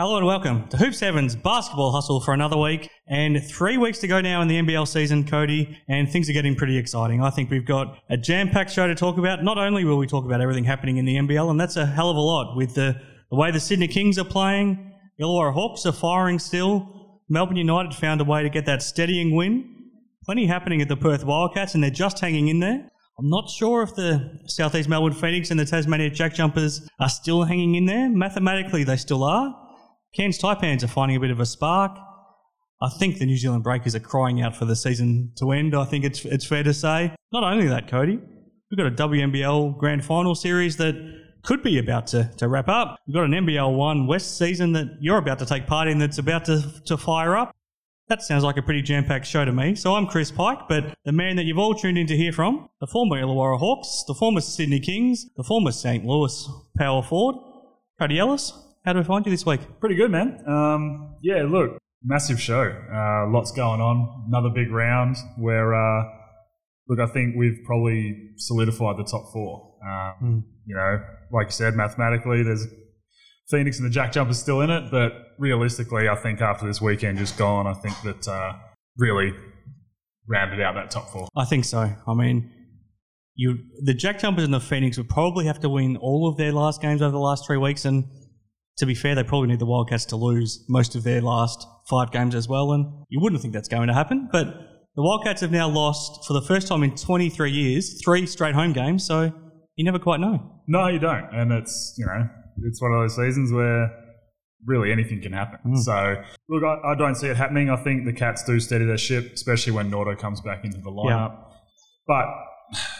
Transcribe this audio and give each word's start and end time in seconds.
Hello 0.00 0.16
and 0.16 0.24
welcome 0.24 0.66
to 0.68 0.78
Hoop 0.78 0.94
Sevens 0.94 1.36
basketball 1.36 1.92
hustle 1.92 2.22
for 2.22 2.32
another 2.32 2.56
week. 2.56 2.88
And 3.06 3.38
three 3.44 3.76
weeks 3.76 3.98
to 3.98 4.08
go 4.08 4.22
now 4.22 4.40
in 4.40 4.48
the 4.48 4.56
NBL 4.56 4.88
season, 4.88 5.26
Cody, 5.26 5.78
and 5.90 6.10
things 6.10 6.30
are 6.30 6.32
getting 6.32 6.56
pretty 6.56 6.78
exciting. 6.78 7.22
I 7.22 7.28
think 7.28 7.50
we've 7.50 7.66
got 7.66 7.98
a 8.08 8.16
jam 8.16 8.48
packed 8.48 8.70
show 8.70 8.86
to 8.86 8.94
talk 8.94 9.18
about. 9.18 9.44
Not 9.44 9.58
only 9.58 9.84
will 9.84 9.98
we 9.98 10.06
talk 10.06 10.24
about 10.24 10.40
everything 10.40 10.64
happening 10.64 10.96
in 10.96 11.04
the 11.04 11.16
NBL, 11.16 11.50
and 11.50 11.60
that's 11.60 11.76
a 11.76 11.84
hell 11.84 12.08
of 12.08 12.16
a 12.16 12.20
lot 12.20 12.56
with 12.56 12.74
the, 12.74 12.98
the 13.28 13.36
way 13.36 13.50
the 13.50 13.60
Sydney 13.60 13.88
Kings 13.88 14.18
are 14.18 14.24
playing, 14.24 14.90
Illawarra 15.20 15.52
Hawks 15.52 15.84
are 15.84 15.92
firing 15.92 16.38
still, 16.38 17.20
Melbourne 17.28 17.56
United 17.56 17.94
found 17.94 18.22
a 18.22 18.24
way 18.24 18.42
to 18.42 18.48
get 18.48 18.64
that 18.64 18.80
steadying 18.80 19.36
win. 19.36 19.90
Plenty 20.24 20.46
happening 20.46 20.80
at 20.80 20.88
the 20.88 20.96
Perth 20.96 21.26
Wildcats, 21.26 21.74
and 21.74 21.84
they're 21.84 21.90
just 21.90 22.20
hanging 22.20 22.48
in 22.48 22.60
there. 22.60 22.88
I'm 23.18 23.28
not 23.28 23.50
sure 23.50 23.82
if 23.82 23.94
the 23.96 24.40
Southeast 24.46 24.88
Melbourne 24.88 25.12
Phoenix 25.12 25.50
and 25.50 25.60
the 25.60 25.66
Tasmania 25.66 26.08
Jack 26.08 26.32
Jumpers 26.32 26.88
are 26.98 27.10
still 27.10 27.44
hanging 27.44 27.74
in 27.74 27.84
there. 27.84 28.08
Mathematically, 28.08 28.82
they 28.82 28.96
still 28.96 29.24
are. 29.24 29.59
Cairns 30.12 30.38
Taipans 30.38 30.82
are 30.82 30.88
finding 30.88 31.16
a 31.16 31.20
bit 31.20 31.30
of 31.30 31.38
a 31.38 31.46
spark. 31.46 31.96
I 32.82 32.88
think 32.88 33.18
the 33.18 33.26
New 33.26 33.36
Zealand 33.36 33.62
Breakers 33.62 33.94
are 33.94 34.00
crying 34.00 34.42
out 34.42 34.56
for 34.56 34.64
the 34.64 34.74
season 34.74 35.32
to 35.36 35.52
end. 35.52 35.74
I 35.74 35.84
think 35.84 36.04
it's 36.04 36.24
it's 36.24 36.46
fair 36.46 36.62
to 36.62 36.74
say. 36.74 37.14
Not 37.32 37.44
only 37.44 37.68
that, 37.68 37.88
Cody, 37.88 38.18
we've 38.70 38.78
got 38.78 38.86
a 38.86 39.08
WNBL 39.08 39.78
Grand 39.78 40.04
Final 40.04 40.34
series 40.34 40.76
that 40.78 40.94
could 41.42 41.62
be 41.62 41.78
about 41.78 42.08
to, 42.08 42.30
to 42.38 42.48
wrap 42.48 42.68
up. 42.68 42.98
We've 43.06 43.14
got 43.14 43.24
an 43.24 43.32
NBL 43.32 43.76
One 43.76 44.06
West 44.06 44.36
season 44.36 44.72
that 44.72 44.98
you're 45.00 45.18
about 45.18 45.38
to 45.38 45.46
take 45.46 45.66
part 45.66 45.88
in 45.88 45.98
that's 45.98 46.18
about 46.18 46.44
to, 46.46 46.64
to 46.86 46.96
fire 46.96 47.36
up. 47.36 47.54
That 48.08 48.22
sounds 48.22 48.42
like 48.42 48.56
a 48.56 48.62
pretty 48.62 48.82
jam 48.82 49.04
packed 49.04 49.26
show 49.26 49.44
to 49.44 49.52
me. 49.52 49.76
So 49.76 49.94
I'm 49.94 50.06
Chris 50.06 50.32
Pike, 50.32 50.66
but 50.68 50.92
the 51.04 51.12
man 51.12 51.36
that 51.36 51.44
you've 51.44 51.58
all 51.58 51.74
tuned 51.74 51.96
in 51.96 52.08
to 52.08 52.16
hear 52.16 52.32
from, 52.32 52.68
the 52.80 52.88
former 52.88 53.16
Illawarra 53.16 53.58
Hawks, 53.58 54.04
the 54.08 54.14
former 54.14 54.40
Sydney 54.40 54.80
Kings, 54.80 55.26
the 55.36 55.44
former 55.44 55.70
St. 55.70 56.04
Louis 56.04 56.48
Power 56.76 57.04
Forward, 57.04 57.36
Cody 58.00 58.18
Ellis. 58.18 58.52
How 58.84 58.92
do 58.92 58.98
we 59.00 59.04
find 59.04 59.24
you 59.26 59.30
this 59.30 59.44
week? 59.44 59.60
Pretty 59.80 59.94
good, 59.94 60.10
man. 60.10 60.42
Um, 60.46 61.16
yeah, 61.22 61.42
look, 61.46 61.78
massive 62.02 62.40
show. 62.40 62.62
Uh, 62.62 63.30
lots 63.30 63.52
going 63.52 63.80
on. 63.80 64.24
Another 64.28 64.48
big 64.54 64.70
round 64.70 65.16
where, 65.38 65.74
uh, 65.74 66.04
look, 66.88 66.98
I 66.98 67.12
think 67.12 67.36
we've 67.36 67.58
probably 67.66 68.30
solidified 68.36 68.96
the 68.96 69.04
top 69.04 69.32
four. 69.32 69.74
Um, 69.86 70.14
Mm. 70.22 70.42
You 70.66 70.76
know, 70.76 70.98
like 71.32 71.48
you 71.48 71.52
said, 71.52 71.74
mathematically, 71.74 72.42
there's 72.42 72.66
Phoenix 73.48 73.78
and 73.78 73.86
the 73.86 73.90
Jack 73.90 74.12
Jumpers 74.12 74.38
still 74.38 74.60
in 74.60 74.70
it, 74.70 74.90
but 74.90 75.12
realistically, 75.38 76.08
I 76.08 76.14
think 76.14 76.40
after 76.40 76.66
this 76.66 76.80
weekend 76.80 77.18
just 77.18 77.36
gone, 77.36 77.66
I 77.66 77.72
think 77.74 78.00
that 78.02 78.28
uh, 78.28 78.52
really 78.96 79.32
rounded 80.28 80.60
out 80.60 80.74
that 80.74 80.90
top 80.90 81.10
four. 81.10 81.26
I 81.36 81.44
think 81.44 81.64
so. 81.64 81.90
I 82.06 82.14
mean, 82.14 82.50
you 83.34 83.58
the 83.82 83.94
Jack 83.94 84.20
Jumpers 84.20 84.44
and 84.44 84.54
the 84.54 84.60
Phoenix 84.60 84.96
would 84.98 85.08
probably 85.08 85.46
have 85.46 85.58
to 85.60 85.68
win 85.68 85.96
all 85.96 86.28
of 86.28 86.36
their 86.36 86.52
last 86.52 86.80
games 86.82 87.02
over 87.02 87.10
the 87.10 87.18
last 87.18 87.46
three 87.46 87.56
weeks, 87.56 87.84
and 87.84 88.04
to 88.78 88.86
be 88.86 88.94
fair, 88.94 89.14
they 89.14 89.24
probably 89.24 89.48
need 89.48 89.58
the 89.58 89.66
Wildcats 89.66 90.04
to 90.06 90.16
lose 90.16 90.64
most 90.68 90.94
of 90.94 91.02
their 91.02 91.20
last 91.20 91.66
five 91.88 92.10
games 92.12 92.34
as 92.34 92.48
well. 92.48 92.72
And 92.72 92.86
you 93.08 93.20
wouldn't 93.20 93.42
think 93.42 93.54
that's 93.54 93.68
going 93.68 93.88
to 93.88 93.94
happen, 93.94 94.28
but 94.32 94.46
the 94.96 95.02
Wildcats 95.02 95.40
have 95.42 95.52
now 95.52 95.68
lost 95.68 96.26
for 96.26 96.32
the 96.32 96.42
first 96.42 96.66
time 96.68 96.82
in 96.82 96.94
23 96.94 97.50
years 97.50 98.00
three 98.02 98.26
straight 98.26 98.54
home 98.54 98.72
games. 98.72 99.06
So 99.06 99.32
you 99.76 99.84
never 99.84 99.98
quite 99.98 100.20
know. 100.20 100.62
No, 100.66 100.88
you 100.88 100.98
don't. 100.98 101.28
And 101.32 101.52
it's, 101.52 101.94
you 101.98 102.06
know, 102.06 102.28
it's 102.64 102.80
one 102.80 102.92
of 102.92 103.02
those 103.02 103.16
seasons 103.16 103.52
where 103.52 103.90
really 104.66 104.92
anything 104.92 105.22
can 105.22 105.32
happen. 105.32 105.58
Mm. 105.66 105.78
So, 105.78 106.22
look, 106.48 106.62
I, 106.64 106.92
I 106.92 106.94
don't 106.94 107.14
see 107.14 107.28
it 107.28 107.36
happening. 107.36 107.70
I 107.70 107.76
think 107.76 108.04
the 108.04 108.12
Cats 108.12 108.44
do 108.44 108.60
steady 108.60 108.84
their 108.84 108.98
ship, 108.98 109.32
especially 109.34 109.72
when 109.72 109.90
Nordo 109.90 110.18
comes 110.18 110.40
back 110.40 110.64
into 110.64 110.78
the 110.78 110.90
lineup. 110.90 111.44
But, 112.06 112.26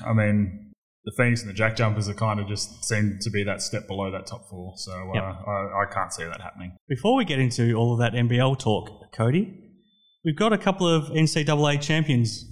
I 0.07 0.13
mean, 0.13 0.70
the 1.05 1.13
Phoenix 1.17 1.41
and 1.41 1.49
the 1.51 1.55
Jack 1.55 1.77
Jumpers 1.77 2.09
are 2.09 2.15
kind 2.15 2.41
of 2.41 2.47
just 2.47 2.85
seem 2.85 3.19
to 3.23 3.31
be 3.31 3.43
that 3.45 3.63
step 3.63 3.87
below 3.89 4.11
that 4.11 4.27
top 4.27 4.49
four. 4.51 4.75
So, 4.77 4.93
uh, 4.93 5.15
Yep. 5.15 5.23
I, 5.25 5.51
I 5.83 5.85
can't 5.93 6.13
see 6.13 6.25
that 6.25 6.41
happening. 6.41 6.77
Before 6.89 7.17
we 7.17 7.25
get 7.25 7.39
into 7.39 7.75
all 7.75 7.95
of 7.95 8.01
that 8.01 8.13
NBL 8.13 8.59
talk, 8.59 9.13
Cody, 9.15 9.55
we've 10.25 10.37
got 10.37 10.53
a 10.53 10.59
couple 10.59 10.87
of 10.89 11.05
NCAA 11.05 11.81
champions 11.81 12.45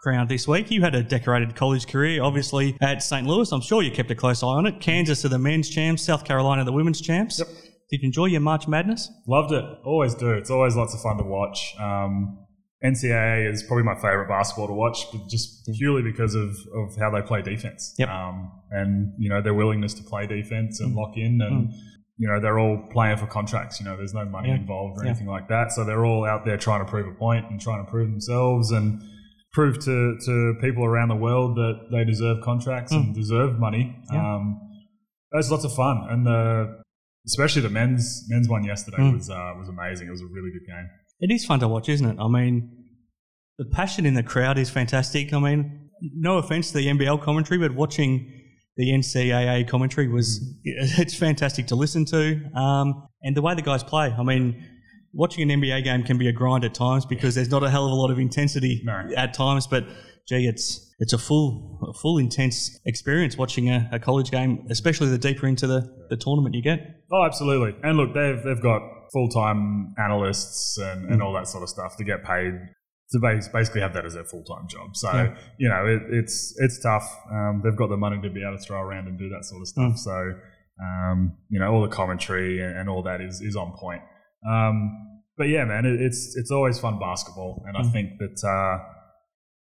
crowned 0.00 0.28
this 0.28 0.46
week. 0.48 0.70
You 0.70 0.82
had 0.82 0.94
a 0.94 1.02
decorated 1.02 1.54
college 1.54 1.86
career, 1.86 2.22
obviously, 2.22 2.76
at 2.80 3.02
St. 3.02 3.26
Louis. 3.26 3.50
I'm 3.52 3.60
sure 3.60 3.82
you 3.82 3.90
kept 3.92 4.10
a 4.10 4.14
close 4.14 4.42
eye 4.42 4.46
on 4.46 4.66
it. 4.66 4.80
Kansas 4.80 5.24
are 5.24 5.28
the 5.28 5.38
men's 5.38 5.68
champs, 5.68 6.02
South 6.02 6.24
Carolina 6.24 6.64
the 6.64 6.72
women's 6.72 7.00
champs. 7.00 7.38
Yep. 7.38 7.48
Did 7.90 8.02
you 8.02 8.06
enjoy 8.06 8.26
your 8.26 8.40
March 8.40 8.66
Madness? 8.66 9.08
Loved 9.28 9.52
it. 9.52 9.64
Always 9.84 10.14
do. 10.16 10.30
It's 10.32 10.50
always 10.50 10.74
lots 10.74 10.92
of 10.92 11.00
fun 11.02 11.18
to 11.18 11.22
watch. 11.24 11.74
Um, 11.80 12.45
NCAA 12.84 13.50
is 13.50 13.62
probably 13.62 13.84
my 13.84 13.94
favorite 13.94 14.28
basketball 14.28 14.66
to 14.68 14.74
watch, 14.74 15.06
but 15.12 15.28
just 15.28 15.66
purely 15.78 16.02
because 16.02 16.34
of, 16.34 16.50
of 16.74 16.96
how 16.98 17.10
they 17.10 17.22
play 17.22 17.42
defense. 17.42 17.94
Yep. 17.98 18.08
Um, 18.08 18.50
and, 18.70 19.12
you 19.18 19.28
know, 19.30 19.40
their 19.40 19.54
willingness 19.54 19.94
to 19.94 20.02
play 20.02 20.26
defense 20.26 20.80
and 20.80 20.92
Mm. 20.92 20.96
lock 20.96 21.16
in. 21.16 21.40
And, 21.40 21.72
you 22.18 22.28
know, 22.28 22.38
they're 22.40 22.58
all 22.58 22.86
playing 22.92 23.16
for 23.16 23.26
contracts. 23.26 23.80
You 23.80 23.86
know, 23.86 23.96
there's 23.96 24.12
no 24.14 24.24
money 24.26 24.48
Yeah. 24.50 24.56
involved 24.56 24.98
or 24.98 25.04
Yeah. 25.04 25.10
anything 25.10 25.26
like 25.26 25.48
that. 25.48 25.72
So 25.72 25.84
they're 25.84 26.04
all 26.04 26.26
out 26.26 26.44
there 26.44 26.56
trying 26.58 26.84
to 26.84 26.90
prove 26.90 27.06
a 27.06 27.14
point 27.14 27.50
and 27.50 27.60
trying 27.60 27.84
to 27.84 27.90
prove 27.90 28.10
themselves 28.10 28.70
and 28.70 29.00
prove 29.52 29.78
to, 29.80 30.18
to 30.26 30.54
people 30.60 30.84
around 30.84 31.08
the 31.08 31.16
world 31.16 31.56
that 31.56 31.88
they 31.90 32.04
deserve 32.04 32.42
contracts 32.42 32.92
and 32.92 33.14
deserve 33.14 33.58
money. 33.58 33.96
Mm. 34.10 34.14
Yeah. 34.14 34.34
Um, 34.34 34.60
it's 35.32 35.50
lots 35.50 35.64
of 35.64 35.74
fun. 35.74 36.06
And 36.10 36.26
the, 36.26 36.82
especially 37.26 37.62
the 37.62 37.70
men's 37.70 38.26
men's 38.28 38.48
one 38.50 38.64
yesterday 38.64 38.98
Mm. 38.98 39.14
was 39.14 39.30
uh, 39.30 39.54
was 39.58 39.68
amazing. 39.68 40.08
It 40.08 40.10
was 40.10 40.20
a 40.20 40.26
really 40.26 40.50
good 40.52 40.66
game. 40.66 40.88
It 41.20 41.32
is 41.32 41.44
fun 41.44 41.60
to 41.60 41.68
watch, 41.68 41.88
isn't 41.88 42.06
it? 42.08 42.16
I 42.20 42.28
mean, 42.28 42.70
the 43.58 43.64
passion 43.64 44.04
in 44.06 44.14
the 44.14 44.22
crowd 44.22 44.58
is 44.58 44.68
fantastic. 44.70 45.32
I 45.32 45.38
mean, 45.38 45.90
no 46.14 46.38
offense 46.38 46.72
to 46.72 46.78
the 46.78 46.86
NBL 46.86 47.22
commentary, 47.22 47.58
but 47.58 47.74
watching 47.74 48.32
the 48.76 48.90
NCAA 48.90 49.66
commentary 49.68 50.08
was 50.08 50.40
it's 50.64 51.14
fantastic 51.16 51.66
to 51.68 51.74
listen 51.74 52.04
to, 52.06 52.42
um, 52.54 53.08
and 53.22 53.34
the 53.36 53.40
way 53.42 53.54
the 53.54 53.62
guys 53.62 53.82
play. 53.82 54.14
I 54.16 54.22
mean, 54.22 54.62
watching 55.14 55.50
an 55.50 55.60
NBA 55.60 55.84
game 55.84 56.02
can 56.02 56.18
be 56.18 56.28
a 56.28 56.32
grind 56.32 56.64
at 56.64 56.74
times 56.74 57.06
because 57.06 57.34
there's 57.34 57.50
not 57.50 57.62
a 57.62 57.70
hell 57.70 57.86
of 57.86 57.92
a 57.92 57.94
lot 57.94 58.10
of 58.10 58.18
intensity 58.18 58.82
No. 58.84 59.08
at 59.16 59.32
times, 59.32 59.66
but 59.66 59.84
gee, 60.28 60.46
it's 60.46 60.85
it's 60.98 61.12
a 61.12 61.18
full 61.18 61.78
a 61.88 61.92
full 61.98 62.18
intense 62.18 62.78
experience 62.86 63.36
watching 63.36 63.68
a, 63.68 63.88
a 63.92 63.98
college 63.98 64.30
game, 64.30 64.66
especially 64.70 65.08
the 65.08 65.18
deeper 65.18 65.46
into 65.46 65.66
the, 65.66 65.80
the 66.10 66.16
tournament 66.16 66.54
you 66.54 66.62
get. 66.62 66.80
Oh, 67.12 67.24
absolutely. 67.24 67.74
And 67.82 67.96
look, 67.96 68.14
they've 68.14 68.42
they've 68.42 68.62
got 68.62 68.80
full 69.12 69.28
time 69.28 69.94
analysts 69.98 70.78
and, 70.78 71.08
Mm. 71.08 71.12
and 71.12 71.22
all 71.22 71.32
that 71.34 71.46
sort 71.48 71.62
of 71.62 71.68
stuff 71.68 71.96
to 71.98 72.04
get 72.04 72.24
paid 72.24 72.52
to 73.12 73.18
bas- 73.20 73.48
basically 73.48 73.80
have 73.82 73.92
that 73.94 74.04
as 74.04 74.14
their 74.14 74.24
full 74.24 74.42
time 74.44 74.66
job. 74.68 74.96
So 74.96 75.10
Yeah. 75.12 75.36
you 75.58 75.68
know, 75.68 75.86
it, 75.86 76.02
it's 76.10 76.54
it's 76.58 76.82
tough. 76.82 77.06
Um, 77.30 77.60
they've 77.62 77.76
got 77.76 77.88
the 77.88 77.96
money 77.96 78.20
to 78.22 78.30
be 78.30 78.42
able 78.42 78.56
to 78.58 78.62
throw 78.62 78.80
around 78.80 79.06
and 79.06 79.18
do 79.18 79.28
that 79.28 79.44
sort 79.44 79.60
of 79.60 79.68
stuff. 79.68 79.92
Mm. 79.92 79.98
So 79.98 80.32
um, 80.82 81.36
you 81.50 81.58
know, 81.60 81.72
all 81.72 81.82
the 81.82 81.88
commentary 81.94 82.60
and, 82.62 82.76
and 82.78 82.88
all 82.88 83.02
that 83.04 83.20
is 83.20 83.40
is 83.42 83.54
on 83.56 83.72
point. 83.78 84.02
Um, 84.50 84.76
but 85.38 85.48
yeah, 85.48 85.64
man, 85.66 85.84
it, 85.84 86.00
it's 86.00 86.34
it's 86.36 86.50
always 86.50 86.78
fun 86.78 86.98
basketball, 86.98 87.62
and 87.68 87.76
I 87.76 87.82
Mm. 87.82 87.92
think 87.92 88.08
that. 88.18 88.48
Uh, 88.48 88.92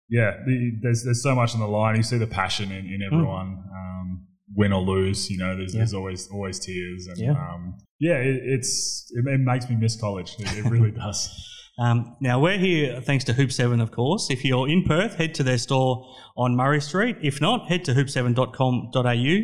yeah, 0.09 0.31
the, 0.45 0.71
there's 0.81 1.03
there's 1.03 1.21
so 1.23 1.35
much 1.35 1.53
on 1.53 1.59
the 1.61 1.67
line. 1.67 1.95
You 1.95 2.03
see 2.03 2.17
the 2.17 2.27
passion 2.27 2.71
in, 2.71 2.85
in 2.85 3.01
everyone, 3.05 3.63
um, 3.73 4.27
win 4.55 4.73
or 4.73 4.81
lose. 4.81 5.29
You 5.29 5.37
know, 5.37 5.55
there's, 5.55 5.71
Mm. 5.71 5.75
Yeah. 5.75 5.79
there's 5.79 5.93
always 5.93 6.29
always 6.31 6.59
tears, 6.59 7.07
and 7.07 7.17
Yeah. 7.17 7.31
um, 7.31 7.77
yeah, 7.99 8.15
it, 8.17 8.41
it's 8.43 9.11
it, 9.15 9.25
it 9.27 9.39
makes 9.39 9.69
me 9.69 9.75
miss 9.75 9.95
college. 9.99 10.35
It, 10.39 10.57
it 10.59 10.65
really 10.69 10.91
does. 11.05 11.29
Um, 11.77 12.17
now, 12.19 12.41
we're 12.41 12.57
here 12.57 12.99
thanks 12.99 13.23
to 13.23 13.31
Hoop 13.33 13.53
7, 13.53 13.79
of 13.79 13.91
course. 13.91 14.29
If 14.29 14.43
you're 14.43 14.67
in 14.67 14.83
Perth, 14.83 15.15
head 15.15 15.33
to 15.35 15.43
their 15.43 15.57
store 15.57 16.05
on 16.35 16.53
Murray 16.53 16.81
Street. 16.81 17.15
If 17.21 17.39
not, 17.39 17.69
head 17.69 17.85
to 17.85 17.93
hoop7.com.au. 17.93 19.37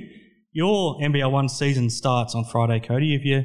Your 0.52 0.96
NBL 1.00 1.32
1 1.32 1.48
season 1.50 1.90
starts 1.90 2.36
on 2.36 2.44
Friday, 2.44 2.82
Cody. 2.82 3.14
Have 3.14 3.24
you, 3.24 3.38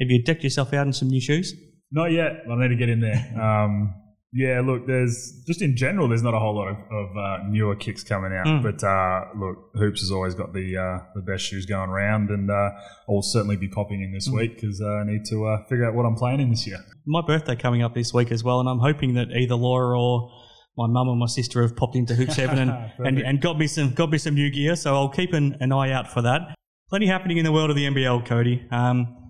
have 0.00 0.10
you 0.10 0.24
decked 0.24 0.42
yourself 0.42 0.72
out 0.72 0.88
in 0.88 0.92
some 0.92 1.06
new 1.06 1.20
shoes? 1.20 1.54
Not 1.92 2.06
yet. 2.06 2.32
I 2.50 2.56
need 2.56 2.68
to 2.68 2.74
get 2.76 2.88
in 2.88 2.98
there. 3.00 3.32
Yeah, 4.34 4.62
look, 4.64 4.86
there's 4.86 5.42
just 5.46 5.60
in 5.60 5.76
general, 5.76 6.08
there's 6.08 6.22
not 6.22 6.32
a 6.32 6.38
whole 6.38 6.54
lot 6.54 6.68
of, 6.68 6.76
of 6.90 7.16
uh, 7.16 7.38
newer 7.48 7.76
kicks 7.76 8.02
coming 8.02 8.32
out. 8.32 8.46
Mm. 8.46 8.62
But 8.62 8.82
uh, 8.82 9.26
look, 9.36 9.70
Hoops 9.74 10.00
has 10.00 10.10
always 10.10 10.34
got 10.34 10.54
the 10.54 10.74
uh, 10.76 10.98
the 11.14 11.20
best 11.20 11.44
shoes 11.44 11.66
going 11.66 11.90
around, 11.90 12.30
and 12.30 12.50
uh, 12.50 12.70
I'll 13.08 13.20
certainly 13.20 13.56
be 13.56 13.68
popping 13.68 14.00
in 14.02 14.10
this 14.12 14.28
Mm. 14.30 14.36
week 14.36 14.54
because 14.54 14.80
uh, 14.80 14.86
I 14.88 15.04
need 15.04 15.26
to 15.26 15.44
uh, 15.46 15.64
figure 15.68 15.84
out 15.86 15.94
what 15.94 16.06
I'm 16.06 16.14
playing 16.16 16.40
in 16.40 16.48
this 16.48 16.66
year. 16.66 16.78
My 17.04 17.20
birthday 17.20 17.56
coming 17.56 17.82
up 17.82 17.94
this 17.94 18.14
week 18.14 18.32
as 18.32 18.42
well, 18.42 18.58
and 18.60 18.68
I'm 18.68 18.78
hoping 18.78 19.14
that 19.14 19.28
either 19.32 19.54
Laura 19.54 20.00
or 20.00 20.30
my 20.78 20.86
mum 20.86 21.08
or 21.08 21.16
my 21.16 21.26
sister 21.26 21.60
have 21.60 21.76
popped 21.76 21.96
into 21.96 22.14
Hoops 22.14 22.36
7 22.36 22.58
and, 22.58 22.70
and, 23.04 23.18
and 23.18 23.40
got 23.42 23.58
me 23.58 23.66
some 23.66 23.92
got 23.92 24.08
me 24.08 24.16
some 24.16 24.34
new 24.34 24.48
gear, 24.50 24.76
so 24.76 24.94
I'll 24.94 25.10
keep 25.10 25.34
an, 25.34 25.58
an 25.60 25.72
eye 25.72 25.92
out 25.92 26.10
for 26.10 26.22
that. 26.22 26.54
Plenty 26.88 27.06
happening 27.06 27.36
in 27.36 27.44
the 27.44 27.52
world 27.52 27.68
of 27.68 27.76
the 27.76 27.84
NBL, 27.84 28.24
Cody. 28.24 28.66
Um, 28.70 29.21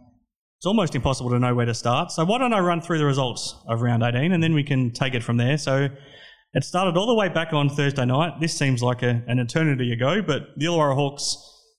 it's 0.62 0.66
almost 0.68 0.94
impossible 0.94 1.28
to 1.30 1.40
know 1.40 1.56
where 1.56 1.66
to 1.66 1.74
start. 1.74 2.12
So 2.12 2.24
why 2.24 2.38
don't 2.38 2.52
I 2.52 2.60
run 2.60 2.80
through 2.80 2.98
the 2.98 3.04
results 3.04 3.56
of 3.66 3.82
round 3.82 4.04
18 4.04 4.30
and 4.30 4.40
then 4.40 4.54
we 4.54 4.62
can 4.62 4.92
take 4.92 5.12
it 5.12 5.24
from 5.24 5.36
there. 5.36 5.58
So 5.58 5.88
it 6.52 6.62
started 6.62 6.96
all 6.96 7.08
the 7.08 7.16
way 7.16 7.28
back 7.28 7.52
on 7.52 7.68
Thursday 7.68 8.04
night. 8.04 8.34
This 8.40 8.56
seems 8.56 8.80
like 8.80 9.02
a, 9.02 9.24
an 9.26 9.40
eternity 9.40 9.92
ago, 9.92 10.22
but 10.22 10.42
the 10.56 10.66
Illawarra 10.66 10.94
Hawks, 10.94 11.36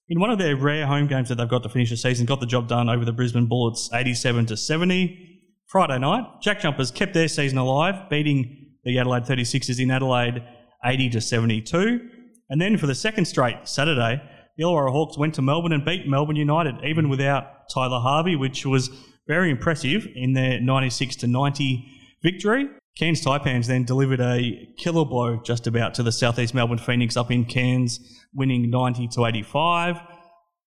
in 0.10 0.20
one 0.20 0.32
of 0.32 0.38
their 0.38 0.58
rare 0.58 0.86
home 0.86 1.08
games 1.08 1.30
that 1.30 1.36
they've 1.36 1.48
got 1.48 1.64
to 1.64 1.70
finish 1.70 1.92
the 1.92 1.96
season, 1.96 2.26
got 2.26 2.42
the 2.42 2.46
job 2.46 2.68
done 2.68 2.90
over 2.90 3.06
the 3.06 3.14
Brisbane 3.14 3.48
Bullets 3.48 3.90
87 3.94 4.48
to 4.48 4.58
70. 4.58 5.40
Friday 5.68 6.00
night, 6.00 6.26
Jack 6.42 6.60
Jumpers 6.60 6.92
kept 6.92 7.14
their 7.14 7.30
season 7.30 7.58
alive, 7.60 8.10
beating 8.10 8.68
the 8.84 9.00
Adelaide 9.00 9.24
36ers 9.24 9.80
in 9.80 9.92
Adelaide 9.92 10.44
80 10.84 11.10
to 11.12 11.22
72. 11.22 12.02
And 12.50 12.60
then 12.60 12.78
for 12.78 12.88
the 12.88 12.96
second 12.96 13.30
straight 13.30 13.66
Saturday, 13.66 14.22
the 14.58 14.64
Illawarra 14.64 14.92
Hawks 14.92 15.18
went 15.18 15.34
to 15.36 15.42
Melbourne 15.42 15.72
and 15.72 15.86
beat 15.86 16.08
Melbourne 16.08 16.36
United, 16.36 16.76
even 16.84 17.10
without 17.10 17.70
Tyler 17.74 18.00
Harvey, 18.00 18.36
which 18.36 18.66
was 18.66 18.90
very 19.28 19.50
impressive 19.50 20.08
in 20.16 20.34
their 20.34 20.60
96 20.60 21.16
to 21.18 21.28
90 21.28 21.86
victory. 22.22 22.68
Cairns 22.98 23.26
Taipans 23.26 23.66
then 23.66 23.86
delivered 23.86 24.20
a 24.20 24.68
killer 24.78 25.06
blow 25.06 25.42
just 25.44 25.66
about 25.66 25.96
to 25.96 26.04
the 26.04 26.12
Southeast 26.12 26.54
Melbourne 26.54 26.78
Phoenix 26.78 27.18
up 27.18 27.32
in 27.32 27.46
Cairns, 27.46 28.00
winning 28.34 28.70
90 28.70 29.08
to 29.10 29.26
85. 29.26 29.98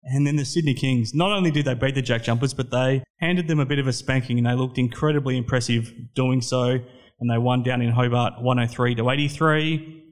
And 0.04 0.26
then 0.26 0.36
the 0.36 0.44
Sydney 0.44 0.74
Kings, 0.74 1.14
not 1.14 1.32
only 1.32 1.50
did 1.50 1.64
they 1.64 1.74
beat 1.74 1.94
the 1.94 2.02
Jack 2.02 2.22
Jumpers, 2.22 2.54
but 2.54 2.70
they 2.70 3.02
handed 3.20 3.48
them 3.48 3.58
a 3.58 3.66
bit 3.66 3.78
of 3.78 3.86
a 3.88 3.92
spanking 3.92 4.38
and 4.38 4.46
they 4.46 4.54
looked 4.54 4.78
incredibly 4.78 5.36
impressive 5.36 5.92
doing 6.14 6.40
so. 6.40 6.78
And 7.20 7.30
they 7.30 7.38
won 7.38 7.62
down 7.62 7.82
in 7.82 7.90
Hobart 7.90 8.34
103 8.40 8.96
to 8.96 9.10
83. 9.10 10.04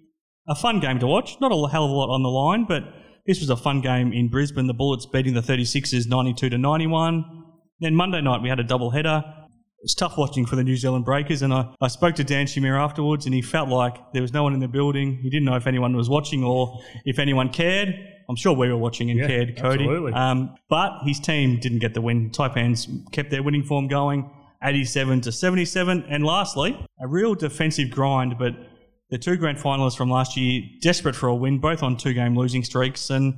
A 0.48 0.54
fun 0.54 0.80
game 0.80 0.98
to 1.00 1.06
watch. 1.06 1.36
Not 1.40 1.52
a 1.52 1.70
hell 1.70 1.84
of 1.84 1.90
a 1.90 1.94
lot 1.94 2.12
on 2.12 2.22
the 2.22 2.28
line, 2.28 2.64
but 2.64 2.82
this 3.26 3.40
was 3.40 3.50
a 3.50 3.56
fun 3.56 3.80
game 3.80 4.12
in 4.12 4.28
Brisbane. 4.28 4.66
The 4.66 4.74
Bullets 4.74 5.06
beating 5.06 5.34
the 5.34 5.40
36ers 5.40 6.08
92 6.08 6.50
to 6.50 6.58
91. 6.58 7.24
Then 7.80 7.94
Monday 7.94 8.20
night 8.20 8.42
we 8.42 8.48
had 8.48 8.60
a 8.60 8.64
double 8.64 8.90
header. 8.90 9.22
It 9.26 9.84
was 9.84 9.94
tough 9.94 10.18
watching 10.18 10.44
for 10.44 10.56
the 10.56 10.64
New 10.64 10.76
Zealand 10.76 11.06
Breakers, 11.06 11.40
and 11.40 11.54
I, 11.54 11.72
I 11.80 11.88
spoke 11.88 12.14
to 12.16 12.24
Dan 12.24 12.44
Shamir 12.44 12.78
afterwards, 12.78 13.24
and 13.24 13.34
he 13.34 13.40
felt 13.40 13.70
like 13.70 13.96
there 14.12 14.20
was 14.20 14.32
no 14.34 14.42
one 14.42 14.52
in 14.52 14.60
the 14.60 14.68
building. 14.68 15.16
He 15.22 15.30
didn't 15.30 15.46
know 15.46 15.56
if 15.56 15.66
anyone 15.66 15.96
was 15.96 16.10
watching 16.10 16.44
or 16.44 16.78
if 17.06 17.18
anyone 17.18 17.48
cared. 17.48 17.94
I'm 18.28 18.36
sure 18.36 18.52
we 18.52 18.68
were 18.68 18.76
watching 18.76 19.10
and 19.10 19.18
Yeah, 19.18 19.26
cared, 19.26 19.56
Cody. 19.56 19.84
absolutely. 19.84 20.12
Um, 20.12 20.54
but 20.68 20.98
his 21.04 21.18
team 21.18 21.58
didn't 21.60 21.78
get 21.78 21.94
the 21.94 22.02
win. 22.02 22.28
Taipans 22.30 22.88
kept 23.10 23.30
their 23.30 23.42
winning 23.42 23.64
form 23.64 23.88
going, 23.88 24.30
87 24.62 25.22
to 25.22 25.32
77. 25.32 26.04
And 26.10 26.24
lastly, 26.26 26.78
a 27.00 27.08
real 27.08 27.34
defensive 27.34 27.90
grind, 27.90 28.36
but 28.38 28.52
the 29.10 29.18
two 29.18 29.36
grand 29.36 29.58
finalists 29.58 29.96
from 29.96 30.10
last 30.10 30.36
year 30.36 30.62
desperate 30.80 31.16
for 31.16 31.28
a 31.28 31.34
win, 31.34 31.58
both 31.58 31.82
on 31.82 31.96
two 31.96 32.14
game 32.14 32.36
losing 32.36 32.64
streaks. 32.64 33.10
And 33.10 33.34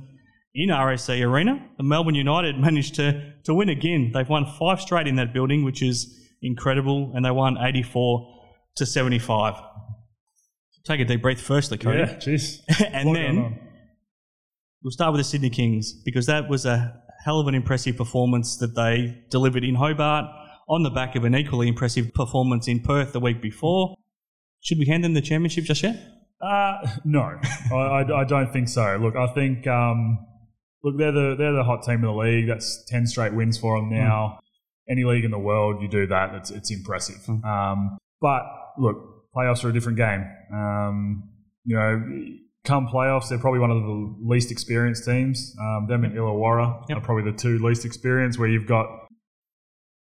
in 0.53 0.69
RAC 0.69 1.09
Arena, 1.09 1.67
the 1.77 1.83
Melbourne 1.83 2.15
United 2.15 2.57
managed 2.59 2.95
to, 2.95 3.33
to 3.43 3.53
win 3.53 3.69
again. 3.69 4.11
They've 4.13 4.27
won 4.29 4.45
five 4.59 4.79
straight 4.79 5.07
in 5.07 5.15
that 5.15 5.33
building, 5.33 5.63
which 5.63 5.81
is 5.81 6.19
incredible, 6.41 7.11
and 7.15 7.25
they 7.25 7.31
won 7.31 7.57
84 7.57 8.29
to 8.75 8.85
75. 8.85 9.55
Take 10.85 10.99
a 10.99 11.05
deep 11.05 11.21
breath 11.21 11.39
firstly, 11.39 11.77
Cody. 11.77 11.99
Yeah, 11.99 12.15
jeez. 12.15 12.59
and 12.91 13.15
then 13.15 13.59
we'll 14.83 14.91
start 14.91 15.13
with 15.13 15.19
the 15.19 15.23
Sydney 15.23 15.49
Kings 15.49 15.93
because 16.03 16.25
that 16.25 16.49
was 16.49 16.65
a 16.65 17.01
hell 17.23 17.39
of 17.39 17.47
an 17.47 17.55
impressive 17.55 17.95
performance 17.95 18.57
that 18.57 18.75
they 18.75 19.23
delivered 19.29 19.63
in 19.63 19.75
Hobart 19.75 20.25
on 20.67 20.83
the 20.83 20.89
back 20.89 21.15
of 21.15 21.23
an 21.23 21.35
equally 21.35 21.69
impressive 21.69 22.13
performance 22.13 22.67
in 22.67 22.81
Perth 22.81 23.13
the 23.13 23.19
week 23.21 23.41
before. 23.41 23.95
Should 24.63 24.79
we 24.79 24.85
hand 24.85 25.03
them 25.03 25.13
the 25.13 25.21
championship 25.21 25.65
just 25.65 25.83
yet? 25.83 25.95
Uh, 26.41 26.85
no, 27.05 27.39
I, 27.71 27.75
I, 27.75 28.21
I 28.21 28.23
don't 28.23 28.51
think 28.51 28.67
so. 28.67 28.97
Look, 29.01 29.15
I 29.15 29.27
think 29.27 29.67
um, 29.67 30.25
look 30.83 30.97
they're 30.97 31.11
the 31.11 31.35
they're 31.37 31.53
the 31.53 31.63
hot 31.63 31.83
team 31.83 31.95
in 31.95 32.01
the 32.01 32.13
league. 32.13 32.47
That's 32.47 32.83
ten 32.85 33.05
straight 33.05 33.33
wins 33.33 33.57
for 33.57 33.77
them 33.77 33.89
now. 33.89 34.39
Any 34.89 35.05
league 35.05 35.23
in 35.23 35.31
the 35.31 35.39
world, 35.39 35.81
you 35.81 35.87
do 35.87 36.07
that, 36.07 36.33
it's 36.35 36.49
it's 36.51 36.71
impressive. 36.71 37.21
Mm. 37.27 37.45
Um, 37.45 37.97
but 38.19 38.43
look, 38.77 39.31
playoffs 39.35 39.63
are 39.63 39.69
a 39.69 39.73
different 39.73 39.97
game. 39.97 40.25
Um, 40.53 41.29
you 41.65 41.75
know, 41.77 42.03
come 42.65 42.87
playoffs, 42.87 43.29
they're 43.29 43.39
probably 43.39 43.59
one 43.61 43.71
of 43.71 43.81
the 43.81 44.15
least 44.21 44.51
experienced 44.51 45.05
teams. 45.05 45.55
Um, 45.59 45.87
them 45.87 46.03
and 46.03 46.13
Illawarra 46.13 46.83
Yep. 46.89 46.97
are 46.97 47.01
probably 47.01 47.31
the 47.31 47.37
two 47.37 47.59
least 47.59 47.85
experienced. 47.85 48.37
Where 48.39 48.49
you've 48.49 48.67
got 48.67 48.87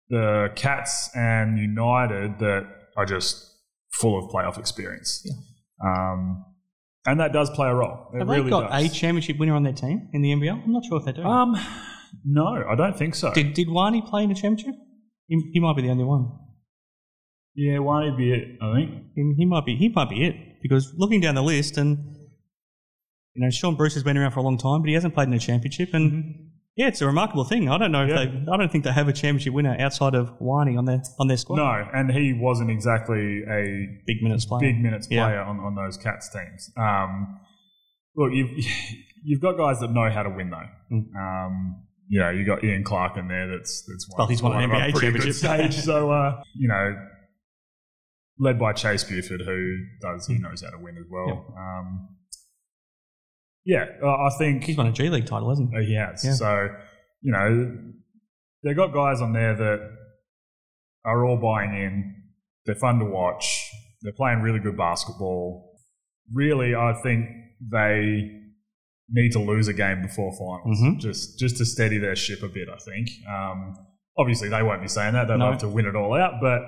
the 0.09 0.51
Cats 0.55 1.09
and 1.15 1.57
United 1.59 2.39
that 2.39 2.67
are 2.97 3.05
just 3.05 3.52
full 3.93 4.17
of 4.17 4.31
playoff 4.31 4.57
experience. 4.57 5.25
Um, 5.85 6.45
and 7.05 7.19
that 7.19 7.33
does 7.33 7.49
play 7.49 7.67
a 7.67 7.73
role. 7.75 8.09
It 8.13 8.19
Have 8.19 8.27
really 8.29 8.43
they 8.43 8.49
got 8.49 8.71
does. 8.71 8.85
a 8.91 8.93
championship 8.93 9.37
winner 9.37 9.55
on 9.55 9.63
their 9.63 9.73
team 9.73 10.09
in 10.13 10.21
the 10.21 10.31
NBL? 10.31 10.63
I'm 10.63 10.71
not 10.71 10.83
sure 10.85 10.99
if 10.99 11.05
they 11.05 11.11
do. 11.11 11.23
Um, 11.23 11.55
no, 12.25 12.63
I 12.69 12.75
don't 12.75 12.97
think 12.97 13.15
so. 13.15 13.33
did 13.33 13.53
did 13.53 13.69
Wani 13.69 14.01
play 14.01 14.23
in 14.23 14.31
a 14.31 14.35
championship? 14.35 14.75
He, 15.27 15.51
he 15.53 15.59
might 15.59 15.75
be 15.75 15.81
the 15.81 15.89
only 15.89 16.03
one. 16.05 16.31
yeah, 17.55 17.79
Wani'd 17.79 18.17
be 18.17 18.31
it. 18.31 18.57
I 18.61 18.73
think. 18.75 18.91
He, 19.15 19.33
he 19.39 19.45
might 19.45 19.65
be 19.65 19.75
he 19.75 19.89
might 19.89 20.09
be 20.09 20.25
it 20.25 20.35
because 20.61 20.93
looking 20.95 21.19
down 21.21 21.35
the 21.35 21.43
list 21.43 21.77
and 21.77 21.97
you 23.33 23.43
know 23.43 23.49
Shaun 23.49 23.75
Bruce 23.75 23.95
has 23.95 24.03
been 24.03 24.17
around 24.17 24.31
for 24.31 24.39
a 24.39 24.43
long 24.43 24.57
time, 24.57 24.81
but 24.81 24.87
he 24.87 24.93
hasn't 24.93 25.13
played 25.13 25.27
in 25.27 25.33
a 25.33 25.39
championship. 25.39 25.89
And 25.93 26.51
yeah, 26.75 26.87
it's 26.87 27.01
a 27.01 27.05
remarkable 27.05 27.43
thing. 27.43 27.69
I 27.69 27.77
don't 27.77 27.91
know 27.91 28.03
if 28.03 28.09
Yeah. 28.09 28.25
they 28.25 28.51
I 28.51 28.57
don't 28.57 28.71
think 28.71 28.83
they 28.83 28.91
have 28.91 29.07
a 29.07 29.13
championship 29.13 29.53
winner 29.53 29.75
outside 29.79 30.15
of 30.15 30.31
Wani 30.39 30.75
on 30.77 30.85
their 30.85 31.01
on 31.19 31.27
their 31.27 31.37
squad. 31.37 31.57
No, 31.57 31.87
and 31.93 32.11
he 32.11 32.33
wasn't 32.33 32.71
exactly 32.71 33.43
a 33.49 33.87
big 34.07 34.21
minutes 34.23 34.45
player. 34.45 34.59
big 34.61 34.81
minutes 34.81 35.07
Yeah. 35.09 35.25
player 35.25 35.41
on, 35.41 35.59
on 35.59 35.75
those 35.75 35.97
Cats 35.97 36.29
teams. 36.29 36.71
Um, 36.77 37.39
look, 38.15 38.31
you've 38.33 38.51
you've 39.23 39.41
got 39.41 39.57
guys 39.57 39.79
that 39.81 39.91
know 39.91 40.09
how 40.09 40.23
to 40.23 40.29
win 40.29 40.49
though. 40.49 40.69
Mm. 40.91 41.15
Um, 41.15 41.83
you 42.09 42.19
know, 42.19 42.29
you 42.29 42.45
got 42.45 42.63
Ian 42.63 42.83
Clark 42.83 43.17
in 43.17 43.27
there. 43.27 43.47
That's 43.47 43.83
that's 43.87 44.07
Well, 44.17 44.27
he's 44.27 44.41
won 44.43 44.51
an 44.61 44.69
NBA 44.69 44.99
championship. 44.99 45.33
Stage, 45.33 45.73
so 45.89 46.11
uh, 46.11 46.41
you 46.55 46.67
know, 46.67 46.95
led 48.39 48.59
by 48.59 48.73
Chase 48.73 49.03
Buford, 49.03 49.41
who 49.45 49.77
does 50.01 50.27
he 50.27 50.37
knows 50.37 50.61
how 50.63 50.69
to 50.71 50.83
win 50.83 50.97
as 50.97 51.05
well. 51.09 51.27
Yep. 51.27 51.57
Um, 51.57 52.07
yeah, 53.65 53.85
I 54.05 54.29
think 54.37 54.63
He's 54.63 54.77
won 54.77 54.87
a 54.87 54.91
G 54.91 55.09
League 55.09 55.25
title, 55.25 55.49
hasn't 55.49 55.69
he? 55.71 55.77
uh, 55.77 55.81
he 55.81 55.95
has. 55.95 56.23
Yeah. 56.25 56.33
So, 56.33 56.67
you 57.21 57.31
know, 57.31 57.77
they've 58.63 58.75
got 58.75 58.93
guys 58.93 59.21
on 59.21 59.33
there 59.33 59.55
that 59.55 59.79
are 61.05 61.25
all 61.25 61.37
buying 61.37 61.71
in. 61.73 62.15
They're 62.65 62.75
fun 62.75 62.99
to 62.99 63.05
watch. 63.05 63.69
They're 64.01 64.13
playing 64.13 64.41
really 64.41 64.59
good 64.59 64.77
basketball. 64.77 65.71
Really, 66.33 66.75
I 66.75 66.93
think 67.03 67.27
they 67.71 68.29
need 69.09 69.31
to 69.33 69.39
lose 69.39 69.67
a 69.67 69.73
game 69.73 70.01
before 70.01 70.31
finals, 70.31 70.79
Mhm. 70.81 70.99
just 70.99 71.37
just 71.39 71.57
to 71.57 71.65
steady 71.65 71.97
their 71.97 72.15
ship 72.15 72.41
a 72.41 72.47
bit. 72.47 72.69
I 72.69 72.77
think. 72.77 73.09
Um, 73.29 73.75
obviously, 74.17 74.49
they 74.49 74.63
won't 74.63 74.81
be 74.81 74.87
saying 74.87 75.13
that. 75.13 75.27
They'd 75.27 75.37
No. 75.37 75.49
love 75.49 75.57
to 75.59 75.67
win 75.69 75.85
it 75.85 75.95
all 75.95 76.13
out, 76.13 76.39
but 76.41 76.61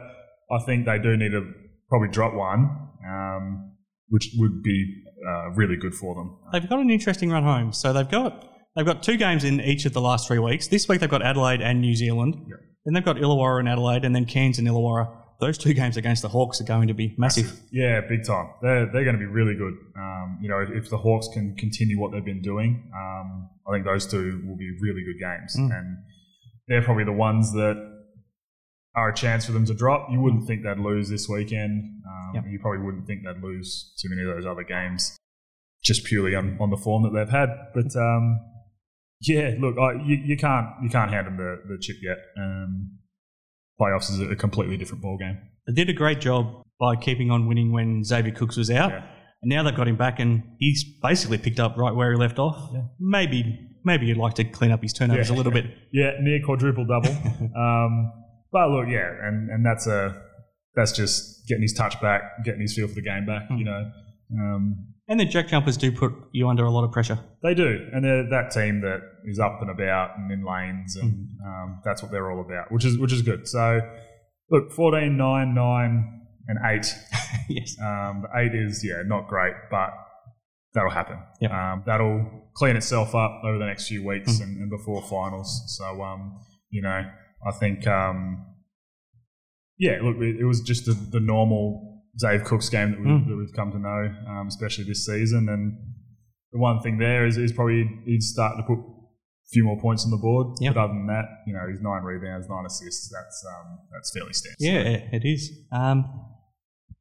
I 0.52 0.60
think 0.66 0.86
they 0.86 1.00
do 1.00 1.16
need 1.18 1.32
to 1.32 1.54
probably 1.90 2.10
drop 2.10 2.34
one, 2.34 2.70
um, 3.08 3.78
which 4.10 4.34
would 4.38 4.62
be 4.62 5.04
uh, 5.28 5.50
really 5.52 5.76
good 5.76 5.94
for 5.94 6.16
them. 6.16 6.38
They've 6.52 6.68
got 6.68 6.80
an 6.80 6.90
interesting 6.90 7.30
run 7.30 7.44
home. 7.44 7.74
So 7.74 7.94
they've 7.94 8.10
got 8.10 8.48
they've 8.76 8.86
got 8.86 9.04
two 9.04 9.18
games 9.18 9.44
in 9.44 9.62
each 9.62 9.86
of 9.86 9.94
the 9.94 10.02
last 10.02 10.28
three 10.28 10.40
weeks. 10.40 10.68
This 10.68 10.88
week 10.88 11.00
they've 11.00 11.10
got 11.10 11.22
Adelaide 11.22 11.62
and 11.62 11.82
New 11.82 11.96
Zealand. 11.96 12.36
Yep. 12.50 12.60
Then 12.86 12.94
they've 12.94 13.06
got 13.06 13.16
Illawarra 13.18 13.60
and 13.60 13.70
Adelaide, 13.70 14.06
and 14.06 14.16
then 14.16 14.26
Cairns 14.26 14.60
and 14.60 14.68
Illawarra. 14.68 15.12
Those 15.42 15.58
two 15.58 15.74
games 15.74 15.98
against 15.98 16.22
the 16.22 16.30
Hawks 16.30 16.62
are 16.62 16.66
going 16.66 16.88
to 16.88 16.94
be 16.94 17.14
massive. 17.18 17.52
Yeah, 17.72 18.02
big 18.08 18.24
time. 18.26 18.50
They're 18.62 18.86
they're 18.92 19.04
going 19.04 19.16
to 19.18 19.20
be 19.20 19.26
really 19.26 19.56
good. 19.56 19.74
Um, 19.98 20.40
you 20.42 20.50
know, 20.50 20.60
if 20.74 20.90
the 20.90 20.98
Hawks 20.98 21.28
can 21.34 21.56
continue 21.58 22.00
what 22.00 22.12
they've 22.12 22.24
been 22.24 22.42
doing, 22.42 22.90
um, 22.96 23.50
I 23.68 23.74
think 23.74 23.86
those 23.86 24.06
two 24.06 24.42
will 24.48 24.56
be 24.58 24.70
really 24.82 25.04
good 25.04 25.20
games, 25.20 25.56
Mm. 25.60 25.78
and 25.78 25.98
they're 26.68 26.82
probably 26.84 27.04
the 27.04 27.12
ones 27.12 27.52
that 27.54 27.76
are 28.96 29.10
a 29.10 29.14
chance 29.16 29.46
for 29.46 29.52
them 29.52 29.66
to 29.66 29.74
drop. 29.74 30.08
You 30.12 30.20
wouldn't 30.22 30.48
think 30.48 30.64
they'd 30.64 30.78
lose 30.80 31.10
this 31.10 31.28
weekend. 31.30 32.02
Um, 32.08 32.32
Yep. 32.36 32.44
You 32.50 32.60
probably 32.60 32.84
wouldn't 32.86 33.08
think 33.08 33.22
they'd 33.24 33.42
lose 33.42 33.94
too 34.02 34.10
many 34.10 34.22
of 34.28 34.36
those 34.36 34.46
other 34.46 34.64
games, 34.64 35.16
just 35.84 36.04
purely 36.06 36.36
on, 36.36 36.58
on 36.60 36.70
the 36.70 36.76
form 36.78 37.04
that 37.04 37.12
they've 37.18 37.30
had. 37.30 37.50
But 37.74 37.96
um, 37.96 38.40
yeah, 39.22 39.52
look, 39.60 39.78
I, 39.78 39.94
you, 40.06 40.18
you 40.18 40.38
can't 40.38 40.68
you 40.84 40.90
can't 40.90 41.12
hand 41.12 41.28
them 41.28 41.38
the, 41.38 41.62
the 41.68 41.78
chip 41.80 41.96
yet. 42.02 42.18
Um, 42.38 42.98
playoffs 43.80 44.10
is 44.10 44.20
a 44.20 44.36
completely 44.36 44.76
different 44.78 45.02
ball 45.02 45.18
game. 45.18 45.38
They 45.68 45.74
did 45.74 45.90
a 45.90 45.94
great 45.94 46.20
job 46.20 46.62
by 46.80 46.96
keeping 46.98 47.32
on 47.32 47.48
winning 47.48 47.72
when 47.72 48.04
Xavier 48.04 48.34
Cooks 48.34 48.58
was 48.58 48.70
out. 48.70 48.92
Yeah. 48.92 49.06
And 49.42 49.50
now 49.50 49.64
they've 49.64 49.76
got 49.76 49.88
him 49.88 49.96
back, 49.98 50.20
and 50.20 50.44
he's 50.60 50.84
basically 51.02 51.38
picked 51.38 51.60
up 51.60 51.78
right 51.78 51.94
where 51.96 52.12
he 52.12 52.18
left 52.18 52.38
off. 52.40 52.70
Yeah. 52.74 52.82
Maybe 53.00 53.60
maybe 53.86 54.08
you'd 54.08 54.18
like 54.18 54.34
to 54.36 54.44
clean 54.44 54.72
up 54.72 54.82
his 54.82 54.92
turnovers 54.92 55.30
Yeah. 55.30 55.36
a 55.36 55.38
little 55.38 55.52
bit. 55.54 55.66
Yeah, 55.94 56.12
near 56.20 56.42
quadruple 56.44 56.86
double. 56.86 57.12
um, 57.56 58.12
but 58.56 58.70
look, 58.72 58.88
yeah, 58.88 59.10
and, 59.28 59.50
and 59.54 59.66
that's 59.66 59.86
a 59.88 60.00
that's 60.76 60.92
just 60.94 61.48
getting 61.48 61.62
his 61.62 61.74
touch 61.74 62.00
back, 62.02 62.22
getting 62.46 62.62
his 62.62 62.74
feel 62.74 62.88
for 62.88 62.96
the 62.96 63.02
game 63.02 63.26
back. 63.26 63.44
Hmm. 63.50 63.58
You 63.58 63.66
know, 63.66 63.82
um, 64.40 64.64
And 65.08 65.20
the 65.20 65.26
Jack 65.26 65.48
Jumpers 65.50 65.78
do 65.78 65.92
put 65.92 66.12
you 66.32 66.48
under 66.50 66.64
a 66.66 66.72
lot 66.72 66.84
of 66.84 66.92
pressure. 66.92 67.20
they 67.44 67.54
do, 67.54 67.72
and 67.94 68.04
they're 68.04 68.30
that 68.30 68.52
team 68.52 68.82
that 68.82 69.00
is 69.26 69.40
up 69.40 69.60
and 69.62 69.70
about 69.70 70.18
and 70.18 70.32
in 70.32 70.44
lanes, 70.46 70.96
and 70.96 71.12
Hmm. 71.42 71.48
um, 71.48 71.82
that's 71.86 72.02
what 72.02 72.12
they're 72.12 72.32
all 72.32 72.42
about, 72.42 72.72
which 72.72 72.86
is 72.86 72.98
which 72.98 73.12
is 73.14 73.22
good. 73.22 73.48
So, 73.48 73.82
look, 74.52 74.72
14, 74.72 75.16
9, 75.18 75.54
9, 75.54 76.22
and 76.48 76.60
eight. 76.72 76.88
yes. 77.50 77.76
Um, 77.82 78.24
the 78.24 78.30
eight 78.40 78.54
is 78.56 78.84
yeah, 78.86 79.02
not 79.06 79.28
great, 79.28 79.56
but 79.72 79.90
that'll 80.74 80.92
happen. 80.92 81.18
Yep. 81.42 81.52
Um, 81.52 81.84
that'll 81.86 82.20
clean 82.56 82.76
itself 82.76 83.16
up 83.16 83.42
over 83.46 83.58
the 83.58 83.66
next 83.66 83.88
few 83.88 84.06
weeks 84.06 84.40
Mm. 84.40 84.44
and, 84.44 84.58
and 84.62 84.70
before 84.70 85.02
finals. 85.04 85.50
So 85.78 85.86
um, 86.04 86.22
you 86.70 86.82
know, 86.82 87.02
I 87.46 87.52
think 87.52 87.86
um, 87.88 88.46
yeah, 89.78 90.00
look, 90.02 90.18
it, 90.18 90.38
it 90.40 90.46
was 90.46 90.62
just 90.62 90.86
the, 90.86 90.94
the 90.94 91.20
normal 91.20 92.02
Dave 92.20 92.44
Cooks 92.46 92.70
game 92.70 92.92
that, 92.92 93.00
we, 93.00 93.06
Mm. 93.08 93.28
that 93.28 93.36
we've 93.36 93.54
come 93.54 93.72
to 93.72 93.80
know, 93.80 94.14
um, 94.30 94.48
especially 94.48 94.86
this 94.86 95.06
season. 95.06 95.50
And 95.50 95.78
the 96.54 96.60
one 96.60 96.80
thing 96.82 96.98
there 96.98 97.26
is, 97.26 97.38
is 97.38 97.52
probably 97.52 97.90
he'd 98.06 98.24
start 98.24 98.56
to 98.58 98.64
put 98.64 98.80
a 98.80 99.50
few 99.52 99.64
more 99.66 99.80
points 99.82 100.06
on 100.06 100.12
the 100.12 100.18
board. 100.18 100.56
Yep. 100.62 100.74
But 100.76 100.80
other 100.86 100.94
than 100.94 101.08
that, 101.08 101.26
you 101.46 101.54
know, 101.54 101.68
he's 101.70 101.82
nine 101.82 102.04
rebounds, 102.04 102.48
nine 102.50 102.66
assists. 102.66 103.10
That's 103.10 103.46
um, 103.46 103.80
that's 103.92 104.12
fairly 104.16 104.34
standard. 104.34 104.56
Yeah, 104.60 105.16
it 105.18 105.26
is. 105.26 105.52
Um, 105.72 106.06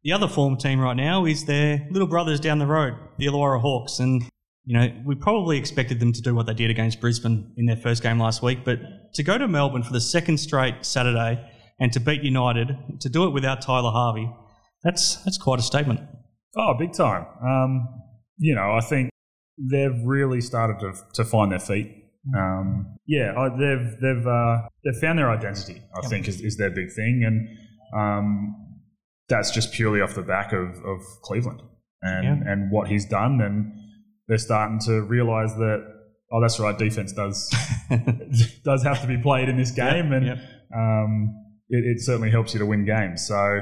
the 0.03 0.13
other 0.13 0.29
form 0.29 0.57
team 0.59 0.81
right 0.81 0.97
now 0.97 1.25
is 1.25 1.45
their 1.47 1.87
little 1.91 2.09
brothers 2.09 2.41
down 2.41 2.59
the 2.59 2.67
road, 2.67 2.95
the 3.19 3.27
Illawarra 3.27 3.61
Hawks, 3.61 4.01
and 4.01 4.23
you 4.67 4.79
know, 4.79 4.89
we 5.05 5.15
probably 5.15 5.59
expected 5.59 6.01
them 6.01 6.13
to 6.13 6.21
do 6.23 6.35
what 6.35 6.47
they 6.47 6.55
did 6.55 6.71
against 6.71 7.01
Brisbane 7.01 7.53
in 7.57 7.67
their 7.67 7.77
first 7.77 8.03
game 8.03 8.19
last 8.19 8.43
week, 8.43 8.61
but 8.65 8.79
to 9.15 9.23
go 9.23 9.37
to 9.39 9.47
Melbourne 9.47 9.83
for 9.83 9.93
the 9.93 10.01
second 10.01 10.39
straight 10.39 10.75
Saturday 10.83 11.45
and 11.81 11.93
to 11.93 12.01
beat 12.01 12.23
United, 12.23 12.77
to 13.01 13.09
do 13.09 13.25
it 13.27 13.31
without 13.31 13.61
Tyler 13.61 13.91
Harvey, 13.91 14.31
that's 14.83 15.17
that's 15.25 15.39
quite 15.39 15.59
a 15.59 15.63
statement. 15.63 16.01
Oh, 16.57 16.75
big 16.79 16.93
time. 16.93 17.27
Um, 17.43 17.89
you 18.39 18.55
know, 18.55 18.73
I 18.73 18.81
think 18.81 19.11
they've 19.71 20.01
really 20.05 20.41
started 20.41 20.79
to, 20.81 20.93
to 21.15 21.25
find 21.25 21.53
their 21.53 21.59
feet. 21.61 21.91
Um, 22.37 22.97
yeah, 23.07 23.35
I, 23.39 23.49
they've 23.51 23.97
they've 24.01 24.27
uh, 24.27 24.63
they've 24.85 25.01
found 25.01 25.19
their 25.19 25.31
identity. 25.31 25.83
I 25.95 26.01
Yep. 26.03 26.11
think 26.11 26.29
is, 26.29 26.41
is 26.41 26.57
their 26.57 26.71
big 26.71 26.91
thing, 26.93 27.23
and 27.27 27.49
um, 28.01 28.55
that's 29.29 29.51
just 29.51 29.73
purely 29.73 30.01
off 30.01 30.15
the 30.15 30.23
back 30.23 30.53
of, 30.53 30.69
of 30.85 31.01
Cleveland 31.23 31.61
and 32.03 32.25
Yeah. 32.25 32.51
and 32.53 32.71
what 32.73 32.89
he's 32.89 33.05
done, 33.05 33.41
and 33.43 33.73
they're 34.29 34.39
starting 34.39 34.79
to 34.87 35.03
realise 35.03 35.53
that 35.55 35.85
oh, 36.33 36.41
that's 36.41 36.59
right, 36.59 36.77
defense 36.77 37.13
does 37.13 37.49
does 38.65 38.83
have 38.83 39.01
to 39.03 39.07
be 39.07 39.19
played 39.19 39.49
in 39.49 39.57
this 39.57 39.71
game, 39.71 40.13
and 40.13 40.27
Yep. 40.27 40.39
um, 40.77 41.35
it, 41.69 41.85
it 41.97 42.01
certainly 42.01 42.31
helps 42.31 42.53
you 42.55 42.59
to 42.61 42.67
win 42.67 42.85
games. 42.85 43.27
So, 43.27 43.61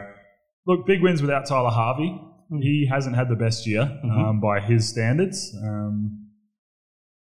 look, 0.66 0.86
big 0.86 1.02
wins 1.02 1.20
without 1.22 1.46
Tyler 1.46 1.70
Harvey. 1.70 2.18
He 2.60 2.86
hasn't 2.90 3.16
had 3.16 3.28
the 3.30 3.36
best 3.36 3.66
year 3.66 3.82
um, 4.04 4.40
by 4.40 4.60
his 4.60 4.86
standards, 4.88 5.54
um, 5.64 6.28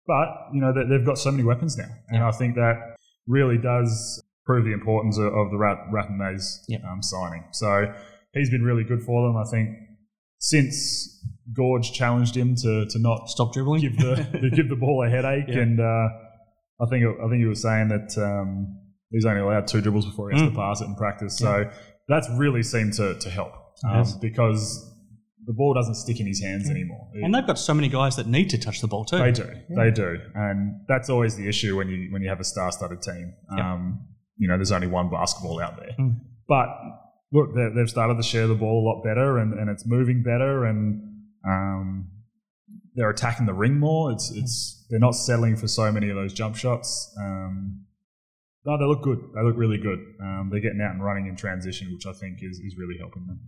but 0.08 0.28
you 0.54 0.62
know 0.62 0.72
they, 0.74 0.84
they've 0.90 1.06
got 1.06 1.18
so 1.18 1.30
many 1.32 1.44
weapons 1.44 1.78
now, 1.78 1.90
and 2.10 2.24
I 2.24 2.32
think 2.32 2.56
that 2.56 2.96
really 3.28 3.58
does 3.58 4.24
prove 4.46 4.66
the 4.66 4.74
importance 4.74 5.18
of, 5.18 5.26
of 5.26 5.52
the 5.52 5.58
Rat, 5.58 5.78
Rat 5.92 6.10
and 6.10 6.18
Mays 6.18 6.64
Yep. 6.70 6.82
um, 6.90 7.04
signing. 7.04 7.44
So 7.52 7.94
he's 8.34 8.50
been 8.50 8.64
really 8.64 8.84
good 8.84 9.04
for 9.04 9.28
them. 9.28 9.38
I 9.38 9.44
think 9.52 9.70
since 10.40 11.24
Goorj 11.58 11.94
challenged 11.94 12.36
him 12.36 12.56
to 12.56 12.86
to 12.90 13.00
not 13.00 13.30
Stop 13.30 13.54
dribbling. 13.54 13.82
give 13.82 13.98
the 13.98 14.52
give 14.56 14.70
the 14.70 14.76
ball 14.76 15.04
a 15.06 15.10
headache, 15.10 15.46
Yeah. 15.48 15.60
and 15.60 15.80
uh, 15.80 16.08
I 16.82 16.86
think 16.90 17.06
I 17.06 17.28
think 17.30 17.40
he 17.42 17.46
was 17.46 17.62
saying 17.62 17.88
that 17.90 18.18
um, 18.18 18.78
he's 19.12 19.26
only 19.26 19.42
allowed 19.42 19.68
two 19.68 19.82
dribbles 19.82 20.06
before 20.06 20.30
he 20.32 20.38
has 20.40 20.48
Mm. 20.48 20.52
to 20.52 20.56
pass 20.56 20.82
it 20.82 20.86
in 20.86 20.96
practice. 20.96 21.38
So 21.38 21.70
that's 22.08 22.30
really 22.38 22.64
seemed 22.64 22.94
to 22.94 23.16
to 23.20 23.30
help 23.30 23.52
um, 23.84 24.06
because 24.22 24.86
the 25.46 25.54
ball 25.54 25.74
doesn't 25.74 25.96
stick 25.96 26.20
in 26.20 26.28
his 26.28 26.42
hands 26.42 26.70
anymore. 26.70 27.08
and 27.16 27.34
they've 27.34 27.48
got 27.48 27.58
so 27.58 27.74
many 27.74 27.88
guys 27.88 28.16
that 28.18 28.28
need 28.28 28.50
to 28.52 28.58
touch 28.60 28.82
the 28.82 28.88
ball 28.88 29.04
too. 29.06 29.18
They 29.18 29.32
do, 29.32 29.48
they 29.76 29.90
do, 29.90 30.18
and 30.36 30.82
that's 30.88 31.10
always 31.10 31.36
the 31.36 31.48
issue 31.48 31.76
when 31.78 31.90
you 31.90 32.10
when 32.12 32.22
you 32.22 32.30
have 32.30 32.40
a 32.40 32.44
star-studded 32.44 33.02
team. 33.02 33.34
Um, 33.58 34.06
you 34.38 34.48
know, 34.48 34.56
there's 34.58 34.72
only 34.72 34.88
one 34.88 35.10
basketball 35.10 35.60
out 35.60 35.78
there, 35.78 35.96
Mm. 36.00 36.18
but 36.48 36.68
look, 37.32 37.54
they- 37.56 37.70
they've 37.76 37.90
started 37.90 38.16
to 38.18 38.24
share 38.24 38.48
the 38.48 38.56
ball 38.56 38.84
a 38.84 38.86
lot 38.90 39.04
better, 39.04 39.38
and, 39.38 39.54
and 39.60 39.70
it's 39.70 39.86
moving 39.86 40.24
better, 40.24 40.66
and 40.66 41.02
um, 41.46 42.10
they're 42.96 43.10
attacking 43.10 43.46
the 43.46 43.54
ring 43.54 43.80
more. 43.80 44.12
It's 44.12 44.32
it's 44.36 44.86
they're 44.90 45.00
not 45.00 45.16
settling 45.16 45.56
for 45.56 45.68
so 45.68 45.92
many 45.92 46.10
of 46.10 46.16
those 46.16 46.34
jump 46.34 46.56
shots. 46.56 47.14
Um, 47.20 47.86
no, 48.66 48.78
they 48.78 48.86
look 48.86 49.02
good. 49.04 49.20
They 49.36 49.42
look 49.44 49.56
really 49.58 49.78
good. 49.78 50.00
Um, 50.22 50.50
they're 50.52 50.60
getting 50.60 50.82
out 50.82 50.92
and 50.92 51.04
running 51.04 51.28
in 51.28 51.36
transition, 51.36 51.92
which 51.94 52.06
I 52.06 52.12
think 52.14 52.40
is, 52.42 52.60
is 52.60 52.76
really 52.78 52.98
helping 53.00 53.26
them. 53.26 53.40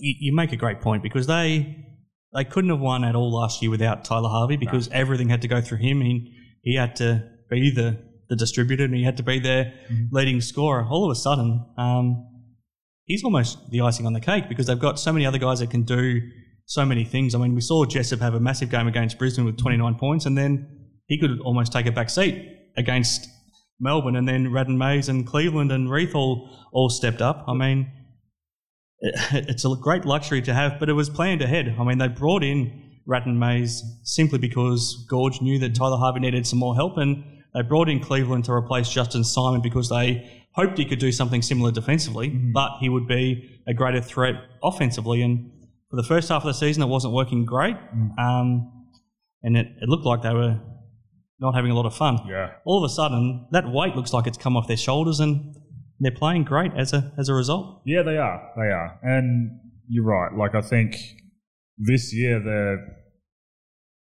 you, 0.00 0.14
you 0.18 0.34
make 0.34 0.52
a 0.52 0.56
great 0.56 0.80
point 0.80 1.02
because 1.02 1.26
they 1.26 1.84
they 2.34 2.44
couldn't 2.44 2.70
have 2.70 2.80
won 2.80 3.04
at 3.04 3.14
all 3.14 3.32
last 3.32 3.62
year 3.62 3.70
without 3.70 4.04
Tyler 4.04 4.28
Harvey 4.28 4.56
because 4.56 4.88
everything 4.92 5.28
had 5.28 5.42
to 5.42 5.48
go 5.48 5.60
through 5.60 5.78
him. 5.78 6.00
He 6.00 6.32
he 6.62 6.74
had 6.76 6.96
to 6.96 7.28
be 7.48 7.70
the 7.70 7.98
the 8.28 8.34
distributor 8.36 8.84
and 8.84 8.94
he 8.94 9.04
had 9.04 9.16
to 9.18 9.22
be 9.22 9.38
their 9.38 9.72
Mhm. 9.90 10.08
leading 10.10 10.40
scorer. 10.40 10.84
All 10.84 11.04
of 11.04 11.12
a 11.12 11.14
sudden, 11.14 11.64
um, 11.78 12.26
he's 13.04 13.22
almost 13.22 13.70
the 13.70 13.82
icing 13.82 14.04
on 14.04 14.14
the 14.14 14.20
cake 14.20 14.48
because 14.48 14.66
they've 14.66 14.80
got 14.80 14.98
so 14.98 15.12
many 15.12 15.24
other 15.24 15.38
guys 15.38 15.60
that 15.60 15.70
can 15.70 15.84
do 15.84 16.20
so 16.66 16.84
many 16.84 17.04
things. 17.04 17.34
I 17.34 17.38
mean, 17.38 17.54
we 17.54 17.60
saw 17.60 17.84
Jessup 17.84 18.20
have 18.20 18.34
a 18.34 18.40
massive 18.40 18.70
game 18.70 18.88
against 18.88 19.18
Brisbane 19.18 19.44
with 19.44 19.56
29 19.56 19.94
points, 19.94 20.26
and 20.26 20.36
then 20.36 20.68
he 21.06 21.18
could 21.18 21.40
almost 21.40 21.72
take 21.72 21.86
a 21.86 21.92
back 21.92 22.10
seat 22.10 22.44
against 22.76 23.28
Melbourne, 23.80 24.16
and 24.16 24.28
then 24.28 24.48
Radden 24.48 24.76
Mays 24.76 25.08
and 25.08 25.26
Cleveland 25.26 25.72
and 25.72 25.90
Reath 25.90 26.14
all 26.14 26.50
all 26.72 26.88
stepped 26.90 27.22
up. 27.22 27.44
I 27.48 27.54
mean, 27.54 27.90
it- 29.00 29.14
it's 29.48 29.64
a 29.64 29.74
great 29.80 30.04
luxury 30.04 30.42
to 30.42 30.54
have, 30.54 30.78
but 30.78 30.88
it 30.88 30.94
was 30.94 31.08
planned 31.08 31.40
ahead. 31.40 31.74
I 31.78 31.84
mean, 31.84 31.98
they 31.98 32.08
brought 32.08 32.42
in 32.42 32.82
Ratton 33.06 33.38
Mays 33.38 33.82
simply 34.02 34.38
because 34.38 35.06
Goorj 35.10 35.40
knew 35.40 35.58
that 35.60 35.74
Tyler 35.74 35.98
Harvey 35.98 36.20
needed 36.20 36.46
some 36.46 36.58
more 36.58 36.74
help, 36.74 36.96
and 36.98 37.24
they 37.54 37.62
brought 37.62 37.88
in 37.88 38.00
Cleveland 38.00 38.44
to 38.46 38.52
replace 38.52 38.88
Justin 38.88 39.22
Simon 39.24 39.60
because 39.60 39.88
they 39.88 40.44
hoped 40.52 40.78
he 40.78 40.84
could 40.84 40.98
do 40.98 41.12
something 41.12 41.42
similar 41.42 41.70
defensively, 41.70 42.30
mm-hmm. 42.30 42.52
but 42.52 42.78
he 42.80 42.88
would 42.88 43.06
be 43.06 43.60
a 43.68 43.74
greater 43.74 44.00
threat 44.00 44.34
offensively. 44.62 45.22
And 45.22 45.52
for 45.96 46.02
the 46.02 46.08
first 46.08 46.28
half 46.28 46.42
of 46.42 46.46
the 46.46 46.54
season, 46.54 46.82
it 46.82 46.86
wasn't 46.86 47.14
working 47.14 47.44
great, 47.44 47.76
um, 48.18 48.70
and 49.42 49.56
it, 49.56 49.66
it 49.80 49.88
looked 49.88 50.04
like 50.04 50.22
they 50.22 50.34
were 50.34 50.60
not 51.40 51.54
having 51.54 51.70
a 51.70 51.74
lot 51.74 51.86
of 51.86 51.94
fun. 51.94 52.18
Yeah, 52.28 52.52
All 52.64 52.84
of 52.84 52.90
a 52.90 52.92
sudden, 52.92 53.48
that 53.52 53.64
weight 53.66 53.96
looks 53.96 54.12
like 54.12 54.26
it's 54.26 54.36
come 54.36 54.56
off 54.56 54.68
their 54.68 54.76
shoulders, 54.76 55.20
and 55.20 55.54
they're 56.00 56.12
playing 56.12 56.44
great 56.44 56.72
as 56.76 56.92
a 56.92 57.12
as 57.18 57.28
a 57.28 57.34
result. 57.34 57.82
Yeah, 57.86 58.02
they 58.02 58.18
are. 58.18 58.52
They 58.56 58.70
are. 58.70 58.98
And 59.02 59.58
you're 59.88 60.04
right. 60.04 60.36
Like 60.36 60.54
I 60.54 60.60
think 60.60 60.96
this 61.78 62.12
year 62.14 62.40
they 62.40 62.76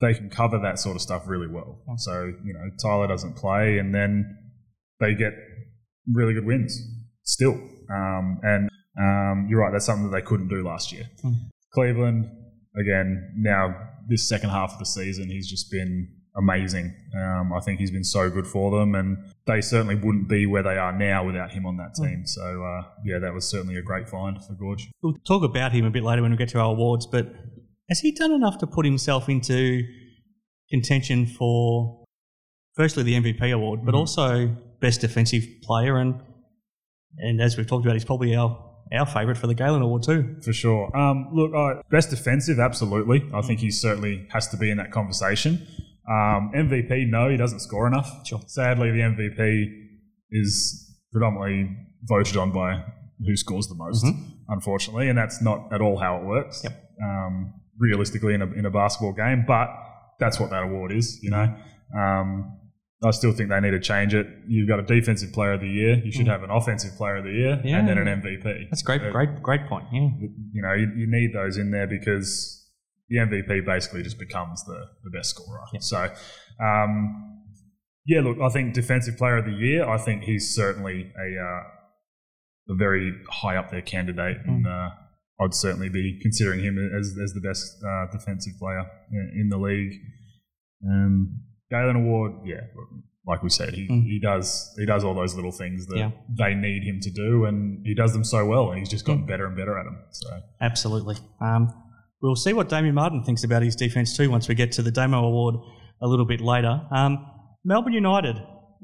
they 0.01 0.13
can 0.13 0.29
cover 0.29 0.59
that 0.59 0.77
sort 0.77 0.97
of 0.97 1.01
stuff 1.01 1.23
really 1.27 1.47
well. 1.47 1.81
So, 1.97 2.33
you 2.43 2.53
know, 2.53 2.69
Tyler 2.81 3.07
doesn't 3.07 3.37
play 3.37 3.77
and 3.77 3.95
then 3.95 4.37
they 4.99 5.15
get 5.15 5.31
really 6.11 6.33
good 6.33 6.45
wins 6.45 6.77
still. 7.23 7.53
Um, 7.89 8.39
and 8.43 8.69
um, 8.99 9.47
you're 9.49 9.61
right, 9.61 9.71
that's 9.71 9.85
something 9.85 10.11
that 10.11 10.17
they 10.17 10.21
couldn't 10.21 10.49
do 10.49 10.65
last 10.65 10.91
year. 10.91 11.09
Mm. 11.23 11.49
Cleveland, 11.75 12.25
again, 12.79 13.33
now 13.37 13.75
this 14.07 14.27
second 14.27 14.49
half 14.49 14.73
of 14.73 14.79
the 14.79 14.85
season, 14.85 15.29
he's 15.29 15.47
just 15.49 15.69
been 15.69 16.07
amazing. 16.37 16.93
Um, 17.15 17.53
I 17.53 17.59
think 17.63 17.79
he's 17.79 17.91
been 17.91 18.03
so 18.03 18.29
good 18.29 18.47
for 18.47 18.71
them, 18.71 18.95
and 18.95 19.17
they 19.47 19.61
certainly 19.61 19.95
wouldn't 19.95 20.27
be 20.27 20.45
where 20.45 20.63
they 20.63 20.77
are 20.77 20.91
now 20.97 21.25
without 21.25 21.51
him 21.51 21.65
on 21.65 21.77
that 21.77 21.93
team. 21.95 22.25
So, 22.25 22.41
uh, 22.63 22.83
yeah, 23.05 23.19
that 23.19 23.33
was 23.33 23.49
certainly 23.49 23.77
a 23.77 23.81
great 23.81 24.09
find 24.09 24.37
for 24.43 24.53
Goorj. 24.53 24.81
We'll 25.01 25.13
talk 25.27 25.43
about 25.43 25.71
him 25.71 25.85
a 25.85 25.89
bit 25.91 26.03
later 26.03 26.21
when 26.21 26.31
we 26.31 26.37
get 26.37 26.49
to 26.49 26.59
our 26.59 26.71
awards, 26.71 27.05
but 27.05 27.31
has 27.89 27.99
he 27.99 28.11
done 28.11 28.31
enough 28.31 28.57
to 28.59 28.67
put 28.67 28.85
himself 28.85 29.29
into 29.29 29.83
contention 30.71 31.25
for 31.27 32.03
firstly 32.75 33.03
the 33.03 33.13
MVP 33.15 33.51
award, 33.51 33.81
but 33.85 33.93
Mhm. 33.93 33.99
also 33.99 34.55
best 34.81 35.01
defensive 35.01 35.43
player 35.63 35.97
and 35.97 36.15
and 37.17 37.39
as 37.39 37.55
we've 37.55 37.65
talked 37.65 37.85
about, 37.85 37.93
he's 37.95 38.03
probably 38.03 38.35
our 38.35 38.49
our 38.93 39.05
favourite 39.05 39.37
for 39.37 39.47
the 39.47 39.53
Galen 39.55 39.81
Award 39.81 40.03
too. 40.03 40.35
For 40.43 40.53
sure. 40.53 40.95
Um, 40.95 41.29
look, 41.33 41.51
uh, 41.55 41.81
best 41.89 42.09
defensive, 42.09 42.59
absolutely. 42.59 43.27
I 43.33 43.41
think 43.41 43.59
he 43.59 43.71
certainly 43.71 44.27
has 44.31 44.47
to 44.49 44.57
be 44.57 44.69
in 44.69 44.77
that 44.77 44.91
conversation. 44.91 45.65
Um, 46.07 46.51
MVP, 46.55 47.09
no, 47.09 47.29
he 47.29 47.37
doesn't 47.37 47.61
score 47.61 47.87
enough. 47.87 48.27
Sure. 48.27 48.41
Sadly, 48.47 48.91
the 48.91 48.99
MVP 49.01 49.71
is 50.31 50.95
predominantly 51.11 51.75
voted 52.03 52.37
on 52.37 52.51
by 52.51 52.83
who 53.25 53.35
scores 53.35 53.67
the 53.67 53.75
most, 53.75 54.05
Mhm. 54.05 54.31
unfortunately, 54.49 55.09
and 55.09 55.17
that's 55.17 55.41
not 55.41 55.71
at 55.73 55.81
all 55.81 55.97
how 55.97 56.17
it 56.17 56.25
works. 56.25 56.61
Yep. 56.63 56.73
Um, 57.03 57.53
realistically, 57.79 58.33
in 58.33 58.41
a, 58.41 58.51
in 58.53 58.65
a 58.65 58.69
basketball 58.69 59.13
game, 59.13 59.45
but 59.47 59.69
that's 60.19 60.39
what 60.39 60.49
that 60.51 60.63
award 60.63 60.91
is. 60.91 61.19
You 61.23 61.31
know, 61.31 61.55
um, 61.97 62.57
I 63.03 63.11
still 63.11 63.33
think 63.33 63.49
they 63.49 63.59
need 63.59 63.71
to 63.71 63.79
change 63.79 64.13
it. 64.13 64.25
You've 64.47 64.69
got 64.69 64.79
a 64.79 64.83
defensive 64.83 65.33
player 65.33 65.53
of 65.53 65.61
the 65.61 65.67
year. 65.67 65.95
You 66.03 66.11
should 66.11 66.25
Mm. 66.25 66.29
have 66.31 66.43
an 66.43 66.49
offensive 66.49 66.93
player 66.95 67.17
of 67.17 67.25
the 67.25 67.31
year, 67.31 67.61
Yeah. 67.63 67.79
and 67.79 67.87
then 67.87 67.97
an 67.97 68.07
MVP. 68.07 68.67
That's 68.69 68.81
great, 68.81 69.01
great, 69.11 69.41
great 69.43 69.67
point. 69.67 69.85
Yeah. 69.91 70.09
you 70.53 70.61
know, 70.61 70.73
you, 70.73 70.91
you 70.95 71.05
need 71.07 71.31
those 71.33 71.57
in 71.57 71.71
there 71.71 71.87
because 71.87 72.61
the 73.09 73.17
MVP 73.17 73.65
basically 73.65 74.01
just 74.01 74.17
becomes 74.17 74.63
the, 74.65 74.79
the 75.03 75.09
best 75.11 75.31
scorer. 75.31 75.61
Yeah. 75.73 75.79
So, 75.81 76.09
um, 76.63 77.41
yeah, 78.05 78.21
look, 78.21 78.39
I 78.39 78.49
think 78.49 78.73
defensive 78.73 79.17
player 79.17 79.37
of 79.37 79.45
the 79.45 79.51
year, 79.51 79.87
I 79.87 79.97
think 79.97 80.23
he's 80.23 80.55
certainly 80.55 81.11
a, 81.19 81.43
uh, 81.43 82.73
a 82.73 82.75
very 82.75 83.13
high 83.29 83.57
up 83.57 83.71
there 83.71 83.81
candidate, 83.81 84.37
and 84.45 84.65
uh, 84.65 84.89
I'd 85.41 85.53
certainly 85.53 85.89
be 85.89 86.17
considering 86.21 86.61
him 86.61 86.77
as, 86.97 87.15
as 87.21 87.33
the 87.33 87.41
best 87.41 87.65
uh, 87.85 88.05
defensive 88.11 88.53
player 88.57 88.85
in, 89.11 89.41
in 89.41 89.49
the 89.49 89.57
league. 89.57 89.93
Um, 90.89 91.41
Galen 91.71 91.95
Award, 91.95 92.33
yeah, 92.45 92.61
like 93.27 93.41
we 93.41 93.49
said, 93.49 93.73
he, 93.73 93.87
Mm. 93.87 94.03
he 94.03 94.19
does 94.19 94.73
he 94.77 94.85
does 94.85 95.03
all 95.03 95.13
those 95.15 95.35
little 95.35 95.51
things 95.51 95.87
that 95.87 95.97
Yeah. 95.97 96.11
they 96.37 96.53
need 96.53 96.83
him 96.83 96.99
to 97.01 97.09
do, 97.11 97.45
and 97.45 97.85
he 97.85 97.95
does 97.95 98.13
them 98.13 98.23
so 98.23 98.45
well, 98.45 98.69
and 98.69 98.79
he's 98.79 98.89
just 98.89 99.05
gotten 99.05 99.23
Mm. 99.23 99.27
better 99.27 99.45
and 99.47 99.55
better 99.55 99.77
at 99.77 99.83
them. 99.85 99.97
So. 100.11 100.29
Absolutely. 100.61 101.15
Um, 101.41 101.69
we'll 102.21 102.35
see 102.35 102.53
what 102.53 102.69
Damian 102.69 102.93
Martin 102.95 103.23
thinks 103.23 103.43
about 103.43 103.63
his 103.63 103.75
defence 103.75 104.15
too 104.15 104.29
once 104.29 104.47
we 104.47 104.55
get 104.55 104.71
to 104.73 104.81
the 104.83 104.91
Damo 104.91 105.23
Award 105.25 105.55
a 106.01 106.07
little 106.07 106.25
bit 106.25 106.41
later. 106.41 106.81
Um, 106.91 107.25
Melbourne 107.63 107.93
United, 107.93 108.35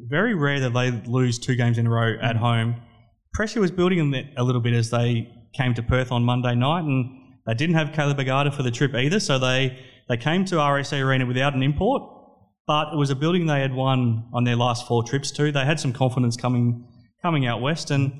very 0.09 0.33
rare 0.33 0.59
that 0.61 0.73
they 0.73 0.89
lose 1.05 1.37
two 1.37 1.55
games 1.55 1.77
in 1.77 1.85
a 1.85 1.89
row 1.89 2.15
at 2.21 2.35
home. 2.37 2.75
Pressure 3.33 3.61
was 3.61 3.69
building 3.71 4.09
them 4.11 4.25
a 4.37 4.43
little 4.43 4.61
bit 4.61 4.73
as 4.73 4.89
they 4.89 5.29
came 5.53 5.73
to 5.75 5.83
Perth 5.83 6.11
on 6.11 6.23
Monday 6.23 6.55
night, 6.55 6.83
and 6.83 7.05
they 7.45 7.53
didn't 7.53 7.75
have 7.75 7.93
Caleb 7.93 8.17
Agada 8.17 8.51
for 8.53 8.63
the 8.63 8.71
trip 8.71 8.95
either, 8.95 9.19
so 9.19 9.37
they, 9.37 9.77
they 10.09 10.17
came 10.17 10.45
to 10.45 10.55
RAC 10.57 10.93
Arena 10.93 11.25
without 11.27 11.53
an 11.53 11.61
import. 11.61 12.01
But 12.67 12.93
it 12.93 12.97
was 12.97 13.09
a 13.09 13.15
building 13.15 13.47
they 13.47 13.61
had 13.61 13.73
won 13.73 14.29
on 14.33 14.43
their 14.43 14.55
last 14.55 14.87
four 14.87 15.03
trips 15.03 15.31
to. 15.31 15.51
They 15.51 15.65
had 15.65 15.79
some 15.79 15.93
confidence 15.93 16.37
coming 16.37 16.87
coming 17.21 17.45
out 17.45 17.61
west, 17.61 17.91
and 17.91 18.11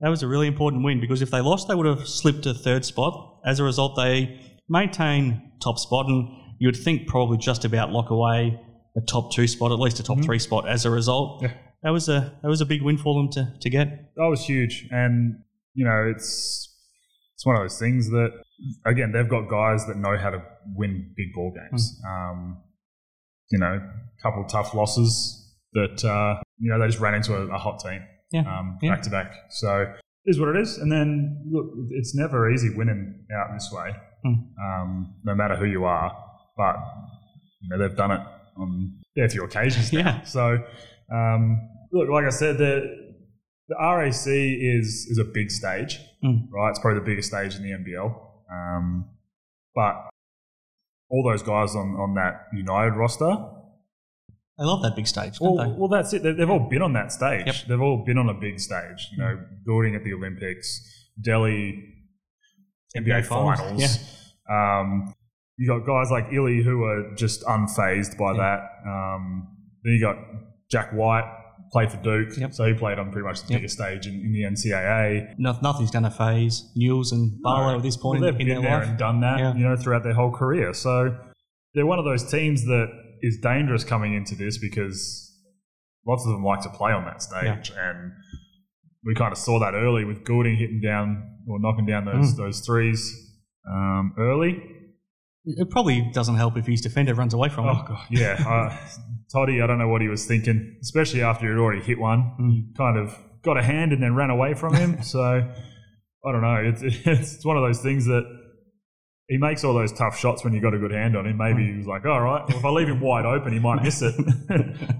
that 0.00 0.08
was 0.08 0.22
a 0.22 0.28
really 0.28 0.46
important 0.46 0.84
win 0.84 1.00
because 1.00 1.22
if 1.22 1.30
they 1.30 1.40
lost, 1.40 1.68
they 1.68 1.74
would 1.74 1.86
have 1.86 2.06
slipped 2.06 2.42
to 2.42 2.54
third 2.54 2.84
spot. 2.84 3.40
As 3.46 3.60
a 3.60 3.64
result, 3.64 3.96
they 3.96 4.40
maintain 4.68 5.52
top 5.62 5.78
spot, 5.78 6.06
and 6.06 6.28
you 6.58 6.68
would 6.68 6.76
think 6.76 7.06
probably 7.08 7.38
just 7.38 7.64
about 7.64 7.90
lock 7.90 8.10
away 8.10 8.60
a 8.96 9.00
top 9.00 9.32
two 9.32 9.46
spot, 9.46 9.72
at 9.72 9.78
least 9.78 9.98
a 10.00 10.02
top 10.02 10.22
three 10.22 10.38
spot 10.38 10.68
as 10.68 10.84
a 10.84 10.90
result. 10.90 11.42
Yeah. 11.42 11.52
That 11.82 11.90
was 11.90 12.08
a 12.08 12.38
that 12.42 12.48
was 12.48 12.60
a 12.60 12.66
big 12.66 12.82
win 12.82 12.96
for 12.96 13.14
them 13.14 13.30
to, 13.32 13.52
to 13.60 13.70
get. 13.70 14.14
That 14.16 14.28
was 14.28 14.46
huge, 14.46 14.88
and 14.90 15.40
you 15.74 15.84
know 15.84 16.10
it's 16.14 16.74
it's 17.34 17.44
one 17.44 17.56
of 17.56 17.62
those 17.62 17.78
things 17.78 18.08
that 18.10 18.30
again 18.86 19.12
they've 19.12 19.28
got 19.28 19.50
guys 19.50 19.86
that 19.86 19.96
know 19.98 20.16
how 20.16 20.30
to 20.30 20.42
win 20.74 21.12
big 21.16 21.34
ball 21.34 21.52
games. 21.52 22.00
Um, 22.08 22.62
you 23.50 23.58
know, 23.58 23.74
a 23.80 24.22
couple 24.22 24.44
tough 24.44 24.74
losses 24.74 25.40
that 25.72 26.04
uh, 26.04 26.40
you 26.58 26.70
know 26.70 26.78
they 26.80 26.86
just 26.86 27.00
ran 27.00 27.14
into 27.14 27.34
a, 27.36 27.46
a 27.48 27.58
hot 27.58 27.80
team 27.80 28.02
Yeah. 28.32 28.40
um, 28.42 28.78
back 28.82 29.02
to 29.02 29.10
back. 29.10 29.32
So 29.50 29.82
it 29.82 30.30
is 30.30 30.38
what 30.40 30.48
it 30.50 30.56
is. 30.56 30.78
And 30.78 30.90
then 30.90 31.42
look, 31.50 31.66
it's 31.90 32.14
never 32.14 32.50
easy 32.50 32.70
winning 32.74 33.26
out 33.36 33.52
this 33.54 33.70
way, 33.72 33.90
Hmm. 34.24 34.34
um, 34.62 35.14
no 35.24 35.34
matter 35.34 35.56
who 35.56 35.66
you 35.66 35.84
are. 35.84 36.16
But 36.56 36.76
you 37.60 37.68
know 37.70 37.78
they've 37.78 37.96
done 37.96 38.12
it 38.12 38.20
on 38.56 38.92
a 39.18 39.28
few 39.28 39.44
occasions 39.44 39.92
now. 39.92 39.98
Yeah. 40.00 40.22
So 40.22 40.58
um, 41.12 41.68
look, 41.92 42.08
like 42.08 42.24
I 42.24 42.30
said, 42.30 42.58
the 42.58 43.02
the 43.68 43.76
RAC 43.80 44.26
is 44.26 45.06
is 45.10 45.18
a 45.18 45.24
big 45.24 45.50
stage, 45.50 45.98
Hmm. 46.22 46.50
right? 46.52 46.70
It's 46.70 46.78
probably 46.78 47.00
the 47.00 47.06
biggest 47.06 47.28
stage 47.28 47.56
in 47.56 47.62
the 47.62 47.70
NBL. 47.72 48.14
Um, 48.52 49.08
but 49.74 50.08
all 51.14 51.22
those 51.30 51.42
guys 51.42 51.74
on, 51.76 51.88
on 52.04 52.14
that 52.14 52.34
United 52.52 52.94
roster, 52.96 53.32
They 54.58 54.64
love 54.64 54.82
that 54.82 54.94
big 54.96 55.06
stage, 55.06 55.38
don't 55.38 55.56
well, 55.56 55.64
they? 55.68 55.78
well, 55.78 55.88
that's 55.88 56.12
it. 56.12 56.22
They- 56.24 56.32
They've 56.32 56.50
all 56.50 56.68
been 56.68 56.82
on 56.82 56.92
that 56.94 57.12
stage. 57.12 57.46
Yep. 57.46 57.54
They've 57.68 57.80
all 57.80 58.04
been 58.04 58.18
on 58.18 58.28
a 58.28 58.34
big 58.46 58.58
stage. 58.60 59.00
You 59.12 59.18
know, 59.22 59.32
Goulding 59.66 59.94
at 59.94 60.02
the 60.04 60.12
Olympics, 60.14 60.66
Delly 61.26 61.60
NBA 62.96 63.24
finals, 63.26 63.60
finals. 63.60 64.30
Um, 64.50 65.14
you 65.56 65.66
got 65.68 65.86
guys 65.86 66.10
like 66.10 66.26
Ili 66.32 66.62
who 66.62 66.84
are 66.84 67.14
just 67.16 67.42
unfazed 67.44 68.16
by 68.18 68.32
Yeah. 68.32 68.38
that. 68.42 68.60
Um, 68.88 69.48
then 69.82 69.92
you 69.94 70.00
got 70.00 70.16
Jack 70.70 70.92
White, 70.92 71.28
played 71.74 71.90
for 71.90 71.96
Duke, 71.98 72.36
Yep. 72.38 72.54
so 72.54 72.64
he 72.66 72.74
played 72.74 72.98
on 73.00 73.10
pretty 73.10 73.26
much 73.26 73.42
the 73.42 73.48
Yep. 73.52 73.58
biggest 73.58 73.74
stage 73.78 74.06
in, 74.06 74.14
in 74.14 74.32
the 74.32 74.42
NCAA. 74.44 75.34
No, 75.38 75.58
nothing's 75.60 75.90
going 75.90 76.04
to 76.04 76.10
phase 76.10 76.70
Newell's 76.76 77.10
and 77.10 77.42
Barlow 77.42 77.76
at 77.76 77.82
this 77.82 77.96
point 77.96 78.20
Well, 78.20 78.28
in, 78.28 78.34
they've 78.34 78.40
in 78.42 78.46
been 78.46 78.62
their 78.62 78.70
there 78.70 78.78
life. 78.80 78.88
and 78.90 78.98
done 78.98 79.20
that, 79.20 79.38
Yeah. 79.40 79.54
you 79.54 79.64
know, 79.68 79.76
throughout 79.76 80.04
their 80.04 80.14
whole 80.14 80.30
career. 80.30 80.72
So 80.72 81.16
they're 81.74 81.84
one 81.94 81.98
of 81.98 82.04
those 82.04 82.22
teams 82.30 82.64
that 82.66 82.86
is 83.22 83.38
dangerous 83.42 83.82
coming 83.82 84.14
into 84.14 84.36
this 84.36 84.56
because 84.58 85.32
lots 86.06 86.24
of 86.24 86.30
them 86.32 86.44
like 86.44 86.60
to 86.60 86.68
play 86.70 86.92
on 86.92 87.04
that 87.06 87.20
stage, 87.22 87.72
and 87.76 88.12
we 89.04 89.14
kind 89.16 89.32
of 89.32 89.38
saw 89.38 89.58
that 89.58 89.74
early 89.74 90.04
with 90.04 90.24
Goulding 90.24 90.56
hitting 90.56 90.80
down 90.80 91.06
or 91.48 91.58
knocking 91.58 91.86
down 91.86 92.04
those 92.04 92.34
Mm. 92.34 92.36
those 92.36 92.60
threes 92.60 93.00
um, 93.68 94.14
early. 94.18 94.62
It 95.46 95.68
probably 95.70 96.10
doesn't 96.12 96.36
help 96.36 96.56
if 96.56 96.66
his 96.66 96.80
defender 96.80 97.14
runs 97.14 97.34
away 97.34 97.48
from 97.50 97.66
him. 97.66 97.76
Oh 97.76 97.84
god, 97.86 98.06
yeah, 98.10 98.42
uh, 98.48 98.76
Toddy. 99.32 99.60
I 99.60 99.66
don't 99.66 99.78
know 99.78 99.88
what 99.88 100.00
he 100.00 100.08
was 100.08 100.24
thinking, 100.26 100.76
especially 100.82 101.22
after 101.22 101.46
he'd 101.52 101.58
already 101.60 101.82
hit 101.82 101.98
one. 101.98 102.32
Mm. 102.40 102.76
Kind 102.76 102.98
of 102.98 103.16
got 103.42 103.58
a 103.58 103.62
hand 103.62 103.92
and 103.92 104.02
then 104.02 104.14
ran 104.14 104.30
away 104.30 104.54
from 104.54 104.74
him. 104.74 105.02
so 105.02 105.20
I 105.22 106.32
don't 106.32 106.40
know. 106.42 106.56
It's 106.64 106.80
it's 107.06 107.44
one 107.44 107.56
of 107.58 107.62
those 107.62 107.80
things 107.80 108.06
that 108.06 108.24
he 109.28 109.36
makes 109.38 109.64
all 109.64 109.72
those 109.74 109.92
tough 109.92 110.18
shots 110.18 110.44
when 110.44 110.52
you've 110.54 110.62
got 110.62 110.74
a 110.74 110.78
good 110.78 110.92
hand 110.92 111.16
on 111.16 111.26
him. 111.26 111.36
Maybe 111.36 111.62
Mm. 111.62 111.72
he 111.72 111.76
was 111.78 111.86
like, 111.86 112.04
all 112.06 112.20
right, 112.20 112.46
well, 112.48 112.58
if 112.58 112.64
I 112.64 112.68
leave 112.70 112.88
him 112.88 113.00
wide 113.00 113.24
open, 113.26 113.52
he 113.52 113.58
might 113.58 113.82
miss 113.82 114.00
it. 114.02 114.14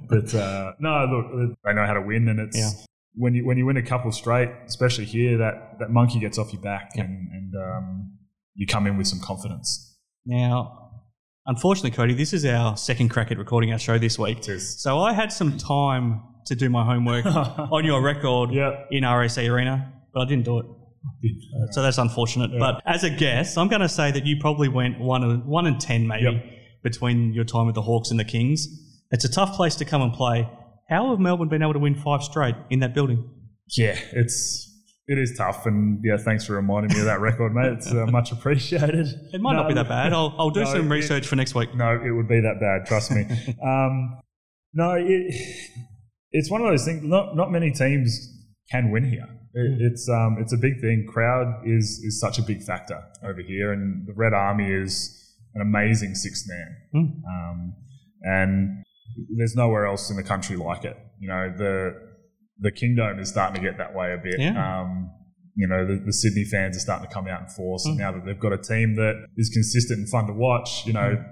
but 0.09 0.35
uh, 0.35 0.73
no, 0.81 1.07
look, 1.07 1.59
they 1.65 1.73
know 1.73 1.87
how 1.87 1.95
to 1.95 2.03
win, 2.03 2.29
and 2.29 2.39
it's 2.41 2.57
Yeah. 2.59 2.71
when 3.15 3.35
you 3.35 3.47
when 3.47 3.57
you 3.57 3.65
win 3.67 3.77
a 3.79 3.83
couple 3.83 4.11
straight, 4.13 4.51
especially 4.67 5.05
here, 5.07 5.39
that 5.39 5.79
that 5.79 5.91
monkey 5.91 6.19
gets 6.21 6.37
off 6.39 6.53
your 6.53 6.61
back, 6.63 6.91
and, 6.97 7.29
and 7.33 7.55
um, 7.55 8.13
you 8.55 8.67
come 8.67 8.87
in 8.87 8.99
with 8.99 9.07
some 9.07 9.21
confidence. 9.21 9.91
Now, 10.27 10.91
unfortunately, 11.47 11.91
Cody, 11.91 12.15
this 12.15 12.33
is 12.33 12.45
our 12.45 12.77
second 12.77 13.09
crack 13.11 13.31
at 13.31 13.39
recording 13.39 13.73
our 13.73 13.79
show 13.79 13.99
this 13.99 14.19
week. 14.19 14.43
So 14.45 15.01
I 15.01 15.13
had 15.13 15.33
some 15.33 15.59
time 15.59 16.23
to 16.47 16.55
do 16.55 16.69
my 16.71 16.85
homework 16.85 17.27
on 17.27 17.85
your 17.85 18.03
record 18.03 18.51
Yeah. 18.53 18.85
in 18.91 19.05
RAC 19.05 19.39
Arena, 19.39 19.93
but 20.13 20.21
I 20.23 20.25
didn't 20.27 20.45
do 20.45 20.59
it. 20.59 20.67
Uh, 20.67 21.71
so 21.73 21.83
that's 21.83 21.99
unfortunate. 21.99 22.51
Yeah. 22.53 22.59
But 22.59 22.83
as 22.87 23.05
a 23.05 23.11
guess, 23.11 23.57
I'm 23.59 23.69
going 23.69 23.83
to 23.83 23.89
say 23.89 24.11
that 24.11 24.25
you 24.25 24.37
probably 24.41 24.69
went 24.69 24.99
one 24.99 25.23
and 25.23 25.45
one 25.45 25.67
and 25.67 25.79
ten 25.81 26.07
maybe 26.07 26.25
Yep. 26.25 26.45
between 26.83 27.33
your 27.35 27.45
time 27.45 27.67
with 27.67 27.75
the 27.75 27.83
Hawks 27.83 28.11
and 28.11 28.19
the 28.19 28.25
Kings. 28.25 28.67
It's 29.11 29.25
a 29.25 29.31
tough 29.31 29.55
place 29.55 29.75
to 29.77 29.85
come 29.85 30.01
and 30.01 30.13
play. 30.13 30.49
How 30.89 31.11
have 31.11 31.19
Melbourne 31.21 31.49
been 31.49 31.63
able 31.63 31.75
to 31.75 31.79
win 31.79 31.95
five 31.95 32.23
straight 32.23 32.55
in 32.71 32.81
that 32.81 32.95
building? 32.95 33.29
Yeah, 33.77 33.99
it's 34.13 34.74
it 35.07 35.19
is 35.19 35.37
tough, 35.37 35.67
and 35.67 36.01
yeah, 36.03 36.17
thanks 36.17 36.47
for 36.47 36.55
reminding 36.55 36.95
me 36.95 37.01
of 37.01 37.07
that 37.07 37.21
record, 37.21 37.55
mate. 37.55 37.73
It's 37.73 37.93
uh, 37.93 38.07
much 38.07 38.33
appreciated. 38.33 39.07
It 39.33 39.41
might 39.41 39.55
not 39.55 39.69
be 39.69 39.75
that 39.75 39.89
bad. 39.89 40.13
I'll, 40.13 40.35
I'll 40.39 40.51
do 40.51 40.65
No, 40.65 40.73
some 40.73 40.87
it- 40.87 40.95
research 40.95 41.27
for 41.27 41.37
next 41.37 41.55
week. 41.55 41.75
No, 41.75 41.93
it 41.93 42.11
would 42.11 42.29
be 42.29 42.41
that 42.41 42.59
bad. 42.61 42.87
Trust 42.87 43.11
me. 43.11 43.23
um, 43.65 44.19
no, 44.73 44.93
it, 44.93 45.35
it's 46.33 46.51
one 46.51 46.63
of 46.63 46.69
those 46.69 46.85
things. 46.85 47.03
Not 47.05 47.37
not 47.37 47.53
many 47.53 47.71
teams 47.71 48.29
can 48.71 48.91
win 48.91 49.05
here. 49.11 49.29
It, 49.53 49.93
it's 49.93 50.09
um, 50.09 50.39
it's 50.41 50.53
a 50.53 50.59
big 50.59 50.81
thing. 50.81 51.07
Crowd 51.09 51.63
is 51.67 52.01
is 52.03 52.19
such 52.19 52.39
a 52.39 52.43
big 52.43 52.63
factor 52.63 53.01
over 53.23 53.41
here, 53.41 53.73
and 53.73 54.07
the 54.07 54.15
Red 54.15 54.33
Army 54.33 54.71
is 54.73 55.21
an 55.55 55.61
amazing 55.61 56.15
six 56.15 56.45
man. 56.49 56.77
Hmm. 56.93 57.25
Um, 57.31 57.75
and 58.23 58.85
there's 59.37 59.55
nowhere 59.55 59.87
else 59.87 60.11
in 60.11 60.17
the 60.17 60.23
country 60.23 60.57
like 60.57 60.85
it. 60.85 60.97
You 61.21 61.29
know, 61.29 61.53
the 61.57 62.14
the 62.59 62.71
Kingdom 62.71 63.19
is 63.19 63.29
starting 63.31 63.57
to 63.63 63.69
get 63.69 63.79
that 63.79 63.95
way 63.95 64.13
a 64.13 64.19
bit. 64.19 64.39
Yeah. 64.39 64.81
Um, 64.81 65.11
you 65.57 65.69
know, 65.69 65.87
the, 65.87 66.03
the 66.05 66.13
Sydney 66.13 66.45
fans 66.45 66.77
are 66.77 66.81
starting 66.81 67.07
to 67.09 67.13
come 67.15 67.27
out 67.29 67.43
in 67.43 67.47
force. 67.49 67.85
And 67.87 67.97
Mm. 67.97 67.99
now 68.01 68.13
that 68.13 68.25
they've 68.25 68.39
got 68.39 68.53
a 68.53 68.59
team 68.59 68.97
that 68.97 69.15
is 69.37 69.51
consistent 69.51 69.99
and 70.01 70.09
fun 70.09 70.27
to 70.27 70.33
watch, 70.33 70.85
you 70.87 70.93
know, 70.93 71.23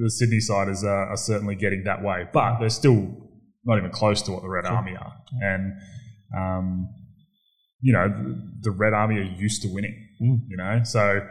the 0.00 0.10
Sydney 0.10 0.40
siders 0.40 0.84
are, 0.84 1.06
are 1.08 1.16
certainly 1.16 1.54
getting 1.56 1.84
that 1.84 2.02
way. 2.02 2.26
But 2.32 2.58
they're 2.60 2.68
still 2.70 3.16
not 3.64 3.78
even 3.78 3.90
close 3.90 4.20
to 4.22 4.32
what 4.32 4.42
the 4.42 4.48
Red 4.48 4.64
Sure. 4.66 4.74
Army 4.76 4.94
are. 4.96 5.14
And, 5.40 5.72
um, 6.36 6.88
you 7.80 7.92
know, 7.92 8.08
the, 8.08 8.52
the 8.62 8.70
Red 8.70 8.92
Army 8.92 9.16
are 9.18 9.22
used 9.22 9.62
to 9.62 9.68
winning, 9.72 9.96
Mm. 10.20 10.40
you 10.48 10.56
know. 10.56 10.80
So 10.84 11.26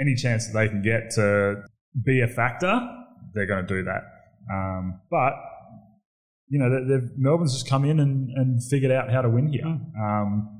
any 0.00 0.14
chance 0.14 0.46
that 0.46 0.52
they 0.58 0.68
can 0.68 0.82
get 0.82 1.10
to 1.12 1.62
be 2.04 2.20
a 2.20 2.28
factor, 2.28 2.80
they're 3.34 3.46
going 3.46 3.66
to 3.66 3.74
do 3.74 3.82
that. 3.84 4.02
Um, 4.52 5.00
but 5.10 5.32
you 6.48 6.58
know, 6.58 7.00
Melbourne's 7.16 7.52
just 7.54 7.68
come 7.68 7.84
in 7.84 7.98
and, 8.00 8.30
and 8.36 8.62
figured 8.64 8.92
out 8.92 9.10
how 9.10 9.22
to 9.22 9.28
win 9.30 9.48
here. 9.48 9.64
Mm. 9.64 9.98
Um, 10.00 10.52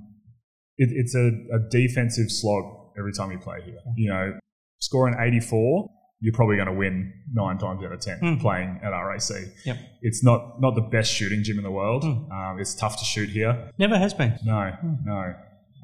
it, 0.77 0.88
it's 0.92 1.14
a, 1.14 1.29
a 1.55 1.59
defensive 1.70 2.31
slog 2.31 2.64
every 2.99 3.12
time 3.12 3.31
you 3.31 3.38
play 3.38 3.61
here. 3.64 3.79
You 3.96 4.09
know, 4.11 4.38
scoring 4.81 5.16
84, 5.18 5.88
you're 6.20 6.35
probably 6.35 6.57
going 6.57 6.68
to 6.68 6.75
win 6.75 7.12
nine 7.33 7.59
times 7.59 7.85
out 7.85 7.92
of 7.92 8.01
10 8.01 8.18
Mm. 8.20 8.40
playing 8.40 8.81
at 8.83 8.88
RAC. 8.90 9.46
Yep. 9.64 9.79
It's 10.03 10.25
not, 10.25 10.61
not 10.61 10.75
the 10.75 10.81
best 10.83 11.12
shooting 11.12 11.42
gym 11.44 11.59
in 11.59 11.64
the 11.64 11.70
world. 11.70 12.03
Mm. 12.05 12.31
Um, 12.33 12.59
it's 12.61 12.75
tough 12.75 12.99
to 12.99 13.05
shoot 13.05 13.29
here. 13.29 13.70
Never 13.79 13.99
has 13.99 14.12
been. 14.14 14.38
No, 14.44 14.72
no. 15.05 15.35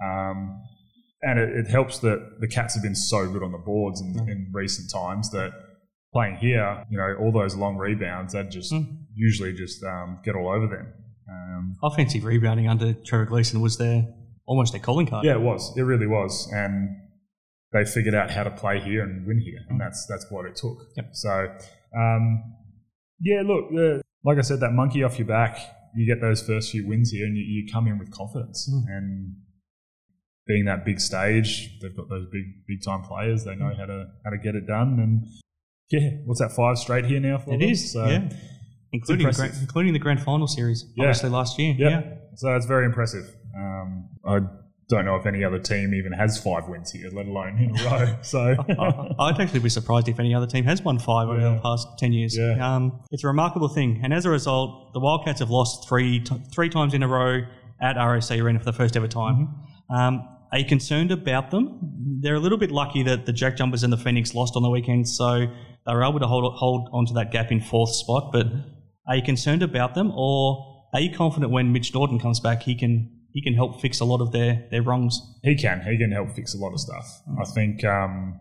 Um, 0.04 0.60
and 1.22 1.38
it, 1.38 1.50
it 1.66 1.66
helps 1.68 1.98
that 2.00 2.38
the 2.40 2.48
Cats 2.48 2.74
have 2.74 2.82
been 2.82 2.96
so 2.96 3.30
good 3.30 3.42
on 3.44 3.52
the 3.52 3.58
boards 3.58 4.00
in, 4.00 4.18
in 4.28 4.50
recent 4.52 4.90
times 4.90 5.30
that 5.30 5.52
playing 6.12 6.37
here, 6.37 6.85
you 6.90 6.98
know, 6.98 7.14
all 7.20 7.33
those 7.33 7.57
long 7.57 7.77
rebounds, 7.77 8.33
they'd 8.35 8.51
just 8.51 8.72
Mm. 8.72 9.05
usually 9.14 9.53
just 9.53 9.83
um, 9.85 10.18
get 10.25 10.35
all 10.35 10.48
over 10.48 10.66
them. 10.66 10.92
Um, 11.29 11.77
Offensive 11.83 12.25
rebounding 12.25 12.68
under 12.68 12.92
Trevor 12.92 13.25
Gleeson 13.27 13.61
was 13.61 13.79
their 13.79 14.07
almost 14.46 14.72
their 14.72 14.83
calling 14.83 15.07
card. 15.07 15.25
yeah, 15.25 15.33
it 15.35 15.40
was. 15.40 15.72
It 15.77 15.83
really 15.83 16.07
was. 16.07 16.51
And 16.53 16.90
they 17.72 17.85
figured 17.87 18.14
out 18.14 18.31
how 18.31 18.42
to 18.44 18.51
play 18.51 18.81
here 18.81 19.03
and 19.03 19.27
win 19.27 19.40
here, 19.40 19.61
and 19.70 19.81
that's 19.81 20.05
that's 20.07 20.27
what 20.31 20.44
it 20.44 20.57
took. 20.57 20.77
Yep. 20.96 21.09
So, 21.12 21.48
um, 21.96 22.42
yeah, 23.20 23.42
look, 23.46 23.70
the, 23.70 24.03
like 24.25 24.37
I 24.37 24.42
said, 24.42 24.61
that 24.61 24.72
monkey 24.72 25.03
off 25.05 25.18
your 25.18 25.29
back, 25.29 25.57
you 25.94 26.07
get 26.07 26.20
those 26.20 26.42
first 26.46 26.70
few 26.72 26.87
wins 26.87 27.11
here, 27.11 27.25
and 27.25 27.37
you, 27.37 27.42
you 27.44 27.72
come 27.72 27.87
in 27.87 27.98
with 27.98 28.11
confidence. 28.11 28.68
Mm. 28.70 28.85
And 28.96 29.35
being 30.46 30.64
that 30.66 30.85
big 30.85 31.01
stage, 31.01 31.79
they've 31.81 31.96
got 31.96 32.09
those 32.11 32.27
big 32.31 32.44
big 32.68 32.83
time 32.85 33.03
players. 33.03 33.44
They 33.44 33.55
know 33.55 33.66
Mm. 33.72 33.79
how 33.79 33.87
to 33.87 34.07
how 34.25 34.31
to 34.31 34.38
get 34.38 34.55
it 34.55 34.66
done. 34.66 34.98
And 35.01 35.27
yeah, 35.92 36.11
what's 36.24 36.40
that 36.40 36.52
five 36.52 36.78
straight 36.78 37.05
here 37.05 37.20
now 37.20 37.38
for 37.38 37.55
It 37.55 37.61
them? 37.61 37.68
is, 37.70 37.92
So, 37.92 38.05
yeah. 38.07 38.28
Including, 38.94 39.24
the 39.24 39.31
impressive. 39.31 39.50
grand, 39.52 39.62
including 39.62 39.92
the 39.94 39.98
grand 39.98 40.20
final 40.22 40.46
series, 40.46 40.85
Yeah. 40.96 41.05
obviously 41.05 41.31
last 41.31 41.59
year. 41.59 41.74
Yep. 41.78 41.90
Yeah. 42.05 42.12
So 42.37 42.55
it's 42.57 42.66
very 42.66 42.85
impressive. 42.87 43.24
Um, 43.57 44.09
I 44.26 44.40
don't 44.90 45.05
know 45.07 45.16
if 45.16 45.24
any 45.24 45.42
other 45.44 45.59
team 45.59 45.94
even 45.94 46.12
has 46.12 46.37
five 46.42 46.68
wins 46.68 46.90
here, 46.90 47.09
let 47.12 47.26
alone 47.26 47.57
in 47.59 47.78
a 47.78 47.85
row. 47.90 48.16
So 48.22 48.55
I- 48.68 49.14
I'd 49.31 49.40
actually 49.40 49.61
be 49.61 49.70
surprised 49.70 50.09
if 50.09 50.18
any 50.20 50.35
other 50.35 50.46
team 50.46 50.64
has 50.64 50.83
won 50.83 50.98
five 50.98 51.28
over 51.28 51.40
Yeah. 51.40 51.55
the 51.55 51.61
past 51.61 51.88
10 51.98 52.12
years. 52.12 52.37
Yeah. 52.37 52.57
Um, 52.76 53.00
it's 53.11 53.24
a 53.24 53.28
remarkable 53.28 53.68
thing. 53.68 54.00
And 54.02 54.12
as 54.12 54.26
a 54.26 54.31
result, 54.31 54.92
the 54.92 55.00
Wildcats 55.00 55.40
have 55.40 55.48
lost 55.50 55.88
three, 55.88 56.20
t- 56.20 56.37
three 56.52 56.68
times 56.68 56.92
in 56.92 57.02
a 57.02 57.09
row 57.09 57.40
at 57.81 57.96
RAC 57.96 58.31
Arena 58.38 58.59
for 58.59 58.64
the 58.66 58.72
first 58.74 58.94
ever 58.96 59.09
time. 59.09 59.48
Mm-hmm. 59.90 59.94
Um, 59.94 60.28
are 60.52 60.58
you 60.58 60.66
concerned 60.66 61.10
about 61.10 61.50
them? 61.50 61.78
They're 62.20 62.34
a 62.34 62.40
little 62.40 62.58
bit 62.58 62.70
lucky 62.70 63.02
that 63.04 63.24
the 63.26 63.32
Jack 63.32 63.56
Jumpers 63.56 63.82
and 63.82 63.92
the 63.92 63.96
Phoenix 63.96 64.34
lost 64.34 64.54
on 64.54 64.62
the 64.62 64.70
weekend, 64.70 65.08
so 65.08 65.46
they 65.86 65.94
were 65.94 66.04
able 66.04 66.20
to 66.20 66.26
hold, 66.26 66.54
hold 66.54 66.90
onto 66.92 67.14
that 67.14 67.32
gap 67.32 67.50
in 67.50 67.60
fourth 67.60 67.94
spot. 67.94 68.30
But 68.32 68.46
are 69.08 69.16
you 69.16 69.22
concerned 69.22 69.62
about 69.62 69.94
them, 69.94 70.12
or 70.14 70.84
are 70.92 71.00
you 71.00 71.10
confident 71.16 71.50
when 71.52 71.72
Mitch 71.72 71.92
Norton 71.94 72.18
comes 72.18 72.38
back, 72.38 72.62
he 72.62 72.74
can 72.74 73.18
he 73.32 73.40
can 73.40 73.54
help 73.54 73.80
fix 73.80 73.98
a 74.00 74.04
lot 74.04 74.20
of 74.20 74.30
their, 74.32 74.66
their 74.70 74.82
wrongs? 74.82 75.18
he 75.42 75.56
can. 75.56 75.80
He 75.80 75.96
can 75.96 76.12
help 76.12 76.32
fix 76.32 76.54
a 76.54 76.58
lot 76.58 76.72
of 76.74 76.80
stuff. 76.80 77.22
I 77.40 77.44
think, 77.44 77.82
um, 77.82 78.38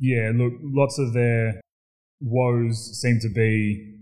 Yeah, 0.00 0.32
look, 0.34 0.54
lots 0.60 0.98
of 0.98 1.12
their 1.12 1.60
woes 2.20 3.00
seem 3.00 3.20
to 3.20 3.28
be 3.28 4.00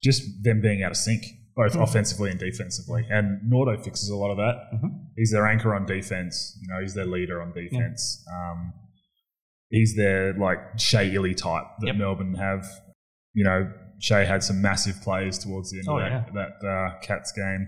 just 0.00 0.22
them 0.44 0.60
being 0.60 0.82
out 0.84 0.92
of 0.92 0.96
sync, 0.96 1.24
both 1.54 1.74
Mhm. 1.74 1.82
offensively 1.82 2.30
and 2.30 2.38
defensively. 2.40 3.06
And 3.10 3.40
Nordo 3.50 3.82
fixes 3.82 4.08
a 4.08 4.16
lot 4.16 4.30
of 4.30 4.36
that. 4.38 4.56
Mhm. 4.74 5.06
He's 5.16 5.30
their 5.30 5.46
anchor 5.46 5.74
on 5.74 5.84
defense. 5.86 6.58
You 6.62 6.68
know, 6.68 6.80
he's 6.80 6.94
their 6.94 7.04
leader 7.06 7.42
on 7.42 7.52
defense. 7.52 8.24
Um, 8.32 8.72
he's 9.68 9.94
their 9.96 10.32
like 10.34 10.58
Shea 10.78 11.12
Ili 11.14 11.34
type 11.34 11.64
that 11.80 11.88
Yep. 11.88 11.96
Melbourne 11.96 12.34
have. 12.34 12.64
You 13.34 13.44
know, 13.44 13.70
Shea 13.98 14.24
had 14.24 14.42
some 14.42 14.60
massive 14.60 15.00
plays 15.02 15.38
towards 15.38 15.70
the 15.70 15.78
end 15.78 15.86
Oh, 15.88 15.98
of 15.98 16.34
that, 16.34 16.58
that 16.60 16.66
uh, 16.68 16.98
Cats 17.00 17.32
game. 17.32 17.66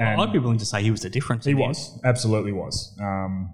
And- 0.00 0.20
I'd 0.20 0.32
be 0.32 0.38
willing 0.38 0.58
to 0.58 0.66
say 0.66 0.82
he 0.82 0.90
was 0.90 1.02
the 1.02 1.10
difference. 1.10 1.44
He 1.44 1.52
in 1.52 1.56
the 1.58 1.62
end. 1.64 1.68
was 1.70 2.00
absolutely 2.04 2.52
was. 2.52 2.96
Um, 3.00 3.52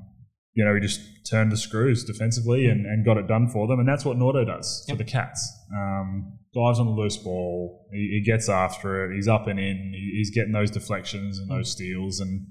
you 0.54 0.64
know, 0.64 0.74
he 0.74 0.80
just 0.80 1.00
turned 1.28 1.50
the 1.52 1.56
screws 1.56 2.04
defensively 2.04 2.66
and, 2.66 2.86
and 2.86 3.04
got 3.04 3.16
it 3.16 3.26
done 3.26 3.48
for 3.48 3.66
them, 3.66 3.78
and 3.80 3.88
that's 3.88 4.04
what 4.04 4.16
Nordo 4.16 4.46
does 4.46 4.84
Yep. 4.88 4.96
for 4.98 5.02
the 5.04 5.10
Cats. 5.10 5.52
Um, 5.74 6.38
dives 6.54 6.78
on 6.78 6.86
the 6.86 6.92
loose 6.92 7.16
ball, 7.16 7.88
he, 7.92 8.18
he 8.18 8.22
gets 8.24 8.48
after 8.48 9.10
it, 9.10 9.14
he's 9.16 9.26
up 9.28 9.46
and 9.48 9.58
in, 9.58 9.92
he, 9.94 10.12
he's 10.18 10.30
getting 10.30 10.52
those 10.52 10.70
deflections 10.70 11.38
and 11.38 11.50
those 11.50 11.70
steals, 11.72 12.20
and 12.20 12.46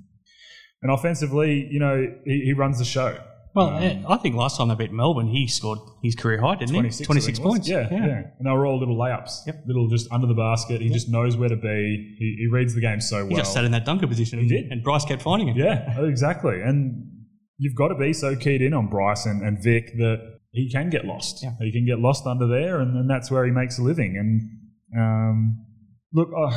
and 0.81 0.91
offensively, 0.91 1.65
you 1.71 1.79
know, 1.79 2.05
he, 2.25 2.41
he 2.45 2.53
runs 2.53 2.77
the 2.77 2.83
show. 2.85 3.17
Well, 3.55 3.67
Um, 3.69 4.05
I 4.09 4.17
think 4.17 4.35
last 4.35 4.57
time 4.57 4.67
they 4.67 4.75
beat 4.75 4.91
Melbourne, 4.91 5.27
he 5.27 5.47
scored 5.47 5.77
his 6.01 6.15
career 6.15 6.41
high, 6.41 6.55
didn't 6.55 6.71
26, 6.73 6.97
he? 6.99 7.05
26 7.05 7.37
think 7.37 7.37
it 7.37 7.47
was. 7.47 7.53
points. 7.53 7.69
Yeah, 7.69 7.87
yeah, 7.89 8.21
And 8.39 8.47
they 8.47 8.51
were 8.51 8.65
all 8.65 8.79
little 8.79 8.97
layups, 8.97 9.45
Yep. 9.45 9.63
little 9.67 9.87
just 9.87 10.11
under 10.11 10.25
the 10.27 10.33
basket. 10.33 10.81
He 10.81 10.87
Yep. 10.87 10.93
just 10.93 11.07
knows 11.09 11.37
where 11.37 11.47
to 11.49 11.55
be. 11.55 12.15
He, 12.19 12.35
he 12.39 12.47
reads 12.47 12.73
the 12.73 12.81
game 12.81 12.99
so 12.99 13.17
well. 13.19 13.29
He 13.29 13.35
just 13.35 13.53
sat 13.53 13.63
in 13.63 13.71
that 13.71 13.85
dunker 13.85 14.07
position 14.07 14.39
He 14.39 14.47
did. 14.47 14.71
and 14.71 14.83
Bryce 14.83 15.05
kept 15.05 15.21
finding 15.21 15.47
him. 15.49 15.55
Yeah, 15.55 16.01
exactly. 16.01 16.59
And 16.61 17.09
you've 17.57 17.75
got 17.75 17.89
to 17.89 17.95
be 17.95 18.13
so 18.13 18.35
keyed 18.35 18.61
in 18.61 18.73
on 18.73 18.89
Bryce 18.89 19.25
and, 19.25 19.41
and 19.41 19.61
Vic 19.61 19.93
that 19.97 20.39
he 20.51 20.69
can 20.69 20.89
get 20.89 21.05
lost. 21.05 21.43
Yeah. 21.43 21.51
He 21.59 21.71
can 21.71 21.85
get 21.85 21.99
lost 21.99 22.25
under 22.25 22.47
there, 22.47 22.79
and, 22.79 22.95
and 22.95 23.09
that's 23.09 23.31
where 23.31 23.45
he 23.45 23.51
makes 23.51 23.79
a 23.79 23.81
living. 23.81 24.15
And 24.17 25.01
um, 25.01 25.65
look, 26.13 26.29
uh, 26.35 26.55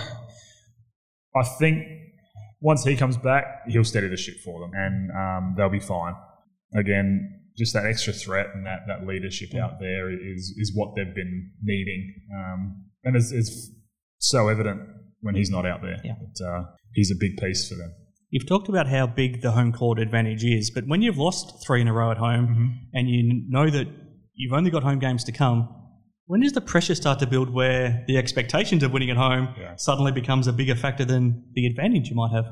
I 1.35 1.45
think 1.59 1.85
once 2.61 2.85
he 2.85 2.97
comes 2.97 3.17
back, 3.17 3.45
he'll 3.69 3.85
steady 3.85 4.09
the 4.09 4.17
ship 4.17 4.37
for 4.45 4.61
them, 4.61 4.71
and 4.75 5.11
um, 5.13 5.55
they'll 5.57 5.71
be 5.71 5.81
fine. 5.81 6.15
Again, 6.75 7.43
just 7.57 7.73
that 7.73 7.87
extra 7.87 8.13
threat 8.13 8.49
and 8.55 8.67
that, 8.67 8.81
that 8.87 9.07
leadership 9.07 9.55
out 9.55 9.81
there 9.81 10.11
is 10.11 10.55
is 10.59 10.73
what 10.75 10.95
they've 10.95 11.15
been 11.15 11.53
needing, 11.63 12.15
um, 12.35 12.85
and 13.05 13.17
it's, 13.17 13.33
it's 13.33 13.71
so 14.19 14.49
evident 14.49 14.81
when 15.21 15.35
he's 15.35 15.51
not 15.51 15.65
out 15.65 15.81
there. 15.81 15.99
Yeah. 16.05 16.15
But, 16.21 16.45
uh, 16.47 16.65
he's 16.93 17.11
a 17.11 17.15
big 17.19 17.39
piece 17.39 17.69
for 17.69 17.77
them. 17.77 17.95
You've 18.31 18.47
talked 18.47 18.69
about 18.69 18.89
how 18.89 19.07
big 19.07 19.41
the 19.43 19.53
home 19.53 19.73
court 19.73 19.99
advantage 19.99 20.45
is, 20.45 20.71
but 20.71 20.85
when 20.87 21.01
you've 21.01 21.17
lost 21.19 21.65
three 21.65 21.81
in 21.81 21.89
a 21.89 21.93
row 21.93 22.11
at 22.11 22.17
home 22.19 22.81
and 22.93 23.09
you 23.09 23.45
know 23.49 23.71
that 23.71 23.87
you've 24.35 24.53
only 24.53 24.71
got 24.71 24.83
home 24.83 24.99
games 24.99 25.23
to 25.25 25.33
come, 25.33 25.69
when 26.27 26.41
does 26.41 26.53
the 26.53 26.61
pressure 26.61 26.97
start 26.97 27.21
to 27.21 27.27
build 27.27 27.51
where 27.51 28.05
the 28.09 28.17
expectations 28.19 28.83
of 28.83 28.93
winning 28.93 29.11
at 29.11 29.17
home 29.17 29.55
Yeah. 29.59 29.77
suddenly 29.77 30.11
becomes 30.11 30.49
a 30.49 30.53
bigger 30.53 30.75
factor 30.75 31.05
than 31.05 31.45
the 31.55 31.67
advantage 31.67 32.09
you 32.09 32.17
might 32.17 32.33
have? 32.33 32.47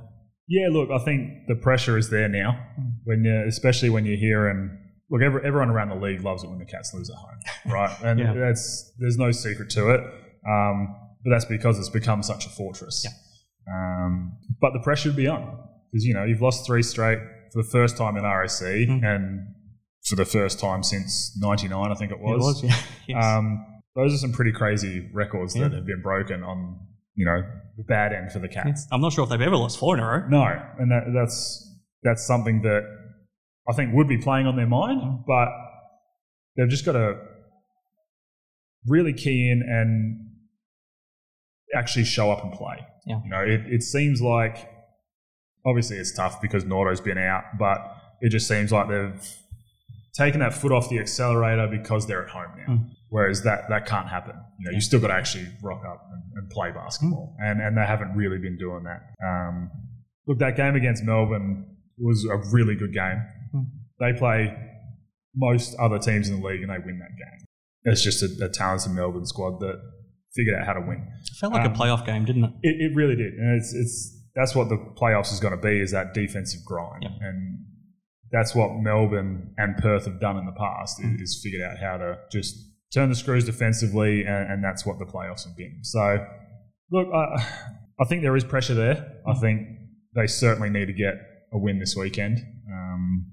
Yeah, 0.47 0.69
look, 0.71 0.91
I 0.91 0.99
think 1.05 1.49
the 1.49 1.57
pressure 1.57 1.99
is 1.99 2.09
there 2.11 2.29
now, 2.29 2.57
when 3.05 3.25
you, 3.25 3.45
especially 3.49 3.91
when 3.91 4.05
you're 4.05 4.17
here 4.17 4.47
and 4.47 4.71
look, 5.11 5.23
every, 5.23 5.45
everyone 5.45 5.71
around 5.71 5.89
the 5.89 5.97
league 5.97 6.21
loves 6.23 6.45
it 6.45 6.51
when 6.51 6.59
the 6.61 6.67
Cats 6.67 6.93
lose 6.95 7.11
at 7.11 7.17
home, 7.17 7.41
right? 7.73 7.97
And 8.05 8.21
Yeah. 8.21 8.33
that's 8.35 8.93
there's 9.01 9.17
no 9.19 9.33
secret 9.33 9.71
to 9.71 9.91
it, 9.91 10.01
um, 10.49 10.95
but 11.25 11.31
that's 11.31 11.47
because 11.47 11.79
it's 11.81 11.89
become 11.89 12.23
such 12.23 12.47
a 12.47 12.51
fortress. 12.51 13.03
Yeah. 13.05 13.11
Um, 13.73 14.37
but 14.61 14.73
the 14.73 14.81
pressure 14.81 15.09
would 15.11 15.17
be 15.17 15.27
on 15.27 15.59
because 15.91 16.05
you 16.05 16.15
know 16.15 16.25
you've 16.25 16.43
lost 16.43 16.67
three 16.67 16.83
straight 16.83 17.19
for 17.53 17.63
the 17.63 17.69
first 17.69 17.97
time 17.97 18.17
in 18.17 18.25
RAC 18.25 18.51
Mhm. 18.89 19.05
and 19.05 19.47
for 20.09 20.17
the 20.17 20.25
first 20.25 20.59
time 20.61 20.83
since 20.83 21.37
'99, 21.41 21.91
I 21.91 21.95
think 21.95 22.13
it 22.13 22.21
was. 22.21 22.63
It 22.63 22.67
was, 22.67 22.75
yeah. 22.75 22.77
Yes. 23.17 23.25
Um, 23.25 23.65
those 23.95 24.13
are 24.15 24.19
some 24.19 24.33
pretty 24.33 24.53
crazy 24.53 25.09
records 25.13 25.55
that 25.55 25.73
have 25.73 25.87
been 25.87 26.03
broken 26.03 26.43
on 26.43 26.79
you 27.15 27.25
know 27.25 27.43
the 27.77 27.85
bad 27.85 28.13
end 28.13 28.33
for 28.33 28.39
the 28.39 28.49
Cats. 28.49 28.87
I'm 28.93 29.01
not 29.01 29.13
sure 29.13 29.25
if 29.25 29.31
they've 29.31 29.41
ever 29.41 29.57
lost 29.57 29.79
four 29.79 29.97
in 29.97 30.03
a 30.03 30.07
row. 30.07 30.27
No, 30.29 30.45
and 30.79 30.91
that, 30.91 31.05
that's 31.15 31.71
that's 32.03 32.27
something 32.27 32.63
that 32.63 32.83
I 33.69 33.73
think 33.73 33.95
would 33.95 34.09
be 34.09 34.19
playing 34.19 34.47
on 34.47 34.57
their 34.57 34.67
mind, 34.67 35.01
Mm. 35.01 35.25
but 35.27 35.49
they've 36.57 36.69
just 36.69 36.85
got 36.85 36.93
to 36.93 37.19
really 38.87 39.13
key 39.13 39.51
in 39.51 39.63
and 39.67 40.21
actually 41.75 42.05
show 42.05 42.31
up 42.31 42.43
and 42.45 42.53
play. 42.53 42.79
Yeah. 43.07 43.21
You 43.25 43.31
know, 43.31 43.41
it, 43.41 43.63
it 43.67 43.83
seems 43.83 44.21
like 44.23 44.69
obviously 45.67 45.97
it's 45.99 46.13
tough 46.13 46.41
because 46.41 46.65
Nordo's 46.65 47.01
been 47.01 47.19
out, 47.19 47.45
but 47.59 47.79
it 48.21 48.31
just 48.31 48.49
seems 48.49 48.73
like 48.73 48.89
they've 48.89 49.29
taken 50.15 50.41
that 50.41 50.55
foot 50.55 50.73
off 50.73 50.89
the 50.89 50.99
accelerator 50.99 51.67
because 51.67 52.07
they're 52.07 52.23
at 52.25 52.31
home 52.31 52.53
now. 52.67 52.73
Mm. 52.75 52.91
Whereas 53.09 53.43
that 53.43 53.69
that 53.69 53.87
can't 53.87 54.09
happen. 54.09 54.35
You 54.59 54.71
know, 54.71 54.75
you 54.75 54.81
still 54.81 55.01
got 55.01 55.09
to 55.09 55.15
actually 55.15 55.47
rock 55.63 55.83
up 55.87 56.03
and, 56.13 56.23
and 56.37 56.51
play 56.51 56.71
basketball, 56.73 57.37
Mm. 57.41 57.51
and 57.51 57.61
and 57.61 57.77
they 57.77 57.85
haven't 57.87 58.15
really 58.17 58.39
been 58.39 58.57
doing 58.59 58.85
that. 58.85 59.03
Um, 59.25 59.71
look, 60.27 60.39
that 60.39 60.57
game 60.57 60.75
against 60.75 61.05
Melbourne 61.05 61.67
was 61.99 62.25
a 62.25 62.37
really 62.53 62.75
good 62.75 62.93
game. 62.93 63.23
Mm. 63.55 63.67
They 64.01 64.13
play 64.19 64.57
most 65.37 65.77
other 65.79 65.99
teams 65.99 66.29
in 66.29 66.41
the 66.41 66.47
league, 66.47 66.63
and 66.63 66.71
they 66.71 66.79
win 66.79 66.99
that 66.99 67.11
game. 67.17 67.47
It's 67.85 68.03
just 68.03 68.23
a, 68.23 68.47
a 68.47 68.49
talented 68.49 68.93
Melbourne 68.93 69.27
squad 69.27 69.61
that 69.61 69.81
figured 70.35 70.59
out 70.59 70.67
how 70.67 70.73
to 70.75 70.81
win. 70.81 71.07
It 71.23 71.37
felt 71.39 71.53
like 71.53 71.65
Um, 71.67 71.73
a 71.73 71.77
playoff 71.77 72.05
game, 72.07 72.25
didn't 72.25 72.45
it? 72.45 72.51
It, 72.63 72.91
it 72.91 72.95
really 72.95 73.17
did, 73.17 73.35
and 73.35 73.57
it's 73.57 73.73
it's 73.75 74.11
that's 74.35 74.55
what 74.55 74.69
the 74.69 74.77
playoffs 75.01 75.33
is 75.33 75.41
going 75.41 75.55
to 75.55 75.61
be 75.61 75.81
is 75.81 75.93
that 75.93 76.13
defensive 76.15 76.61
grind, 76.65 77.03
Yep. 77.05 77.13
and 77.21 77.65
that's 78.33 78.53
what 78.55 78.71
Melbourne 78.81 79.55
and 79.59 79.77
Perth 79.77 80.07
have 80.07 80.21
done 80.21 80.37
in 80.37 80.45
the 80.45 80.53
past 80.59 81.01
Mm. 81.01 81.21
is, 81.23 81.41
figured 81.43 81.63
out 81.63 81.79
how 81.79 81.97
to 81.99 82.19
just 82.33 82.57
turn 82.93 83.09
the 83.11 83.15
screws 83.15 83.45
defensively, 83.45 84.25
and, 84.25 84.51
and 84.53 84.65
that's 84.65 84.85
what 84.85 84.99
the 84.99 85.05
playoffs 85.05 85.45
have 85.47 85.57
been. 85.57 85.79
So, 85.83 86.25
look, 86.91 87.09
I, 87.15 87.37
I 88.01 88.05
think 88.09 88.23
there 88.23 88.35
is 88.37 88.43
pressure 88.45 88.75
there. 88.75 89.13
I 89.27 89.33
Mm. 89.35 89.41
think 89.41 89.69
they 90.17 90.27
certainly 90.27 90.69
need 90.71 90.87
to 90.87 90.93
get 90.93 91.15
a 91.53 91.59
win 91.59 91.79
this 91.79 91.95
weekend. 91.97 92.39
Um, 92.73 93.31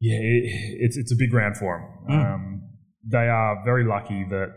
yeah, 0.00 0.16
it, 0.20 0.44
it's 0.80 0.96
it's 0.96 1.12
a 1.12 1.16
big 1.16 1.32
round 1.34 1.56
for 1.58 1.78
them. 2.08 2.16
Mm. 2.18 2.34
Um, 2.34 2.62
they 3.06 3.28
are 3.28 3.62
very 3.64 3.84
lucky 3.84 4.24
that 4.30 4.48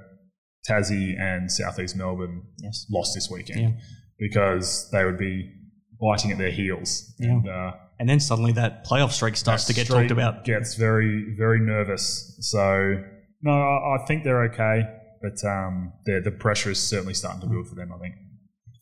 Tassie 0.68 1.20
and 1.20 1.52
Southeast 1.52 1.96
Melbourne 1.96 2.44
Yes. 2.60 2.86
lost 2.92 3.14
this 3.16 3.30
weekend 3.32 3.60
Yeah. 3.62 3.72
because 4.20 4.90
they 4.92 5.04
would 5.06 5.18
be 5.18 5.52
biting 6.00 6.32
at 6.32 6.38
their 6.38 6.52
heels. 6.52 7.14
Yeah. 7.20 7.30
And, 7.32 7.50
uh, 7.50 7.72
And 8.00 8.08
then 8.10 8.20
suddenly 8.20 8.52
that 8.54 8.86
playoff 8.86 9.12
streak 9.12 9.36
starts 9.36 9.66
to 9.66 9.74
get 9.74 9.88
talked 9.88 10.12
about. 10.12 10.46
Gets 10.46 10.76
very, 10.76 11.34
very 11.38 11.60
nervous. 11.60 12.38
So, 12.42 13.02
no, 13.42 13.52
I, 13.52 13.96
I 13.96 14.06
think 14.08 14.24
they're 14.24 14.44
okay, 14.52 14.84
but 15.22 15.44
um, 15.48 15.94
the 16.06 16.22
the 16.24 16.32
pressure 16.32 16.72
is 16.72 16.80
certainly 16.80 17.14
starting 17.16 17.42
to 17.42 17.48
build 17.48 17.68
for 17.68 17.76
them. 17.76 17.92
I 17.94 17.98
think. 18.00 18.16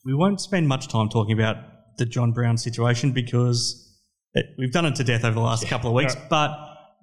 We 0.04 0.14
won't 0.14 0.40
spend 0.40 0.68
much 0.68 0.88
time 0.88 1.08
talking 1.08 1.32
about 1.32 1.56
the 1.98 2.04
John 2.06 2.32
Brown 2.32 2.58
situation 2.58 3.12
because 3.12 3.82
it, 4.34 4.46
we've 4.58 4.70
done 4.72 4.84
it 4.84 4.94
to 4.96 5.04
death 5.04 5.24
over 5.24 5.34
the 5.34 5.40
last 5.40 5.66
couple 5.66 5.88
of 5.90 5.94
weeks, 5.94 6.14
Yeah. 6.14 6.26
but 6.28 6.50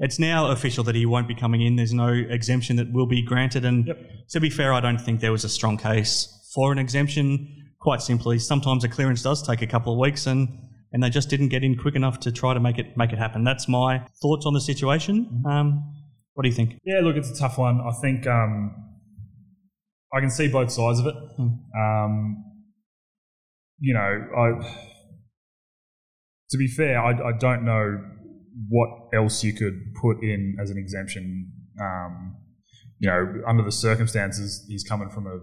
it's 0.04 0.20
now 0.20 0.52
official 0.52 0.84
that 0.84 0.96
he 0.96 1.06
won't 1.06 1.30
be 1.30 1.36
coming 1.36 1.62
in. 1.62 1.78
There's 1.78 1.94
no 1.94 2.10
exemption 2.10 2.76
that 2.76 2.92
will 2.92 3.08
be 3.08 3.22
granted. 3.22 3.64
And 3.64 3.88
Yep. 3.88 3.98
to 4.32 4.40
be 4.42 4.50
fair, 4.50 4.74
I 4.74 4.82
don't 4.82 5.00
think 5.00 5.22
there 5.22 5.32
was 5.32 5.46
a 5.46 5.50
strong 5.50 5.78
case 5.78 6.28
for 6.54 6.74
an 6.74 6.78
exemption. 6.78 7.48
Quite 7.80 8.02
simply, 8.02 8.38
sometimes 8.38 8.84
a 8.84 8.90
clearance 8.90 9.24
does 9.24 9.42
take 9.42 9.62
a 9.62 9.68
couple 9.68 9.94
of 9.94 10.00
weeks 10.00 10.28
and 10.28 10.60
and 10.92 11.02
they 11.02 11.10
just 11.10 11.28
didn't 11.28 11.48
get 11.48 11.64
in 11.64 11.76
quick 11.76 11.96
enough 11.96 12.20
to 12.20 12.32
try 12.32 12.54
to 12.54 12.60
make 12.60 12.78
it 12.78 12.96
make 12.98 13.12
it 13.14 13.18
happen. 13.18 13.44
That's 13.44 13.68
my 13.68 14.06
thoughts 14.22 14.46
on 14.46 14.54
the 14.54 14.62
situation. 14.62 15.44
Um, 15.46 15.84
what 16.34 16.44
do 16.44 16.50
you 16.50 16.56
think? 16.56 16.80
Yeah, 16.84 17.00
look, 17.02 17.16
it's 17.16 17.32
a 17.32 17.36
tough 17.36 17.58
one. 17.58 17.80
I 17.82 17.92
think 18.02 18.28
um, 18.28 18.76
I 20.14 20.20
can 20.20 20.30
see 20.30 20.50
both 20.50 20.72
sides 20.72 21.00
of 21.00 21.08
it. 21.08 21.16
Hmm. 21.38 21.48
Um, 21.80 22.44
you 23.80 23.94
know, 23.94 24.28
I 24.38 24.48
to 26.52 26.58
be 26.58 26.68
fair, 26.68 27.00
I, 27.02 27.30
I 27.30 27.32
don't 27.40 27.64
know 27.64 28.13
what 28.70 28.90
else 29.14 29.44
you 29.44 29.54
could 29.54 29.74
put 30.02 30.24
in 30.24 30.56
as 30.62 30.70
an 30.70 30.78
exemption. 30.78 31.52
Um, 31.82 32.38
you 33.00 33.10
know, 33.10 33.42
under 33.48 33.64
the 33.64 33.72
circumstances, 33.72 34.66
he's 34.70 34.84
coming 34.84 35.10
from 35.10 35.28
a 35.28 35.40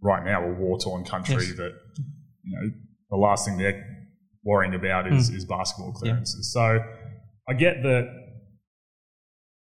right 0.00 0.24
now 0.24 0.44
a 0.44 0.52
war 0.54 0.78
torn 0.78 1.04
country 1.04 1.34
Yes. 1.36 1.56
that 1.56 1.72
you 2.42 2.56
know 2.56 2.70
the 3.10 3.16
last 3.16 3.44
thing 3.46 3.58
they're 3.58 3.84
worrying 4.44 4.74
about 4.74 5.12
is, 5.12 5.28
is 5.30 5.44
basketball 5.44 5.92
clearances. 5.92 6.52
So 6.52 6.78
I 7.48 7.52
get 7.54 7.82
that 7.82 8.08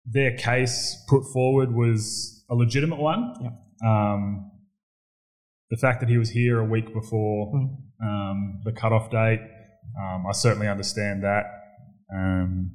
their 0.06 0.36
case 0.38 0.98
put 1.08 1.24
forward 1.32 1.74
was 1.74 2.44
a 2.50 2.56
legitimate 2.56 3.00
one. 3.00 3.34
Um, 3.86 4.52
the 5.70 5.78
fact 5.78 6.00
that 6.02 6.10
he 6.10 6.18
was 6.18 6.30
here 6.32 6.60
a 6.60 6.66
week 6.66 6.94
before 6.94 7.54
Mm. 7.54 7.78
um, 8.04 8.62
the 8.66 8.72
cutoff 8.72 9.10
date, 9.12 9.40
um, 10.00 10.26
I 10.28 10.32
certainly 10.34 10.68
understand 10.68 11.24
that. 11.24 11.46
Um, 12.14 12.72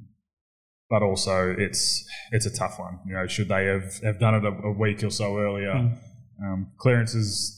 but 0.88 1.02
also, 1.02 1.54
it's 1.56 2.06
it's 2.32 2.46
a 2.46 2.54
tough 2.54 2.78
one. 2.78 3.00
You 3.06 3.14
know, 3.14 3.26
should 3.26 3.48
they 3.48 3.66
have, 3.66 3.98
have 4.04 4.20
done 4.20 4.34
it 4.36 4.44
a, 4.44 4.52
a 4.68 4.72
week 4.72 5.02
or 5.02 5.10
so 5.10 5.36
earlier? 5.38 5.72
Mm. 5.74 5.96
Um, 6.42 6.72
clearances 6.78 7.52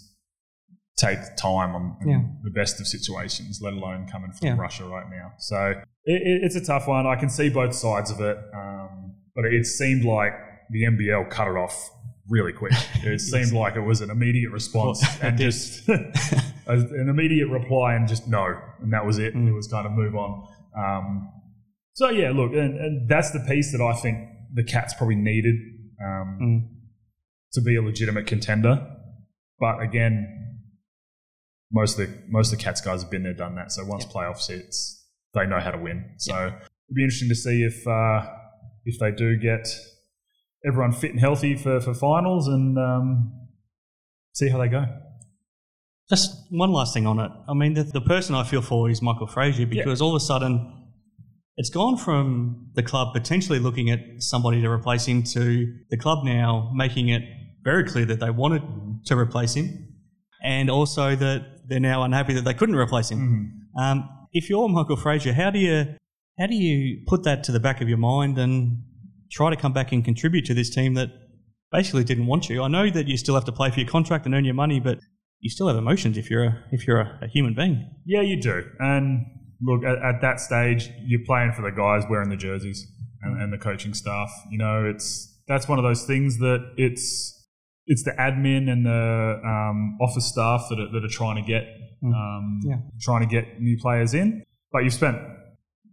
take 0.97 1.19
time 1.37 1.75
on 1.75 1.97
in 2.03 2.09
Yeah. 2.09 2.23
the 2.43 2.51
best 2.51 2.81
of 2.81 2.87
situations, 2.87 3.61
let 3.63 3.73
alone 3.75 4.09
coming 4.11 4.33
from 4.33 4.47
Yeah. 4.49 4.57
Russia 4.57 4.85
right 4.85 5.09
now. 5.11 5.33
So 5.39 5.75
it, 6.05 6.23
it, 6.23 6.45
it's 6.45 6.57
a 6.57 6.65
tough 6.65 6.89
one. 6.89 7.07
I 7.07 7.17
can 7.17 7.29
see 7.29 7.51
both 7.51 7.75
sides 7.75 8.11
of 8.11 8.21
it, 8.21 8.37
um, 8.55 9.15
but 9.37 9.45
it 9.45 9.65
seemed 9.67 10.05
like 10.05 10.33
the 10.71 10.85
NBL 10.85 11.31
cut 11.31 11.49
it 11.49 11.57
off 11.57 11.91
really 12.29 12.53
quick. 12.53 12.73
It 13.05 13.21
seemed 13.21 13.53
like 13.53 13.77
it 13.77 13.81
was 13.81 14.01
an 14.01 14.11
immediate 14.11 14.51
response 14.51 15.05
and 15.23 15.39
just 15.39 15.89
an 16.67 17.09
immediate 17.09 17.49
reply 17.49 17.95
and 17.95 18.09
just 18.09 18.27
no, 18.27 18.59
and 18.83 18.93
that 18.93 19.05
was 19.07 19.19
it. 19.19 19.35
Mm. 19.35 19.49
It 19.49 19.53
was 19.53 19.69
kind 19.69 19.87
of 19.87 19.93
move 19.93 20.15
on. 20.17 20.49
Um, 20.77 21.33
so 21.99 22.11
yeah, 22.11 22.31
look, 22.31 22.53
and, 22.53 22.79
and 22.79 23.09
that's 23.09 23.33
the 23.33 23.41
piece 23.41 23.73
that 23.73 23.83
I 23.83 23.93
think 24.01 24.17
the 24.55 24.63
Cats 24.63 24.95
probably 24.95 25.17
needed 25.17 25.57
um, 26.01 26.39
Mm. 26.41 26.59
to 27.55 27.61
be 27.61 27.75
a 27.75 27.83
legitimate 27.83 28.29
contender. 28.29 28.87
But 29.59 29.83
again, 29.83 30.15
most 31.73 31.99
of 31.99 32.07
the 32.07 32.23
most 32.29 32.53
of 32.53 32.59
the 32.59 32.63
Cats 32.65 32.81
guys 32.81 33.03
have 33.03 33.11
been 33.11 33.25
there, 33.25 33.35
done 33.35 33.57
that. 33.57 33.73
So 33.73 33.85
once 33.85 34.05
playoffs 34.07 34.47
hits, 34.47 34.77
they 35.35 35.45
know 35.45 35.59
how 35.59 35.73
to 35.73 35.79
win. 35.79 36.15
So 36.19 36.37
it'd 36.37 36.95
be 36.95 37.03
interesting 37.03 37.31
to 37.31 37.35
see 37.35 37.65
if 37.65 37.85
uh, 37.85 38.31
if 38.85 39.01
they 39.01 39.11
do 39.11 39.37
get 39.37 39.67
everyone 40.65 40.93
fit 40.93 41.11
and 41.11 41.19
healthy 41.19 41.57
for, 41.57 41.81
for 41.81 41.95
finals 41.95 42.47
and 42.47 42.79
um, 42.79 43.33
see 44.35 44.49
how 44.51 44.59
they 44.59 44.69
go. 44.69 44.85
Just 46.09 46.31
one 46.51 46.71
last 46.71 46.95
thing 46.95 47.09
on 47.09 47.19
it. 47.19 47.33
I 47.49 47.55
mean, 47.55 47.75
the, 47.75 47.83
the 47.83 48.01
person 48.01 48.37
I 48.37 48.45
feel 48.45 48.63
for 48.63 48.89
is 48.89 49.03
Michael 49.03 49.27
Frazier 49.27 49.67
because 49.67 50.01
all 50.01 50.15
of 50.15 50.23
a 50.23 50.25
sudden 50.25 50.78
it's 51.59 51.71
gone 51.71 51.97
from 51.97 52.71
the 52.75 52.83
club 52.83 53.13
potentially 53.13 53.59
looking 53.59 53.91
at 53.91 53.99
somebody 54.19 54.63
to 54.63 54.71
replace 54.71 55.07
him 55.07 55.25
to 55.25 55.75
the 55.91 55.97
club 55.97 56.25
now 56.25 56.71
making 56.73 57.09
it 57.09 57.23
very 57.65 57.85
clear 57.85 58.07
that 58.07 58.21
they 58.21 58.31
wanted 58.31 58.63
to 59.05 59.19
replace 59.19 59.55
him 59.55 59.89
and 60.43 60.71
also 60.71 61.17
that 61.17 61.69
they're 61.69 61.81
now 61.81 62.05
unhappy 62.05 62.33
that 62.33 62.45
they 62.45 62.55
couldn't 62.55 62.77
replace 62.77 63.11
him. 63.11 63.53
Um, 63.79 64.09
if 64.33 64.49
you're 64.49 64.69
Michael 64.69 64.97
Frazier, 64.97 65.33
how 65.33 65.51
do 65.51 65.59
you 65.59 65.97
how 66.39 66.47
do 66.47 66.55
you 66.55 67.03
put 67.07 67.25
that 67.25 67.43
to 67.45 67.53
the 67.53 67.61
back 67.61 67.81
of 67.81 67.89
your 67.89 67.99
mind 67.99 68.39
and 68.39 68.83
try 69.31 69.51
to 69.51 69.57
come 69.57 69.73
back 69.73 69.91
and 69.91 70.05
contribute 70.05 70.45
to 70.47 70.55
this 70.55 70.71
team 70.71 70.95
that 70.95 71.11
basically 71.73 72.05
didn't 72.05 72.27
want 72.27 72.49
you? 72.49 72.63
I 72.63 72.69
know 72.69 72.89
that 72.89 73.09
you 73.09 73.17
still 73.17 73.35
have 73.35 73.45
to 73.47 73.53
play 73.53 73.71
for 73.73 73.81
your 73.81 73.89
contract 73.89 74.25
and 74.27 74.35
earn 74.35 74.45
your 74.45 74.55
money, 74.55 74.79
but 74.79 75.01
you 75.41 75.51
still 75.51 75.67
have 75.67 75.77
emotions 75.77 76.17
if 76.17 76.31
you're 76.31 76.45
a, 76.45 76.65
if 76.71 76.87
you're 76.87 77.01
a, 77.01 77.19
a 77.23 77.27
human 77.27 77.55
being. 77.55 77.91
Yeah, 78.07 78.21
you 78.21 78.41
do. 78.41 78.65
And 78.79 79.27
look, 79.61 79.85
at, 79.85 79.99
at 80.03 80.21
that 80.21 80.41
stage, 80.41 80.91
you're 81.05 81.25
playing 81.27 81.53
for 81.53 81.63
the 81.63 81.71
guys 81.71 82.05
wearing 82.09 82.31
the 82.31 82.37
jerseys 82.37 82.87
and, 83.23 83.41
and 83.41 83.53
the 83.53 83.59
coaching 83.59 83.95
staff. 83.95 84.31
You 84.51 84.59
know, 84.59 84.85
it's 84.85 85.35
that's 85.47 85.69
one 85.69 85.79
of 85.79 85.85
those 85.85 86.05
things 86.05 86.39
that 86.39 86.73
it's 86.77 87.35
it's 87.87 88.05
the 88.05 88.13
admin 88.13 88.71
and 88.71 88.85
the 88.85 89.41
um, 89.45 89.97
office 90.01 90.27
staff 90.27 90.67
that 90.71 90.79
are, 90.79 90.91
that 90.93 91.05
are 91.05 91.09
trying 91.09 91.37
to 91.37 91.47
get 91.47 91.65
um, 92.05 92.61
Yeah. 92.63 92.77
trying 93.01 93.27
to 93.27 93.27
get 93.27 93.61
new 93.61 93.77
players 93.79 94.15
in. 94.15 94.45
But 94.73 94.85
you've 94.85 94.95
spent 94.95 95.17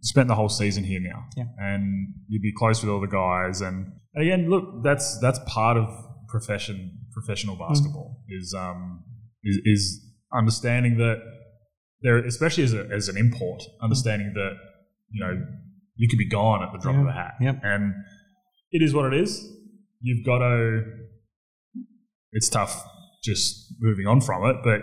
spent 0.02 0.28
the 0.28 0.34
whole 0.34 0.48
season 0.50 0.84
here 0.84 1.00
now, 1.00 1.24
Yeah. 1.36 1.44
and 1.58 2.14
you'd 2.28 2.42
be 2.42 2.52
close 2.52 2.82
with 2.82 2.90
all 2.90 3.00
the 3.00 3.06
guys. 3.08 3.60
And, 3.60 3.92
and 4.14 4.22
again, 4.22 4.48
look, 4.50 4.82
that's 4.84 5.18
that's 5.20 5.40
part 5.46 5.76
of 5.76 5.88
profession 6.28 6.98
professional 7.12 7.56
basketball 7.56 8.22
is 8.28 8.54
um 8.54 9.02
is, 9.42 9.58
is 9.64 10.04
understanding 10.34 10.98
that 10.98 11.16
there, 12.02 12.18
especially 12.18 12.64
as, 12.64 12.72
a, 12.74 12.86
as 12.92 13.08
an 13.08 13.16
import, 13.16 13.62
understanding 13.82 14.32
that 14.34 14.52
you 15.10 15.20
know 15.24 15.42
you 15.94 16.08
could 16.08 16.18
be 16.18 16.28
gone 16.28 16.62
at 16.62 16.72
the 16.72 16.78
drop 16.78 16.96
of 16.96 17.06
a 17.06 17.12
hat, 17.12 17.34
Yep. 17.40 17.60
and 17.62 17.92
it 18.70 18.82
is 18.82 18.92
what 18.94 19.12
it 19.12 19.18
is. 19.20 19.48
You've 20.00 20.24
got 20.26 20.38
to. 20.38 20.82
It's 22.32 22.48
tough 22.48 22.84
just 23.24 23.74
moving 23.80 24.06
on 24.06 24.20
from 24.20 24.44
it, 24.50 24.56
but 24.62 24.80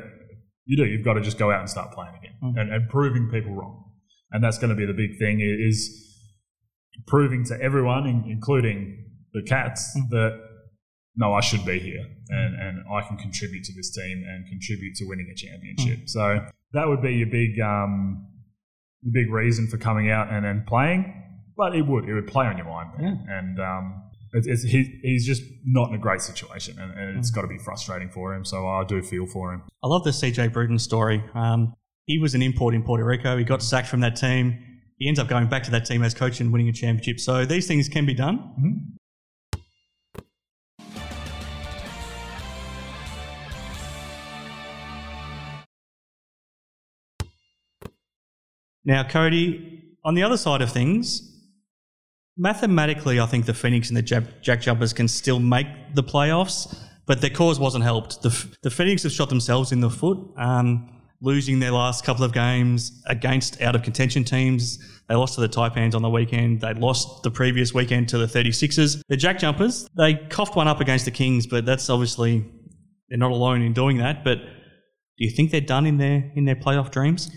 you 0.65 0.75
do. 0.77 0.85
You've 0.85 1.05
got 1.05 1.13
to 1.13 1.21
just 1.21 1.37
go 1.37 1.51
out 1.51 1.59
and 1.59 1.69
start 1.69 1.91
playing 1.91 2.15
again 2.15 2.31
Mm. 2.43 2.59
and, 2.59 2.73
and 2.73 2.89
proving 2.89 3.29
people 3.31 3.53
wrong, 3.53 3.83
and 4.31 4.43
that's 4.43 4.57
going 4.57 4.69
to 4.69 4.75
be 4.75 4.85
the 4.85 4.93
big 4.93 5.17
thing. 5.19 5.39
Is 5.41 5.99
proving 7.07 7.43
to 7.45 7.61
everyone, 7.61 8.05
in- 8.07 8.25
including 8.29 9.05
the 9.33 9.43
Cats, 9.43 9.95
Mm. 9.97 10.09
that 10.09 10.39
no, 11.15 11.33
I 11.33 11.41
should 11.41 11.63
be 11.63 11.77
here 11.79 12.03
and, 12.29 12.55
and 12.59 12.83
I 12.91 13.07
can 13.07 13.17
contribute 13.17 13.63
to 13.65 13.73
this 13.75 13.93
team 13.95 14.23
and 14.27 14.47
contribute 14.49 14.95
to 14.95 15.05
winning 15.05 15.27
a 15.31 15.35
championship. 15.35 16.05
Mm. 16.05 16.09
So 16.09 16.45
that 16.73 16.87
would 16.87 17.01
be 17.01 17.13
your 17.13 17.27
big, 17.27 17.59
um, 17.59 18.27
your 19.01 19.13
big 19.23 19.31
reason 19.33 19.67
for 19.67 19.77
coming 19.77 20.09
out 20.11 20.31
and, 20.31 20.45
and 20.45 20.65
playing. 20.65 21.21
But 21.55 21.75
it 21.75 21.83
would, 21.85 22.09
it 22.09 22.13
would 22.13 22.27
play 22.27 22.45
on 22.47 22.57
your 22.57 22.65
mind. 22.67 22.89
Yeah. 22.99 23.13
And 23.29 23.59
um, 23.59 24.03
it's, 24.33 24.47
it's, 24.47 24.63
he, 24.63 24.99
he's 25.03 25.25
just 25.25 25.43
not 25.65 25.89
in 25.89 25.95
a 25.95 25.99
great 25.99 26.21
situation 26.21 26.79
and, 26.79 26.91
and 26.91 27.15
Mm. 27.15 27.19
it's 27.19 27.29
got 27.29 27.41
to 27.43 27.47
be 27.47 27.59
frustrating 27.59 28.09
for 28.09 28.33
him. 28.33 28.43
So 28.43 28.67
I 28.67 28.83
do 28.85 29.01
feel 29.03 29.27
for 29.27 29.53
him. 29.53 29.61
I 29.83 29.87
love 29.87 30.03
the 30.03 30.09
CJ 30.09 30.51
Bruton 30.51 30.79
story. 30.79 31.23
Um, 31.35 31.73
he 32.05 32.17
was 32.17 32.33
an 32.33 32.41
import 32.41 32.73
in 32.73 32.81
Puerto 32.83 33.05
Rico. 33.05 33.37
He 33.37 33.43
got 33.43 33.61
sacked 33.61 33.87
from 33.87 33.99
that 34.01 34.15
team. 34.15 34.59
He 34.97 35.07
ends 35.07 35.19
up 35.19 35.27
going 35.27 35.47
back 35.47 35.63
to 35.63 35.71
that 35.71 35.85
team 35.85 36.01
as 36.03 36.13
coach 36.13 36.39
and 36.41 36.51
winning 36.51 36.69
a 36.69 36.73
championship. 36.73 37.19
So 37.19 37.45
these 37.45 37.67
things 37.67 37.87
can 37.87 38.05
be 38.05 38.13
done. 38.13 38.39
Now, 48.85 49.07
Cody, 49.07 49.95
on 50.03 50.13
the 50.13 50.23
other 50.23 50.37
side 50.37 50.61
of 50.61 50.71
things, 50.71 51.29
mathematically, 52.37 53.19
I 53.19 53.25
think 53.25 53.45
the 53.45 53.53
Phoenix 53.53 53.89
and 53.89 53.97
the 53.97 54.01
Jack, 54.41 54.61
Jumpers 54.61 54.93
can 54.93 55.07
still 55.07 55.39
make 55.39 55.67
the 55.93 56.03
playoffs, 56.03 56.77
but 57.05 57.21
their 57.21 57.29
cause 57.29 57.59
wasn't 57.59 57.83
helped. 57.83 58.21
The, 58.21 58.57
the 58.61 58.69
Phoenix 58.69 59.03
have 59.03 59.11
shot 59.11 59.29
themselves 59.29 59.71
in 59.71 59.79
the 59.79 59.89
foot, 59.89 60.17
um, 60.37 60.89
losing 61.21 61.59
their 61.59 61.71
last 61.71 62.03
couple 62.03 62.25
of 62.25 62.33
games 62.33 63.01
against 63.07 63.61
out 63.61 63.75
of 63.75 63.83
contention 63.83 64.25
teams. 64.25 64.79
They 65.07 65.15
lost 65.15 65.35
to 65.35 65.41
the 65.41 65.49
Taipans 65.49 65.95
on 65.95 66.01
the 66.01 66.09
weekend. 66.09 66.61
They 66.61 66.73
lost 66.73 67.23
the 67.23 67.31
previous 67.31 67.73
weekend 67.73 68.09
to 68.09 68.17
the 68.17 68.25
36ers. 68.25 69.01
The 69.07 69.17
Jack 69.17 69.39
Jumpers, 69.39 69.87
they 69.95 70.15
coughed 70.15 70.55
one 70.55 70.67
up 70.67 70.81
against 70.81 71.05
the 71.05 71.11
Kings, 71.11 71.47
but 71.47 71.65
that's 71.65 71.89
obviously, 71.89 72.45
they're 73.07 73.17
not 73.17 73.31
alone 73.31 73.61
in 73.61 73.73
doing 73.73 73.97
that. 73.99 74.25
But 74.25 74.39
do 74.39 75.25
you 75.25 75.29
think 75.29 75.51
they're 75.51 75.61
done 75.61 75.85
in 75.85 75.97
their, 75.97 76.31
in 76.35 76.43
their 76.43 76.55
playoff 76.55 76.91
dreams? 76.91 77.29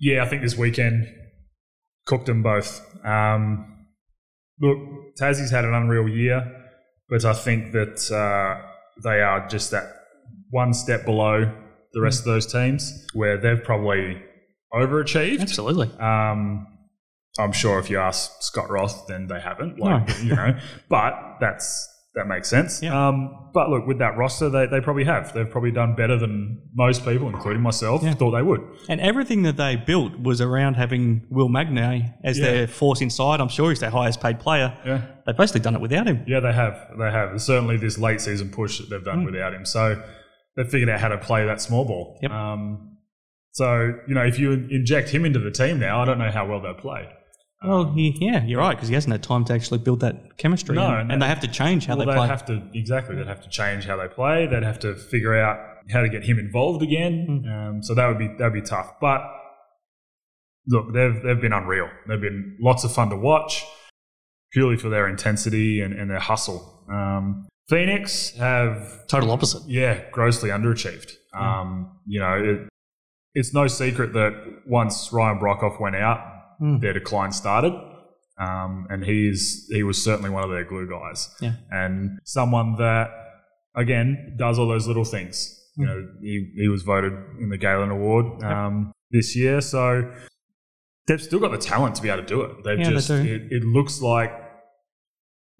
Yeah, 0.00 0.22
I 0.22 0.26
think 0.28 0.42
this 0.42 0.56
weekend 0.56 1.08
cooked 2.06 2.26
them 2.26 2.42
both. 2.42 2.80
Um, 3.04 3.86
look, 4.60 4.78
Tassie's 5.16 5.50
had 5.50 5.64
an 5.64 5.74
unreal 5.74 6.08
year, 6.08 6.44
but 7.08 7.24
I 7.24 7.32
think 7.32 7.72
that 7.72 8.10
uh, 8.10 8.60
they 9.02 9.20
are 9.20 9.46
just 9.48 9.70
that 9.72 9.84
one 10.50 10.72
step 10.72 11.04
below 11.04 11.52
the 11.92 12.00
rest 12.00 12.20
of 12.20 12.24
those 12.26 12.46
teams 12.50 13.06
where 13.14 13.36
they've 13.38 13.62
probably 13.62 14.22
overachieved. 14.72 15.40
Absolutely. 15.40 15.88
Um, 15.98 16.66
I'm 17.38 17.52
sure 17.52 17.78
if 17.78 17.88
you 17.90 17.98
ask 17.98 18.30
Scott 18.42 18.70
Roth, 18.70 19.06
then 19.06 19.26
they 19.26 19.40
haven't. 19.40 19.78
Like, 19.78 20.08
No. 20.08 20.14
you 20.22 20.34
know, 20.34 20.58
but 20.88 21.36
that's 21.40 21.88
that 22.14 22.26
makes 22.26 22.48
sense. 22.48 22.82
Yeah. 22.82 23.08
Um, 23.08 23.50
but 23.54 23.70
look, 23.70 23.86
with 23.86 23.98
that 23.98 24.16
roster, 24.16 24.48
they, 24.48 24.66
they 24.66 24.80
probably 24.80 25.04
have. 25.04 25.32
They've 25.32 25.48
probably 25.48 25.70
done 25.70 25.94
better 25.94 26.18
than 26.18 26.60
most 26.74 27.04
people, 27.04 27.28
including 27.28 27.62
myself, 27.62 28.02
Yeah. 28.02 28.14
thought 28.14 28.32
they 28.32 28.42
would. 28.42 28.60
And 28.88 29.00
everything 29.00 29.42
that 29.42 29.56
they 29.56 29.76
built 29.76 30.18
was 30.20 30.40
around 30.40 30.74
having 30.74 31.26
Will 31.30 31.48
Magnay 31.48 32.12
as 32.24 32.38
Yeah. 32.38 32.44
their 32.46 32.66
force 32.66 33.00
inside. 33.00 33.40
I'm 33.40 33.48
sure 33.48 33.70
he's 33.70 33.80
their 33.80 33.90
highest 33.90 34.20
paid 34.20 34.38
player. 34.40 34.76
Yeah. 34.84 35.02
They've 35.26 35.36
basically 35.36 35.60
done 35.60 35.74
it 35.74 35.80
without 35.80 36.06
him. 36.06 36.24
Yeah, 36.26 36.40
they 36.40 36.52
have. 36.52 36.88
They 36.98 37.10
have. 37.10 37.30
And 37.30 37.40
Certainly, 37.42 37.76
this 37.78 37.98
late 37.98 38.20
season 38.20 38.50
push 38.50 38.78
that 38.78 38.90
they've 38.90 39.04
done 39.04 39.24
without 39.24 39.54
him. 39.54 39.64
So 39.64 40.02
they've 40.56 40.68
figured 40.68 40.88
out 40.88 41.00
how 41.00 41.08
to 41.08 41.18
play 41.18 41.44
that 41.46 41.60
small 41.60 41.84
ball. 41.84 42.18
Yep. 42.22 42.30
Um, 42.30 42.96
so 43.52 43.92
you 44.08 44.14
know, 44.14 44.24
if 44.24 44.38
you 44.38 44.52
inject 44.52 45.10
him 45.10 45.24
into 45.24 45.38
the 45.38 45.50
team 45.50 45.78
now, 45.78 46.00
I 46.00 46.04
don't 46.04 46.18
know 46.18 46.30
how 46.30 46.46
well 46.46 46.60
they'll 46.60 46.74
play. 46.74 47.08
Well, 47.62 47.92
he, 47.92 48.16
yeah, 48.20 48.44
you're 48.44 48.60
right, 48.60 48.76
because 48.76 48.88
he 48.88 48.94
hasn't 48.94 49.10
had 49.10 49.22
time 49.22 49.44
to 49.46 49.52
actually 49.52 49.78
build 49.78 50.00
that 50.00 50.36
chemistry. 50.38 50.76
No, 50.76 50.86
and, 50.86 51.00
and 51.00 51.12
and 51.12 51.22
they 51.22 51.26
have 51.26 51.40
to 51.40 51.48
change 51.48 51.86
how 51.86 51.96
well, 51.96 52.06
they 52.06 52.14
play. 52.14 52.26
have 52.28 52.46
to 52.46 52.62
exactly. 52.72 53.16
They'd 53.16 53.26
have 53.26 53.42
to 53.42 53.48
change 53.48 53.84
how 53.84 53.96
they 53.96 54.06
play. 54.06 54.46
They'd 54.46 54.62
have 54.62 54.78
to 54.80 54.94
figure 54.94 55.36
out 55.36 55.58
how 55.90 56.02
to 56.02 56.08
get 56.08 56.22
him 56.24 56.38
involved 56.38 56.82
again. 56.82 57.42
Hmm. 57.44 57.52
Um, 57.52 57.82
so 57.82 57.94
that 57.94 58.06
would 58.06 58.18
be 58.18 58.28
that'd 58.38 58.52
be 58.52 58.62
tough. 58.62 59.00
But 59.00 59.22
look, 60.68 60.92
they've 60.92 61.20
they've 61.22 61.40
been 61.40 61.52
unreal. 61.52 61.88
They've 62.06 62.20
been 62.20 62.56
lots 62.60 62.84
of 62.84 62.92
fun 62.92 63.10
to 63.10 63.16
watch, 63.16 63.64
purely 64.52 64.76
for 64.76 64.88
their 64.88 65.08
intensity 65.08 65.80
and, 65.80 65.92
and 65.94 66.08
their 66.08 66.20
hustle. 66.20 66.84
Um, 66.88 67.48
Phoenix 67.68 68.30
have 68.36 69.06
Total 69.08 69.30
opposite. 69.30 69.62
yeah, 69.66 70.08
grossly 70.10 70.50
underachieved. 70.50 71.12
Um, 71.34 71.98
you 72.06 72.18
know, 72.20 72.34
it, 72.34 72.68
it's 73.34 73.52
no 73.52 73.66
secret 73.66 74.14
that 74.14 74.62
once 74.66 75.12
Ryan 75.12 75.38
Brockhoff 75.38 75.78
went 75.78 75.94
out, 75.96 76.18
Mm. 76.60 76.80
their 76.80 76.92
decline 76.92 77.32
started. 77.32 77.72
Um, 78.40 78.86
and 78.88 79.04
he's 79.04 79.66
he 79.70 79.82
was 79.82 80.02
certainly 80.02 80.30
one 80.30 80.44
of 80.44 80.50
their 80.50 80.64
glue 80.64 80.88
guys, 80.88 81.28
Yeah. 81.40 81.54
and 81.70 82.18
someone 82.24 82.76
that 82.76 83.10
again 83.74 84.36
does 84.38 84.58
all 84.60 84.68
those 84.68 84.86
little 84.86 85.04
things. 85.04 85.54
You 85.76 85.86
know, 85.86 86.06
he, 86.20 86.52
he 86.56 86.68
was 86.68 86.82
voted 86.82 87.12
in 87.40 87.48
the 87.50 87.58
Galen 87.58 87.90
Award 87.90 88.42
um, 88.44 88.92
this 89.10 89.34
year, 89.36 89.60
so 89.60 90.12
they've 91.08 91.20
still 91.22 91.40
got 91.40 91.50
the 91.50 91.58
talent 91.58 91.96
to 91.96 92.02
be 92.02 92.10
able 92.10 92.22
to 92.22 92.26
do 92.28 92.42
it. 92.42 92.64
They've 92.64 92.78
Yeah, 92.78 92.88
they 92.90 92.94
just 92.94 93.08
do. 93.08 93.14
it, 93.16 93.42
it 93.50 93.64
looks 93.64 94.00
like 94.00 94.32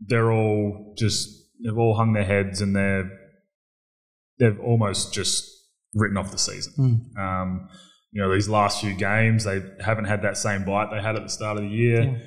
they're 0.00 0.30
all 0.32 0.94
just 0.96 1.28
they've 1.64 1.76
all 1.76 1.96
hung 1.96 2.12
their 2.12 2.24
heads 2.24 2.60
and 2.60 2.76
they're 2.76 3.10
they've 4.38 4.58
almost 4.60 5.12
just 5.12 5.44
written 5.94 6.16
off 6.16 6.30
the 6.30 6.38
season. 6.38 6.72
Mm. 7.16 7.20
Um, 7.20 7.68
you 8.18 8.24
know, 8.24 8.34
these 8.34 8.48
last 8.48 8.80
few 8.80 8.94
games, 8.94 9.44
they 9.44 9.62
haven't 9.80 10.06
had 10.06 10.22
that 10.22 10.36
same 10.36 10.64
bite 10.64 10.90
they 10.90 11.00
had 11.00 11.14
at 11.14 11.22
the 11.22 11.28
start 11.28 11.56
of 11.56 11.62
the 11.62 11.68
year. 11.68 12.02
Yeah. 12.02 12.18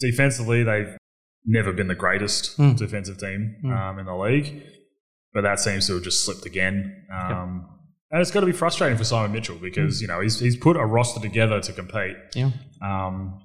Defensively, 0.00 0.62
they've 0.62 0.96
never 1.44 1.70
been 1.70 1.86
the 1.88 1.94
greatest 1.94 2.56
Mm. 2.58 2.78
defensive 2.78 3.18
team 3.18 3.56
Mm. 3.62 3.76
um, 3.76 3.98
in 3.98 4.06
the 4.06 4.16
league, 4.16 4.62
but 5.34 5.42
that 5.42 5.60
seems 5.60 5.86
to 5.88 5.94
have 5.94 6.02
just 6.02 6.24
slipped 6.24 6.46
again. 6.46 7.04
Um, 7.12 7.68
And 8.10 8.20
it's 8.22 8.30
got 8.30 8.40
to 8.40 8.46
be 8.46 8.52
frustrating 8.52 8.96
for 8.96 9.04
Simon 9.04 9.32
Mitchell 9.32 9.56
because 9.60 10.00
you 10.00 10.06
know 10.08 10.20
he's 10.20 10.38
he's 10.40 10.56
put 10.56 10.76
a 10.76 10.86
roster 10.86 11.20
together 11.20 11.60
to 11.60 11.72
compete. 11.74 12.16
Yeah. 12.34 12.50
Um, 12.80 13.42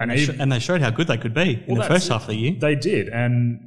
And 0.00 0.10
and 0.10 0.10
they, 0.10 0.24
sh- 0.24 0.36
and 0.40 0.50
they 0.52 0.58
showed 0.58 0.80
how 0.82 0.90
good 0.90 1.06
they 1.06 1.16
could 1.16 1.32
be 1.32 1.64
in 1.66 1.76
the 1.78 1.84
first 1.84 2.08
half 2.10 2.22
of 2.22 2.26
the 2.26 2.34
year. 2.34 2.54
They 2.58 2.74
did, 2.74 3.08
and 3.08 3.60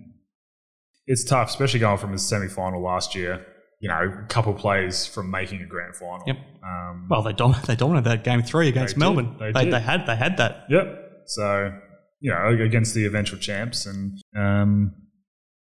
it's 1.08 1.24
tough, 1.24 1.48
especially 1.50 1.80
going 1.80 1.98
from 1.98 2.12
the 2.12 2.20
semi-final 2.20 2.82
last 2.82 3.16
year. 3.16 3.46
You 3.80 3.90
know, 3.90 4.22
a 4.24 4.28
couple 4.28 4.54
plays 4.56 5.06
from 5.06 5.30
making 5.30 5.62
a 5.62 5.66
grand 5.68 5.96
final. 5.96 6.24
Yep. 6.26 6.38
Um, 6.64 7.08
Well, 7.10 7.22
they, 7.22 7.34
dom- 7.34 7.56
they 7.68 7.76
dominated 7.76 8.10
that 8.10 8.24
game 8.24 8.42
three 8.42 8.70
against 8.70 8.96
They 8.96 9.00
did. 9.00 9.00
Melbourne. 9.00 9.36
They 9.40 9.52
They, 9.52 9.64
did. 9.66 9.74
they 9.74 9.80
had 9.82 10.06
they 10.08 10.16
had 10.16 10.38
that. 10.38 10.66
Yep. 10.70 11.04
So, 11.28 11.72
you 12.20 12.32
know, 12.32 12.48
against 12.64 12.96
the 12.96 13.06
eventual 13.06 13.38
champs, 13.40 13.86
and 13.86 14.20
um, 14.36 14.94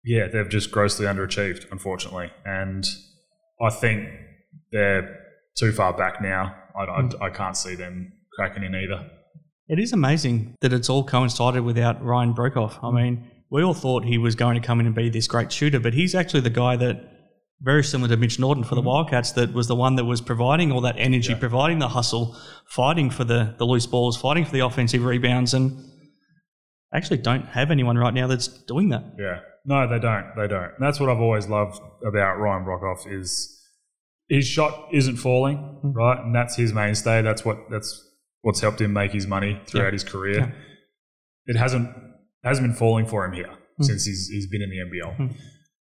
yeah, 0.04 0.28
they've 0.32 0.48
just 0.48 0.70
grossly 0.70 1.04
underachieved, 1.06 1.70
unfortunately. 1.70 2.30
And 2.46 2.84
I 3.60 3.68
think 3.70 4.08
they're 4.72 5.18
too 5.58 5.72
far 5.72 5.92
back 5.92 6.22
now. 6.22 6.54
I, 6.78 6.84
I, 6.84 7.08
I 7.26 7.30
can't 7.30 7.56
see 7.56 7.74
them 7.74 8.12
cracking 8.34 8.62
in 8.62 8.74
either. 8.74 9.10
It 9.68 9.78
is 9.78 9.92
amazing 9.92 10.54
that 10.62 10.72
it's 10.72 10.88
all 10.88 11.04
coincided 11.04 11.62
without 11.64 12.02
Ryan 12.02 12.32
Brockhoff. 12.32 12.82
I 12.82 12.90
mean, 12.90 13.30
we 13.50 13.62
all 13.62 13.74
thought 13.74 14.04
he 14.04 14.16
was 14.18 14.34
going 14.34 14.60
to 14.60 14.66
come 14.66 14.80
in 14.80 14.86
and 14.86 14.94
be 14.94 15.10
this 15.10 15.26
great 15.26 15.52
shooter, 15.52 15.78
but 15.80 15.92
he's 15.94 16.14
actually 16.14 16.40
the 16.40 16.50
guy 16.50 16.76
that, 16.76 17.19
very 17.62 17.84
similar 17.84 18.08
to 18.08 18.16
Mitch 18.16 18.38
Norton 18.38 18.64
for 18.64 18.74
the 18.74 18.80
Wildcats, 18.82 19.32
that 19.32 19.52
was 19.52 19.66
the 19.68 19.76
one 19.76 19.96
that 19.96 20.04
was 20.04 20.20
providing 20.20 20.72
all 20.72 20.80
that 20.82 20.96
energy, 20.98 21.32
Yeah. 21.32 21.38
providing 21.38 21.78
the 21.78 21.88
hustle, 21.88 22.36
fighting 22.68 23.10
for 23.10 23.24
the, 23.24 23.54
the 23.58 23.64
loose 23.66 23.86
balls, 23.86 24.16
fighting 24.16 24.44
for 24.44 24.52
the 24.52 24.60
offensive 24.60 25.04
rebounds, 25.04 25.52
and 25.54 25.76
actually 26.94 27.18
don't 27.18 27.44
have 27.46 27.70
anyone 27.70 27.96
right 27.98 28.14
now 28.14 28.26
that's 28.26 28.48
doing 28.48 28.88
that. 28.90 29.04
Yeah. 29.18 29.40
No, 29.66 29.86
they 29.86 29.98
don't. 29.98 30.32
They 30.36 30.48
don't. 30.48 30.64
And 30.76 30.80
that's 30.80 30.98
what 30.98 31.10
I've 31.10 31.20
always 31.20 31.48
loved 31.48 31.78
about 32.06 32.38
Ryan 32.38 32.64
Brockhoff 32.64 33.06
is 33.12 33.58
his 34.28 34.46
shot 34.46 34.88
isn't 34.92 35.16
falling, 35.16 35.58
Mm. 35.84 35.94
right? 35.94 36.18
And 36.24 36.34
that's 36.34 36.56
his 36.56 36.72
mainstay. 36.72 37.20
That's 37.22 37.44
what 37.44 37.58
that's 37.70 38.06
what's 38.42 38.60
helped 38.60 38.80
him 38.80 38.92
make 38.94 39.12
his 39.12 39.26
money 39.26 39.60
throughout 39.66 39.86
Yeah. 39.86 39.90
his 39.92 40.04
career. 40.04 40.38
Yeah. 40.38 40.50
It 41.46 41.56
hasn't 41.56 41.90
hasn't 42.42 42.66
been 42.68 42.76
falling 42.76 43.04
for 43.06 43.24
him 43.26 43.32
here 43.32 43.50
Mm. 43.80 43.84
since 43.84 44.06
he's 44.06 44.28
he's 44.28 44.46
been 44.48 44.62
in 44.62 44.70
the 44.70 44.78
NBL. 44.80 45.14
Mm. 45.18 45.34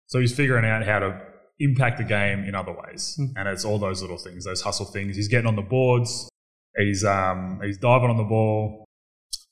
So 0.08 0.20
he's 0.20 0.34
figuring 0.36 0.66
out 0.66 0.84
how 0.84 1.00
to 1.00 1.22
impact 1.60 1.98
the 1.98 2.04
game 2.04 2.44
in 2.44 2.54
other 2.56 2.72
ways. 2.72 3.18
Mm. 3.20 3.34
And 3.36 3.48
it's 3.50 3.66
all 3.66 3.80
those 3.80 4.02
little 4.02 4.18
things, 4.18 4.46
those 4.46 4.62
hustle 4.62 4.86
things. 4.86 5.16
He's 5.16 5.28
getting 5.28 5.48
on 5.48 5.56
the 5.56 5.62
boards, 5.62 6.30
he's 6.78 7.04
um 7.04 7.60
he's 7.64 7.78
diving 7.78 8.10
on 8.10 8.18
the 8.18 8.24
ball, 8.24 8.86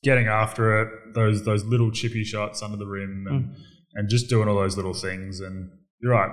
getting 0.04 0.28
after 0.28 0.82
it, 0.82 0.90
those 1.16 1.44
those 1.46 1.64
little 1.66 1.92
chippy 1.92 2.24
shots 2.24 2.62
under 2.62 2.78
the 2.78 2.86
rim 2.88 3.26
and 3.30 3.46
Mm. 3.46 3.56
and 3.96 4.10
just 4.10 4.30
doing 4.30 4.48
all 4.48 4.56
those 4.56 4.76
little 4.78 4.94
things. 4.94 5.40
And 5.40 5.70
you're 6.02 6.12
right, 6.12 6.30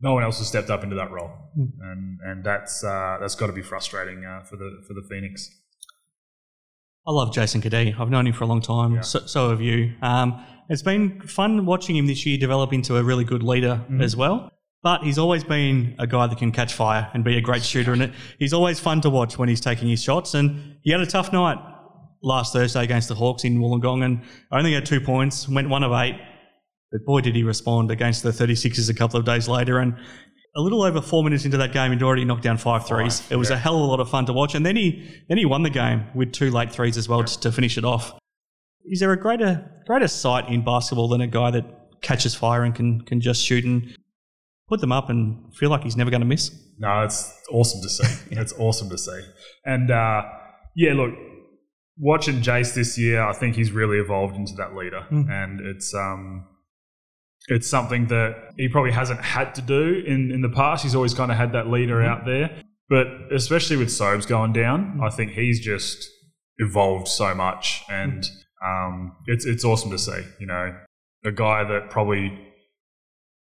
no 0.00 0.14
one 0.14 0.22
else 0.22 0.38
has 0.38 0.46
stepped 0.48 0.70
up 0.70 0.82
into 0.84 0.96
that 0.96 1.10
role, 1.10 1.30
Mm. 1.58 1.70
and 1.80 2.18
and 2.24 2.44
that's 2.44 2.82
uh, 2.84 3.18
that's 3.20 3.34
got 3.34 3.48
to 3.48 3.52
be 3.52 3.62
frustrating 3.62 4.24
uh, 4.24 4.42
for 4.44 4.56
the 4.56 4.82
for 4.86 4.94
the 4.94 5.02
Phoenix. 5.10 5.50
I 7.06 7.10
love 7.12 7.32
Jason 7.32 7.62
Cadee. 7.62 7.98
I've 7.98 8.10
known 8.10 8.26
him 8.26 8.34
for 8.34 8.44
a 8.44 8.46
long 8.46 8.60
time. 8.60 8.94
Yeah. 8.96 9.00
So, 9.00 9.20
so 9.20 9.48
have 9.50 9.62
you. 9.62 9.94
Um, 10.02 10.44
it's 10.68 10.82
been 10.82 11.22
fun 11.22 11.64
watching 11.64 11.96
him 11.96 12.06
this 12.06 12.26
year 12.26 12.36
develop 12.36 12.70
into 12.74 12.96
a 12.98 13.02
really 13.02 13.24
good 13.24 13.42
leader 13.42 13.82
Mhm. 13.90 14.02
as 14.02 14.14
well. 14.14 14.50
But 14.82 15.02
he's 15.02 15.18
always 15.18 15.42
been 15.42 15.96
a 15.98 16.06
guy 16.06 16.26
that 16.28 16.38
can 16.38 16.52
catch 16.52 16.72
fire 16.72 17.10
and 17.12 17.24
be 17.24 17.36
a 17.36 17.40
great 17.40 17.64
shooter. 17.64 17.92
And 17.92 18.02
it, 18.02 18.12
he's 18.38 18.52
always 18.52 18.78
fun 18.78 19.00
to 19.00 19.10
watch 19.10 19.36
when 19.36 19.48
he's 19.48 19.60
taking 19.60 19.88
his 19.88 20.02
shots. 20.02 20.34
And 20.34 20.76
he 20.82 20.92
had 20.92 21.00
a 21.00 21.06
tough 21.06 21.32
night 21.32 21.58
last 22.22 22.52
Thursday 22.52 22.84
against 22.84 23.08
the 23.08 23.14
Hawks 23.14 23.44
in 23.44 23.58
Wollongong 23.58 24.04
and 24.04 24.22
only 24.52 24.74
had 24.74 24.86
two 24.86 25.00
points, 25.00 25.48
went 25.48 25.68
one 25.68 25.82
of 25.82 25.92
eight. 25.92 26.20
But 26.92 27.04
boy, 27.04 27.20
did 27.20 27.34
he 27.34 27.42
respond 27.42 27.90
against 27.90 28.22
the 28.22 28.30
36ers 28.30 28.88
a 28.88 28.94
couple 28.94 29.18
of 29.18 29.26
days 29.26 29.48
later. 29.48 29.78
And 29.78 29.94
a 30.56 30.60
little 30.60 30.82
over 30.82 31.00
four 31.00 31.22
minutes 31.22 31.44
into 31.44 31.56
that 31.58 31.72
game, 31.72 31.92
he'd 31.92 32.02
already 32.02 32.24
knocked 32.24 32.42
down 32.42 32.56
five 32.56 32.86
threes. 32.86 33.20
Five, 33.20 33.32
it 33.32 33.36
was 33.36 33.50
yeah. 33.50 33.56
a 33.56 33.58
hell 33.58 33.76
of 33.76 33.82
a 33.82 33.84
lot 33.84 34.00
of 34.00 34.08
fun 34.08 34.26
to 34.26 34.32
watch. 34.32 34.54
And 34.54 34.64
then 34.64 34.76
he 34.76 35.08
then 35.28 35.38
he 35.38 35.44
won 35.44 35.62
the 35.62 35.70
game 35.70 36.06
with 36.14 36.32
two 36.32 36.50
late 36.50 36.72
threes 36.72 36.96
as 36.96 37.08
well 37.08 37.24
to, 37.24 37.40
to 37.40 37.52
finish 37.52 37.76
it 37.78 37.84
off. 37.84 38.18
Is 38.84 39.00
there 39.00 39.12
a 39.12 39.20
greater 39.20 39.70
greater 39.86 40.08
sight 40.08 40.48
in 40.48 40.64
basketball 40.64 41.08
than 41.08 41.20
a 41.20 41.26
guy 41.26 41.50
that 41.50 41.64
catches 42.00 42.34
fire 42.34 42.64
and 42.64 42.74
can 42.74 43.02
can 43.02 43.20
just 43.20 43.44
shoot 43.44 43.64
and 43.64 43.96
put 44.68 44.80
them 44.80 44.92
up 44.92 45.08
and 45.10 45.54
feel 45.54 45.70
like 45.70 45.82
he's 45.82 45.96
never 45.96 46.10
going 46.10 46.20
to 46.20 46.26
miss? 46.26 46.50
No, 46.78 47.02
it's 47.02 47.32
awesome 47.50 47.80
to 47.82 47.88
see. 47.88 48.30
yeah. 48.34 48.40
It's 48.40 48.52
awesome 48.58 48.88
to 48.90 48.98
see. 48.98 49.20
And 49.64 49.90
uh, 49.90 50.22
yeah, 50.76 50.92
look, 50.94 51.14
watching 51.98 52.36
Jace 52.40 52.74
this 52.74 52.96
year, 52.98 53.22
I 53.22 53.32
think 53.32 53.56
he's 53.56 53.72
really 53.72 53.98
evolved 53.98 54.36
into 54.36 54.54
that 54.56 54.74
leader, 54.76 55.06
Mm. 55.10 55.28
and 55.30 55.60
it's 55.60 55.92
um, 55.94 56.46
it's 57.48 57.68
something 57.68 58.06
that 58.08 58.52
he 58.56 58.68
probably 58.68 58.92
hasn't 58.92 59.20
had 59.20 59.54
to 59.56 59.62
do 59.62 60.02
in 60.06 60.30
in 60.30 60.40
the 60.42 60.48
past. 60.50 60.82
He's 60.84 60.94
always 60.94 61.14
kind 61.14 61.30
of 61.32 61.36
had 61.38 61.52
that 61.52 61.68
leader 61.68 61.96
Mm-hmm. 61.96 62.10
out 62.20 62.26
there, 62.26 62.62
but 62.88 63.06
especially 63.32 63.76
with 63.76 63.88
Sobes 63.88 64.26
going 64.26 64.52
down, 64.52 65.00
I 65.02 65.10
think 65.10 65.32
he's 65.32 65.58
just 65.60 66.08
evolved 66.58 67.08
so 67.08 67.34
much, 67.34 67.82
and 67.90 68.28
um, 68.64 69.16
it's 69.26 69.44
it's 69.46 69.64
awesome 69.64 69.90
to 69.90 69.98
see. 69.98 70.22
You 70.38 70.46
know, 70.46 70.76
a 71.24 71.32
guy 71.32 71.64
that 71.64 71.90
probably 71.90 72.38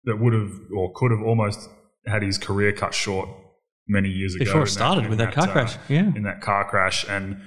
that 0.07 0.19
would 0.19 0.33
have 0.33 0.53
or 0.75 0.93
could 0.95 1.11
have 1.11 1.23
almost 1.23 1.69
had 2.07 2.23
his 2.23 2.39
career 2.39 2.73
cut 2.73 2.95
short 2.95 3.29
many 3.89 4.09
years 4.09 4.35
ago 4.35 4.45
Before 4.45 4.63
it 4.63 4.69
started 4.69 5.05
in 5.05 5.11
with 5.11 5.19
that, 5.19 5.35
car 5.35 5.49
uh, 5.49 5.53
crash. 5.53 5.77
Yeah. 5.89 6.13
in 6.15 6.23
that 6.23 6.41
car 6.41 6.69
crash, 6.69 7.05
and 7.09 7.41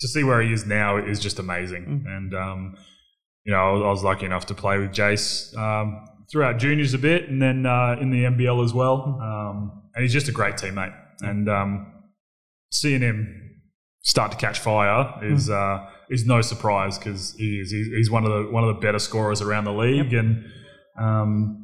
to 0.00 0.08
see 0.08 0.24
where 0.24 0.40
he 0.40 0.52
is 0.52 0.66
now 0.66 0.96
is 0.96 1.20
just 1.20 1.38
amazing. 1.38 1.84
Mm. 1.84 2.16
And 2.16 2.34
um, 2.34 2.76
you 3.44 3.52
know, 3.52 3.58
I 3.58 3.72
was, 3.72 3.82
I 3.82 3.88
was 3.88 4.04
lucky 4.04 4.26
enough 4.26 4.46
to 4.46 4.54
play 4.54 4.78
with 4.78 4.92
Jace 4.92 5.56
um, 5.56 6.06
throughout 6.30 6.58
juniors 6.58 6.94
a 6.94 6.98
bit, 6.98 7.28
and 7.28 7.40
then 7.40 7.66
uh, 7.66 7.96
in 8.00 8.10
the 8.10 8.24
NBL 8.24 8.64
as 8.64 8.72
well. 8.72 9.18
Um, 9.20 9.82
and 9.94 10.02
he's 10.02 10.12
just 10.12 10.28
a 10.28 10.32
great 10.32 10.56
teammate, 10.56 10.94
and 11.20 11.48
um, 11.48 11.92
seeing 12.70 13.00
him 13.00 13.40
start 14.02 14.32
to 14.32 14.36
catch 14.36 14.58
fire 14.58 15.18
is 15.22 15.48
uh, 15.48 15.86
is 16.10 16.26
no 16.26 16.40
surprise 16.40 16.98
because 16.98 17.34
he 17.38 17.60
is 17.60 17.70
he's, 17.70 17.86
he's 17.88 18.10
one 18.10 18.24
of 18.24 18.30
the 18.30 18.50
one 18.50 18.64
of 18.64 18.74
the 18.74 18.80
better 18.80 18.98
scorers 18.98 19.40
around 19.40 19.64
the 19.64 19.72
league, 19.72 20.12
and 20.12 20.44
um, 20.98 21.63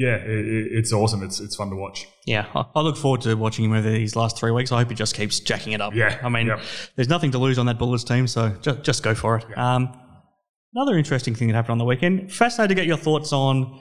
yeah, 0.00 0.16
it, 0.16 0.46
it, 0.46 0.68
it's 0.78 0.94
awesome. 0.94 1.22
It's 1.22 1.40
it's 1.40 1.56
fun 1.56 1.68
to 1.68 1.76
watch. 1.76 2.06
Yeah, 2.24 2.46
I 2.74 2.80
look 2.80 2.96
forward 2.96 3.20
to 3.22 3.34
watching 3.34 3.66
him 3.66 3.74
over 3.74 3.90
these 3.90 4.16
last 4.16 4.38
three 4.38 4.50
weeks. 4.50 4.72
I 4.72 4.78
hope 4.78 4.88
he 4.88 4.94
just 4.94 5.14
keeps 5.14 5.40
jacking 5.40 5.74
it 5.74 5.82
up. 5.82 5.94
Yeah, 5.94 6.18
I 6.22 6.30
mean, 6.30 6.46
yep. 6.46 6.62
there's 6.96 7.10
nothing 7.10 7.32
to 7.32 7.38
lose 7.38 7.58
on 7.58 7.66
that 7.66 7.78
Bullets 7.78 8.02
team, 8.02 8.26
so 8.26 8.48
just, 8.62 8.82
just 8.82 9.02
go 9.02 9.14
for 9.14 9.36
it. 9.36 9.58
Um, 9.58 9.92
another 10.74 10.96
interesting 10.96 11.34
thing 11.34 11.48
that 11.48 11.54
happened 11.54 11.72
on 11.72 11.78
the 11.78 11.84
weekend. 11.84 12.32
Fascinated 12.32 12.70
to 12.70 12.74
get 12.76 12.86
your 12.86 12.96
thoughts 12.96 13.30
on 13.34 13.78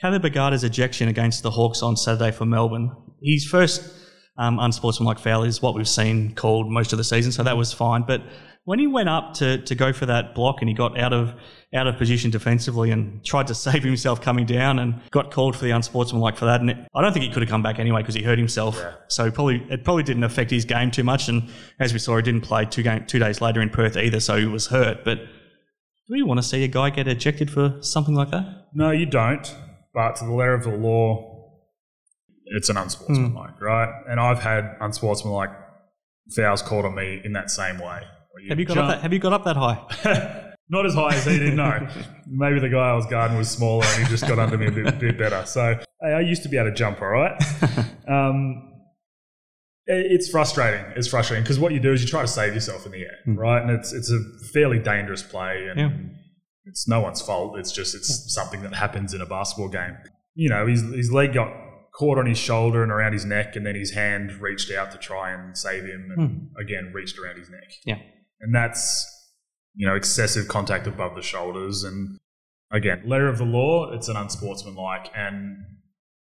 Caleb 0.00 0.24
Agada's 0.24 0.64
ejection 0.64 1.06
against 1.06 1.44
the 1.44 1.52
Hawks 1.52 1.84
on 1.84 1.96
Saturday 1.96 2.32
for 2.32 2.44
Melbourne. 2.44 2.90
His 3.22 3.46
first 3.46 3.88
um, 4.36 4.58
unsportsmanlike 4.58 5.20
foul 5.20 5.44
is 5.44 5.62
what 5.62 5.76
we've 5.76 5.88
seen 5.88 6.34
called 6.34 6.68
most 6.68 6.92
of 6.92 6.96
the 6.96 7.04
season, 7.04 7.30
so 7.30 7.44
that 7.44 7.56
was 7.56 7.72
fine. 7.72 8.02
But 8.02 8.22
when 8.64 8.78
he 8.78 8.86
went 8.86 9.08
up 9.08 9.34
to, 9.34 9.58
to 9.58 9.74
go 9.74 9.92
for 9.92 10.06
that 10.06 10.34
block 10.34 10.56
and 10.60 10.68
he 10.68 10.74
got 10.74 10.98
out 10.98 11.12
of 11.12 11.34
out 11.74 11.86
of 11.86 11.98
position 11.98 12.30
defensively 12.30 12.90
and 12.90 13.24
tried 13.24 13.46
to 13.48 13.54
save 13.66 13.82
himself 13.82 14.20
coming 14.20 14.46
down 14.46 14.78
and 14.78 15.00
got 15.10 15.30
called 15.30 15.56
for 15.56 15.64
the 15.64 15.70
unsportsmanlike 15.70 16.36
for 16.36 16.46
that, 16.46 16.60
and 16.60 16.70
it, 16.70 16.76
I 16.94 17.02
don't 17.02 17.12
think 17.12 17.24
he 17.24 17.30
could 17.30 17.42
have 17.42 17.50
come 17.50 17.62
back 17.62 17.78
anyway 17.78 18.00
because 18.00 18.14
he 18.14 18.22
hurt 18.22 18.38
himself. 18.38 18.76
Yeah. 18.78 18.94
So 19.08 19.30
probably 19.30 19.66
it 19.70 19.84
probably 19.84 20.02
didn't 20.02 20.24
affect 20.24 20.50
his 20.50 20.64
game 20.64 20.90
too 20.90 21.04
much. 21.04 21.28
And 21.28 21.50
as 21.78 21.92
we 21.92 21.98
saw, 21.98 22.16
he 22.16 22.22
didn't 22.22 22.42
play 22.42 22.64
two 22.64 22.82
game 22.82 23.06
two 23.06 23.18
days 23.18 23.40
later 23.40 23.60
in 23.60 23.70
Perth 23.70 23.96
either, 23.96 24.20
so 24.20 24.36
he 24.36 24.46
was 24.46 24.68
hurt. 24.68 25.04
But 25.04 25.18
do 25.18 26.12
we 26.12 26.22
want 26.22 26.38
to 26.38 26.42
see 26.42 26.64
a 26.64 26.68
guy 26.68 26.90
get 26.90 27.08
ejected 27.08 27.50
for 27.50 27.78
something 27.80 28.14
like 28.14 28.30
that? 28.30 28.66
No, 28.74 28.90
you 28.90 29.06
don't. 29.06 29.54
But 29.92 30.16
to 30.16 30.24
the 30.24 30.32
letter 30.32 30.54
of 30.54 30.64
the 30.64 30.76
law, 30.76 31.52
it's 32.46 32.68
an 32.68 32.76
unsportsmanlike, 32.76 33.58
hmm. 33.58 33.64
right? 33.64 34.02
And 34.08 34.20
I've 34.20 34.40
had 34.40 34.76
unsportsmanlike 34.80 35.50
fouls 36.34 36.62
called 36.62 36.84
on 36.84 36.94
me 36.94 37.20
in 37.24 37.32
that 37.32 37.50
same 37.50 37.78
way. 37.78 38.02
Where 38.34 38.48
Have 38.48 38.58
you 38.58 38.64
got 38.66 38.74
jump- 38.74 38.88
up 38.90 38.96
that? 38.96 39.02
Have 39.02 39.12
you 39.12 39.18
got 39.18 39.32
up 39.32 39.44
that 39.44 39.56
high? 39.56 40.50
Not 40.70 40.86
as 40.86 40.94
high 40.94 41.14
as 41.14 41.24
he 41.26 41.38
did, 41.38 41.54
no. 41.54 41.86
Maybe 42.26 42.58
the 42.58 42.70
guy 42.70 42.90
I 42.90 42.94
was 42.94 43.04
guarding 43.06 43.36
was 43.36 43.50
smaller 43.50 43.84
and 43.86 44.02
he 44.04 44.08
just 44.08 44.26
got 44.26 44.38
under 44.38 44.56
me 44.56 44.66
a 44.68 44.70
bit, 44.70 44.98
bit 44.98 45.18
better. 45.18 45.44
So 45.46 45.78
hey, 46.00 46.12
I 46.12 46.20
used 46.20 46.42
to 46.44 46.48
be 46.48 46.56
able 46.56 46.70
to 46.70 46.74
jump, 46.74 47.00
all 47.02 47.08
right? 47.08 47.40
Um, 48.08 48.70
it- 49.86 50.12
it's 50.12 50.28
frustrating. 50.30 50.84
It's 50.96 51.08
frustrating 51.08 51.42
because 51.44 51.58
what 51.58 51.72
you 51.72 51.80
do 51.80 51.92
is 51.92 52.02
you 52.02 52.08
try 52.08 52.22
to 52.22 52.28
save 52.28 52.54
yourself 52.54 52.86
in 52.86 52.92
the 52.92 53.00
air, 53.02 53.16
Hmm. 53.24 53.34
right? 53.38 53.60
And 53.62 53.70
it's 53.70 53.92
it's 53.92 54.10
a 54.10 54.18
fairly 54.52 54.78
dangerous 54.78 55.22
play, 55.22 55.68
and 55.68 55.78
Yeah. 55.80 55.90
it's 56.64 56.88
no 56.88 57.00
one's 57.00 57.20
fault. 57.22 57.58
It's 57.58 57.72
just 57.72 57.94
it's 57.94 58.32
something 58.34 58.62
that 58.62 58.74
happens 58.74 59.12
in 59.14 59.20
a 59.20 59.26
basketball 59.26 59.68
game. 59.68 59.96
You 60.34 60.48
know, 60.50 60.66
his 60.66 60.82
his 60.94 61.12
leg 61.12 61.34
got 61.34 61.52
caught 61.98 62.18
on 62.18 62.26
his 62.26 62.38
shoulder 62.38 62.82
and 62.82 62.90
around 62.90 63.12
his 63.12 63.24
neck, 63.24 63.54
and 63.56 63.64
then 63.66 63.74
his 63.74 63.92
hand 63.92 64.32
reached 64.40 64.70
out 64.72 64.90
to 64.92 64.98
try 64.98 65.30
and 65.32 65.56
save 65.56 65.84
him, 65.84 66.10
and 66.16 66.48
again 66.60 66.90
reached 66.94 67.18
around 67.18 67.38
his 67.38 67.50
neck. 67.50 67.70
Yeah. 67.84 67.98
And 68.40 68.54
that's 68.54 69.06
you 69.74 69.86
know 69.86 69.94
excessive 69.94 70.48
contact 70.48 70.86
above 70.86 71.14
the 71.16 71.22
shoulders, 71.22 71.82
and 71.84 72.18
again, 72.72 73.02
letter 73.06 73.28
of 73.28 73.38
the 73.38 73.44
law, 73.44 73.90
it's 73.92 74.08
an 74.08 74.16
unsportsmanlike, 74.16 75.10
and 75.16 75.56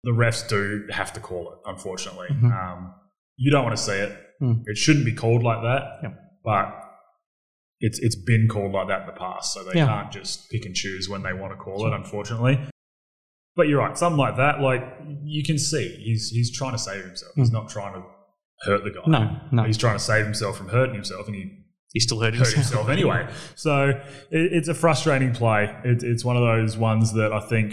the 0.04 0.12
refs 0.12 0.48
do 0.48 0.86
have 0.92 1.12
to 1.14 1.20
call 1.20 1.52
it. 1.54 1.60
Unfortunately, 1.70 2.28
Mhm. 2.32 2.52
um, 2.52 2.94
you 3.36 3.52
don't 3.52 3.64
want 3.64 3.76
to 3.76 3.82
see 3.84 3.94
it. 3.98 4.18
Mm. 4.42 4.62
It 4.66 4.78
shouldn't 4.78 5.06
be 5.06 5.14
called 5.14 5.44
like 5.44 5.62
that. 5.64 6.14
But 6.44 6.74
it's 7.80 8.00
it's 8.00 8.16
been 8.16 8.48
called 8.50 8.72
like 8.74 8.88
that 8.88 9.02
in 9.02 9.08
the 9.08 9.14
past, 9.14 9.54
so 9.54 9.64
they 9.64 9.80
Yeah. 9.80 9.88
can't 9.88 10.12
just 10.12 10.50
pick 10.50 10.66
and 10.66 10.76
choose 10.76 11.08
when 11.10 11.24
they 11.24 11.34
want 11.34 11.52
to 11.54 11.58
call 11.58 11.86
it. 11.88 11.94
Unfortunately, 11.94 12.60
but 13.56 13.68
you're 13.68 13.80
right. 13.80 13.98
Something 13.98 14.18
like 14.18 14.38
that, 14.38 14.62
like 14.62 14.82
you 15.24 15.44
can 15.44 15.58
see, 15.58 15.88
he's 16.04 16.30
he's 16.30 16.56
trying 16.56 16.72
to 16.74 16.78
save 16.80 17.04
himself. 17.04 17.34
He's 17.36 17.52
not 17.52 17.70
trying 17.70 17.94
to 17.96 18.04
hurt 18.62 18.84
the 18.84 18.92
guy. 18.92 19.02
Hmm. 19.02 19.12
No, 19.12 19.40
no. 19.52 19.64
he's 19.64 19.78
trying 19.78 19.96
to 19.96 20.04
save 20.04 20.26
himself 20.26 20.58
from 20.58 20.70
hurting 20.70 20.96
himself, 20.96 21.28
and 21.28 21.36
he 21.36 21.52
He 21.98 22.02
still 22.02 22.20
hurt 22.20 22.36
hurt 22.36 22.54
himself. 22.54 22.88
himself 22.88 22.90
anyway. 22.90 23.28
So 23.56 23.90
it, 23.90 24.54
it's 24.58 24.68
a 24.68 24.74
frustrating 24.76 25.34
play. 25.34 25.62
It, 25.84 26.04
it's 26.04 26.24
one 26.24 26.38
of 26.38 26.44
those 26.44 26.78
ones 26.78 27.14
that 27.14 27.32
I 27.34 27.40
think 27.40 27.70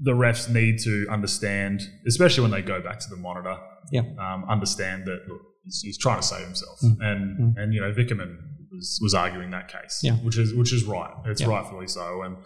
the 0.00 0.12
refs 0.12 0.52
need 0.52 0.80
to 0.80 1.06
understand, 1.16 1.82
especially 2.08 2.42
when 2.42 2.50
they 2.50 2.62
go 2.62 2.80
back 2.80 2.98
to 2.98 3.08
the 3.08 3.16
monitor. 3.16 3.56
Yeah. 3.92 4.02
Um, 4.18 4.44
understand 4.48 5.04
that 5.06 5.20
look, 5.28 5.42
he's, 5.62 5.80
he's 5.84 5.98
trying 5.98 6.20
to 6.20 6.26
save 6.26 6.44
himself, 6.44 6.78
Mm. 6.82 6.96
and 7.00 7.20
Mm. 7.38 7.54
and 7.62 7.74
you 7.74 7.80
know 7.80 7.92
Vickerman 7.92 8.32
was, 8.72 8.98
was 9.02 9.14
arguing 9.14 9.50
that 9.52 9.68
case, 9.68 10.00
Yeah. 10.02 10.16
which 10.26 10.36
is 10.38 10.52
which 10.54 10.72
is 10.72 10.82
right. 10.84 11.14
It's 11.26 11.40
Yeah. 11.42 11.48
rightfully 11.54 11.86
so, 11.86 12.22
and 12.22 12.36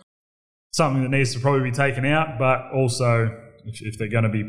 something 0.73 1.03
that 1.03 1.11
needs 1.16 1.33
to 1.35 1.41
probably 1.41 1.62
be 1.71 1.75
taken 1.75 2.05
out. 2.05 2.39
But 2.39 2.59
also, 2.75 3.12
if, 3.64 3.81
if 3.81 3.97
they're 3.99 4.14
going 4.16 4.25
to 4.31 4.35
be 4.41 4.45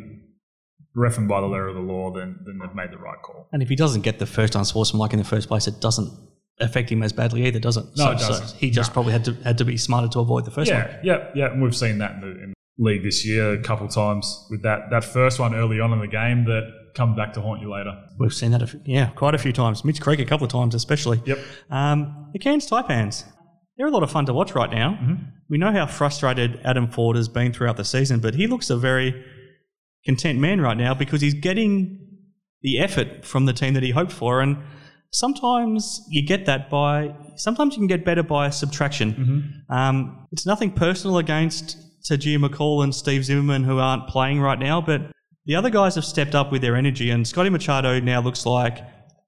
reffing 1.04 1.28
by 1.28 1.40
the 1.42 1.48
letter 1.48 1.68
of 1.68 1.76
the 1.76 1.82
law, 1.94 2.12
then 2.12 2.30
then 2.46 2.60
they've 2.60 2.76
made 2.76 2.92
the 2.92 2.98
right 2.98 3.22
call. 3.22 3.48
And 3.54 3.62
if 3.64 3.70
he 3.70 3.76
doesn't 3.76 4.02
get 4.02 4.20
the 4.20 4.26
first 4.38 4.54
unsportsmanlike 4.56 5.14
in 5.14 5.20
the 5.20 5.26
first 5.34 5.48
place, 5.48 5.68
it 5.68 5.80
doesn't 5.80 6.10
affect 6.60 6.92
him 6.92 7.02
as 7.04 7.14
badly 7.14 7.46
either, 7.48 7.60
does 7.60 7.78
it? 7.78 7.86
No, 7.96 8.06
so, 8.06 8.12
it 8.12 8.20
doesn't. 8.20 8.60
he 8.60 8.70
just 8.70 8.90
No. 8.92 8.94
probably 8.96 9.14
had 9.14 9.26
to 9.26 9.34
had 9.50 9.58
to 9.60 9.66
be 9.66 9.78
smarter 9.78 10.10
to 10.10 10.20
avoid 10.20 10.44
the 10.46 10.52
first 10.52 10.72
one. 10.72 10.82
Yeah, 10.82 11.00
yeah, 11.04 11.30
yeah. 11.36 11.52
And 11.54 11.62
we've 11.64 11.76
seen 11.86 12.00
that 12.00 12.12
in 12.16 12.22
the, 12.22 12.28
in 12.44 12.54
the 12.78 12.84
league 12.84 13.04
this 13.04 13.26
year 13.26 13.54
a 13.54 13.62
couple 13.62 13.88
times 13.88 14.26
with 14.52 14.62
that 14.64 14.90
that 14.92 15.04
first 15.06 15.40
one 15.40 15.56
early 15.56 15.80
on 15.80 15.94
in 15.94 16.00
the 16.00 16.08
game 16.08 16.46
that 16.46 16.64
come 16.96 17.16
back 17.16 17.32
to 17.34 17.42
haunt 17.42 17.62
you 17.62 17.72
later. 17.72 17.94
We've 18.20 18.34
seen 18.34 18.52
that, 18.52 18.62
a 18.62 18.68
few, 18.68 18.82
yeah, 18.84 19.10
quite 19.12 19.36
a 19.36 19.38
few 19.38 19.54
times. 19.54 19.86
Mitch 19.86 20.02
Creek 20.02 20.20
a 20.20 20.26
couple 20.26 20.46
of 20.46 20.52
times, 20.52 20.76
especially. 20.76 21.22
Yep. 21.26 21.40
Um, 21.70 22.30
the 22.34 22.40
Cairns 22.40 22.70
Taipans, 22.70 23.24
they're 23.78 23.88
a 23.88 23.92
lot 23.92 24.04
of 24.04 24.12
fun 24.12 24.26
to 24.26 24.34
watch 24.34 24.54
right 24.56 24.72
now. 24.72 24.98
Mm-hmm. 25.02 25.24
We 25.50 25.58
know 25.58 25.72
how 25.72 25.86
frustrated 25.86 26.60
Adam 26.66 26.88
Forde 26.88 27.16
has 27.16 27.30
been 27.30 27.54
throughout 27.54 27.78
the 27.78 27.86
season, 27.86 28.20
but 28.20 28.36
he 28.36 28.48
looks 28.48 28.70
a 28.70 28.78
very 28.78 29.24
content 30.06 30.40
man 30.40 30.62
right 30.62 30.78
now 30.78 30.94
because 30.94 31.22
he's 31.22 31.34
getting 31.34 32.00
the 32.62 32.80
effort 32.80 33.26
from 33.26 33.46
the 33.46 33.54
team 33.54 33.74
that 33.74 33.84
he 33.84 33.92
hoped 33.92 34.12
for. 34.12 34.42
And 34.42 34.58
sometimes 35.12 36.02
you 36.10 36.26
get 36.26 36.46
that 36.46 36.70
by, 36.70 37.16
sometimes 37.36 37.76
you 37.76 37.80
can 37.80 37.88
get 37.88 38.04
better 38.06 38.24
by 38.24 38.50
subtraction. 38.50 39.64
Um, 39.70 40.28
it's 40.32 40.46
nothing 40.46 40.72
personal 40.72 41.18
against 41.18 41.78
Tahjere 42.10 42.38
McCall 42.38 42.84
and 42.84 42.94
Steve 42.94 43.26
Zimmerman 43.26 43.64
who 43.64 43.80
aren't 43.80 44.08
playing 44.08 44.42
right 44.42 44.60
now, 44.60 44.82
but 44.82 45.02
the 45.46 45.56
other 45.56 45.70
guys 45.70 45.96
have 45.96 46.06
stepped 46.06 46.36
up 46.36 46.52
with 46.52 46.62
their 46.62 46.76
energy, 46.76 47.10
and 47.10 47.28
Scotty 47.28 47.50
Machado 47.50 48.00
now 48.00 48.22
looks 48.22 48.46
like, 48.46 48.84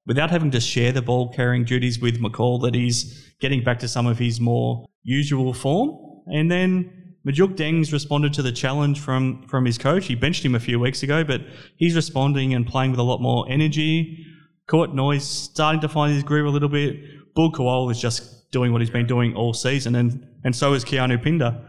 without 0.06 0.30
having 0.30 0.52
to 0.52 0.60
share 0.60 0.92
the 0.92 1.02
ball 1.02 1.34
carrying 1.34 1.64
duties 1.64 2.00
with 2.00 2.22
McCall, 2.22 2.62
that 2.62 2.76
he's 2.76 3.34
getting 3.40 3.64
back 3.64 3.80
to 3.80 3.88
some 3.88 4.06
of 4.06 4.20
his 4.20 4.40
more 4.40 4.86
usual 5.04 5.54
form. 5.54 5.98
And 6.28 6.52
then 6.52 7.01
Majok 7.26 7.56
Deng's 7.56 7.94
responded 7.94 8.34
to 8.34 8.42
the 8.42 8.52
challenge 8.52 9.00
from, 9.00 9.44
from 9.48 9.66
his 9.66 9.78
coach. 9.78 10.08
He 10.08 10.16
benched 10.16 10.44
him 10.44 10.56
a 10.56 10.60
few 10.60 10.80
weeks 10.80 11.04
ago, 11.04 11.24
but 11.24 11.42
he's 11.76 11.96
responding 11.96 12.54
and 12.54 12.66
playing 12.66 12.92
with 12.92 13.00
a 13.00 13.04
lot 13.04 13.22
more 13.22 13.46
energy. 13.48 14.26
Kouat 14.68 14.94
Noi's 14.94 15.24
starting 15.24 15.82
to 15.82 15.90
find 15.90 16.14
his 16.14 16.24
groove 16.24 16.48
a 16.48 16.50
little 16.50 16.70
bit. 16.70 16.96
Bul 17.36 17.52
Kuol 17.52 17.92
is 17.92 18.02
just 18.02 18.52
doing 18.52 18.72
what 18.72 18.82
he's 18.82 18.90
been 18.90 19.06
doing 19.06 19.36
all 19.36 19.54
season, 19.54 19.96
and, 19.96 20.28
and 20.44 20.56
so 20.56 20.74
is 20.74 20.84
Keanu 20.84 21.22
Pinder. 21.22 21.62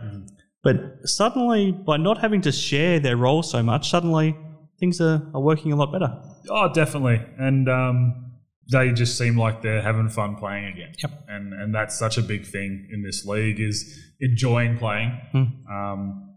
But 0.62 1.08
suddenly, 1.08 1.72
by 1.72 1.96
not 1.96 2.18
having 2.18 2.40
to 2.42 2.52
share 2.52 3.00
their 3.00 3.16
role 3.16 3.42
so 3.42 3.62
much, 3.62 3.90
suddenly 3.90 4.36
things 4.78 5.00
are, 5.00 5.22
are 5.34 5.40
working 5.40 5.72
a 5.72 5.76
lot 5.76 5.92
better. 5.92 6.16
Oh, 6.48 6.72
definitely. 6.72 7.20
And 7.38 7.68
um, 7.68 8.31
they 8.70 8.92
just 8.92 9.18
seem 9.18 9.36
like 9.36 9.62
they're 9.62 9.82
having 9.82 10.08
fun 10.08 10.36
playing 10.36 10.66
again. 10.66 10.92
Yep. 10.98 11.24
And 11.28 11.52
and 11.52 11.74
that's 11.74 11.98
such 11.98 12.18
a 12.18 12.22
big 12.22 12.46
thing 12.46 12.88
in 12.92 13.02
this 13.02 13.24
league 13.24 13.60
is 13.60 13.98
enjoying 14.20 14.78
playing. 14.78 15.20
Hmm. 15.32 15.44
Um, 15.70 16.36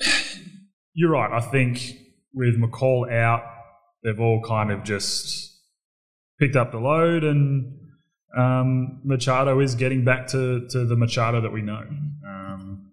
you're 0.94 1.10
right. 1.10 1.32
I 1.32 1.40
think 1.40 1.96
with 2.34 2.60
McCall 2.60 3.12
out, 3.12 3.42
they've 4.04 4.20
all 4.20 4.42
kind 4.42 4.70
of 4.70 4.84
just 4.84 5.58
picked 6.38 6.56
up 6.56 6.72
the 6.72 6.78
load, 6.78 7.24
and 7.24 7.78
um, 8.36 9.00
Machado 9.04 9.60
is 9.60 9.74
getting 9.74 10.04
back 10.04 10.26
to, 10.28 10.66
to 10.68 10.84
the 10.84 10.96
Machado 10.96 11.40
that 11.40 11.52
we 11.52 11.62
know. 11.62 11.82
Um, 12.26 12.90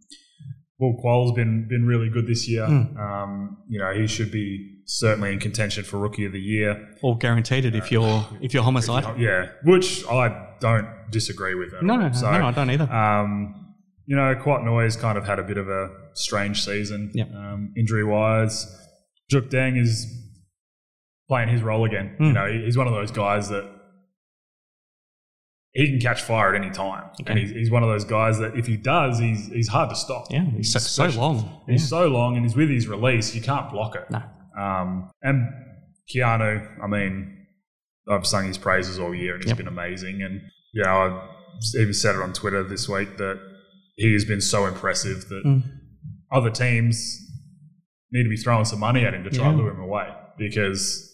Bul 0.80 1.00
Kuol's 1.04 1.34
been 1.34 1.68
been 1.68 1.86
really 1.86 2.10
good 2.10 2.28
this 2.28 2.48
year. 2.48 2.66
Hmm. 2.66 2.98
Um, 2.98 3.58
you 3.68 3.80
know, 3.80 3.93
he 3.93 4.08
should 4.08 4.32
be 4.32 4.76
certainly 4.90 5.34
in 5.34 5.40
contention 5.40 5.84
for 5.84 5.98
Rookie 6.00 6.26
of 6.26 6.32
the 6.32 6.40
Year. 6.42 6.90
Or 7.04 7.18
guaranteed 7.18 7.66
it 7.66 7.76
if 7.76 7.92
you're 7.92 8.26
if 8.42 8.54
you're 8.54 8.64
homicide. 8.64 9.20
Yeah, 9.20 9.50
which 9.64 10.06
I 10.08 10.56
don't 10.60 10.88
disagree 11.12 11.54
with. 11.56 11.74
at 11.74 11.84
No, 11.84 11.94
all. 11.94 12.00
no, 12.00 12.08
no, 12.08 12.14
So, 12.14 12.32
no, 12.32 12.46
I 12.48 12.52
don't 12.52 12.70
either. 12.72 12.92
um, 12.92 13.76
you 14.06 14.16
know, 14.16 14.34
Kouat 14.36 14.64
Noi's 14.64 14.96
kind 14.96 15.18
of 15.18 15.26
had 15.26 15.38
a 15.40 15.44
bit 15.44 15.58
of 15.58 15.68
a 15.68 15.90
strange 16.14 16.64
season, 16.64 17.12
Yep. 17.14 17.30
um, 17.36 17.74
injury 17.78 18.04
wise. 18.06 18.66
Juk 19.32 19.50
Dang 19.50 19.76
is 19.76 20.08
playing 21.28 21.50
his 21.50 21.62
role 21.62 21.84
again. 21.84 22.16
Hmm. 22.18 22.24
You 22.24 22.34
know, 22.34 22.48
he's 22.48 22.78
one 22.78 22.88
of 22.88 22.94
those 22.94 23.12
guys 23.12 23.50
that 23.50 23.70
he 25.74 25.88
can 25.90 26.00
catch 26.00 26.22
fire 26.24 26.56
at 26.56 26.62
any 26.62 26.72
time, 26.74 27.04
and 27.28 27.38
he's, 27.38 27.52
he's 27.52 27.70
one 27.70 27.84
of 27.84 27.90
those 27.90 28.06
guys 28.06 28.40
that 28.40 28.56
if 28.56 28.66
he 28.66 28.78
does, 28.78 29.20
he's 29.20 29.48
he's 29.48 29.68
hard 29.68 29.90
to 29.90 29.96
stop. 29.96 30.26
yeah, 30.32 30.46
he's 30.56 30.72
so, 30.72 30.80
so 30.80 31.08
long. 31.20 31.62
He's 31.68 31.82
Yeah. 31.84 31.88
so 31.88 32.08
long, 32.08 32.36
and 32.36 32.46
he's 32.46 32.56
with 32.56 32.70
his 32.70 32.88
release, 32.88 33.36
you 33.36 33.42
can't 33.42 33.70
block 33.70 33.96
it. 33.96 34.10
No. 34.10 34.24
Um, 34.58 35.10
and 35.22 35.47
Keanu, 36.14 36.82
I 36.84 36.88
mean, 36.88 37.45
I've 38.10 38.26
sung 38.26 38.47
his 38.47 38.58
praises 38.58 38.97
all 38.99 39.14
year, 39.14 39.34
and 39.36 39.43
he's 39.43 39.49
Yep. 39.51 39.58
been 39.58 39.68
amazing. 39.68 40.22
And 40.22 40.41
you 40.74 40.84
know, 40.84 40.89
I 40.89 41.30
even 41.80 41.93
said 41.93 42.16
it 42.16 42.22
on 42.22 42.34
Twitter 42.34 42.64
this 42.64 42.88
week 42.88 43.18
that 43.18 43.39
he 43.95 44.14
has 44.14 44.26
been 44.26 44.41
so 44.41 44.66
impressive 44.68 45.28
that 45.30 45.43
Mm. 45.45 45.64
other 46.32 46.49
teams 46.51 46.95
need 48.12 48.24
to 48.24 48.30
be 48.30 48.38
throwing 48.38 48.66
some 48.66 48.80
money 48.80 49.03
at 49.05 49.14
him 49.14 49.24
to 49.24 49.30
try 49.30 49.45
Yeah. 49.45 49.49
and 49.51 49.58
lure 49.60 49.72
him 49.72 49.80
away 49.80 50.08
because 50.38 51.14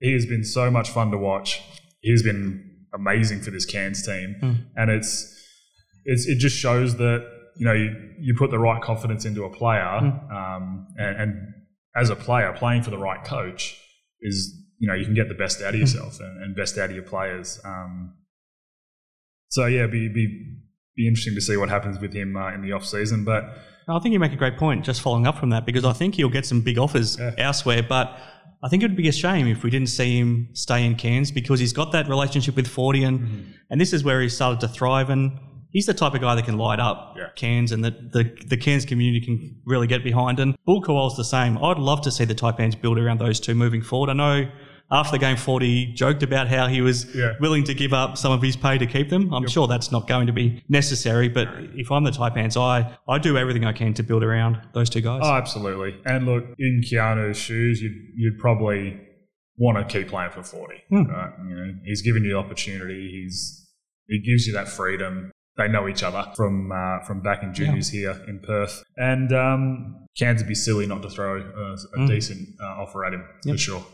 he 0.00 0.12
has 0.12 0.26
been 0.26 0.44
so 0.44 0.70
much 0.70 0.90
fun 0.90 1.10
to 1.10 1.18
watch. 1.18 1.60
He's 2.02 2.22
been 2.22 2.64
amazing 2.94 3.40
for 3.40 3.50
this 3.50 3.64
Cairns 3.64 4.04
team, 4.04 4.36
Mm. 4.42 4.56
and 4.76 4.90
it's 4.90 5.34
it's 6.04 6.26
it 6.26 6.38
just 6.38 6.56
shows 6.56 6.96
that 6.96 7.26
you 7.56 7.66
know 7.66 7.72
you, 7.72 7.94
you 8.18 8.34
put 8.34 8.50
the 8.50 8.58
right 8.58 8.80
confidence 8.82 9.24
into 9.24 9.44
a 9.44 9.50
player, 9.50 10.00
Mm. 10.02 10.30
um, 10.32 10.86
and, 10.98 11.16
and 11.22 11.54
as 12.00 12.10
a 12.10 12.16
player, 12.16 12.52
playing 12.56 12.82
for 12.82 12.90
the 12.90 12.98
right 12.98 13.22
coach 13.24 13.76
is 14.20 14.54
you 14.78 14.86
know 14.88 14.94
you 14.94 15.04
can 15.04 15.14
get 15.14 15.28
the 15.28 15.34
best 15.34 15.60
out 15.62 15.74
of 15.74 15.80
yourself 15.80 16.20
and, 16.20 16.42
and 16.42 16.56
best 16.56 16.78
out 16.78 16.90
of 16.90 16.96
your 16.96 17.04
players. 17.04 17.60
Um, 17.64 18.14
so 19.48 19.66
yeah, 19.66 19.86
be 19.86 20.08
be 20.08 20.56
be 20.96 21.06
interesting 21.06 21.34
to 21.34 21.40
see 21.40 21.56
what 21.56 21.68
happens 21.68 21.98
with 22.00 22.12
him 22.12 22.36
uh, 22.36 22.52
in 22.54 22.62
the 22.62 22.72
off 22.72 22.84
season, 22.84 23.24
but. 23.24 23.44
I 23.90 23.98
think 24.00 24.12
you 24.12 24.18
make 24.20 24.34
a 24.34 24.36
great 24.36 24.58
point 24.58 24.84
just 24.84 25.00
following 25.00 25.26
up 25.26 25.38
from 25.38 25.48
that 25.48 25.64
because 25.64 25.82
I 25.82 25.94
think 25.94 26.16
he'll 26.16 26.28
get 26.28 26.44
some 26.44 26.60
big 26.60 26.76
offers 26.76 27.16
Yeah. 27.18 27.32
elsewhere, 27.38 27.82
but 27.82 28.18
I 28.62 28.68
think 28.68 28.82
it 28.82 28.86
would 28.88 28.98
be 28.98 29.08
a 29.08 29.12
shame 29.12 29.46
if 29.46 29.62
we 29.62 29.70
didn't 29.70 29.88
see 29.88 30.18
him 30.18 30.50
stay 30.52 30.84
in 30.84 30.94
Cairns 30.94 31.30
because 31.30 31.58
he's 31.58 31.72
got 31.72 31.92
that 31.92 32.06
relationship 32.06 32.54
with 32.54 32.66
Forty 32.66 33.02
and, 33.02 33.18
Mm-hmm. 33.20 33.50
and 33.70 33.80
this 33.80 33.94
is 33.94 34.04
where 34.04 34.20
he 34.20 34.28
started 34.28 34.60
to 34.60 34.68
thrive 34.68 35.08
and 35.08 35.38
he's 35.72 35.86
the 35.86 35.94
type 35.94 36.14
of 36.14 36.20
guy 36.20 36.34
that 36.34 36.44
can 36.44 36.56
light 36.56 36.80
up 36.80 37.14
Yeah. 37.16 37.28
Cairns 37.36 37.72
and 37.72 37.84
that 37.84 38.12
the, 38.12 38.24
the 38.46 38.56
Cairns 38.56 38.84
community 38.84 39.24
can 39.24 39.60
really 39.66 39.86
get 39.86 40.02
behind. 40.04 40.40
And 40.40 40.56
Bul 40.64 40.82
Kuol's 40.82 41.16
the 41.16 41.24
same. 41.24 41.58
I'd 41.62 41.78
love 41.78 42.00
to 42.02 42.10
see 42.10 42.24
the 42.24 42.34
Taipans 42.34 42.80
build 42.80 42.98
around 42.98 43.18
those 43.20 43.38
two 43.40 43.54
moving 43.54 43.82
forward. 43.82 44.10
I 44.10 44.14
know 44.14 44.50
after 44.90 45.12
the 45.12 45.18
game, 45.18 45.36
Forty 45.36 45.92
joked 45.92 46.22
about 46.22 46.48
how 46.48 46.66
he 46.66 46.80
was 46.80 47.14
Yeah. 47.14 47.34
willing 47.40 47.62
to 47.64 47.74
give 47.74 47.92
up 47.92 48.16
some 48.16 48.32
of 48.32 48.40
his 48.40 48.56
pay 48.56 48.78
to 48.78 48.86
keep 48.86 49.10
them. 49.10 49.32
I'm 49.34 49.46
sure 49.46 49.66
that's 49.66 49.92
not 49.92 50.08
going 50.08 50.26
to 50.28 50.32
be 50.32 50.62
necessary, 50.70 51.28
but 51.28 51.46
if 51.74 51.92
I'm 51.92 52.04
the 52.04 52.10
Taipans, 52.10 52.56
I, 52.56 52.96
I 53.06 53.18
do 53.18 53.36
everything 53.36 53.66
I 53.66 53.74
can 53.74 53.92
to 53.94 54.02
build 54.02 54.22
around 54.24 54.58
those 54.72 54.88
two 54.88 55.02
guys. 55.02 55.20
Oh, 55.22 55.34
absolutely. 55.34 56.00
And 56.06 56.24
look, 56.24 56.44
in 56.58 56.80
Keanu's 56.90 57.36
shoes, 57.36 57.82
you'd, 57.82 57.92
you'd 58.16 58.38
probably 58.38 58.98
want 59.58 59.76
to 59.76 59.84
keep 59.98 60.08
playing 60.08 60.30
for 60.30 60.42
40. 60.42 60.76
Hmm. 60.88 61.02
Right? 61.04 61.32
You 61.46 61.54
know, 61.56 61.74
he's 61.84 62.00
given 62.00 62.24
you 62.24 62.30
the 62.32 62.38
opportunity. 62.38 63.10
He's 63.10 63.66
he 64.06 64.20
gives 64.20 64.46
you 64.46 64.54
that 64.54 64.68
freedom. 64.68 65.30
They 65.58 65.66
know 65.68 65.88
each 65.88 66.04
other 66.04 66.24
from 66.36 66.70
uh, 66.72 67.00
from 67.04 67.20
back 67.20 67.42
in 67.42 67.52
juniors 67.52 67.88
here 67.90 68.16
in 68.28 68.38
Perth. 68.38 68.80
And 68.96 69.32
um, 69.32 70.06
Cairns 70.16 70.40
would 70.40 70.48
be 70.48 70.54
silly 70.54 70.86
not 70.86 71.02
to 71.02 71.10
throw 71.10 71.36
a, 71.36 71.72
a 71.72 71.76
Hmm. 71.96 72.06
decent 72.06 72.48
uh, 72.62 72.82
offer 72.82 73.04
at 73.04 73.12
him 73.12 73.24
Yep. 73.44 73.54
for 73.54 73.58
sure. 73.58 73.84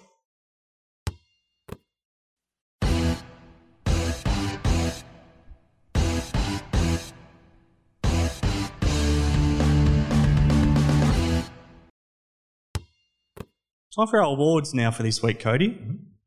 Time 13.96 14.08
for 14.08 14.20
our 14.20 14.24
awards 14.32 14.74
now 14.74 14.90
for 14.90 15.02
this 15.04 15.22
week, 15.22 15.38
Cody. 15.38 15.80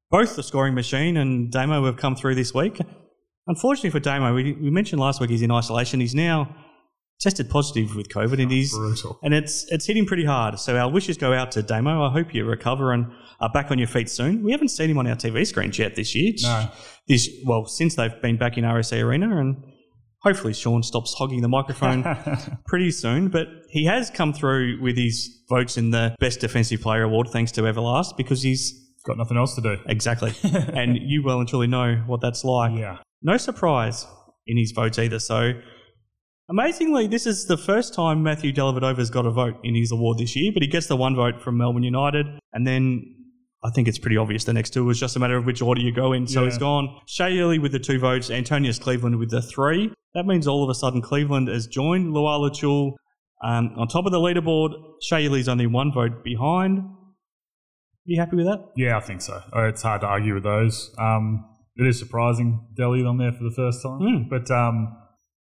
Both 0.10 0.36
the 0.38 0.44
scoring 0.44 0.74
machine 0.74 1.18
and 1.18 1.52
Damo 1.52 1.86
have 1.86 1.98
come 1.98 2.16
through 2.16 2.36
this 2.36 2.54
week. 2.54 2.80
Unfortunately 3.48 3.90
for 3.90 4.00
Damo, 4.00 4.34
we, 4.34 4.54
we 4.54 4.70
mentioned 4.70 5.00
last 5.00 5.20
week 5.22 5.30
he's 5.30 5.42
in 5.42 5.52
isolation. 5.52 6.00
He's 6.00 6.16
now 6.16 6.56
tested 7.20 7.50
positive 7.50 7.96
with 7.96 8.10
COVID, 8.10 8.42
and 8.42 8.52
he's 8.52 8.72
Brutal. 8.76 9.18
and 9.24 9.34
it's 9.34 9.66
it's 9.72 9.86
hitting 9.86 10.06
pretty 10.06 10.26
hard. 10.26 10.60
So 10.60 10.78
our 10.78 10.90
wishes 10.92 11.18
go 11.18 11.34
out 11.34 11.52
to 11.54 11.64
Damo. 11.64 12.04
I 12.04 12.12
hope 12.12 12.34
you 12.34 12.46
recover 12.46 12.92
and 12.92 13.12
are 13.40 13.50
back 13.50 13.72
on 13.72 13.78
your 13.80 13.88
feet 13.88 14.10
soon. 14.10 14.44
We 14.44 14.52
haven't 14.52 14.70
seen 14.70 14.90
him 14.90 14.98
on 14.98 15.08
our 15.08 15.16
TV 15.16 15.46
screens 15.48 15.80
yet 15.80 15.96
this 15.96 16.14
year. 16.16 16.34
No. 16.44 16.70
This 17.08 17.30
well 17.46 17.66
since 17.66 17.96
they've 17.96 18.22
been 18.22 18.38
back 18.38 18.58
in 18.58 18.66
RAC 18.66 18.94
Arena, 18.94 19.38
and 19.40 19.64
hopefully 20.22 20.54
Sean 20.54 20.84
stops 20.84 21.14
hogging 21.18 21.42
the 21.42 21.48
microphone 21.48 22.04
pretty 22.68 22.92
soon. 22.92 23.30
But 23.30 23.48
he 23.70 23.86
has 23.86 24.10
come 24.10 24.34
through 24.34 24.82
with 24.82 24.98
his 24.98 25.42
votes 25.50 25.78
in 25.78 25.92
the 25.92 26.16
Best 26.20 26.42
Defensive 26.42 26.82
Player 26.82 27.04
Award, 27.04 27.30
thanks 27.30 27.52
to 27.54 27.62
Everlast, 27.62 28.18
because 28.18 28.42
he's 28.44 28.84
Got 29.06 29.18
nothing 29.18 29.38
else 29.38 29.56
to 29.56 29.62
do. 29.62 29.78
exactly, 29.86 30.34
and 30.44 30.98
you 31.02 31.24
well 31.24 31.40
and 31.40 31.48
truly 31.48 31.68
know 31.68 32.04
what 32.08 32.20
that's 32.20 32.44
like. 32.44 32.78
Yeah. 32.78 32.98
No 33.22 33.38
surprise 33.38 34.06
in 34.46 34.58
his 34.58 34.72
votes 34.72 35.00
either. 35.00 35.20
So, 35.20 35.54
amazingly, 36.50 37.08
this 37.08 37.26
is 37.26 37.46
the 37.48 37.58
first 37.58 37.94
time 37.94 38.24
Matthew 38.24 38.54
Dellavedova's 38.54 39.10
got 39.10 39.26
a 39.26 39.32
vote 39.32 39.56
in 39.64 39.76
his 39.76 39.92
award 39.92 40.18
this 40.20 40.36
year, 40.36 40.52
but 40.54 40.62
he 40.62 40.68
gets 40.68 40.88
the 40.88 40.96
one 40.96 41.16
vote 41.16 41.42
from 41.42 41.58
Melbourne 41.58 41.84
United. 41.84 42.26
And 42.54 42.66
then 42.66 43.04
I 43.64 43.70
think 43.72 43.88
it's 43.88 43.98
pretty 44.00 44.18
obvious 44.18 44.44
the 44.44 44.54
next 44.54 44.72
two 44.72 44.86
was 44.86 45.00
just 45.00 45.16
a 45.16 45.20
matter 45.20 45.36
of 45.36 45.46
which 45.46 45.62
order 45.62 45.82
you 45.82 45.92
go 45.92 46.14
in. 46.14 46.28
So 46.28 46.42
Yeah. 46.42 46.46
he's 46.50 46.58
gone 46.58 46.90
Ili 47.20 47.60
with 47.60 47.72
the 47.72 47.80
two 47.80 48.00
votes, 48.00 48.30
Antonius 48.30 48.80
Cleveland 48.80 49.18
with 49.18 49.32
the 49.32 49.42
three. 49.42 49.92
That 50.14 50.26
means 50.26 50.48
all 50.48 50.64
of 50.64 50.70
a 50.70 50.76
sudden 50.76 51.02
Cleveland 51.02 51.48
has 51.48 51.68
joined 51.68 52.14
Lual-Acuil 52.14 52.94
um, 53.44 53.74
on 53.78 53.88
top 53.88 54.06
of 54.06 54.12
the 54.12 54.20
leaderboard. 54.20 54.72
Ili's 55.12 55.48
only 55.50 55.68
one 55.68 55.92
vote 55.92 56.24
behind. 56.24 56.82
You 58.06 58.20
happy 58.20 58.38
with 58.38 58.46
that? 58.46 58.64
Yeah, 58.76 58.98
I 58.98 59.02
think 59.02 59.22
so. 59.22 59.42
Uh, 59.56 59.64
It's 59.64 59.82
hard 59.82 60.02
to 60.02 60.08
argue 60.08 60.34
with 60.36 60.44
those. 60.44 60.96
Um, 60.98 61.44
it 61.78 61.88
is 61.88 62.00
surprising 62.00 62.68
Delly 62.78 63.08
on 63.08 63.18
there 63.18 63.32
for 63.32 63.44
the 63.44 63.52
first 63.56 63.82
time, 63.84 64.00
Mm. 64.00 64.30
but 64.30 64.50
um, 64.52 64.96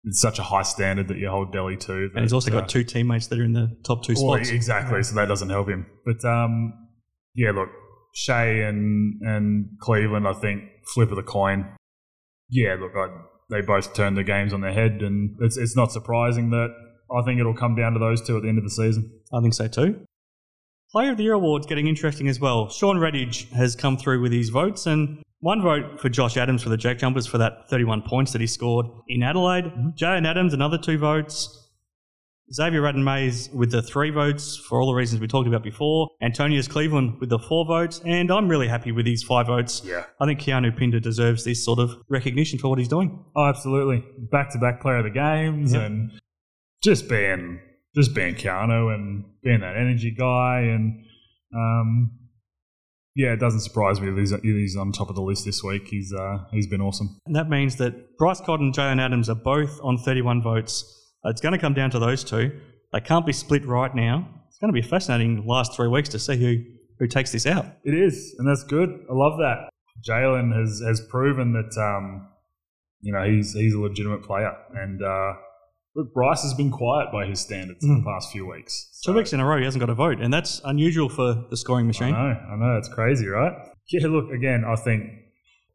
it's 0.05 0.21
such 0.21 0.39
a 0.39 0.43
high 0.43 0.63
standard 0.63 1.09
that 1.09 1.17
you 1.19 1.29
hold 1.29 1.53
Delly 1.55 1.79
to. 1.81 2.11
And 2.15 2.21
he's 2.23 2.33
also 2.33 2.51
uh, 2.51 2.61
got 2.61 2.69
two 2.69 2.85
teammates 2.85 3.27
that 3.29 3.39
are 3.39 3.45
in 3.45 3.53
the 3.53 3.77
top 3.85 4.05
two 4.05 4.15
Well, 4.17 4.37
spots. 4.37 4.51
exactly, 4.51 5.03
so 5.03 5.15
that 5.17 5.27
doesn't 5.29 5.51
help 5.51 5.69
him. 5.69 5.87
But 6.05 6.25
um, 6.25 6.73
yeah, 7.35 7.51
look, 7.53 7.69
Shea 8.15 8.63
and 8.63 9.21
and 9.23 9.67
Cleveland, 9.81 10.27
I 10.29 10.33
think 10.35 10.63
flip 10.95 11.11
of 11.11 11.17
the 11.17 11.23
coin. 11.23 11.75
Yeah, 12.49 12.77
look, 12.81 12.93
I, 12.97 13.09
they 13.51 13.61
both 13.61 13.95
turned 13.95 14.17
the 14.17 14.25
games 14.25 14.53
on 14.53 14.61
their 14.61 14.73
head, 14.73 15.03
and 15.03 15.37
it's 15.41 15.57
it's 15.57 15.77
not 15.77 15.91
surprising 15.93 16.51
that 16.51 16.69
I 17.17 17.23
think 17.25 17.41
it'll 17.41 17.55
come 17.55 17.75
down 17.75 17.93
to 17.95 17.99
those 17.99 18.21
two 18.27 18.37
at 18.37 18.43
the 18.43 18.49
end 18.49 18.59
of 18.59 18.65
the 18.65 18.71
season. 18.71 19.11
I 19.33 19.41
think 19.41 19.55
so 19.55 19.67
too. 19.69 20.01
Player 20.93 21.11
of 21.11 21.17
the 21.17 21.25
Year 21.25 21.33
award's 21.35 21.67
getting 21.67 21.89
interesting 21.89 22.29
as 22.29 22.39
well. 22.41 22.69
Sean 22.71 22.97
Redditch 22.97 23.51
has 23.51 23.75
come 23.75 23.97
through 23.97 24.23
with 24.23 24.33
his 24.33 24.51
votes, 24.51 24.87
and 24.87 25.21
one 25.47 25.63
vote 25.63 26.01
for 26.01 26.09
Josh 26.09 26.37
Adams 26.37 26.61
for 26.65 26.71
the 26.71 26.77
Jack 26.77 26.99
Jumpers 26.99 27.25
for 27.25 27.39
that 27.39 27.71
31 27.71 28.03
points 28.03 28.33
that 28.33 28.41
he 28.41 28.49
scored 28.49 28.85
in 29.07 29.23
Adelaide. 29.23 29.67
Jalen 29.97 30.27
Adams, 30.27 30.53
another 30.53 30.77
two 30.77 30.99
votes. 30.99 31.63
Xavier 32.53 32.81
Rathan-Mayes 32.81 33.51
with 33.55 33.71
the 33.71 33.81
three 33.81 34.11
votes 34.11 34.57
for 34.57 34.81
all 34.81 34.89
the 34.89 34.95
reasons 34.95 35.21
we 35.21 35.29
talked 35.29 35.47
about 35.47 35.63
before. 35.63 36.09
Antonius 36.21 36.67
Cleveland 36.67 37.21
with 37.21 37.29
the 37.29 37.39
four 37.39 37.65
votes, 37.65 38.01
and 38.05 38.29
I'm 38.33 38.49
really 38.49 38.67
happy 38.67 38.91
with 38.91 39.05
these 39.05 39.23
five 39.23 39.47
votes. 39.47 39.83
Yeah. 39.85 40.05
I 40.21 40.27
think 40.27 40.41
Keanu 40.41 40.77
Pinder 40.77 40.99
deserves 41.01 41.45
this 41.45 41.65
sort 41.65 41.79
of 41.79 41.91
recognition 42.09 42.59
for 42.59 42.69
what 42.69 42.81
he's 42.81 42.89
doing. 42.89 43.25
Oh, 43.37 43.47
absolutely. 43.47 44.05
Back 44.33 44.51
to 44.53 44.59
back 44.59 44.81
player 44.81 44.99
of 44.99 45.05
the 45.05 45.11
games 45.11 45.73
Yep. 45.75 45.83
and 45.83 46.11
just 46.83 47.09
being 47.09 47.61
just 47.95 48.15
being 48.15 48.35
Keanu 48.35 48.93
and 48.95 49.25
being 49.45 49.61
that 49.61 49.77
energy 49.77 50.11
guy 50.17 50.59
and 50.61 51.05
um, 51.55 52.11
yeah, 53.17 53.33
it 53.33 53.41
doesn't 53.41 53.61
surprise 53.61 53.99
me 53.99 54.11
that 54.11 54.21
he's, 54.21 54.35
he's 54.43 54.77
on 54.77 54.93
top 54.93 55.09
of 55.09 55.17
the 55.17 55.23
list 55.23 55.47
this 55.47 55.63
week. 55.65 55.89
He's 55.89 56.13
uh, 56.13 56.45
he's 56.53 56.67
been 56.67 56.83
awesome. 56.83 57.19
And 57.25 57.35
that 57.35 57.49
means 57.49 57.77
that 57.77 58.19
Bryce 58.19 58.43
Cotton 58.43 58.67
and 58.67 58.75
Jalen 58.75 59.01
Adams 59.01 59.31
are 59.31 59.35
both 59.35 59.81
on 59.83 59.97
31 59.97 60.43
votes. 60.43 60.85
It's 61.25 61.41
going 61.41 61.53
to 61.53 61.59
come 61.59 61.73
down 61.73 61.91
to 61.91 61.99
those 61.99 62.23
two. 62.23 62.61
They 62.93 63.01
can't 63.01 63.25
be 63.25 63.33
split 63.33 63.67
right 63.67 63.93
now. 63.95 64.29
It's 64.49 64.59
going 64.59 64.73
to 64.73 64.79
be 64.81 64.87
fascinating 64.87 65.47
last 65.47 65.75
three 65.75 65.89
weeks 65.89 66.11
to 66.11 66.19
see 66.19 66.37
who, 66.37 66.63
who 66.99 67.07
takes 67.07 67.33
this 67.33 67.47
out. 67.47 67.65
It 67.85 67.95
is, 67.95 68.35
and 68.39 68.47
that's 68.47 68.65
good. 68.65 68.91
I 69.11 69.15
love 69.15 69.39
that. 69.39 69.71
Jalen 70.07 70.55
has 70.55 70.83
has 70.87 71.01
proven 71.09 71.55
that 71.55 71.75
um, 71.81 72.29
you 73.01 73.15
know 73.15 73.23
he's 73.25 73.55
he's 73.55 73.73
a 73.73 73.81
legitimate 73.81 74.25
player, 74.25 74.55
and 74.75 75.03
uh, 75.03 75.33
look, 75.97 76.13
Bryce 76.15 76.43
has 76.43 76.53
been 76.55 76.71
quiet 76.71 77.11
by 77.11 77.27
his 77.27 77.41
standards 77.41 77.83
in 77.83 77.91
Mm. 77.91 78.05
the 78.05 78.05
past 78.05 78.31
few 78.31 78.47
weeks. 78.47 79.01
Two 79.05 79.15
weeks 79.15 79.33
in 79.33 79.41
a 79.41 79.45
row, 79.47 79.57
he 79.59 79.65
hasn't 79.65 79.81
got 79.81 79.91
a 79.91 79.95
vote, 79.95 80.21
and 80.21 80.33
that's 80.33 80.61
unusual 80.65 81.09
for 81.09 81.47
the 81.51 81.57
scoring 81.57 81.87
machine. 81.87 82.15
I 82.15 82.33
know, 82.33 82.41
I 82.53 82.57
know, 82.57 82.77
it's 82.77 82.89
crazy, 82.89 83.27
right? 83.27 83.53
Yeah, 83.91 84.07
look, 84.09 84.31
again, 84.31 84.65
I 84.67 84.77
think 84.77 85.05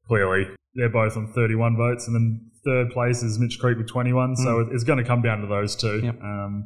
clearly 0.08 0.48
they're 0.76 0.90
both 0.90 1.18
on 1.18 1.28
31 1.34 1.76
votes, 1.76 2.08
and 2.08 2.16
then 2.16 2.52
third 2.64 2.92
place 2.92 3.24
is 3.24 3.40
Mitch 3.40 3.58
Creek 3.60 3.78
with 3.78 3.88
21, 3.88 4.36
so 4.36 4.60
it's 4.72 4.84
going 4.84 5.00
to 5.00 5.04
come 5.04 5.22
down 5.22 5.42
to 5.42 5.48
those 5.48 5.76
two. 5.76 6.00
Hmm. 6.00 6.06
Yep. 6.06 6.22
Um, 6.22 6.66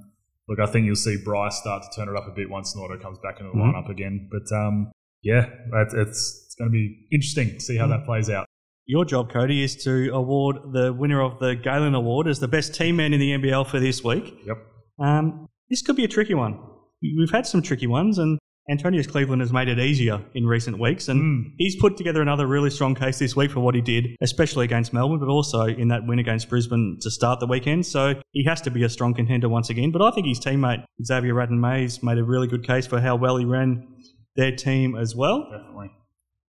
look, 0.49 0.59
I 0.59 0.65
think 0.65 0.85
you'll 0.85 0.95
see 0.95 1.17
Bryce 1.23 1.55
start 1.57 1.83
to 1.83 1.89
turn 1.95 2.09
it 2.13 2.17
up 2.17 2.27
a 2.27 2.31
bit 2.35 2.49
once 2.49 2.75
Nordo 2.75 3.01
comes 3.01 3.17
back 3.19 3.39
into 3.39 3.51
the 3.51 3.57
Mhm. 3.57 3.73
lineup 3.73 3.89
again. 3.89 4.29
But 4.31 4.53
um, 4.55 4.91
yeah, 5.23 5.47
it's, 5.73 5.93
it's, 5.93 6.43
it's 6.45 6.55
going 6.55 6.69
to 6.69 6.73
be 6.73 7.07
interesting 7.11 7.49
to 7.49 7.59
see 7.59 7.77
how 7.77 7.85
Hmm. 7.85 7.91
that 7.91 8.05
plays 8.05 8.29
out. 8.29 8.45
Your 8.87 9.03
job, 9.05 9.31
Cody, 9.31 9.63
is 9.63 9.75
to 9.83 10.09
award 10.13 10.57
the 10.71 10.93
winner 10.93 11.21
of 11.21 11.39
the 11.39 11.55
Galen 11.55 11.95
Award 11.95 12.27
as 12.27 12.39
the 12.39 12.47
best 12.47 12.75
team 12.75 12.97
man 12.97 13.13
in 13.13 13.19
the 13.19 13.31
NBL 13.31 13.65
for 13.67 13.79
this 13.79 14.03
week. 14.03 14.35
Yep. 14.45 14.57
Um, 14.99 15.47
this 15.69 15.81
could 15.81 15.95
be 15.95 16.03
a 16.03 16.07
tricky 16.07 16.35
one. 16.35 16.59
We've 17.01 17.31
had 17.31 17.47
some 17.47 17.61
tricky 17.63 17.87
ones, 17.87 18.19
and 18.19 18.37
Antonius 18.69 19.07
Cleveland 19.07 19.41
has 19.41 19.51
made 19.51 19.67
it 19.67 19.79
easier 19.79 20.23
in 20.35 20.45
recent 20.45 20.79
weeks, 20.79 21.07
and 21.07 21.19
Mm. 21.21 21.51
he's 21.57 21.75
put 21.79 21.97
together 21.97 22.21
another 22.21 22.45
really 22.47 22.69
strong 22.69 22.93
case 22.95 23.17
this 23.19 23.35
week 23.35 23.51
for 23.51 23.59
what 23.59 23.73
he 23.75 23.81
did, 23.81 24.15
especially 24.21 24.65
against 24.65 24.93
Melbourne, 24.93 25.19
but 25.19 25.29
also 25.29 25.61
in 25.65 25.87
that 25.89 26.05
win 26.07 26.19
against 26.19 26.49
Brisbane 26.49 26.97
to 27.01 27.09
start 27.11 27.39
the 27.39 27.47
weekend. 27.47 27.85
So 27.87 28.21
he 28.31 28.43
has 28.45 28.61
to 28.61 28.71
be 28.71 28.83
a 28.83 28.89
strong 28.89 29.13
contender 29.15 29.49
once 29.49 29.69
again. 29.71 29.91
But 29.91 30.01
I 30.03 30.11
think 30.11 30.27
his 30.27 30.39
teammate 30.39 30.83
Xavier 31.03 31.33
Rathan-Mayes 31.33 32.01
made 32.03 32.17
a 32.19 32.23
really 32.23 32.47
good 32.47 32.65
case 32.65 32.85
for 32.87 32.99
how 33.01 33.15
well 33.15 33.37
he 33.37 33.45
ran 33.45 33.87
their 34.35 34.55
team 34.55 34.95
as 34.95 35.15
well. 35.15 35.47
Definitely. 35.51 35.91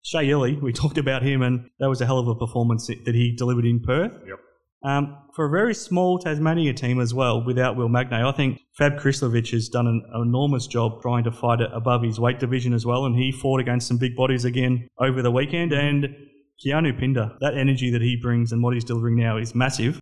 Shea 0.07 0.29
Ili, 0.29 0.55
we 0.55 0.71
talked 0.81 0.97
about 0.97 1.21
him, 1.21 1.41
and 1.41 1.69
that 1.79 1.89
was 1.89 1.99
a 1.99 2.05
hell 2.05 2.17
of 2.17 2.29
a 2.29 2.35
performance 2.35 2.87
that 2.87 3.13
he 3.13 3.35
delivered 3.35 3.65
in 3.65 3.81
Perth. 3.81 4.17
Yep. 4.25 4.39
Um, 4.83 5.17
for 5.35 5.45
a 5.45 5.49
very 5.49 5.73
small 5.75 6.17
Tasmania 6.17 6.73
team 6.73 7.01
as 7.01 7.13
well, 7.13 7.43
without 7.43 7.75
Will 7.75 7.89
Magnay, 7.89 8.23
I 8.23 8.31
think 8.31 8.61
Fab 8.77 8.93
Krslovic 8.93 9.51
has 9.51 9.67
done 9.67 9.85
an 9.85 10.03
enormous 10.15 10.65
job 10.65 11.01
trying 11.01 11.25
to 11.25 11.31
fight 11.31 11.59
it 11.59 11.69
above 11.73 12.03
his 12.03 12.19
weight 12.19 12.39
division 12.39 12.73
as 12.73 12.85
well, 12.85 13.05
and 13.05 13.17
he 13.17 13.33
fought 13.33 13.59
against 13.59 13.87
some 13.87 13.97
big 13.97 14.15
bodies 14.15 14.45
again 14.45 14.87
over 14.97 15.21
the 15.21 15.31
weekend. 15.31 15.73
And 15.73 16.15
Keanu 16.63 16.97
Pinder, 16.97 17.35
that 17.41 17.57
energy 17.57 17.89
that 17.89 18.01
he 18.01 18.15
brings 18.15 18.53
and 18.53 18.63
what 18.63 18.75
he's 18.75 18.85
delivering 18.85 19.17
now 19.17 19.35
is 19.35 19.53
massive. 19.53 19.99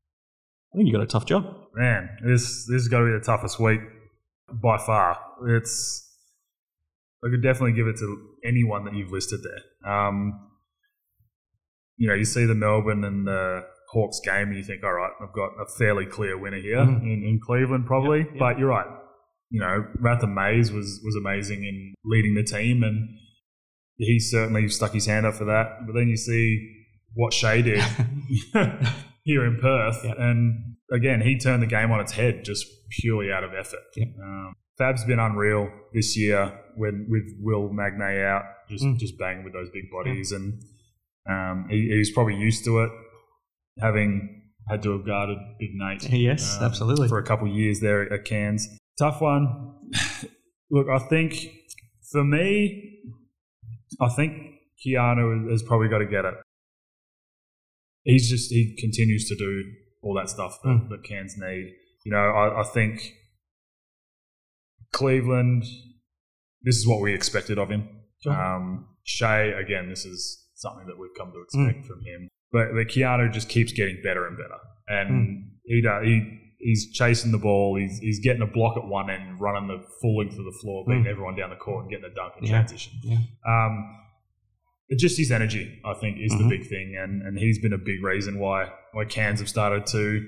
I 0.73 0.77
think 0.77 0.87
you 0.87 0.93
got 0.93 1.01
a 1.01 1.07
tough 1.07 1.25
job. 1.25 1.45
Man, 1.73 2.09
this 2.23 2.67
this 2.67 2.81
is 2.81 2.87
going 2.89 3.05
to 3.05 3.11
be 3.11 3.17
the 3.17 3.25
toughest 3.25 3.59
week 3.59 3.79
by 4.51 4.77
far. 4.77 5.17
It's 5.47 6.04
I 7.23 7.29
could 7.29 7.41
definitely 7.43 7.73
give 7.73 7.87
it 7.87 7.97
to 7.97 8.27
anyone 8.43 8.85
that 8.85 8.93
you've 8.95 9.11
listed 9.11 9.41
there. 9.43 9.91
Um, 9.91 10.33
you 11.97 12.07
know, 12.07 12.13
you 12.13 12.25
see 12.25 12.45
the 12.45 12.55
Melbourne 12.55 13.03
and 13.03 13.25
the 13.27 13.65
Hawks 13.91 14.19
game, 14.23 14.49
and 14.49 14.57
you 14.57 14.63
think, 14.63 14.83
all 14.83 14.93
right, 14.93 15.11
I've 15.21 15.33
got 15.33 15.51
a 15.59 15.65
fairly 15.77 16.05
clear 16.05 16.37
winner 16.37 16.59
here 16.59 16.77
Mhm. 16.77 17.01
in, 17.03 17.23
in 17.23 17.39
Cleveland, 17.43 17.85
probably. 17.85 18.19
Yep, 18.19 18.27
yep. 18.31 18.39
But 18.39 18.59
you're 18.59 18.67
right. 18.69 18.87
You 19.49 19.59
know, 19.61 19.85
Rathan-Mayes 19.99 20.71
was 20.71 21.01
was 21.05 21.15
amazing 21.15 21.63
in 21.63 21.93
leading 22.03 22.33
the 22.35 22.43
team, 22.43 22.83
and 22.83 23.07
he 23.97 24.19
certainly 24.19 24.67
stuck 24.67 24.91
his 24.93 25.05
hand 25.05 25.25
up 25.25 25.35
for 25.35 25.45
that. 25.45 25.85
But 25.85 25.93
then 25.93 26.09
you 26.09 26.17
see 26.17 26.83
what 27.13 27.31
Shea 27.31 27.61
did 27.61 27.79
here 29.23 29.45
in 29.45 29.57
Perth, 29.61 30.03
Yep. 30.03 30.15
and 30.19 30.75
again, 30.91 31.21
he 31.21 31.37
turned 31.37 31.63
the 31.63 31.67
game 31.67 31.91
on 31.91 32.01
its 32.01 32.11
head 32.13 32.43
just 32.43 32.65
purely 32.99 33.31
out 33.31 33.43
of 33.45 33.51
effort. 33.53 33.79
Um, 34.21 34.53
Fab's 34.77 35.05
been 35.05 35.19
unreal 35.19 35.69
this 35.93 36.17
year 36.17 36.51
when 36.75 37.07
with 37.09 37.23
Will 37.39 37.69
Magnay 37.69 38.25
out, 38.25 38.43
just 38.69 38.83
Mm. 38.83 38.97
just 38.97 39.17
banging 39.17 39.43
with 39.43 39.53
those 39.53 39.69
big 39.69 39.89
bodies, 39.91 40.31
and 40.31 40.61
um, 41.29 41.67
he, 41.69 41.89
he's 41.89 42.11
probably 42.11 42.35
used 42.35 42.65
to 42.65 42.79
it, 42.83 42.91
having 43.79 44.41
had 44.69 44.81
to 44.83 44.91
have 44.97 45.05
guarded 45.05 45.37
Big 45.59 45.69
Nate. 45.73 46.09
Yes, 46.11 46.57
um, 46.57 46.65
absolutely. 46.65 47.07
For 47.07 47.19
a 47.19 47.23
couple 47.23 47.47
of 47.49 47.55
years 47.55 47.79
there 47.79 48.11
at 48.11 48.25
Cairns, 48.25 48.67
tough 48.99 49.21
one. 49.21 49.75
Look, 50.71 50.87
I 50.89 50.99
think 50.99 51.35
for 52.11 52.23
me, 52.23 52.99
I 54.01 54.09
think 54.09 54.33
Keanu 54.85 55.49
has 55.51 55.63
probably 55.63 55.87
got 55.87 55.99
to 55.99 56.05
get 56.07 56.25
it. 56.25 56.33
He's 58.03 58.29
just 58.29 58.51
he 58.51 58.75
continues 58.79 59.27
to 59.29 59.35
do 59.35 59.63
all 60.03 60.13
that 60.15 60.29
stuff 60.29 60.59
that, 60.63 60.69
Mm. 60.69 60.89
that 60.89 61.03
Cairns 61.03 61.35
need. 61.37 61.73
You 62.05 62.11
know, 62.11 62.17
I, 62.17 62.61
I 62.61 62.63
think 62.63 63.13
Cleveland. 64.95 65.63
This 66.63 66.77
is 66.77 66.87
what 66.87 67.01
we 67.01 67.13
expected 67.13 67.59
of 67.59 67.69
him. 67.69 67.87
Sure. 68.23 68.33
Um, 68.33 68.87
Shea, 69.03 69.51
again, 69.53 69.89
this 69.89 70.05
is 70.05 70.47
something 70.55 70.87
that 70.87 70.97
we've 70.97 71.13
come 71.17 71.31
to 71.31 71.41
expect 71.41 71.85
from 71.85 71.99
him. 72.03 72.27
But, 72.51 72.69
but 72.73 72.87
Keanu 72.87 73.31
just 73.31 73.49
keeps 73.49 73.71
getting 73.73 73.99
better 74.03 74.25
and 74.27 74.37
better, 74.37 74.57
and 74.87 75.45
he 75.65 75.81
do- 75.81 76.01
he 76.03 76.39
he's 76.59 76.91
chasing 76.93 77.31
the 77.31 77.37
ball. 77.37 77.75
He's 77.77 77.99
he's 77.99 78.19
getting 78.19 78.41
a 78.41 78.47
block 78.47 78.77
at 78.77 78.85
one 78.87 79.09
end, 79.09 79.39
running 79.41 79.67
the 79.67 79.83
full 80.01 80.17
length 80.19 80.37
of 80.39 80.45
the 80.45 80.57
floor, 80.61 80.85
beating 80.87 81.03
Mm. 81.03 81.09
everyone 81.09 81.35
down 81.35 81.49
the 81.49 81.57
court, 81.57 81.83
and 81.83 81.91
getting 81.91 82.05
a 82.09 82.15
dunk 82.15 82.33
in 82.39 82.45
Yeah. 82.45 82.51
transition. 82.51 82.93
Yeah. 83.03 83.17
Um, 83.45 83.73
just 84.97 85.17
his 85.17 85.31
energy, 85.31 85.79
I 85.83 85.93
think, 85.95 86.17
is 86.19 86.31
Mhm. 86.33 86.37
the 86.43 86.47
big 86.57 86.67
thing, 86.67 86.95
and 86.95 87.21
and 87.23 87.37
he's 87.37 87.59
been 87.59 87.73
a 87.73 87.77
big 87.77 88.01
reason 88.03 88.39
why 88.39 88.71
why 88.93 89.03
Cairns 89.05 89.39
have 89.39 89.49
started 89.49 89.85
to 89.87 90.25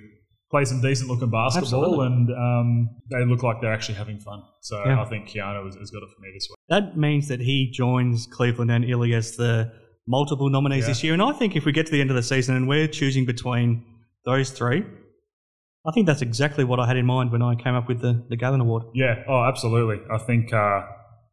play 0.50 0.64
some 0.66 0.82
decent 0.82 1.10
looking 1.10 1.30
basketball, 1.30 1.84
Absolutely. 1.84 2.06
and 2.06 2.30
um, 2.32 2.90
they 3.12 3.26
look 3.26 3.44
like 3.44 3.58
they're 3.62 3.74
actually 3.74 3.96
having 3.96 4.20
fun. 4.20 4.42
So 4.62 4.82
Yeah. 4.86 5.02
I 5.02 5.06
think 5.06 5.28
Keanu 5.28 5.66
has, 5.66 5.76
has 5.76 5.92
got 5.92 6.04
it 6.04 6.10
for 6.16 6.22
me 6.22 6.30
this 6.34 6.48
week. 6.50 6.58
That 6.70 6.98
means 6.98 7.28
that 7.28 7.40
he 7.42 7.70
joins 7.72 8.28
Cleveland 8.28 8.72
and 8.72 8.86
Ili 8.86 9.14
as 9.14 9.36
the 9.36 9.72
multiple 10.08 10.50
nominees 10.50 10.84
Yeah. 10.84 10.88
this 10.88 11.04
year. 11.04 11.14
And 11.14 11.22
I 11.22 11.34
think 11.34 11.56
if 11.56 11.66
we 11.66 11.72
get 11.74 11.86
to 11.88 11.92
the 11.92 12.00
end 12.00 12.10
of 12.10 12.16
the 12.16 12.24
season 12.24 12.56
and 12.56 12.68
we're 12.68 12.88
choosing 12.88 13.26
between 13.26 13.84
those 14.26 14.52
three, 14.52 14.84
I 15.86 15.92
think 15.94 16.06
that's 16.06 16.22
exactly 16.22 16.64
what 16.64 16.80
I 16.80 16.88
had 16.88 16.98
in 16.98 17.06
mind 17.06 17.32
when 17.32 17.42
I 17.42 17.56
came 17.56 17.74
up 17.76 17.88
with 17.88 18.02
the, 18.02 18.26
the 18.30 18.36
Galen 18.38 18.62
Award. 18.62 18.84
Yeah, 18.94 19.24
oh, 19.28 19.44
absolutely. 19.44 20.00
I 20.12 20.18
think 20.18 20.54
uh, 20.54 20.82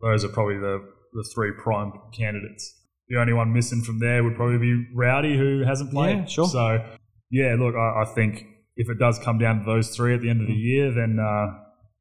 those 0.00 0.24
are 0.24 0.28
probably 0.28 0.58
the, 0.58 0.78
the 1.12 1.24
three 1.34 1.52
prime 1.62 1.92
candidates. 2.16 2.80
The 3.08 3.18
only 3.20 3.32
one 3.32 3.52
missing 3.52 3.82
from 3.82 3.98
there 4.00 4.24
would 4.24 4.34
probably 4.34 4.58
be 4.58 4.86
Rowdy, 4.94 5.36
who 5.36 5.62
hasn't 5.64 5.90
played. 5.92 6.18
Yeah, 6.18 6.24
sure. 6.26 6.46
So, 6.48 6.84
yeah, 7.30 7.56
look, 7.58 7.74
I, 7.74 8.02
I 8.02 8.04
think 8.14 8.46
if 8.76 8.90
it 8.90 8.98
does 8.98 9.18
come 9.18 9.38
down 9.38 9.60
to 9.60 9.64
those 9.64 9.94
three 9.94 10.14
at 10.14 10.22
the 10.22 10.30
end 10.30 10.40
of 10.40 10.46
the 10.46 10.54
year, 10.54 10.92
then 10.92 11.18
uh, 11.20 11.58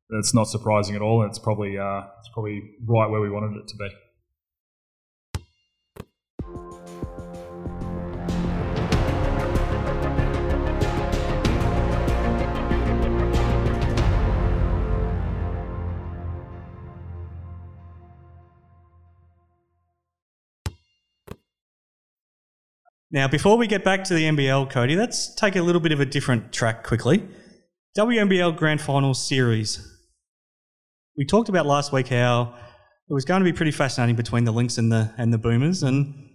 that's 0.10 0.34
not 0.34 0.48
surprising 0.48 0.96
at 0.96 1.02
all. 1.02 1.22
And 1.22 1.30
it's 1.30 1.40
probably 1.40 1.78
uh, 1.78 2.02
it's 2.20 2.30
probably 2.34 2.62
right 2.86 3.10
where 3.10 3.22
we 3.22 3.30
wanted 3.30 3.58
it 3.58 3.68
to 3.68 3.78
be. 3.78 3.90
Now, 23.14 23.28
before 23.28 23.58
we 23.58 23.68
get 23.68 23.84
back 23.84 24.04
to 24.06 24.16
the 24.16 24.24
NBL, 24.24 24.72
Cody, 24.72 24.96
let's 24.96 25.36
take 25.36 25.56
a 25.56 25.62
little 25.62 25.80
bit 25.80 25.92
of 25.92 26.00
a 26.00 26.06
different 26.06 26.52
track 26.52 26.84
quickly. 26.84 27.24
WNBL 27.96 28.58
Grand 28.58 28.82
Final 28.82 29.14
Series. 29.14 29.88
We 31.16 31.24
talked 31.24 31.48
about 31.48 31.68
last 31.68 31.94
week 31.94 32.08
how 32.08 32.56
it 33.08 33.14
was 33.14 33.24
going 33.24 33.42
to 33.42 33.46
be 33.46 33.54
pretty 33.54 33.72
fascinating 33.72 34.16
between 34.16 34.46
the 34.46 34.52
Lynx 34.52 34.80
and 34.80 34.92
the 34.92 35.14
and 35.16 35.32
the 35.32 35.38
Boomers, 35.38 35.84
and 35.84 36.28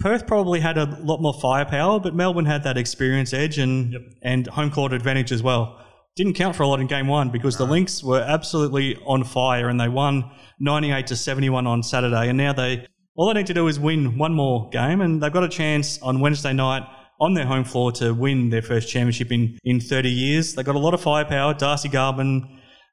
Perth 0.00 0.26
probably 0.26 0.58
had 0.58 0.76
a 0.76 0.86
lot 1.04 1.22
more 1.22 1.34
firepower, 1.34 2.00
but 2.00 2.16
Melbourne 2.16 2.46
had 2.46 2.64
that 2.64 2.76
experience 2.76 3.32
edge 3.32 3.56
and 3.56 3.92
Yep. 3.92 4.02
and 4.24 4.46
home 4.48 4.72
court 4.72 4.92
advantage 4.92 5.30
as 5.30 5.40
well. 5.40 5.80
Didn't 6.16 6.34
count 6.34 6.56
for 6.56 6.64
a 6.64 6.66
lot 6.66 6.80
in 6.80 6.88
game 6.88 7.06
one 7.06 7.30
because 7.30 7.58
the 7.58 7.64
Lynx 7.64 8.02
were 8.02 8.22
absolutely 8.22 8.96
on 9.06 9.22
fire 9.22 9.68
and 9.68 9.78
they 9.80 9.88
won 9.88 10.32
98 10.58 11.06
to 11.06 11.16
71 11.16 11.64
on 11.68 11.84
Saturday. 11.84 12.28
And 12.28 12.36
now 12.36 12.52
they 12.52 12.88
all 13.16 13.28
they 13.28 13.34
need 13.34 13.46
to 13.46 13.54
do 13.54 13.66
is 13.66 13.80
win 13.80 14.18
one 14.18 14.34
more 14.34 14.68
game, 14.70 15.00
and 15.00 15.22
they've 15.22 15.32
got 15.32 15.44
a 15.44 15.48
chance 15.48 16.00
on 16.02 16.20
Wednesday 16.20 16.52
night 16.52 16.82
on 17.20 17.34
their 17.34 17.46
home 17.46 17.64
floor 17.64 17.90
to 17.92 18.12
win 18.12 18.50
their 18.50 18.62
first 18.62 18.88
championship 18.88 19.32
in, 19.32 19.58
in 19.64 19.80
30 19.80 20.10
years. 20.10 20.54
They've 20.54 20.66
got 20.66 20.74
a 20.74 20.78
lot 20.78 20.92
of 20.92 21.00
firepower. 21.00 21.54
Darcee 21.54 21.88
Garbin, 21.88 22.46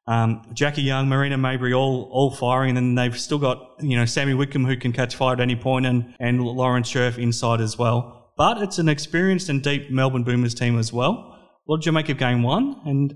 um, 0.07 0.41
Jackie 0.53 0.81
Young, 0.81 1.09
Marina 1.09 1.37
Mabrey, 1.37 1.77
all 1.77 2.09
all 2.11 2.31
firing, 2.31 2.69
and 2.69 2.77
then 2.77 2.95
they've 2.95 3.19
still 3.19 3.39
got 3.39 3.75
you 3.79 3.97
know 3.97 4.05
Sami 4.05 4.33
Whitcomb 4.33 4.65
who 4.65 4.77
can 4.77 4.93
catch 4.93 5.15
fire 5.15 5.33
at 5.33 5.39
any 5.39 5.55
point, 5.55 5.85
and 5.85 6.13
and 6.19 6.41
Lauren 6.41 6.83
Scherf 6.83 7.17
inside 7.17 7.61
as 7.61 7.77
well. 7.77 8.33
But 8.37 8.61
it's 8.61 8.79
an 8.79 8.89
experienced 8.89 9.49
and 9.49 9.61
deep 9.61 9.91
Melbourne 9.91 10.23
Boomers 10.23 10.55
team 10.55 10.79
as 10.79 10.91
well. 10.91 11.37
What 11.65 11.81
did 11.81 11.85
you 11.85 11.91
make 11.91 12.09
of 12.09 12.17
game 12.17 12.43
one, 12.43 12.81
and 12.85 13.13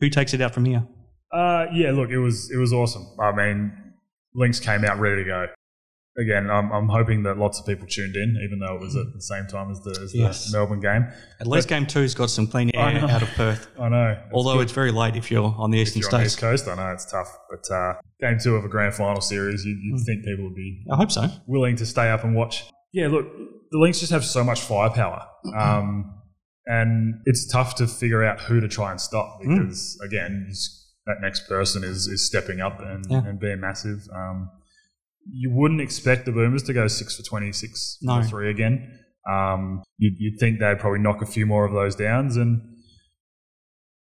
who 0.00 0.10
takes 0.10 0.34
it 0.34 0.40
out 0.40 0.54
from 0.54 0.64
here? 0.64 0.86
Uh, 1.32 1.66
yeah, 1.72 1.90
look, 1.92 2.10
it 2.10 2.18
was 2.18 2.50
it 2.52 2.58
was 2.58 2.72
awesome. 2.72 3.06
I 3.20 3.32
mean, 3.32 3.72
Lynx 4.34 4.60
came 4.60 4.84
out 4.84 4.98
ready 4.98 5.22
to 5.22 5.28
go. 5.28 5.46
Again, 6.18 6.50
I'm, 6.50 6.72
I'm 6.72 6.88
hoping 6.88 7.22
that 7.22 7.38
lots 7.38 7.60
of 7.60 7.66
people 7.66 7.86
tuned 7.86 8.16
in, 8.16 8.36
even 8.44 8.58
though 8.58 8.74
it 8.74 8.80
was 8.80 8.96
at 8.96 9.06
the 9.14 9.20
same 9.22 9.46
time 9.46 9.70
as 9.70 9.80
the, 9.82 9.90
as 10.02 10.10
the 10.12 10.18
Yes. 10.18 10.52
Melbourne 10.52 10.80
game. 10.80 11.06
At 11.40 11.46
least 11.46 11.68
game 11.68 11.86
two's 11.86 12.12
got 12.14 12.28
some 12.28 12.48
clean 12.48 12.70
air 12.74 13.04
out 13.08 13.22
of 13.22 13.28
Perth. 13.30 13.68
I 13.80 13.88
know. 13.88 14.10
It's 14.10 14.34
Although 14.34 14.54
good. 14.54 14.62
it's 14.62 14.72
very 14.72 14.90
late 14.90 15.14
if 15.14 15.30
you're 15.30 15.54
on 15.56 15.70
the 15.70 15.80
if 15.80 15.88
eastern 15.88 16.00
you're 16.02 16.14
on 16.16 16.22
the 16.24 16.28
states. 16.28 16.34
East 16.34 16.40
Coast, 16.40 16.68
I 16.68 16.74
know 16.74 16.92
it's 16.92 17.08
tough. 17.08 17.28
But 17.48 17.72
uh, 17.72 17.94
game 18.20 18.36
two 18.42 18.56
of 18.56 18.64
a 18.64 18.68
grand 18.68 18.94
final 18.94 19.20
series, 19.20 19.64
you'd, 19.64 19.76
Hmm. 19.76 19.96
you'd 19.96 20.04
think 20.04 20.24
people 20.24 20.44
would 20.46 20.56
be 20.56 20.84
I 20.90 20.96
hope 20.96 21.12
so. 21.12 21.28
willing 21.46 21.76
to 21.76 21.86
stay 21.86 22.10
up 22.10 22.24
and 22.24 22.34
watch. 22.34 22.64
Yeah, 22.92 23.06
look, 23.08 23.26
the 23.70 23.78
Lynx 23.78 24.00
just 24.00 24.10
have 24.10 24.24
so 24.24 24.42
much 24.42 24.60
firepower. 24.62 25.24
Um, 25.56 26.14
and 26.66 27.20
it's 27.26 27.46
tough 27.46 27.76
to 27.76 27.86
figure 27.86 28.24
out 28.24 28.40
who 28.40 28.60
to 28.60 28.66
try 28.68 28.90
and 28.90 29.00
stop 29.00 29.40
Mm. 29.42 29.58
because, 29.60 29.98
again, 30.04 30.50
that 31.06 31.16
next 31.22 31.48
person 31.48 31.84
is, 31.84 32.06
is 32.08 32.26
stepping 32.26 32.60
up 32.60 32.80
and, 32.80 33.06
Yeah. 33.08 33.22
and 33.24 33.38
being 33.38 33.60
massive. 33.60 34.00
Um, 34.14 34.50
you 35.30 35.50
wouldn't 35.50 35.80
expect 35.80 36.26
the 36.26 36.32
Boomers 36.32 36.62
to 36.64 36.72
go 36.72 36.86
six 36.88 37.16
for 37.16 37.22
26 37.22 37.98
No. 38.02 38.22
for 38.22 38.28
three 38.28 38.50
again. 38.50 38.98
Um, 39.28 39.82
you'd, 39.98 40.14
you'd 40.18 40.38
think 40.38 40.58
they'd 40.58 40.78
probably 40.78 41.00
knock 41.00 41.22
a 41.22 41.26
few 41.26 41.44
more 41.46 41.64
of 41.64 41.72
those 41.72 41.94
downs. 41.94 42.36
And 42.36 42.62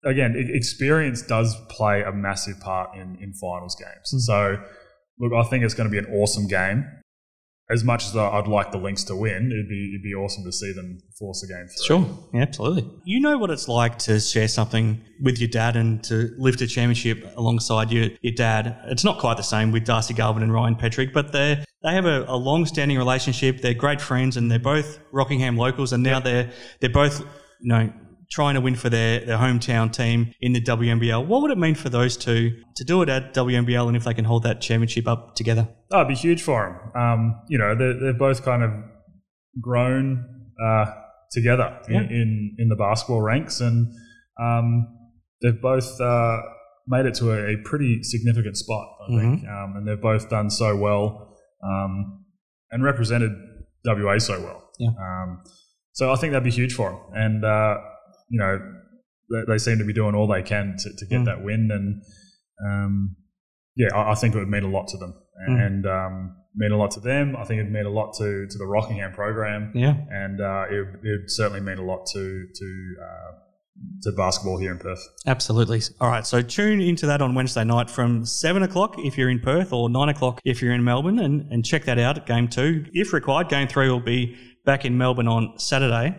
again, 0.04 0.36
experience 0.36 1.22
does 1.22 1.56
play 1.70 2.02
a 2.02 2.12
massive 2.12 2.60
part 2.60 2.96
in, 2.96 3.18
in 3.22 3.34
finals 3.34 3.76
games. 3.76 4.14
Mm. 4.14 4.20
So, 4.20 4.64
look, 5.20 5.34
I 5.34 5.48
think 5.50 5.64
it's 5.64 5.74
going 5.74 5.90
to 5.90 5.92
be 5.92 6.00
an 6.00 6.12
awesome 6.14 6.48
game. 6.48 6.86
As 7.74 7.84
much 7.84 8.06
as 8.06 8.16
I'd 8.16 8.48
like 8.48 8.72
the 8.72 8.78
Lynx 8.78 9.04
to 9.06 9.16
win, 9.16 9.52
it'd 9.52 9.68
be 9.68 9.90
it'd 9.90 10.04
be 10.04 10.14
awesome 10.14 10.44
to 10.44 10.52
see 10.52 10.72
them 10.72 11.02
force 11.18 11.44
a 11.44 11.48
game 11.48 11.68
through. 11.68 11.86
Sure, 11.86 12.18
yeah, 12.34 12.42
absolutely. 12.42 12.90
You 13.04 13.20
know 13.20 13.38
what 13.38 13.50
it's 13.50 13.68
like 13.68 13.98
to 14.00 14.20
share 14.20 14.48
something 14.48 15.02
with 15.22 15.40
your 15.40 15.50
dad 15.50 15.76
and 15.76 16.04
to 16.06 16.34
lift 16.38 16.62
a 16.62 16.68
championship 16.68 17.26
alongside 17.36 17.92
your, 17.92 18.10
your 18.22 18.34
dad. 18.36 18.78
It's 18.86 19.04
not 19.04 19.20
quite 19.20 19.38
the 19.38 19.44
same 19.44 19.72
with 19.72 19.86
Darcee 19.86 20.14
Garbin 20.14 20.44
and 20.44 20.54
Ryan 20.54 20.76
Petrik, 20.76 21.14
but 21.14 21.32
they 21.32 21.64
they 21.84 21.94
have 21.94 22.06
a, 22.06 22.26
a 22.28 22.38
long 22.38 22.66
standing 22.66 22.98
relationship. 22.98 23.62
They're 23.62 23.74
great 23.74 24.00
friends, 24.00 24.38
and 24.38 24.52
they're 24.52 24.60
both 24.60 25.00
Rockingham 25.12 25.58
locals, 25.58 25.94
and 25.94 26.04
now 26.04 26.20
they're 26.20 26.52
they're 26.80 26.90
both 26.90 27.22
you 27.60 27.70
know 27.70 27.92
trying 28.34 28.56
to 28.56 28.62
win 28.62 28.74
for 28.76 28.90
their, 28.90 29.20
their 29.20 29.38
hometown 29.38 29.94
team 29.94 30.34
in 30.42 30.54
the 30.54 30.62
WNBL. 30.62 31.26
What 31.28 31.42
would 31.44 31.52
it 31.52 31.58
mean 31.58 31.76
for 31.76 31.90
those 31.90 32.18
two 32.18 32.52
to 32.78 32.84
do 32.84 33.02
it 33.04 33.10
at 33.10 33.34
WNBL, 33.36 33.88
and 33.88 33.96
if 33.96 34.04
they 34.06 34.14
can 34.16 34.26
hold 34.26 34.42
that 34.44 34.60
championship 34.60 35.08
up 35.08 35.36
together? 35.36 35.68
Oh, 35.92 35.98
it'd 35.98 36.08
be 36.08 36.16
huge 36.16 36.42
for 36.42 36.60
them. 36.96 37.02
Um, 37.02 37.42
you 37.48 37.58
know, 37.60 37.76
they're, 37.76 38.00
they're 38.00 38.14
both 38.28 38.44
kind 38.44 38.64
of 38.64 38.72
grown 39.62 40.26
uh, 40.64 40.86
together 41.32 41.80
Yeah. 41.90 42.00
in, 42.02 42.06
in, 42.06 42.56
in 42.60 42.70
the 42.70 42.76
basketball 42.76 43.22
ranks, 43.22 43.62
and 43.62 43.88
um, 44.42 44.88
they've 45.42 45.62
both 45.62 46.00
uh, 46.02 46.42
made 46.88 47.06
it 47.06 47.14
to 47.16 47.32
a, 47.32 47.54
a 47.54 47.58
pretty 47.64 48.02
significant 48.04 48.58
spot, 48.58 48.88
I 49.10 49.20
think. 49.20 49.48
Um, 49.48 49.76
and 49.78 49.88
they've 49.88 50.02
both 50.02 50.30
done 50.30 50.50
so 50.50 50.76
well 50.76 51.38
um, 51.64 52.26
and 52.72 52.84
represented 52.84 53.32
WA 53.86 54.18
so 54.18 54.42
well. 54.42 54.72
Yeah. 54.80 54.90
Um, 55.00 55.44
so 55.92 56.12
I 56.12 56.16
think 56.16 56.32
that'd 56.34 56.44
be 56.44 56.50
huge 56.52 56.74
for 56.74 56.90
them. 56.90 57.00
And, 57.14 57.46
uh, 57.46 57.78
you 58.30 58.40
know, 58.40 58.60
they, 59.32 59.54
they 59.54 59.58
seem 59.58 59.78
to 59.80 59.86
be 59.86 59.94
doing 59.94 60.16
all 60.16 60.28
they 60.28 60.44
can 60.44 60.76
to, 60.80 60.90
to 60.98 61.06
get 61.06 61.22
Mm. 61.22 61.26
that 61.26 61.44
win. 61.44 61.70
And, 61.72 62.02
um, 62.66 63.16
yeah, 63.76 63.88
I, 63.96 64.12
I 64.12 64.16
think 64.16 64.36
it 64.36 64.40
would 64.40 64.48
mean 64.50 64.64
a 64.64 64.70
lot 64.70 64.88
to 64.90 64.98
them 64.98 65.14
Mm. 65.50 65.66
and 65.66 65.86
um, 65.88 66.36
mean 66.56 66.72
a 66.72 66.78
lot 66.78 66.92
to 66.92 67.00
them. 67.00 67.36
I 67.36 67.44
think 67.46 67.60
it'd 67.60 67.72
mean 67.72 67.86
a 67.88 67.90
lot 67.90 68.14
to, 68.20 68.46
to 68.48 68.58
the 68.58 68.68
Rockingham 68.68 69.14
program, 69.14 69.72
Yeah. 69.74 69.96
and 70.12 70.40
uh, 70.40 70.66
it, 70.70 70.76
it 71.04 71.22
would 71.22 71.30
certainly 71.32 71.60
mean 71.62 71.80
a 71.80 71.84
lot 71.84 72.06
to 72.14 72.48
to 72.54 72.96
uh, 73.02 73.32
to 74.04 74.12
basketball 74.16 74.60
here 74.60 74.72
in 74.72 74.78
Perth. 74.78 75.02
Absolutely. 75.26 75.82
All 76.00 76.08
right. 76.08 76.28
So 76.28 76.44
tune 76.44 76.80
into 76.80 77.08
that 77.08 77.24
on 77.24 77.34
Wednesday 77.34 77.64
night 77.64 77.90
from 77.90 78.24
seven 78.26 78.62
o'clock 78.62 78.94
if 79.00 79.18
you're 79.18 79.32
in 79.32 79.40
Perth 79.40 79.74
or 79.74 79.90
nine 79.90 80.10
o'clock 80.10 80.40
if 80.46 80.62
you're 80.62 80.74
in 80.74 80.84
Melbourne 80.84 81.18
and, 81.18 81.52
and 81.52 81.66
check 81.66 81.86
that 81.86 81.98
out 81.98 82.20
at 82.20 82.28
game 82.28 82.48
two. 82.48 82.86
If 82.94 83.12
required, 83.14 83.50
game 83.50 83.68
three 83.68 83.90
will 83.90 84.00
be 84.00 84.38
back 84.64 84.86
in 84.86 84.96
Melbourne 85.00 85.28
on 85.28 85.58
Saturday. 85.58 86.16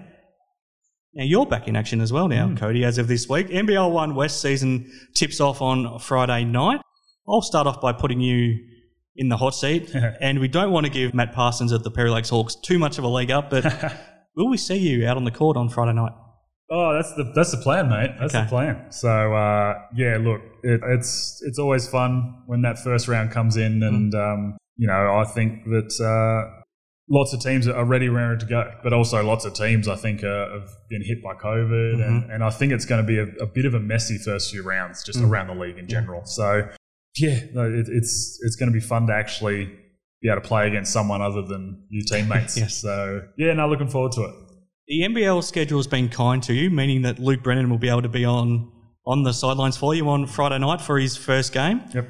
Now 1.14 1.22
you're 1.24 1.46
back 1.46 1.68
in 1.68 1.76
action 1.76 2.00
as 2.00 2.12
well 2.12 2.26
now, 2.28 2.52
Cody, 2.56 2.84
as 2.84 2.98
of 2.98 3.06
this 3.06 3.28
week. 3.28 3.48
NBL 3.48 3.92
One 3.92 4.14
West 4.14 4.40
season 4.40 4.90
tips 5.14 5.40
off 5.40 5.62
on 5.62 5.98
Friday 6.00 6.44
night. 6.44 6.80
I'll 7.28 7.42
start 7.42 7.66
off 7.66 7.80
by 7.80 7.92
putting 7.92 8.20
you 8.20 8.58
in 9.16 9.28
the 9.28 9.36
hot 9.36 9.54
seat. 9.54 9.94
and 10.20 10.40
we 10.40 10.48
don't 10.48 10.72
want 10.72 10.86
to 10.86 10.92
give 10.92 11.14
Matt 11.14 11.32
Parsons 11.32 11.72
at 11.72 11.84
the 11.84 11.90
Perry 11.90 12.10
Lakes 12.10 12.30
Hawks 12.30 12.56
too 12.56 12.78
much 12.80 12.98
of 12.98 13.04
a 13.04 13.08
leg 13.08 13.30
up, 13.30 13.48
but 13.48 13.64
will 14.36 14.50
we 14.50 14.56
see 14.56 14.76
you 14.76 15.06
out 15.06 15.16
on 15.16 15.22
the 15.24 15.30
court 15.30 15.56
on 15.56 15.68
Friday 15.68 15.92
night? 15.92 16.12
Oh, 16.70 16.94
that's 16.94 17.14
the 17.14 17.30
that's 17.36 17.50
the 17.52 17.58
plan, 17.58 17.88
mate. 17.90 18.10
That's 18.18 18.34
Okay. 18.34 18.44
the 18.44 18.48
plan. 18.48 18.90
So 18.90 19.34
uh, 19.34 19.74
yeah, 19.94 20.16
look, 20.20 20.40
it, 20.64 20.80
it's 20.84 21.40
it's 21.46 21.58
always 21.58 21.86
fun 21.86 22.42
when 22.46 22.62
that 22.62 22.78
first 22.78 23.06
round 23.06 23.30
comes 23.30 23.56
in, 23.56 23.82
and 23.82 24.12
um, 24.14 24.56
you 24.76 24.88
know 24.88 25.14
I 25.14 25.24
think 25.24 25.64
that 25.66 25.92
uh, 26.00 26.62
lots 27.08 27.32
of 27.32 27.40
teams 27.40 27.68
are 27.68 27.84
ready, 27.84 28.08
raring 28.08 28.38
to 28.38 28.46
go, 28.46 28.72
but 28.82 28.92
also 28.92 29.22
lots 29.22 29.44
of 29.44 29.54
teams 29.54 29.88
I 29.88 29.96
think 29.96 30.24
uh, 30.24 30.50
have 30.52 30.70
been 30.88 31.02
hit 31.02 31.22
by 31.22 31.34
COVID, 31.34 32.04
and, 32.04 32.30
and 32.30 32.44
I 32.44 32.50
think 32.50 32.72
it's 32.72 32.84
going 32.84 33.04
to 33.04 33.06
be 33.06 33.18
a, 33.18 33.26
a 33.42 33.46
bit 33.46 33.64
of 33.66 33.74
a 33.74 33.80
messy 33.80 34.18
first 34.18 34.50
few 34.50 34.62
rounds 34.62 35.02
just 35.04 35.20
around 35.20 35.48
the 35.48 35.54
league 35.54 35.78
in 35.78 35.88
general. 35.88 36.24
So 36.24 36.68
yeah, 37.16 37.40
no, 37.52 37.70
it, 37.70 37.86
it's 37.88 38.38
it's 38.42 38.56
going 38.56 38.72
to 38.72 38.74
be 38.74 38.84
fun 38.84 39.06
to 39.08 39.14
actually 39.14 39.66
be 40.20 40.28
able 40.28 40.40
to 40.40 40.48
play 40.48 40.66
against 40.66 40.92
someone 40.92 41.20
other 41.20 41.42
than 41.42 41.86
your 41.90 42.04
teammates. 42.04 42.56
Yes. 42.64 42.80
So 42.80 43.22
yeah, 43.36 43.52
no, 43.52 43.68
looking 43.68 43.88
forward 43.88 44.12
to 44.12 44.22
it. 44.24 44.34
The 44.86 45.02
NBL 45.02 45.42
schedule 45.44 45.78
has 45.78 45.86
been 45.86 46.08
kind 46.08 46.42
to 46.42 46.52
you, 46.52 46.70
meaning 46.70 47.02
that 47.02 47.18
Luke 47.18 47.42
Brennan 47.42 47.70
will 47.70 47.78
be 47.78 47.88
able 47.88 48.02
to 48.02 48.08
be 48.08 48.24
on 48.24 48.70
on 49.06 49.22
the 49.22 49.32
sidelines 49.32 49.76
for 49.76 49.94
you 49.94 50.08
on 50.08 50.26
Friday 50.26 50.58
night 50.58 50.80
for 50.80 50.98
his 50.98 51.16
first 51.16 51.52
game. 51.52 51.82
Yep. 51.92 52.08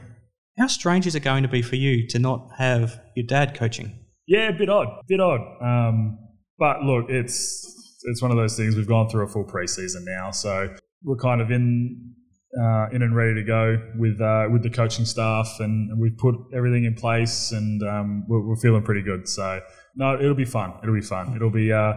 How 0.58 0.68
strange 0.68 1.06
is 1.08 1.16
it 1.16 1.20
going 1.20 1.42
to 1.42 1.48
be 1.48 1.62
for 1.62 1.74
you 1.74 2.06
to 2.08 2.20
not 2.20 2.50
have 2.56 3.00
your 3.16 3.26
dad 3.26 3.54
coaching? 3.56 4.03
Yeah, 4.26 4.48
a 4.48 4.52
bit 4.52 4.68
odd, 4.68 4.88
a 4.88 5.02
bit 5.06 5.20
odd. 5.20 5.40
Um, 5.60 6.18
but 6.58 6.82
look, 6.82 7.06
it's 7.08 8.00
it's 8.04 8.22
one 8.22 8.30
of 8.30 8.36
those 8.36 8.56
things. 8.56 8.76
We've 8.76 8.88
gone 8.88 9.08
through 9.08 9.24
a 9.24 9.28
full 9.28 9.44
preseason 9.44 10.04
now, 10.04 10.30
so 10.30 10.74
we're 11.02 11.16
kind 11.16 11.40
of 11.40 11.50
in 11.50 12.14
uh, 12.58 12.88
in 12.92 13.02
and 13.02 13.16
ready 13.16 13.34
to 13.34 13.42
go 13.42 13.78
with 13.96 14.20
uh, 14.20 14.46
with 14.50 14.62
the 14.62 14.70
coaching 14.70 15.04
staff, 15.04 15.56
and, 15.58 15.90
and, 15.90 16.00
we've 16.00 16.16
put 16.16 16.36
everything 16.54 16.84
in 16.84 16.94
place, 16.94 17.52
and 17.52 17.82
um, 17.82 18.24
we're, 18.28 18.46
we're, 18.46 18.56
feeling 18.56 18.82
pretty 18.82 19.02
good. 19.02 19.28
So 19.28 19.60
no, 19.96 20.14
it'll 20.14 20.34
be 20.34 20.44
fun. 20.44 20.74
It'll 20.82 20.94
be 20.94 21.00
fun. 21.00 21.34
It'll 21.34 21.50
be 21.50 21.72
uh, 21.72 21.94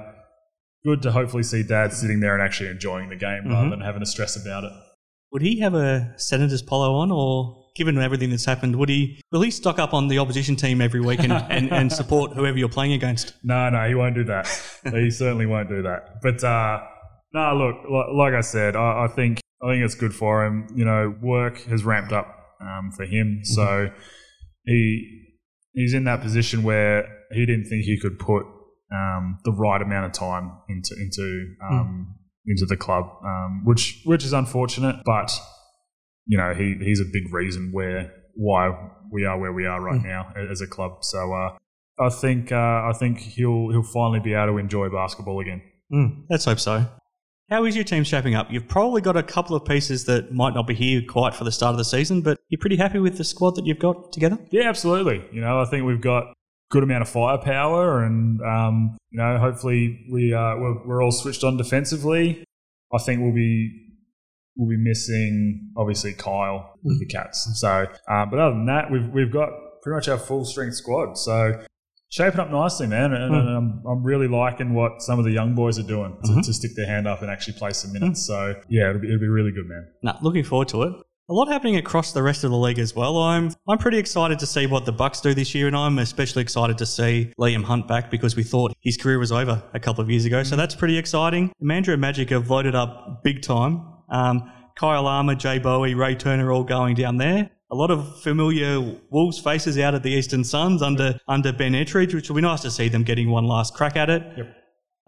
good 0.84 1.02
to 1.04 1.12
hopefully 1.12 1.44
see 1.44 1.64
Dad 1.64 1.94
sitting 1.94 2.20
there 2.20 2.34
and 2.34 2.42
actually 2.42 2.70
enjoying 2.70 3.10
the 3.10 3.16
game 3.16 3.44
mm-hmm. 3.44 3.52
rather 3.52 3.70
than 3.70 3.82
having 3.82 4.00
to 4.00 4.06
stress 4.06 4.36
about 4.36 4.64
it. 4.64 4.72
Would 5.32 5.42
he 5.42 5.60
have 5.60 5.76
a 5.76 6.14
Senators 6.18 6.62
polo 6.62 6.96
on, 6.96 7.12
or 7.12 7.67
given 7.78 7.98
everything 8.00 8.32
that's 8.32 8.46
happened, 8.46 8.76
would 8.76 8.90
he 8.90 9.22
will 9.32 9.42
he 9.42 9.52
stock 9.52 9.78
up 9.80 9.94
on 9.94 10.08
the 10.08 10.18
opposition 10.18 10.56
team 10.56 10.82
every 10.82 11.00
week 11.00 11.20
and, 11.20 11.32
and, 11.32 11.72
and 11.72 11.94
support 11.94 12.34
whoever 12.34 12.58
you're 12.58 12.68
playing 12.68 12.94
against? 12.94 13.34
No, 13.44 13.70
no, 13.70 13.88
he 13.88 13.96
won't 13.96 14.16
do 14.16 14.26
that. 14.26 14.48
he 14.92 15.10
certainly 15.10 15.46
won't 15.46 15.70
do 15.70 15.82
that. 15.84 16.22
But 16.22 16.44
uh, 16.44 16.82
no, 17.34 17.56
look, 17.56 18.10
like 18.14 18.34
I 18.34 18.42
said, 18.42 18.76
I, 18.76 19.06
I, 19.06 19.08
think 19.08 19.40
I 19.64 19.72
think 19.72 19.86
it's 19.86 19.96
good 19.96 20.14
for 20.14 20.46
him. 20.46 20.68
You 20.76 20.84
know, 20.84 21.16
work 21.22 21.62
has 21.66 21.86
ramped 21.86 22.12
up 22.12 22.28
um, 22.60 22.92
for 22.92 23.06
him, 23.06 23.42
mm-hmm. 23.42 23.44
so 23.44 23.90
he 24.66 25.28
he's 25.74 25.94
in 25.94 26.04
that 26.06 26.22
position 26.22 26.64
where 26.64 27.08
he 27.32 27.46
didn't 27.46 27.66
think 27.66 27.86
he 27.86 27.98
could 28.00 28.20
put 28.20 28.46
um, 28.92 29.38
the 29.46 29.52
right 29.52 29.82
amount 29.82 30.08
of 30.08 30.12
time 30.12 30.52
into 30.68 30.96
into 31.00 31.56
um, 31.64 32.08
mm. 32.10 32.52
into 32.52 32.66
the 32.66 32.76
club, 32.76 33.06
um, 33.24 33.62
which 33.64 34.02
which 34.04 34.26
is 34.26 34.34
unfortunate. 34.34 34.98
But 35.06 35.32
you 36.28 36.38
know, 36.38 36.54
he 36.54 36.76
he's 36.80 37.00
a 37.00 37.06
big 37.12 37.34
reason 37.34 37.72
where 37.72 38.14
why 38.36 38.72
we 39.12 39.26
are 39.26 39.40
where 39.40 39.54
we 39.54 39.66
are 39.66 39.82
right 39.82 40.00
mm. 40.00 40.06
now 40.06 40.34
as 40.52 40.62
a 40.62 40.68
club. 40.68 41.04
So 41.04 41.34
uh, 41.34 41.58
I 42.00 42.10
think 42.10 42.52
uh, 42.52 42.56
I 42.56 42.92
think 42.98 43.20
he'll 43.20 43.70
he'll 43.72 43.84
finally 43.84 44.20
be 44.20 44.34
able 44.34 44.54
to 44.54 44.58
enjoy 44.58 44.90
basketball 44.90 45.40
again. 45.40 45.62
Mm, 45.92 46.26
let's 46.30 46.46
hope 46.46 46.60
so. 46.60 46.86
How 47.50 47.64
is 47.64 47.76
your 47.76 47.86
team 47.86 48.04
shaping 48.04 48.36
up? 48.36 48.52
You've 48.52 48.68
probably 48.68 49.00
got 49.00 49.16
a 49.16 49.24
couple 49.24 49.56
of 49.56 49.64
pieces 49.64 50.04
that 50.06 50.34
might 50.34 50.54
not 50.54 50.68
be 50.68 50.74
here 50.74 51.02
quite 51.08 51.34
for 51.34 51.46
the 51.46 51.52
start 51.52 51.72
of 51.72 51.78
the 51.78 51.86
season, 51.86 52.22
but 52.22 52.38
you're 52.50 52.60
pretty 52.60 52.76
happy 52.76 53.00
with 53.00 53.18
the 53.18 53.24
squad 53.24 53.56
that 53.56 53.66
you've 53.66 53.80
got 53.80 54.12
together? 54.12 54.38
Yeah, 54.52 54.68
absolutely. 54.68 55.24
You 55.32 55.40
know, 55.40 55.62
I 55.62 55.66
think 55.66 55.86
we've 55.86 56.02
got 56.02 56.34
good 56.70 56.84
amount 56.84 57.04
of 57.04 57.10
firepower, 57.10 58.04
and 58.04 58.42
um, 58.42 58.98
you 59.12 59.20
know, 59.20 59.38
hopefully 59.38 60.06
we 60.12 60.34
uh, 60.34 60.58
we're, 60.58 60.86
we're, 60.86 61.04
all 61.04 61.12
switched 61.12 61.46
on 61.46 61.56
defensively. 61.56 62.44
I 62.94 62.98
think 62.98 63.22
we'll 63.22 63.34
be 63.34 63.87
we'll 64.58 64.70
be 64.70 64.78
missing 64.78 65.72
obviously 65.78 66.14
Kyle 66.14 66.74
with 66.84 67.00
the 67.00 67.06
Cats. 67.06 67.48
So, 67.56 67.88
uh, 68.10 68.26
but 68.26 68.40
other 68.40 68.56
than 68.56 68.66
that, 68.66 68.92
we've 68.92 69.08
we've 69.10 69.32
got 69.32 69.50
pretty 69.82 69.96
much 69.96 70.08
our 70.08 70.18
full 70.18 70.46
strength 70.46 70.76
squad. 70.76 71.18
So 71.18 71.64
shaping 72.10 72.40
up 72.40 72.52
nicely, 72.52 72.88
man. 72.88 73.14
And, 73.14 73.34
mm. 73.34 73.40
and 73.40 73.50
I'm, 73.50 73.84
I'm, 73.88 74.04
really 74.04 74.28
liking 74.28 74.74
what 74.74 75.02
some 75.02 75.20
of 75.20 75.26
the 75.26 75.32
young 75.32 75.56
boys 75.56 75.78
are 75.78 75.84
doing 75.84 76.18
to, 76.24 76.32
mm-hmm. 76.32 76.42
to, 76.42 76.54
stick 76.54 76.72
their 76.76 76.88
hand 76.88 77.08
up 77.08 77.22
and 77.22 77.30
actually 77.30 77.58
play 77.58 77.72
some 77.72 77.92
minutes. 77.94 78.24
Mm. 78.24 78.26
So 78.26 78.62
yeah, 78.70 78.90
it'll 78.90 79.02
be, 79.02 79.08
it'll 79.08 79.20
be 79.20 79.28
really 79.28 79.52
good, 79.52 79.68
man. 79.68 79.88
Nah, 80.04 80.18
looking 80.22 80.44
forward 80.44 80.70
to 80.70 80.84
it 80.84 80.94
a 81.30 81.34
lot 81.34 81.50
happening 81.50 81.76
across 81.76 82.14
the 82.14 82.24
rest 82.24 82.44
of 82.46 82.52
the 82.52 82.58
league 82.58 82.80
as 82.80 82.96
well. 82.96 83.18
I'm 83.18 83.52
I'm 83.68 83.78
pretty 83.78 83.98
excited 83.98 84.40
to 84.40 84.46
see 84.46 84.66
what 84.66 84.86
the 84.86 84.92
Bucks 84.92 85.20
do 85.20 85.34
this 85.34 85.54
year, 85.54 85.68
and 85.68 85.76
I'm 85.76 86.00
especially 86.00 86.42
excited 86.42 86.78
to 86.78 86.86
see 86.86 87.34
Liam 87.38 87.64
Hunt 87.64 87.88
back 87.88 88.10
because 88.10 88.36
we 88.36 88.44
thought 88.44 88.74
his 88.82 88.96
career 88.96 89.20
was 89.20 89.32
over 89.32 89.62
a 89.74 89.80
couple 89.80 90.02
of 90.02 90.10
years 90.10 90.26
ago. 90.26 90.44
So 90.44 90.56
that's 90.56 90.76
pretty 90.76 90.98
exciting. 90.98 91.52
Mandurah 91.62 92.00
Magic 92.00 92.30
have 92.30 92.50
loaded 92.50 92.76
up 92.76 93.24
big 93.24 93.42
time. 93.42 93.82
Um, 94.10 94.52
Kyle 94.78 95.08
Armour, 95.08 95.36
Jay 95.36 95.60
Bowie, 95.60 95.96
Ray 95.96 96.16
Turner 96.16 96.52
all 96.52 96.64
going 96.64 96.96
down 96.96 97.18
there. 97.18 97.50
A 97.72 97.76
lot 97.76 97.92
of 97.92 98.22
familiar 98.22 98.98
Wolves 99.10 99.40
faces 99.40 99.78
out 99.78 99.94
at 99.94 100.04
the 100.04 100.12
Eastern 100.12 100.44
Suns 100.44 100.82
under 100.82 101.20
under 101.28 101.52
Ben 101.52 101.74
Ettridge, 101.74 102.14
which 102.14 102.30
will 102.30 102.36
be 102.36 102.42
nice 102.42 102.62
to 102.62 102.72
see 102.72 102.88
them 102.88 103.04
getting 103.04 103.30
one 103.30 103.46
last 103.46 103.74
crack 103.74 103.96
at 103.98 104.10
it. 104.10 104.24
Yep. 104.38 104.56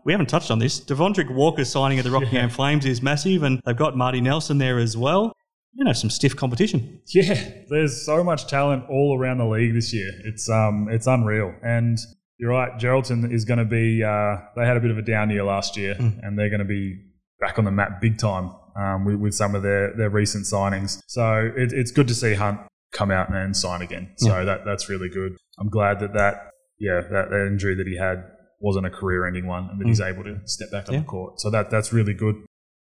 We 0.05 0.13
haven't 0.13 0.27
touched 0.27 0.51
on 0.51 0.59
this. 0.59 0.79
Devondrick 0.79 1.33
Walker 1.33 1.63
signing 1.63 1.99
at 1.99 2.05
the 2.05 2.11
Rockingham 2.11 2.49
yeah. 2.49 2.55
Flames 2.55 2.85
is 2.85 3.01
massive, 3.01 3.43
and 3.43 3.61
they've 3.65 3.75
got 3.75 3.95
Marty 3.95 4.21
Nelson 4.21 4.57
there 4.57 4.79
as 4.79 4.97
well 4.97 5.33
you 5.73 5.85
know 5.85 5.93
some 5.93 6.09
stiff 6.09 6.35
competition. 6.35 7.01
Yeah, 7.07 7.51
there's 7.69 8.05
so 8.05 8.23
much 8.23 8.47
talent 8.47 8.85
all 8.89 9.17
around 9.17 9.37
the 9.37 9.45
league 9.45 9.73
this 9.73 9.93
year. 9.93 10.11
It's 10.25 10.49
um 10.49 10.87
it's 10.89 11.07
unreal. 11.07 11.53
And 11.63 11.97
you're 12.37 12.51
right, 12.51 12.77
Geraldton 12.79 13.31
is 13.31 13.45
going 13.45 13.59
to 13.59 13.65
be. 13.65 14.03
Uh, 14.03 14.37
they 14.55 14.65
had 14.65 14.77
a 14.77 14.79
bit 14.79 14.91
of 14.91 14.97
a 14.97 15.01
down 15.01 15.29
year 15.29 15.43
last 15.43 15.75
year, 15.75 15.95
mm. 15.95 16.19
and 16.23 16.39
they're 16.39 16.49
going 16.49 16.59
to 16.59 16.65
be 16.65 16.97
back 17.39 17.59
on 17.59 17.65
the 17.65 17.71
map 17.71 18.01
big 18.01 18.17
time 18.17 18.51
um, 18.75 19.05
with, 19.05 19.15
with, 19.15 19.33
some 19.33 19.55
of 19.55 19.63
their 19.63 19.95
their 19.95 20.09
recent 20.09 20.45
signings. 20.45 21.01
So 21.07 21.51
it, 21.55 21.71
it's 21.73 21.91
good 21.91 22.07
to 22.07 22.15
see 22.15 22.33
Hunt 22.33 22.59
come 22.91 23.11
out 23.11 23.33
and 23.33 23.55
sign 23.55 23.81
again. 23.81 24.13
So 24.17 24.37
yeah. 24.37 24.43
that 24.43 24.65
that's 24.65 24.89
really 24.89 25.09
good. 25.09 25.37
I'm 25.59 25.69
glad 25.69 25.99
that 25.99 26.13
that 26.13 26.51
yeah 26.79 27.01
that, 27.01 27.29
that 27.29 27.47
injury 27.47 27.75
that 27.75 27.87
he 27.87 27.97
had 27.97 28.23
wasn't 28.59 28.85
a 28.85 28.89
career-ending 28.89 29.47
one, 29.47 29.69
and 29.69 29.79
that 29.79 29.85
mm. 29.85 29.89
he's 29.89 30.01
able 30.01 30.23
to 30.23 30.39
step 30.45 30.71
back 30.71 30.89
on 30.89 30.95
yeah. 30.95 30.99
the 31.01 31.05
court. 31.05 31.39
So 31.39 31.49
that 31.49 31.69
that's 31.69 31.93
really 31.93 32.13
good. 32.13 32.35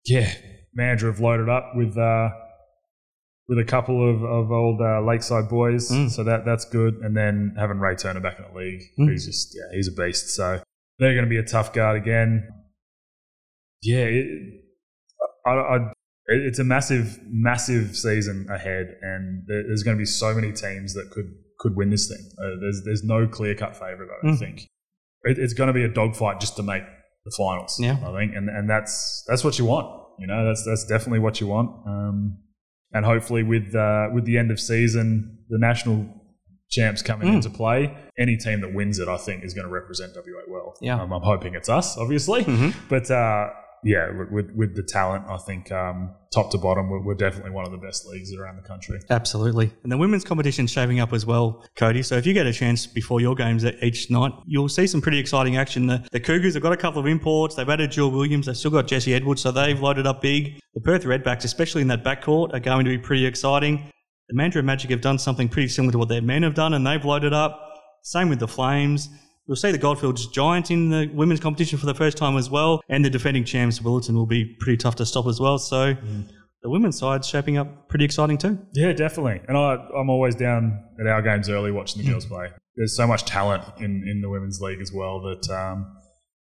Yeah, 0.05 0.31
Mandurah 0.77 1.07
have 1.07 1.19
loaded 1.19 1.49
up 1.49 1.71
with. 1.75 1.97
Uh, 1.97 2.29
with 3.47 3.59
a 3.59 3.65
couple 3.65 4.09
of, 4.09 4.23
of 4.23 4.51
old 4.51 4.79
uh, 4.81 5.01
Lakeside 5.01 5.49
boys. 5.49 5.91
Mm. 5.91 6.09
So 6.09 6.23
that 6.23 6.45
that's 6.45 6.65
good. 6.65 6.95
And 6.95 7.15
then 7.15 7.55
having 7.57 7.77
Ray 7.77 7.95
Turner 7.95 8.21
back 8.21 8.39
in 8.39 8.45
the 8.51 8.57
league, 8.57 8.81
mm. 8.97 9.11
he's 9.11 9.25
just 9.25 9.53
yeah, 9.55 9.75
he's 9.75 9.87
a 9.87 9.91
beast. 9.91 10.29
So 10.29 10.61
they're 10.99 11.13
going 11.13 11.25
to 11.25 11.29
be 11.29 11.37
a 11.37 11.43
tough 11.43 11.73
guard 11.73 12.01
again. 12.01 12.47
Yeah, 13.81 14.05
it, 14.05 14.62
I, 15.45 15.51
I, 15.51 15.77
it's 16.27 16.59
a 16.59 16.63
massive, 16.63 17.19
massive 17.27 17.95
season 17.95 18.47
ahead, 18.49 18.95
and 19.01 19.43
there's 19.47 19.83
going 19.83 19.97
to 19.97 20.01
be 20.01 20.05
so 20.05 20.33
many 20.33 20.51
teams 20.51 20.93
that 20.93 21.09
could 21.11 21.33
could 21.59 21.75
win 21.75 21.89
this 21.89 22.07
thing. 22.07 22.29
Uh, 22.37 22.59
there's 22.59 22.81
there's 22.85 23.03
no 23.03 23.27
clear 23.27 23.55
cut 23.55 23.75
favorite. 23.75 24.09
I 24.09 24.25
don't 24.25 24.35
mm. 24.35 24.39
think 24.39 24.67
it, 25.23 25.37
it's 25.37 25.53
going 25.53 25.67
to 25.67 25.73
be 25.73 25.83
a 25.83 25.89
dogfight 25.89 26.39
just 26.39 26.55
to 26.57 26.63
make 26.63 26.83
the 27.25 27.33
finals. 27.37 27.77
Yeah, 27.79 27.97
I 28.05 28.17
think, 28.17 28.35
and 28.35 28.49
and 28.49 28.69
that's 28.69 29.23
that's 29.27 29.43
what 29.43 29.59
you 29.59 29.65
want. 29.65 30.01
You 30.19 30.27
know, 30.27 30.45
that's 30.45 30.63
that's 30.65 30.85
definitely 30.85 31.19
what 31.19 31.41
you 31.41 31.47
want. 31.47 31.69
Um, 31.87 32.37
and 32.93 33.05
hopefully 33.05 33.43
with 33.43 33.73
uh, 33.75 34.07
with 34.13 34.25
the 34.25 34.37
end 34.37 34.51
of 34.51 34.59
season, 34.59 35.39
the 35.49 35.57
national 35.57 36.07
champs 36.69 37.01
coming 37.01 37.29
mm. 37.29 37.35
into 37.35 37.49
play, 37.49 37.95
any 38.17 38.37
team 38.37 38.61
that 38.61 38.73
wins 38.73 38.99
it, 38.99 39.07
I 39.07 39.17
think, 39.17 39.43
is 39.43 39.53
going 39.53 39.67
to 39.67 39.73
represent 39.73 40.13
WA 40.15 40.41
well. 40.47 40.73
Yeah, 40.81 41.01
um, 41.01 41.11
I'm 41.11 41.21
hoping 41.21 41.55
it's 41.55 41.69
us, 41.69 41.97
obviously, 41.97 42.43
mm-hmm. 42.43 42.77
but 42.89 43.09
uh, 43.09 43.49
yeah, 43.83 44.09
with 44.31 44.51
with 44.55 44.75
the 44.75 44.83
talent, 44.83 45.25
I 45.27 45.37
think 45.37 45.71
um, 45.71 46.15
top 46.33 46.51
to 46.51 46.57
bottom, 46.57 46.89
we're, 46.89 47.03
we're, 47.03 47.15
definitely 47.15 47.51
one 47.51 47.65
of 47.65 47.71
the 47.71 47.77
best 47.77 48.05
leagues 48.05 48.33
around 48.33 48.55
the 48.55 48.67
country. 48.67 48.99
Absolutely, 49.09 49.73
and 49.83 49.91
the 49.91 49.97
women's 49.97 50.23
competition's 50.23 50.71
shaping 50.71 50.99
up 50.99 51.13
as 51.13 51.25
well, 51.25 51.65
Cody. 51.75 52.01
So 52.01 52.15
if 52.15 52.25
you 52.25 52.33
get 52.33 52.45
a 52.45 52.53
chance 52.53 52.85
before 52.87 53.21
your 53.21 53.35
games 53.35 53.65
each 53.81 54.09
night, 54.09 54.31
you'll 54.45 54.69
see 54.69 54.87
some 54.87 55.01
pretty 55.01 55.19
exciting 55.19 55.57
action. 55.57 55.87
The, 55.87 56.07
the 56.11 56.19
Cougars 56.19 56.53
have 56.53 56.63
got 56.63 56.73
a 56.73 56.77
couple 56.77 56.99
of 56.99 57.07
imports. 57.07 57.55
They've 57.55 57.69
added 57.69 57.91
Jill 57.91 58.11
Williams. 58.11 58.45
They've 58.45 58.57
still 58.57 58.71
got 58.71 58.87
Jesse 58.87 59.13
Edwards, 59.13 59.41
so 59.41 59.51
they've 59.51 59.79
loaded 59.79 60.07
up 60.07 60.21
big. 60.21 60.59
The 60.73 60.81
Perth 60.81 61.03
Redbacks, 61.03 61.43
especially 61.43 61.81
in 61.81 61.87
that 61.89 62.03
backcourt, 62.03 62.53
are 62.53 62.59
going 62.59 62.85
to 62.85 62.89
be 62.89 62.97
pretty 62.97 63.25
exciting. 63.25 63.91
The 64.29 64.35
Mandurah 64.35 64.63
Magic 64.63 64.89
have 64.91 65.01
done 65.01 65.19
something 65.19 65.49
pretty 65.49 65.67
similar 65.67 65.91
to 65.91 65.97
what 65.97 66.09
their 66.09 66.21
men 66.21 66.43
have 66.43 66.53
done, 66.53 66.73
and 66.73 66.87
they've 66.87 67.03
loaded 67.03 67.33
up. 67.33 67.59
Same 68.03 68.29
with 68.29 68.39
the 68.39 68.47
Flames. 68.47 69.09
We'll 69.47 69.57
see 69.57 69.71
the 69.71 69.77
Goldfields 69.77 70.27
giant 70.27 70.71
in 70.71 70.89
the 70.89 71.07
women's 71.13 71.39
competition 71.39 71.77
for 71.77 71.85
the 71.85 71.93
first 71.93 72.17
time 72.17 72.37
as 72.37 72.49
well, 72.49 72.81
and 72.89 73.03
the 73.03 73.09
defending 73.09 73.43
champs 73.43 73.79
Willetton 73.79 74.15
will 74.15 74.25
be 74.25 74.55
pretty 74.59 74.77
tough 74.77 74.95
to 74.95 75.05
stop 75.05 75.27
as 75.27 75.39
well. 75.39 75.57
So 75.57 75.95
mm. 75.95 76.29
the 76.61 76.69
women's 76.69 76.97
side's 76.97 77.27
shaping 77.27 77.57
up 77.57 77.89
pretty 77.89 78.05
exciting 78.05 78.37
too. 78.37 78.57
Yeah, 78.73 78.93
definitely. 78.93 79.41
And 79.47 79.57
I, 79.57 79.75
I'm 79.97 80.09
always 80.09 80.35
down 80.35 80.81
at 80.99 81.07
our 81.07 81.21
games 81.21 81.49
early 81.49 81.71
watching 81.71 82.03
the 82.03 82.09
girls 82.09 82.25
play. 82.25 82.51
There's 82.75 82.95
so 82.95 83.05
much 83.05 83.25
talent 83.25 83.63
in, 83.79 84.07
in 84.07 84.21
the 84.21 84.29
women's 84.29 84.59
league 84.61 84.79
as 84.79 84.91
well 84.93 85.21
that 85.21 85.49
um, 85.49 85.93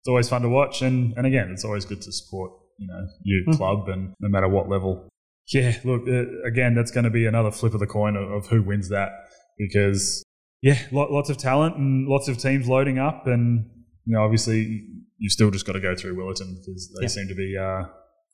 it's 0.01 0.09
always 0.09 0.29
fun 0.29 0.43
to 0.43 0.49
watch. 0.49 0.81
And, 0.81 1.13
and 1.17 1.27
again, 1.27 1.51
it's 1.51 1.65
always 1.65 1.85
good 1.85 2.01
to 2.03 2.13
support 2.13 2.53
you 2.79 2.87
know 2.87 3.07
your 3.23 3.43
mm. 3.45 3.57
club 3.57 3.89
and 3.89 4.15
no 4.21 4.29
matter 4.29 4.49
what 4.49 4.69
level. 4.69 5.09
Yeah, 5.53 5.77
look, 5.85 6.09
uh, 6.09 6.25
again, 6.45 6.75
that's 6.75 6.91
going 6.91 7.05
to 7.05 7.11
be 7.11 7.27
another 7.27 7.51
flip 7.51 7.75
of 7.75 7.81
the 7.81 7.87
coin 7.87 8.17
of, 8.17 8.31
of 8.31 8.47
who 8.49 8.63
wins 8.63 8.89
that 8.89 9.11
because 9.57 10.25
yeah, 10.63 10.79
lots 10.91 11.31
of 11.31 11.37
talent 11.37 11.77
and 11.77 12.09
lots 12.09 12.29
of 12.29 12.39
teams 12.39 12.69
loading 12.69 12.99
up, 12.99 13.27
and 13.27 13.69
you 14.05 14.17
know, 14.17 14.23
obviously, 14.23 14.87
you've 15.19 15.33
still 15.33 15.51
just 15.51 15.67
got 15.67 15.73
to 15.73 15.81
go 15.81 15.95
through 15.95 16.17
Willetton 16.17 16.57
because 16.59 16.97
they 17.01 17.09
seem 17.09 17.29
to 17.29 17.35
be 17.35 17.57
uh, 17.57 17.85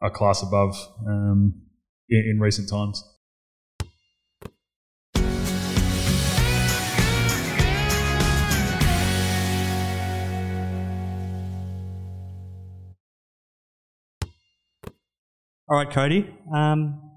a 0.02 0.10
class 0.10 0.42
above 0.42 0.76
um, 1.06 1.54
in, 2.08 2.24
in 2.30 2.40
recent 2.40 2.68
times. 2.68 3.02
All 15.68 15.78
right, 15.78 15.90
Cody. 15.90 16.28
Um, 16.54 17.11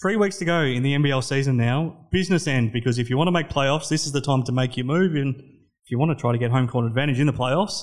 Three 0.00 0.16
weeks 0.16 0.36
to 0.38 0.44
go 0.44 0.60
in 0.60 0.82
the 0.82 0.92
NBL 0.94 1.24
season 1.24 1.56
now. 1.56 2.06
Business 2.12 2.46
end, 2.46 2.72
because 2.72 2.98
if 2.98 3.08
you 3.08 3.16
want 3.16 3.28
to 3.28 3.32
make 3.32 3.48
playoffs, 3.48 3.88
this 3.88 4.04
is 4.04 4.12
the 4.12 4.20
time 4.20 4.42
to 4.44 4.52
make 4.52 4.76
your 4.76 4.84
move. 4.84 5.14
And 5.14 5.34
if 5.36 5.90
you 5.90 5.98
want 5.98 6.10
to 6.10 6.20
try 6.20 6.32
to 6.32 6.38
get 6.38 6.50
home 6.50 6.68
court 6.68 6.84
advantage 6.86 7.18
in 7.18 7.26
the 7.26 7.32
playoffs, 7.32 7.82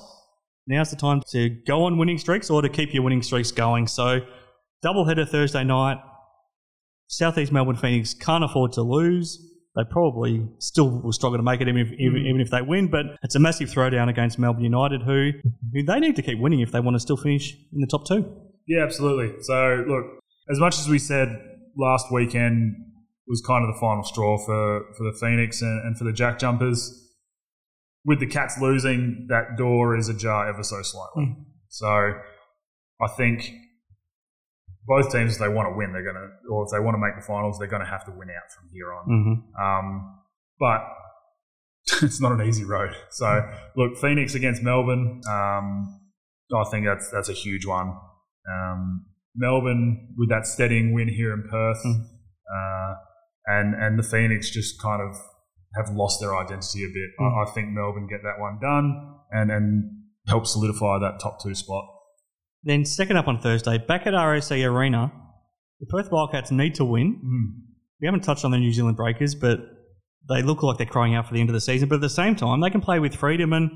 now's 0.68 0.92
the 0.92 0.96
time 0.96 1.24
to 1.32 1.50
go 1.66 1.86
on 1.86 1.98
winning 1.98 2.20
streaks 2.20 2.52
or 2.52 2.62
to 2.62 2.70
keep 2.70 2.94
your 2.94 3.02
winning 3.02 3.24
streaks 3.24 3.52
going. 3.52 3.88
So, 3.88 4.20
double 4.84 5.06
header 5.06 5.26
Thursday 5.26 5.64
night. 5.64 5.98
Southeast 7.08 7.52
Melbourne 7.52 7.76
Phoenix 7.76 8.14
can't 8.14 8.44
afford 8.44 8.74
to 8.74 8.82
lose. 8.84 9.50
they 9.76 9.82
probably 9.90 10.48
still 10.60 11.02
will 11.02 11.12
struggle 11.12 11.40
to 11.40 11.42
make 11.44 11.60
it, 11.60 11.68
even 11.68 11.82
if, 11.82 11.92
even, 11.94 12.22
Mm. 12.22 12.28
even 12.30 12.42
if 12.42 12.52
they 12.52 12.62
win. 12.62 12.92
But 12.92 13.06
it's 13.24 13.34
a 13.34 13.40
massive 13.40 13.70
throwdown 13.70 14.08
against 14.08 14.38
Melbourne 14.38 14.64
United, 14.64 15.02
who, 15.02 15.32
who 15.74 15.82
they 15.84 16.00
need 16.00 16.16
to 16.18 16.22
keep 16.22 16.38
winning 16.38 16.60
if 16.60 16.72
they 16.72 16.80
want 16.80 16.94
to 16.94 17.00
still 17.00 17.18
finish 17.18 17.56
in 17.74 17.82
the 17.82 17.88
top 17.88 18.06
two. 18.08 18.24
Yeah, 18.68 18.84
absolutely. 18.84 19.42
So, 19.42 19.84
look, 19.88 20.20
as 20.48 20.60
much 20.60 20.78
as 20.78 20.88
we 20.88 21.00
said 21.00 21.53
last 21.78 22.12
weekend 22.12 22.76
was 23.28 23.42
kind 23.46 23.68
of 23.68 23.74
the 23.74 23.80
final 23.80 24.04
straw 24.04 24.38
for, 24.38 24.86
for 24.98 25.04
the 25.04 25.18
Phoenix 25.20 25.62
and, 25.62 25.86
and 25.86 25.98
for 25.98 26.04
the 26.04 26.14
Jack 26.14 26.40
Jumpers, 26.40 27.00
with 28.06 28.20
the 28.20 28.28
Cats 28.28 28.60
losing, 28.60 29.28
that 29.30 29.58
door 29.58 29.96
is 29.96 30.10
ajar 30.10 30.50
ever 30.50 30.64
so 30.64 30.82
slightly. 30.82 31.36
So, 31.70 31.88
I 33.02 33.08
think 33.18 33.50
both 34.86 35.12
teams, 35.12 35.34
if 35.34 35.40
they 35.40 35.48
want 35.48 35.72
to 35.72 35.78
win, 35.78 35.94
they're 35.94 36.04
going 36.04 36.16
to, 36.16 36.30
or 36.52 36.66
if 36.66 36.72
they 36.72 36.80
want 36.80 36.96
to 36.96 37.00
make 37.00 37.16
the 37.16 37.26
finals, 37.26 37.58
they're 37.58 37.68
going 37.68 37.82
to 37.82 37.88
have 37.88 38.06
to 38.06 38.12
win 38.12 38.30
out 38.30 38.52
from 38.52 38.70
here 38.74 38.94
on. 38.94 39.08
Mm-hmm. 39.10 39.64
Um, 39.64 40.20
but 40.60 40.82
it's 42.06 42.22
not 42.22 42.32
an 42.34 42.46
easy 42.48 42.64
road. 42.64 42.92
So 43.12 43.50
look, 43.76 43.98
Phoenix 43.98 44.36
against 44.36 44.62
Melbourne. 44.62 45.22
Um, 45.30 46.00
I 46.56 46.64
think 46.70 46.86
that's 46.86 47.10
that's 47.10 47.30
a 47.30 47.34
huge 47.34 47.66
one. 47.66 47.98
Um, 48.52 49.06
Melbourne 49.36 50.14
with 50.18 50.30
that 50.30 50.46
steadying 50.46 50.94
win 50.94 51.08
here 51.10 51.34
in 51.34 51.44
Perth, 51.50 51.82
Mm. 51.86 52.06
uh, 52.54 52.94
and 53.48 53.76
and 53.76 53.98
the 54.00 54.04
Phoenix 54.04 54.50
just 54.52 54.82
kind 54.82 55.02
of 55.02 55.16
have 55.76 55.96
lost 55.96 56.20
their 56.22 56.36
identity 56.36 56.84
a 56.84 56.88
bit. 56.88 57.10
I, 57.20 57.44
I 57.44 57.46
think 57.54 57.70
Melbourne 57.70 58.08
get 58.08 58.22
that 58.24 58.40
one 58.40 58.60
done 58.62 59.16
and 59.32 59.52
and 59.52 59.92
help 60.28 60.46
solidify 60.46 61.00
that 61.00 61.20
top 61.20 61.42
two 61.42 61.56
spot. 61.56 61.84
Then 62.64 62.86
second 62.86 63.18
up 63.18 63.28
on 63.28 63.40
Thursday, 63.40 63.78
back 63.78 64.08
at 64.08 64.14
RAC 64.14 64.52
Arena, 64.52 65.12
the 65.80 65.86
Perth 65.88 66.12
Wildcats 66.12 66.52
need 66.52 66.76
to 66.76 66.86
win. 66.86 67.20
We 68.00 68.08
haven't 68.08 68.22
touched 68.24 68.46
on 68.46 68.52
the 68.52 68.58
New 68.58 68.72
Zealand 68.72 68.96
Breakers, 68.98 69.36
but 69.36 69.60
they 70.30 70.42
look 70.42 70.64
like 70.64 70.78
they're 70.78 70.86
crying 70.88 71.16
out 71.16 71.28
for 71.28 71.34
the 71.34 71.42
end 71.42 71.50
of 71.50 71.54
the 71.54 71.60
season. 71.62 71.90
But 71.90 71.96
at 71.96 72.02
the 72.02 72.10
same 72.10 72.36
time, 72.36 72.62
they 72.62 72.70
can 72.70 72.80
play 72.82 73.00
with 73.00 73.16
freedom 73.16 73.52
and 73.54 73.70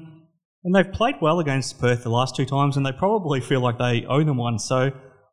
and 0.63 0.75
they've 0.75 0.91
played 0.91 1.15
well 1.21 1.39
against 1.39 1.79
Perth 1.79 2.03
the 2.03 2.09
last 2.09 2.35
two 2.35 2.45
times, 2.45 2.77
and 2.77 2.85
they 2.85 2.91
probably 2.91 3.39
feel 3.41 3.59
like 3.61 3.77
they 3.77 4.05
owe 4.05 4.23
them 4.23 4.37
one. 4.37 4.57
So 4.59 4.91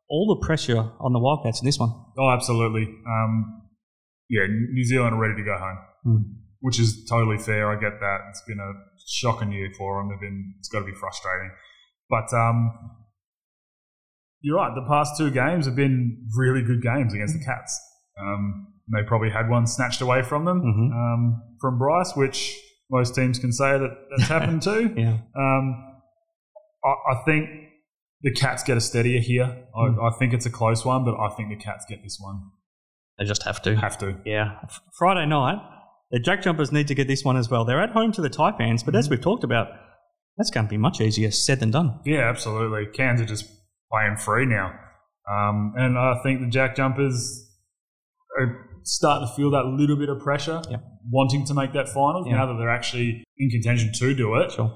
all 0.09 0.35
the 0.39 0.45
pressure 0.45 0.77
on 0.99 1.13
the 1.13 1.19
Wildcats 1.19 1.61
in 1.61 1.65
this 1.65 1.79
one. 1.79 1.89
Oh, 2.17 2.29
absolutely. 2.29 2.83
Um, 3.07 3.61
yeah, 4.29 4.45
New 4.47 4.83
Zealand 4.83 5.15
are 5.15 5.19
ready 5.19 5.35
to 5.35 5.43
go 5.43 5.57
home. 5.57 5.77
Hmm. 6.03 6.17
which 6.61 6.79
is 6.79 7.05
totally 7.09 7.37
fair. 7.37 7.69
I 7.69 7.75
get 7.75 7.99
that. 7.99 8.17
It's 8.29 8.41
been 8.47 8.59
a 8.59 8.71
shocking 9.07 9.51
year 9.51 9.69
for 9.77 9.99
them. 9.99 10.09
They've 10.09 10.19
been, 10.19 10.53
it's 10.59 10.67
got 10.69 10.79
to 10.79 10.85
be 10.85 10.93
frustrating. 10.93 11.51
But 12.09 12.31
um, 12.33 12.71
you're 14.41 14.57
right. 14.57 14.73
The 14.75 14.85
past 14.87 15.17
two 15.17 15.31
games 15.31 15.65
have 15.65 15.75
been 15.75 16.27
really 16.37 16.61
good 16.61 16.81
games 16.81 17.13
against 17.13 17.33
the 17.37 17.43
Cats. 17.43 17.79
Um, 18.19 18.67
they 18.93 19.03
probably 19.07 19.29
had 19.31 19.49
one 19.49 19.65
snatched 19.67 20.01
away 20.01 20.21
from 20.21 20.45
them 20.45 20.61
Mhm. 20.61 20.91
um, 20.93 21.41
from 21.59 21.77
Bryce, 21.79 22.15
which 22.15 22.55
most 22.91 23.15
teams 23.15 23.39
can 23.39 23.51
say 23.51 23.77
that 23.77 23.89
that's 24.17 24.29
happened 24.29 24.61
to. 24.69 24.93
Yeah. 24.95 25.17
Um, 25.35 25.83
I, 26.83 27.13
I 27.13 27.23
think 27.25 27.49
the 28.25 28.31
Cats 28.33 28.63
get 28.63 28.75
a 28.75 28.81
steadier 28.81 29.21
here. 29.21 29.45
I, 29.73 29.79
Mm. 29.87 30.03
I 30.13 30.17
think 30.19 30.33
it's 30.33 30.45
a 30.45 30.49
close 30.49 30.83
one, 30.83 31.05
but 31.05 31.15
I 31.17 31.29
think 31.35 31.47
the 31.49 31.55
Cats 31.63 31.85
get 31.87 32.03
this 32.03 32.17
one. 32.19 32.37
They 33.17 33.23
just 33.25 33.43
have 33.43 33.61
to. 33.61 33.75
Have 33.77 33.97
to. 33.99 34.17
Yeah. 34.25 34.59
Friday 34.99 35.25
night, 35.25 35.59
the 36.11 36.19
Jack 36.19 36.41
Jumpers 36.41 36.71
need 36.71 36.87
to 36.89 36.95
get 36.95 37.07
this 37.07 37.23
one 37.23 37.37
as 37.37 37.49
well. 37.49 37.63
They're 37.63 37.81
at 37.81 37.91
home 37.91 38.11
to 38.13 38.21
the 38.21 38.29
Taipans, 38.29 38.83
but 38.83 38.95
as 38.95 39.09
we've 39.09 39.21
talked 39.21 39.43
about, 39.45 39.67
that's 40.37 40.49
going 40.51 40.65
to 40.65 40.69
be 40.69 40.77
much 40.77 40.99
easier 40.99 41.31
said 41.31 41.59
than 41.61 41.71
done. 41.71 41.99
Yeah, 42.05 42.27
absolutely. 42.29 42.87
Cairns 42.93 43.21
are 43.21 43.25
just 43.25 43.45
playing 43.91 44.17
free 44.17 44.45
now. 44.45 44.73
Um, 45.31 45.73
and 45.77 45.97
I 45.97 46.15
think 46.23 46.41
the 46.41 46.47
Jack 46.49 46.75
Jumpers 46.75 47.47
are 48.37 48.67
starting 48.83 49.27
to 49.27 49.33
feel 49.33 49.49
that 49.51 49.65
little 49.65 49.95
bit 49.95 50.09
of 50.09 50.19
pressure, 50.19 50.61
Yep. 50.69 50.83
wanting 51.09 51.45
to 51.45 51.53
make 51.53 51.71
that 51.73 51.87
finals 51.89 52.27
Yeah. 52.27 52.35
now 52.37 52.45
that 52.47 52.55
they're 52.59 52.69
actually 52.69 53.23
in 53.37 53.49
contention 53.49 53.91
to 53.93 54.13
do 54.13 54.35
it. 54.35 54.51
Sure. 54.51 54.75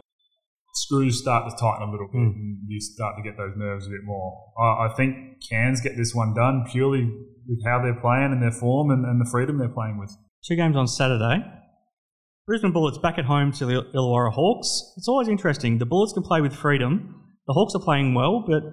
Screws 0.74 1.20
start 1.22 1.50
to 1.50 1.56
tighten 1.56 1.90
a 1.90 1.92
little 1.92 2.08
bit 2.08 2.20
Mm. 2.22 2.34
and 2.36 2.58
you 2.68 2.80
start 2.80 3.16
to 3.18 3.24
get 3.24 3.38
those 3.38 3.54
nerves 3.58 3.88
a 3.88 3.90
bit 3.90 4.04
more. 4.04 4.54
I, 4.58 4.88
I 4.88 4.94
think 4.96 5.42
Cairns 5.50 5.82
get 5.82 5.98
this 5.98 6.14
one 6.14 6.34
done 6.34 6.66
purely 6.72 7.04
with 7.48 7.66
how 7.66 7.82
they're 7.82 8.00
playing 8.00 8.32
and 8.32 8.42
their 8.42 8.52
form 8.52 8.92
and, 8.92 9.06
and 9.06 9.20
the 9.20 9.30
freedom 9.30 9.58
they're 9.58 9.68
playing 9.70 9.98
with. 10.00 10.16
Two 10.48 10.56
games 10.56 10.76
on 10.78 10.88
Saturday. 10.88 11.44
Brisbane 12.48 12.72
Bullets 12.72 12.98
back 12.98 13.18
at 13.18 13.26
home 13.26 13.52
to 13.54 13.66
the 13.66 13.84
Illawarra 13.94 14.32
Hawks. 14.32 14.94
It's 14.98 15.08
always 15.08 15.28
interesting. 15.28 15.78
The 15.78 15.86
Bullets 15.86 16.14
can 16.14 16.24
play 16.24 16.42
with 16.42 16.54
freedom. 16.56 17.16
The 17.48 17.54
Hawks 17.54 17.74
are 17.76 17.84
playing 17.84 18.14
well, 18.14 18.44
but 18.48 18.64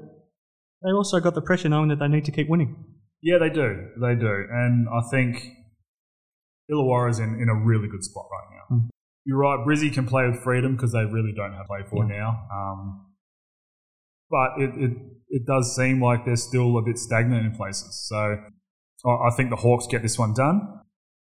they 0.83 0.93
also 0.93 1.19
got 1.21 1.35
the 1.35 1.43
pressure 1.43 1.69
knowing 1.69 1.89
that 1.89 1.99
they 1.99 2.09
need 2.09 2.25
to 2.27 2.33
keep 2.33 2.49
winning. 2.49 2.85
Yeah, 3.23 3.39
they 3.39 3.51
do. 3.51 3.89
They 4.01 4.15
do. 4.15 4.45
And 4.51 4.87
I 4.89 5.01
think 5.11 5.43
Illawarra's 6.71 7.19
in, 7.19 7.39
in 7.41 7.49
a 7.49 7.55
really 7.55 7.89
good 7.89 8.05
spot 8.05 8.27
right 8.31 8.57
now. 8.57 8.77
Mm. 8.77 8.89
You're 9.27 9.39
right, 9.39 9.59
Brizzy 9.67 9.93
can 9.93 10.07
play 10.07 10.27
with 10.29 10.41
freedom 10.43 10.77
because 10.77 10.93
they 10.93 11.05
really 11.05 11.33
don't 11.37 11.53
have 11.53 11.67
play 11.67 11.81
for 11.91 12.05
Yeah. 12.09 12.17
now. 12.17 12.47
Um, 12.55 13.07
but 14.31 14.51
it, 14.59 14.71
it, 14.77 14.93
it 15.29 15.47
does 15.47 15.75
seem 15.75 16.01
like 16.03 16.25
they're 16.25 16.37
still 16.37 16.79
a 16.79 16.83
bit 16.83 16.97
stagnant 16.97 17.45
in 17.45 17.55
places. 17.57 18.07
So 18.09 18.17
I, 19.05 19.11
I 19.11 19.31
think 19.37 19.51
the 19.51 19.57
Hawks 19.57 19.87
get 19.91 20.03
this 20.03 20.17
one 20.19 20.33
done, 20.33 20.61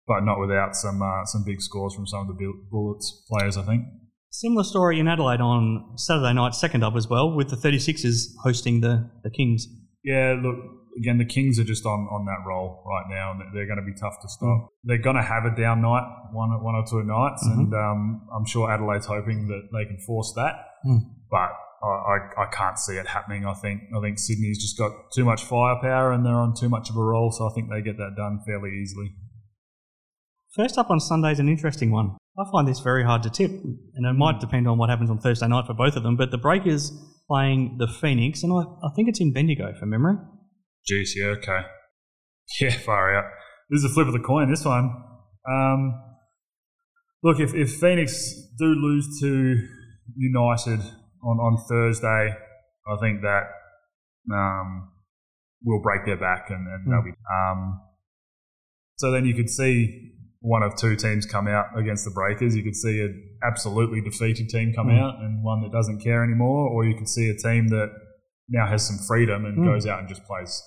but 0.06 0.20
not 0.20 0.38
without 0.38 0.76
some 0.76 1.00
uh, 1.02 1.24
some 1.24 1.44
big 1.44 1.60
scores 1.62 1.94
from 1.94 2.06
some 2.06 2.20
of 2.20 2.26
the 2.28 2.52
Bullets 2.70 3.24
players, 3.28 3.56
I 3.56 3.62
think. 3.62 3.84
Similar 4.30 4.64
story 4.64 4.98
in 5.00 5.08
Adelaide 5.08 5.40
on 5.40 5.92
Saturday 5.96 6.34
night, 6.34 6.54
second 6.54 6.82
up 6.82 6.96
as 6.96 7.08
well, 7.08 7.34
with 7.34 7.48
the 7.50 7.56
36ers 7.56 8.34
hosting 8.42 8.80
the, 8.80 9.08
the 9.22 9.30
Kings. 9.30 9.66
Yeah, 10.02 10.34
look, 10.42 10.56
again, 10.98 11.18
the 11.18 11.24
Kings 11.24 11.58
are 11.58 11.64
just 11.64 11.84
on, 11.86 12.00
on 12.10 12.24
that 12.26 12.46
roll 12.46 12.82
right 12.86 13.06
now, 13.08 13.32
and 13.32 13.40
they're 13.54 13.66
going 13.66 13.78
to 13.78 13.84
be 13.84 13.94
tough 13.98 14.14
to 14.22 14.28
stop. 14.28 14.68
They're 14.84 14.98
going 15.02 15.16
to 15.16 15.22
have 15.22 15.44
a 15.44 15.54
down 15.54 15.82
night, 15.82 16.06
one 16.32 16.50
one 16.62 16.74
or 16.74 16.84
two 16.88 17.02
nights, 17.02 17.42
Mhm. 17.46 17.52
and 17.58 17.74
um, 17.74 18.28
I'm 18.34 18.46
sure 18.46 18.70
Adelaide's 18.70 19.06
hoping 19.06 19.48
that 19.48 19.68
they 19.72 19.84
can 19.84 19.98
force 20.06 20.32
that. 20.36 20.54
Mm. 20.86 21.00
But 21.30 21.50
I, 21.82 21.86
I, 21.86 22.44
I 22.44 22.46
can't 22.52 22.78
see 22.78 22.94
it 22.94 23.06
happening. 23.08 23.44
I 23.44 23.54
think 23.54 23.82
I 23.96 24.00
think 24.00 24.18
Sydney's 24.18 24.60
just 24.62 24.78
got 24.78 24.92
too 25.14 25.24
much 25.24 25.42
firepower, 25.44 26.12
and 26.12 26.24
they're 26.24 26.34
on 26.46 26.54
too 26.54 26.68
much 26.68 26.90
of 26.90 26.96
a 26.96 27.02
roll, 27.02 27.30
so 27.32 27.48
I 27.48 27.52
think 27.54 27.68
they 27.70 27.82
get 27.82 27.96
that 27.98 28.14
done 28.16 28.40
fairly 28.46 28.70
easily. 28.80 29.12
First 30.54 30.78
up 30.78 30.90
on 30.90 31.00
Sunday 31.00 31.32
is 31.32 31.40
an 31.40 31.48
interesting 31.48 31.90
one. 31.90 32.16
I 32.38 32.44
find 32.52 32.66
this 32.66 32.80
very 32.80 33.04
hard 33.04 33.22
to 33.24 33.30
tip, 33.30 33.50
and 33.50 34.06
it 34.06 34.12
might 34.14 34.40
depend 34.40 34.68
on 34.68 34.78
what 34.78 34.88
happens 34.90 35.10
on 35.10 35.18
Thursday 35.18 35.48
night 35.48 35.66
for 35.66 35.74
both 35.74 35.96
of 35.96 36.02
them. 36.02 36.16
But 36.16 36.30
the 36.30 36.38
Breakers 36.38 36.92
playing 37.28 37.76
the 37.78 37.88
Phoenix, 37.88 38.42
and 38.42 38.52
I, 38.52 38.62
I 38.86 38.90
think 38.94 39.08
it's 39.08 39.20
in 39.20 39.32
Bendigo 39.32 39.72
for 39.78 39.86
memory. 39.86 40.16
Jeez, 40.90 41.10
yeah, 41.16 41.26
okay. 41.38 41.62
Yeah, 42.60 42.70
far 42.78 43.14
out. 43.16 43.24
This 43.70 43.78
is 43.82 43.90
a 43.90 43.94
flip 43.94 44.06
of 44.06 44.12
the 44.12 44.20
coin, 44.20 44.50
this 44.50 44.64
one. 44.64 44.90
Um, 45.50 45.94
look, 47.22 47.40
if, 47.40 47.54
if 47.54 47.76
Phoenix 47.80 48.34
do 48.58 48.66
lose 48.66 49.18
to 49.20 49.66
United 50.16 50.80
on, 51.22 51.38
on 51.38 51.64
Thursday, 51.68 52.34
I 52.86 52.96
think 53.00 53.22
that 53.22 53.44
um, 54.32 54.90
will 55.64 55.80
break 55.80 56.04
their 56.04 56.18
back 56.18 56.50
and, 56.50 56.66
and 56.68 56.92
they'll 56.92 57.02
be. 57.02 57.12
Um, 57.32 57.80
so 58.96 59.10
then 59.10 59.24
you 59.24 59.34
could 59.34 59.48
see 59.48 60.12
one 60.40 60.62
of 60.62 60.76
two 60.76 60.94
teams 60.96 61.24
come 61.24 61.48
out 61.48 61.66
against 61.78 62.04
the 62.04 62.10
Breakers. 62.10 62.54
You 62.54 62.62
could 62.62 62.76
see 62.76 63.00
an 63.00 63.38
absolutely 63.42 64.02
defeated 64.02 64.50
team 64.50 64.74
come 64.74 64.88
Mm. 64.88 65.00
out 65.00 65.14
and 65.20 65.42
one 65.42 65.62
that 65.62 65.72
doesn't 65.72 66.00
care 66.04 66.22
anymore, 66.22 66.68
or 66.68 66.84
you 66.84 66.94
could 66.94 67.08
see 67.08 67.30
a 67.30 67.34
team 67.34 67.68
that 67.68 67.88
now 68.50 68.66
has 68.66 68.86
some 68.86 68.98
freedom 69.08 69.46
and 69.46 69.58
Mm. 69.58 69.64
goes 69.64 69.86
out 69.86 70.00
and 70.00 70.08
just 70.08 70.22
plays. 70.24 70.62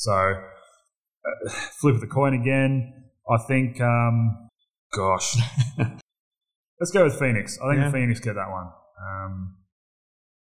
So, 0.00 0.12
uh, 0.14 1.50
flip 1.78 2.00
the 2.00 2.06
coin 2.06 2.32
again. 2.32 2.94
I 3.30 3.36
think, 3.46 3.78
um, 3.82 4.48
gosh, 4.94 5.36
let's 6.80 6.90
go 6.90 7.04
with 7.04 7.18
Phoenix. 7.18 7.58
I 7.62 7.74
think 7.74 7.84
Yeah. 7.84 7.92
Phoenix 7.92 8.18
get 8.18 8.34
that 8.34 8.50
one. 8.50 8.68
Um, 8.98 9.56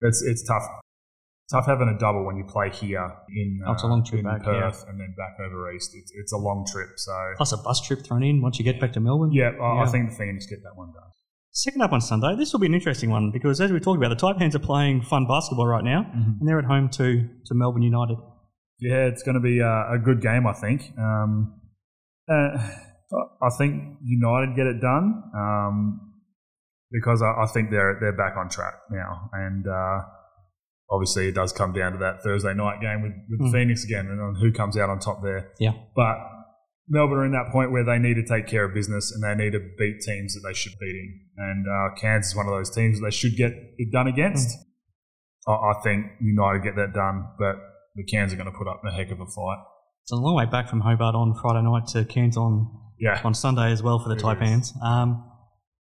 it's 0.02 0.24
it's 0.24 0.44
tough. 0.48 0.64
Tough 1.52 1.68
having 1.68 1.88
a 1.88 2.00
double 2.00 2.26
when 2.26 2.36
you 2.36 2.46
play 2.46 2.72
here 2.72 3.06
in, 3.30 3.60
it's 3.68 3.84
a 3.84 3.88
long 3.88 4.04
trip 4.04 4.20
in 4.20 4.26
back, 4.26 4.42
Perth 4.44 4.86
and 4.90 5.00
then 5.00 5.14
back 5.16 5.38
over 5.40 5.72
east. 5.72 5.92
It's, 5.94 6.12
it's 6.16 6.34
a 6.34 6.38
long 6.38 6.66
trip. 6.72 6.90
So 6.96 7.14
Plus 7.38 7.52
a 7.52 7.58
bus 7.58 7.80
trip 7.80 8.04
thrown 8.04 8.24
in 8.24 8.42
once 8.42 8.58
you 8.58 8.66
get 8.66 8.80
back 8.80 8.94
to 8.94 9.00
Melbourne. 9.00 9.34
yeah, 9.34 9.52
I, 9.62 9.76
Yeah. 9.76 9.84
I 9.84 9.86
think 9.86 10.10
the 10.10 10.16
Phoenix 10.16 10.48
get 10.48 10.64
that 10.64 10.76
one 10.76 10.88
done. 10.94 11.12
Second 11.52 11.82
up 11.84 11.92
on 11.92 12.02
Sunday, 12.02 12.36
this 12.36 12.52
will 12.54 12.60
be 12.60 12.66
an 12.66 12.74
interesting 12.74 13.12
one 13.12 13.30
because 13.30 13.62
as 13.62 13.72
we 13.72 13.80
talked 13.80 14.04
about, 14.04 14.10
the 14.10 14.16
Taipans 14.16 14.56
are 14.56 14.66
playing 14.66 15.04
fun 15.04 15.28
basketball 15.28 15.68
right 15.68 15.84
now, 15.84 16.10
and 16.12 16.50
they're 16.50 16.58
at 16.58 16.66
home 16.66 16.90
to, 16.90 17.30
to 17.46 17.54
Melbourne 17.54 17.84
United. 17.84 18.18
Yeah, 18.84 19.06
it's 19.08 19.24
going 19.24 19.36
to 19.36 19.42
be 19.42 19.60
a, 19.60 19.94
a 19.94 19.98
good 20.04 20.22
game, 20.22 20.46
I 20.46 20.54
think. 20.54 20.92
Um, 20.98 21.60
uh, 22.30 22.58
I 23.42 23.50
think 23.58 23.98
United 24.04 24.56
get 24.56 24.66
it 24.68 24.82
done 24.82 25.24
um, 25.36 26.14
because 26.92 27.22
I, 27.22 27.44
I 27.44 27.48
think 27.54 27.70
they're 27.72 27.98
they're 28.02 28.18
back 28.18 28.36
on 28.38 28.50
track 28.50 28.74
now, 28.92 29.30
and 29.34 29.68
uh, 29.68 30.00
obviously 30.90 31.28
it 31.28 31.36
does 31.36 31.54
come 31.54 31.74
down 31.74 31.92
to 31.94 31.98
that 32.00 32.24
Thursday 32.24 32.54
night 32.54 32.82
game 32.82 33.02
with, 33.04 33.14
with 33.30 33.40
Mm. 33.50 33.52
Phoenix 33.52 33.84
again, 33.84 34.08
and 34.08 34.20
on 34.22 34.36
who 34.36 34.52
comes 34.52 34.78
out 34.78 34.90
on 34.90 35.00
top 35.00 35.22
there. 35.24 35.52
Yeah. 35.60 35.74
but 35.96 36.18
Melbourne 36.90 37.20
are 37.20 37.26
in 37.26 37.32
that 37.32 37.50
point 37.52 37.72
where 37.72 37.86
they 37.86 37.98
need 37.98 38.16
to 38.16 38.26
take 38.26 38.46
care 38.48 38.66
of 38.66 38.74
business 38.74 39.12
and 39.14 39.24
they 39.24 39.42
need 39.42 39.52
to 39.54 39.60
beat 39.78 40.02
teams 40.02 40.34
that 40.34 40.42
they 40.46 40.54
should 40.54 40.74
be 40.80 40.88
beating, 40.88 41.20
and 41.38 41.66
uh, 41.68 41.96
Cairns 42.00 42.28
is 42.28 42.36
one 42.36 42.48
of 42.48 42.54
those 42.54 42.70
teams 42.74 43.00
that 43.00 43.06
they 43.06 43.12
should 43.12 43.36
get 43.38 43.52
it 43.78 43.92
done 43.92 44.08
against. 44.08 44.50
I, 45.48 45.52
I 45.52 45.74
think 45.84 46.08
United 46.20 46.64
get 46.64 46.76
that 46.78 46.94
done, 46.94 47.28
but 47.38 47.56
the 47.96 48.04
Cairns 48.04 48.34
are 48.34 48.36
going 48.36 48.52
to 48.52 48.58
put 48.58 48.68
up 48.68 48.82
a 48.88 48.92
heck 48.92 49.12
of 49.12 49.20
a 49.20 49.26
fight. 49.26 49.58
It's 50.04 50.12
a 50.12 50.16
long 50.16 50.36
way 50.36 50.46
back 50.46 50.68
from 50.70 50.82
Hobart 50.82 51.16
on 51.16 51.34
Friday 51.42 51.62
night 51.62 51.88
to 51.88 52.06
Cairns 52.06 52.36
on 52.38 52.70
Yeah. 53.00 53.22
on 53.24 53.34
Sunday 53.34 53.72
as 53.72 53.82
well 53.84 54.00
for 54.00 54.10
the 54.10 54.16
It 54.16 54.22
Taipans. 54.22 54.72
Um, 54.84 55.30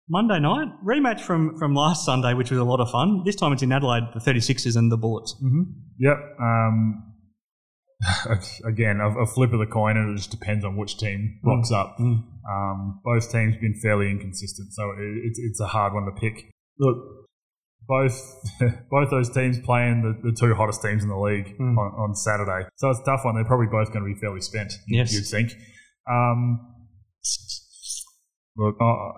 Monday 0.09 0.39
night, 0.39 0.67
rematch 0.85 1.21
from, 1.21 1.57
from 1.57 1.73
last 1.73 2.05
Sunday, 2.05 2.33
which 2.33 2.51
was 2.51 2.59
a 2.59 2.63
lot 2.63 2.79
of 2.81 2.89
fun. 2.91 3.23
This 3.25 3.35
time 3.35 3.53
it's 3.53 3.63
in 3.63 3.71
Adelaide, 3.71 4.03
the 4.13 4.19
36ers 4.19 4.75
and 4.75 4.91
the 4.91 4.97
Bullets. 4.97 5.33
Mm-hmm. 5.43 5.61
Yep. 5.99 6.17
Um, 6.41 7.13
again, 8.65 8.99
a, 8.99 9.21
a 9.21 9.25
flip 9.25 9.53
of 9.53 9.59
the 9.59 9.65
coin, 9.65 9.95
and 9.97 10.13
it 10.13 10.17
just 10.17 10.31
depends 10.31 10.65
on 10.65 10.75
which 10.75 10.97
team 10.97 11.39
rocks 11.43 11.71
up. 11.71 11.95
Mm. 11.99 12.23
Um, 12.49 12.99
both 13.03 13.31
teams 13.31 13.55
been 13.57 13.79
fairly 13.81 14.09
inconsistent, 14.11 14.73
so 14.73 14.91
it, 14.91 15.21
it's 15.23 15.39
it's 15.39 15.59
a 15.61 15.67
hard 15.67 15.93
one 15.93 16.03
to 16.05 16.11
pick. 16.11 16.51
Look, 16.79 16.97
both 17.87 18.15
both 18.89 19.09
those 19.09 19.29
teams 19.29 19.59
playing 19.59 20.01
the, 20.01 20.29
the 20.31 20.35
two 20.35 20.53
hottest 20.55 20.81
teams 20.81 21.03
in 21.03 21.09
the 21.09 21.17
league 21.17 21.57
Mm. 21.59 21.77
on, 21.77 21.91
on 22.09 22.15
Saturday, 22.15 22.67
so 22.77 22.89
it's 22.89 22.99
a 22.99 23.03
tough 23.03 23.21
one. 23.25 23.35
They're 23.35 23.45
probably 23.45 23.67
both 23.67 23.91
going 23.93 24.05
to 24.05 24.13
be 24.13 24.19
fairly 24.19 24.41
spent. 24.41 24.73
Yes. 24.87 25.13
you'd 25.13 25.25
think. 25.25 25.51
Um, 26.09 26.59
look, 28.57 28.75
I, 28.81 29.11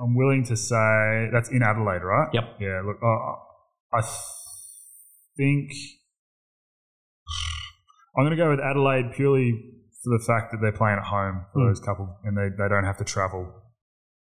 I'm 0.00 0.14
willing 0.16 0.44
to 0.44 0.56
say 0.56 1.28
that's 1.32 1.50
in 1.50 1.62
Adelaide, 1.62 2.02
right? 2.02 2.28
Yep. 2.32 2.44
Yeah. 2.60 2.82
Look, 2.86 2.98
I, 3.02 3.98
I 3.98 4.02
think 5.36 5.70
I'm 8.16 8.24
going 8.24 8.36
to 8.36 8.42
go 8.42 8.50
with 8.50 8.60
Adelaide 8.60 9.12
purely 9.14 9.52
for 10.02 10.10
the 10.18 10.24
fact 10.24 10.52
that 10.52 10.58
they're 10.60 10.72
playing 10.72 10.98
at 10.98 11.04
home 11.04 11.44
for 11.52 11.60
Hmm. 11.60 11.66
those 11.68 11.80
couple, 11.80 12.16
and 12.24 12.36
they, 12.36 12.48
they 12.56 12.68
don't 12.68 12.84
have 12.84 12.96
to 12.98 13.04
travel. 13.04 13.52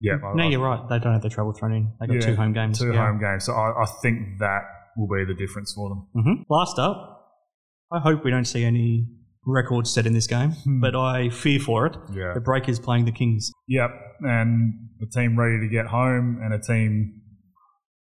Yeah, 0.01 0.13
I- 0.23 0.33
No, 0.35 0.43
I- 0.43 0.47
you're 0.49 0.63
right. 0.63 0.81
They 0.89 0.99
don't 0.99 1.13
have 1.13 1.21
the 1.21 1.29
travel 1.29 1.53
thrown 1.53 1.73
in. 1.73 1.93
They 1.99 2.07
got 2.07 2.13
Yeah, 2.15 2.19
two 2.21 2.35
home 2.35 2.53
games. 2.53 2.79
Two 2.79 2.91
Yeah. 2.93 3.05
home 3.07 3.19
games, 3.19 3.45
so 3.45 3.53
I, 3.53 3.83
I 3.83 3.85
think 4.01 4.39
that 4.39 4.61
will 4.97 5.07
be 5.07 5.23
the 5.25 5.35
difference 5.35 5.73
for 5.73 5.89
them. 5.89 6.07
hmm 6.13 6.41
Last 6.49 6.77
up, 6.79 6.97
I 7.91 7.99
hope 7.99 8.23
we 8.23 8.31
don't 8.31 8.45
see 8.45 8.63
any 8.63 9.07
records 9.45 9.91
set 9.93 10.05
in 10.05 10.13
this 10.13 10.27
game, 10.27 10.51
Hmm. 10.51 10.81
but 10.81 10.95
I 10.95 11.29
fear 11.29 11.59
for 11.59 11.85
it. 11.87 11.95
Yeah. 12.13 12.33
The 12.33 12.41
Breakers 12.41 12.79
playing 12.79 13.05
the 13.05 13.11
Kings. 13.11 13.51
Yep, 13.67 13.89
and 14.21 14.73
a 15.01 15.05
team 15.07 15.37
ready 15.37 15.59
to 15.59 15.67
get 15.67 15.87
home, 15.87 16.39
and 16.43 16.53
a 16.53 16.59
team 16.59 17.21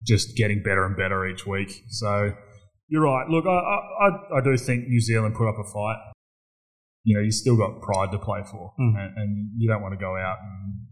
just 0.07 0.37
getting 0.37 0.63
better 0.63 0.85
and 0.85 0.97
better 0.97 1.27
each 1.27 1.47
week. 1.47 1.71
So 1.89 2.33
you're 2.89 3.03
right. 3.03 3.29
Look, 3.29 3.45
I 3.47 3.51
I, 3.51 4.09
I- 4.09 4.39
I 4.39 4.41
do 4.43 4.57
think 4.57 4.89
New 4.89 5.01
Zealand 5.01 5.35
put 5.35 5.49
up 5.49 5.57
a 5.59 5.65
fight. 5.65 5.99
You 7.05 7.17
know, 7.17 7.23
you 7.23 7.31
still 7.33 7.57
got 7.57 7.81
pride 7.83 8.11
to 8.13 8.19
play 8.19 8.43
for, 8.51 8.73
Mm. 8.79 8.95
and, 8.99 9.17
and 9.19 9.51
you 9.57 9.69
don't 9.69 9.83
want 9.83 9.95
to 9.95 9.99
go 10.01 10.17
out 10.17 10.39
and 10.43 10.87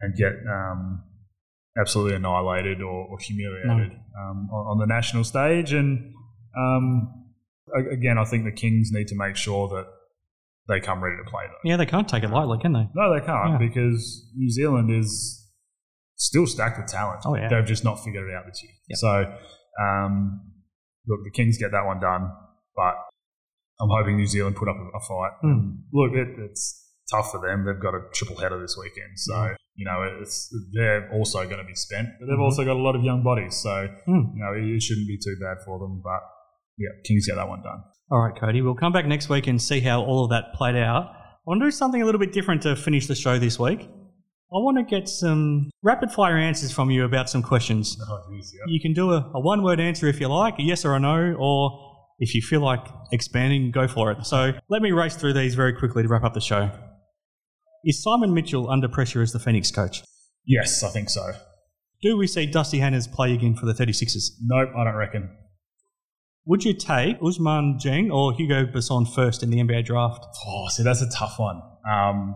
and 0.00 0.16
get 0.16 0.32
um, 0.48 1.02
absolutely 1.78 2.16
annihilated 2.16 2.80
or, 2.82 3.06
or 3.06 3.18
humiliated 3.18 3.92
um, 4.18 4.48
on, 4.52 4.72
on 4.72 4.78
the 4.78 4.86
national 4.86 5.24
stage. 5.24 5.72
And 5.72 6.12
um, 6.56 7.12
again, 7.92 8.18
I 8.18 8.24
think 8.24 8.44
the 8.44 8.52
Kings 8.52 8.90
need 8.92 9.08
to 9.08 9.16
make 9.16 9.36
sure 9.36 9.68
that 9.68 9.86
they 10.68 10.80
come 10.80 11.02
ready 11.02 11.16
to 11.22 11.28
play. 11.28 11.42
Though. 11.46 11.68
Yeah, 11.68 11.76
they 11.76 11.86
can't 11.86 12.08
take 12.08 12.22
it 12.22 12.30
lightly, 12.30 12.58
can 12.60 12.72
they? 12.72 12.88
No, 12.94 13.12
they 13.12 13.24
can't 13.24 13.52
Yeah. 13.52 13.68
because 13.68 14.26
New 14.36 14.50
Zealand 14.50 14.90
is 14.90 15.48
still 16.16 16.46
stacked 16.46 16.78
with 16.78 16.86
talent. 16.86 17.22
Oh, 17.24 17.34
yeah. 17.34 17.48
They've 17.48 17.64
just 17.66 17.84
not 17.84 18.02
figured 18.04 18.28
it 18.28 18.34
out 18.34 18.44
this 18.46 18.62
year. 18.62 18.72
Yep. 18.88 18.98
So, 18.98 19.84
um, 19.84 20.40
look, 21.06 21.20
the 21.24 21.30
Kings 21.30 21.58
get 21.58 21.72
that 21.72 21.84
one 21.86 21.98
done, 22.00 22.30
but 22.76 22.94
I'm 23.80 23.88
hoping 23.88 24.16
New 24.16 24.26
Zealand 24.26 24.56
put 24.56 24.68
up 24.68 24.76
a, 24.76 24.96
a 24.96 25.00
fight. 25.00 25.32
Mm. 25.44 25.78
Look, 25.92 26.12
it, 26.12 26.28
it's 26.38 26.88
tough 27.10 27.30
for 27.32 27.40
them. 27.40 27.64
They've 27.64 27.80
got 27.80 27.94
a 27.94 28.02
triple 28.12 28.36
header 28.36 28.60
this 28.60 28.76
weekend, 28.78 29.12
so 29.16 29.54
you 29.80 29.86
know 29.88 29.98
it's 30.20 30.36
they're 30.76 31.08
also 31.16 31.38
going 31.50 31.62
to 31.64 31.68
be 31.74 31.74
spent, 31.86 32.08
but 32.20 32.26
they've 32.26 32.36
Mhm. 32.38 32.48
also 32.48 32.62
got 32.68 32.76
a 32.76 32.84
lot 32.88 32.94
of 32.98 33.02
young 33.02 33.22
bodies, 33.22 33.54
so 33.64 33.70
Mm. 34.12 34.24
you 34.36 34.40
know 34.44 34.52
it, 34.58 34.64
it 34.76 34.82
shouldn't 34.82 35.08
be 35.08 35.16
too 35.26 35.36
bad 35.40 35.56
for 35.64 35.78
them. 35.78 36.02
But 36.04 36.20
yeah, 36.82 36.90
Kings 37.06 37.26
get 37.26 37.36
that 37.36 37.48
one 37.48 37.62
done. 37.62 37.80
All 38.10 38.20
right, 38.24 38.36
Cody. 38.38 38.60
We'll 38.60 38.74
come 38.84 38.92
back 38.92 39.06
next 39.06 39.28
week 39.30 39.46
and 39.46 39.60
see 39.60 39.80
how 39.80 40.02
all 40.02 40.24
of 40.24 40.30
that 40.30 40.52
played 40.54 40.76
out. 40.76 41.04
I 41.14 41.46
want 41.46 41.60
to 41.62 41.66
do 41.66 41.70
something 41.70 42.02
a 42.02 42.04
little 42.04 42.18
bit 42.18 42.32
different 42.32 42.60
to 42.62 42.76
finish 42.76 43.06
the 43.06 43.14
show 43.14 43.38
this 43.38 43.58
week. 43.58 43.80
I 44.52 44.58
want 44.66 44.76
to 44.78 44.84
get 44.84 45.08
some 45.08 45.70
rapid 45.82 46.10
fire 46.10 46.36
answers 46.36 46.72
from 46.72 46.90
you 46.90 47.04
about 47.04 47.30
some 47.30 47.40
questions. 47.42 47.96
Oh, 48.10 48.18
geez, 48.30 48.52
yeah. 48.52 48.64
You 48.66 48.80
can 48.80 48.92
do 48.92 49.12
a, 49.12 49.18
a 49.34 49.40
one 49.40 49.62
word 49.62 49.78
answer 49.80 50.08
if 50.08 50.20
you 50.20 50.26
like, 50.28 50.58
a 50.58 50.62
yes 50.62 50.84
or 50.84 50.94
a 50.96 51.00
no, 51.00 51.36
or 51.38 51.70
if 52.18 52.34
you 52.34 52.42
feel 52.42 52.60
like 52.60 52.84
expanding, 53.12 53.70
go 53.70 53.86
for 53.86 54.10
it. 54.10 54.26
So 54.26 54.52
let 54.68 54.82
me 54.82 54.90
race 54.90 55.14
through 55.14 55.34
these 55.34 55.54
very 55.54 55.72
quickly 55.72 56.02
to 56.02 56.08
wrap 56.08 56.24
up 56.24 56.34
the 56.34 56.40
show. 56.40 56.68
Is 57.84 58.02
Simon 58.02 58.34
Mitchell 58.34 58.70
under 58.70 58.88
pressure 58.88 59.22
as 59.22 59.32
the 59.32 59.38
Phoenix 59.38 59.70
coach? 59.70 60.02
Yes, 60.44 60.82
I 60.82 60.88
think 60.88 61.10
so. 61.10 61.32
Do 62.02 62.16
we 62.16 62.26
see 62.26 62.46
Dusty 62.46 62.78
Hannahs 62.78 63.10
play 63.10 63.34
again 63.34 63.54
for 63.54 63.66
the 63.66 63.72
36ers? 63.72 64.30
Nope, 64.42 64.70
I 64.76 64.84
don't 64.84 64.94
reckon. 64.94 65.30
Would 66.46 66.64
you 66.64 66.72
take 66.72 67.20
Ousmane 67.20 67.80
Dieng 67.80 68.12
or 68.12 68.32
Hugo 68.32 68.64
Besson 68.66 69.06
first 69.12 69.42
in 69.42 69.50
the 69.50 69.58
NBA 69.58 69.84
draft? 69.84 70.24
Oh, 70.46 70.68
see, 70.68 70.82
that's 70.82 71.02
a 71.02 71.10
tough 71.10 71.38
one. 71.38 71.60
Um, 71.90 72.34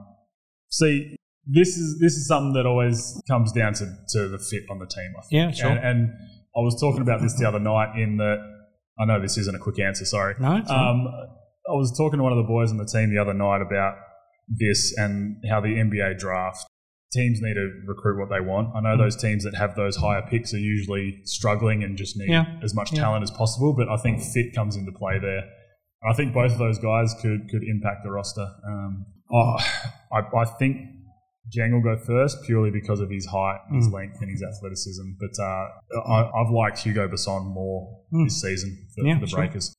see, 0.71 1.17
this 1.47 1.77
is 1.77 1.99
this 2.01 2.15
is 2.15 2.29
something 2.29 2.53
that 2.55 2.67
always 2.67 3.21
comes 3.29 3.53
down 3.53 3.75
to, 3.75 3.87
to 4.11 4.29
the 4.29 4.39
fit 4.39 4.65
on 4.71 4.79
the 4.79 4.87
team. 4.87 5.13
I 5.19 5.23
think. 5.23 5.33
Yeah, 5.33 5.51
sure. 5.51 5.71
And, 5.71 5.79
and 5.85 6.11
I 6.57 6.61
was 6.61 6.79
talking 6.81 7.01
about 7.01 7.23
this 7.23 7.35
the 7.39 7.49
other 7.49 7.59
night. 7.59 7.99
In 7.99 8.19
that, 8.19 8.39
I 8.99 9.07
know 9.07 9.21
this 9.21 9.39
isn't 9.39 9.57
a 9.57 9.59
quick 9.59 9.79
answer. 9.81 10.05
Sorry. 10.05 10.35
No. 10.39 10.49
Um, 10.49 11.09
I 11.67 11.73
was 11.73 11.97
talking 11.97 12.19
to 12.19 12.23
one 12.23 12.33
of 12.33 12.39
the 12.39 12.49
boys 12.49 12.71
on 12.71 12.77
the 12.77 12.87
team 12.87 13.11
the 13.11 13.21
other 13.21 13.35
night 13.35 13.63
about 13.63 13.97
this 14.49 14.97
and 14.97 15.37
how 15.49 15.61
the 15.61 15.69
NBA 15.79 16.19
draft 16.19 16.65
teams 17.13 17.41
need 17.41 17.55
to 17.55 17.71
recruit 17.87 18.19
what 18.19 18.29
they 18.29 18.41
want. 18.41 18.75
I 18.75 18.81
know 18.81 18.97
Mm. 18.97 18.99
those 18.99 19.17
teams 19.17 19.45
that 19.45 19.55
have 19.55 19.77
those 19.77 19.97
higher 19.97 20.23
picks 20.29 20.53
are 20.53 20.59
usually 20.59 21.21
struggling 21.25 21.85
and 21.85 21.97
just 21.97 22.17
need 22.17 22.29
Yeah. 22.29 22.59
as 22.63 22.75
much 22.75 22.93
Yeah. 22.93 23.03
talent 23.03 23.23
as 23.23 23.31
possible, 23.31 23.73
but 23.73 23.89
I 23.89 23.97
think 23.99 24.21
fit 24.21 24.53
comes 24.55 24.75
into 24.77 24.91
play 24.93 25.19
there. 25.21 25.45
I 26.07 26.13
think 26.15 26.35
both 26.35 26.53
of 26.53 26.59
those 26.59 26.79
guys 26.79 27.15
could 27.23 27.49
could 27.51 27.63
impact 27.63 28.03
the 28.05 28.11
roster. 28.11 28.47
Um, 28.67 29.07
oh, 29.33 29.57
I, 30.13 30.21
I 30.37 30.45
think 30.59 30.77
Dieng 31.55 31.73
will 31.73 31.83
go 31.83 31.97
first 31.97 32.39
purely 32.47 32.71
because 32.71 33.01
of 33.01 33.11
his 33.11 33.27
height, 33.27 33.61
his 33.73 33.89
Mm. 33.89 33.93
length, 33.93 34.17
and 34.21 34.31
his 34.31 34.43
athleticism. 34.43 35.05
But 35.21 35.39
uh, 35.43 35.69
I, 36.09 36.31
I've 36.41 36.51
liked 36.51 36.79
Hugo 36.81 37.07
Besson 37.07 37.53
more 37.55 38.01
Mm. 38.13 38.25
this 38.25 38.41
season 38.41 38.77
for, 38.95 39.07
Yeah, 39.07 39.15
for 39.15 39.21
the 39.21 39.27
sure. 39.29 39.39
Breakers. 39.39 39.75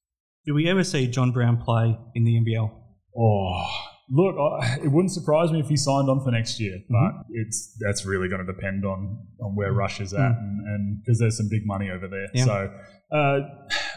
Do 0.45 0.53
we 0.53 0.67
ever 0.69 0.83
see 0.83 1.07
John 1.07 1.31
Brown 1.31 1.57
play 1.57 1.97
in 2.15 2.23
the 2.23 2.37
NBL? 2.39 2.71
Oh, 3.17 3.65
look, 4.09 4.35
I, 4.37 4.77
it 4.83 4.91
wouldn't 4.91 5.11
surprise 5.11 5.51
me 5.51 5.59
if 5.59 5.67
he 5.67 5.75
signed 5.77 6.09
on 6.09 6.23
for 6.23 6.31
next 6.31 6.59
year, 6.59 6.77
but 6.89 7.11
it's 7.31 7.75
that's 7.79 8.05
really 8.05 8.27
going 8.29 8.45
to 8.45 8.51
depend 8.51 8.85
on 8.85 9.25
on 9.41 9.55
where 9.55 9.71
Rush 9.73 9.99
is 10.01 10.13
at, 10.13 10.19
Mm. 10.19 10.59
and 10.65 11.01
because 11.03 11.19
there's 11.19 11.37
some 11.37 11.47
big 11.49 11.65
money 11.65 11.89
over 11.89 12.07
there. 12.07 12.27
Yeah. 12.33 12.45
So 12.45 12.71
uh, 13.11 13.39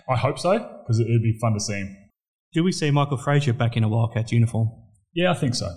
I 0.09 0.17
hope 0.17 0.39
so 0.39 0.53
because 0.83 1.01
it'd 1.01 1.23
be 1.23 1.37
fun 1.41 1.53
to 1.55 1.61
see 1.61 1.75
him. 1.75 1.97
Do 2.53 2.65
we 2.65 2.73
see 2.73 2.91
Michael 2.91 3.19
Frazier 3.19 3.53
back 3.53 3.77
in 3.77 3.85
a 3.85 3.89
Wildcats 3.89 4.33
uniform? 4.33 4.71
Yeah, 5.15 5.31
I 5.33 5.35
think 5.35 5.55
so. 5.55 5.69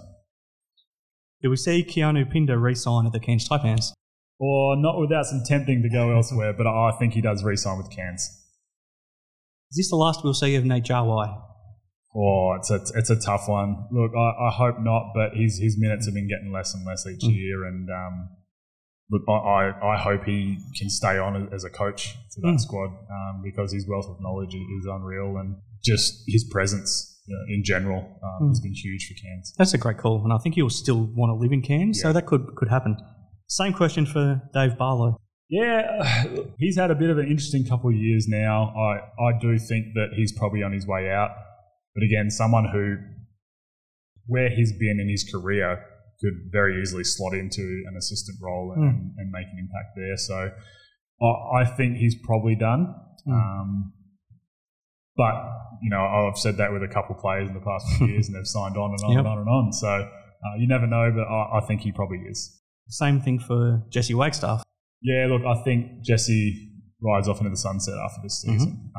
Do 1.41 1.49
we 1.49 1.55
see 1.57 1.83
Keanu 1.83 2.31
Pinder 2.31 2.57
re-sign 2.59 3.05
at 3.07 3.11
the 3.13 3.19
Cairns 3.19 3.49
Taipans? 3.49 3.91
Or 4.39 4.75
not 4.77 4.99
without 4.99 5.25
some 5.25 5.41
tempting 5.45 5.81
to 5.81 5.89
go 5.89 6.15
elsewhere, 6.15 6.53
but 6.53 6.67
I 6.67 6.91
think 6.99 7.13
he 7.13 7.21
does 7.21 7.43
re-sign 7.43 7.77
with 7.77 7.89
Cairns. 7.91 8.21
Is 9.71 9.77
this 9.77 9.89
the 9.89 9.95
last 9.95 10.23
we'll 10.23 10.33
see 10.33 10.55
of 10.55 10.65
Nate 10.65 10.83
Jawai? 10.83 11.41
Oh, 12.15 12.53
it's 12.57 12.69
a 12.69 12.79
it's 12.97 13.09
a 13.09 13.19
tough 13.19 13.47
one. 13.47 13.85
Look, 13.91 14.11
I, 14.15 14.47
I 14.47 14.51
hope 14.51 14.75
not, 14.79 15.11
but 15.15 15.31
his 15.35 15.57
his 15.59 15.77
minutes 15.79 16.05
have 16.07 16.13
been 16.15 16.27
getting 16.27 16.51
less 16.51 16.73
and 16.73 16.85
less 16.85 17.05
each 17.07 17.21
Mm. 17.23 17.35
year, 17.35 17.63
and 17.65 17.89
um, 17.89 18.29
look, 19.09 19.21
I, 19.29 19.71
I 19.83 19.97
hope 19.97 20.25
he 20.25 20.57
can 20.77 20.89
stay 20.89 21.17
on 21.17 21.49
as 21.53 21.63
a 21.63 21.69
coach 21.69 22.13
to 22.33 22.41
that 22.41 22.55
Mm. 22.55 22.59
squad 22.59 22.89
um, 23.09 23.41
because 23.43 23.71
his 23.71 23.87
wealth 23.87 24.07
of 24.09 24.17
knowledge 24.19 24.53
is 24.53 24.85
unreal, 24.91 25.37
and 25.37 25.55
just 25.83 26.23
his 26.27 26.43
presence 26.51 27.07
in 27.47 27.63
general 27.63 27.99
um, 28.21 28.47
Mm. 28.47 28.49
has 28.49 28.59
been 28.59 28.73
huge 28.73 29.07
for 29.07 29.13
Cairns. 29.21 29.53
That's 29.57 29.73
a 29.73 29.77
great 29.77 29.97
call, 29.97 30.21
and 30.25 30.33
I 30.33 30.37
think 30.39 30.55
he'll 30.55 30.69
still 30.69 31.05
want 31.15 31.29
to 31.29 31.35
live 31.35 31.53
in 31.53 31.61
Cairns, 31.61 32.01
so 32.01 32.11
that 32.11 32.25
could 32.25 32.55
could 32.57 32.67
happen. 32.69 32.97
Same 33.47 33.71
question 33.73 34.05
for 34.05 34.41
Dave 34.53 34.77
Barlow. 34.77 35.15
Yeah, 35.49 36.25
he's 36.57 36.77
had 36.77 36.91
a 36.91 36.95
bit 36.95 37.09
of 37.09 37.17
an 37.17 37.27
interesting 37.27 37.65
couple 37.65 37.89
of 37.89 37.95
years 37.95 38.25
now. 38.27 38.73
I, 38.75 39.23
I 39.29 39.39
do 39.39 39.57
think 39.57 39.93
that 39.95 40.09
he's 40.15 40.31
probably 40.37 40.61
on 40.63 40.73
his 40.73 40.85
way 40.85 41.09
out. 41.09 41.31
But 41.95 42.03
again, 42.03 42.29
someone 42.29 42.69
who, 42.71 42.97
where 44.27 44.49
he's 44.49 44.71
been 44.77 44.99
in 44.99 45.09
his 45.09 45.29
career, 45.31 45.83
could 46.21 46.51
very 46.51 46.79
easily 46.81 47.03
slot 47.03 47.33
into 47.33 47.61
an 47.87 47.95
assistant 47.97 48.37
role 48.41 48.73
and, 48.75 48.83
Mm. 48.93 49.09
and 49.17 49.31
make 49.31 49.47
an 49.47 49.57
impact 49.59 49.95
there. 49.95 50.15
So 50.17 50.51
I, 51.21 51.61
I 51.61 51.65
think 51.65 51.97
he's 51.97 52.15
probably 52.23 52.55
done. 52.55 52.93
Mm. 53.27 53.33
Um, 53.33 53.93
but, 55.17 55.33
you 55.81 55.89
know, 55.89 55.99
I've 56.05 56.37
said 56.37 56.57
that 56.57 56.71
with 56.71 56.83
a 56.83 56.87
couple 56.87 57.15
of 57.15 57.21
players 57.21 57.47
in 57.49 57.53
the 57.55 57.59
past 57.59 57.87
few 57.97 58.07
years 58.13 58.27
and 58.27 58.35
they've 58.35 58.45
signed 58.47 58.77
on 58.77 58.91
and 58.91 58.99
on 59.03 59.11
Yep. 59.13 59.19
and 59.19 59.27
on 59.27 59.37
and 59.39 59.49
on. 59.49 59.73
So 59.73 59.87
uh, 59.89 60.55
you 60.59 60.67
never 60.67 60.85
know, 60.87 61.11
but 61.11 61.23
I, 61.27 61.57
I 61.57 61.65
think 61.67 61.81
he 61.81 61.91
probably 61.91 62.19
is. 62.29 62.61
Same 62.87 63.19
thing 63.21 63.39
for 63.39 63.83
Jesse 63.89 64.13
Wagstaff. 64.13 64.63
Yeah, 65.01 65.25
look, 65.27 65.41
I 65.43 65.61
think 65.63 66.03
Jesse 66.03 66.69
rides 67.01 67.27
off 67.27 67.39
into 67.39 67.49
the 67.49 67.57
sunset 67.57 67.95
after 68.05 68.19
this 68.23 68.45
Mm-hmm. 68.47 68.57
season. 68.59 68.91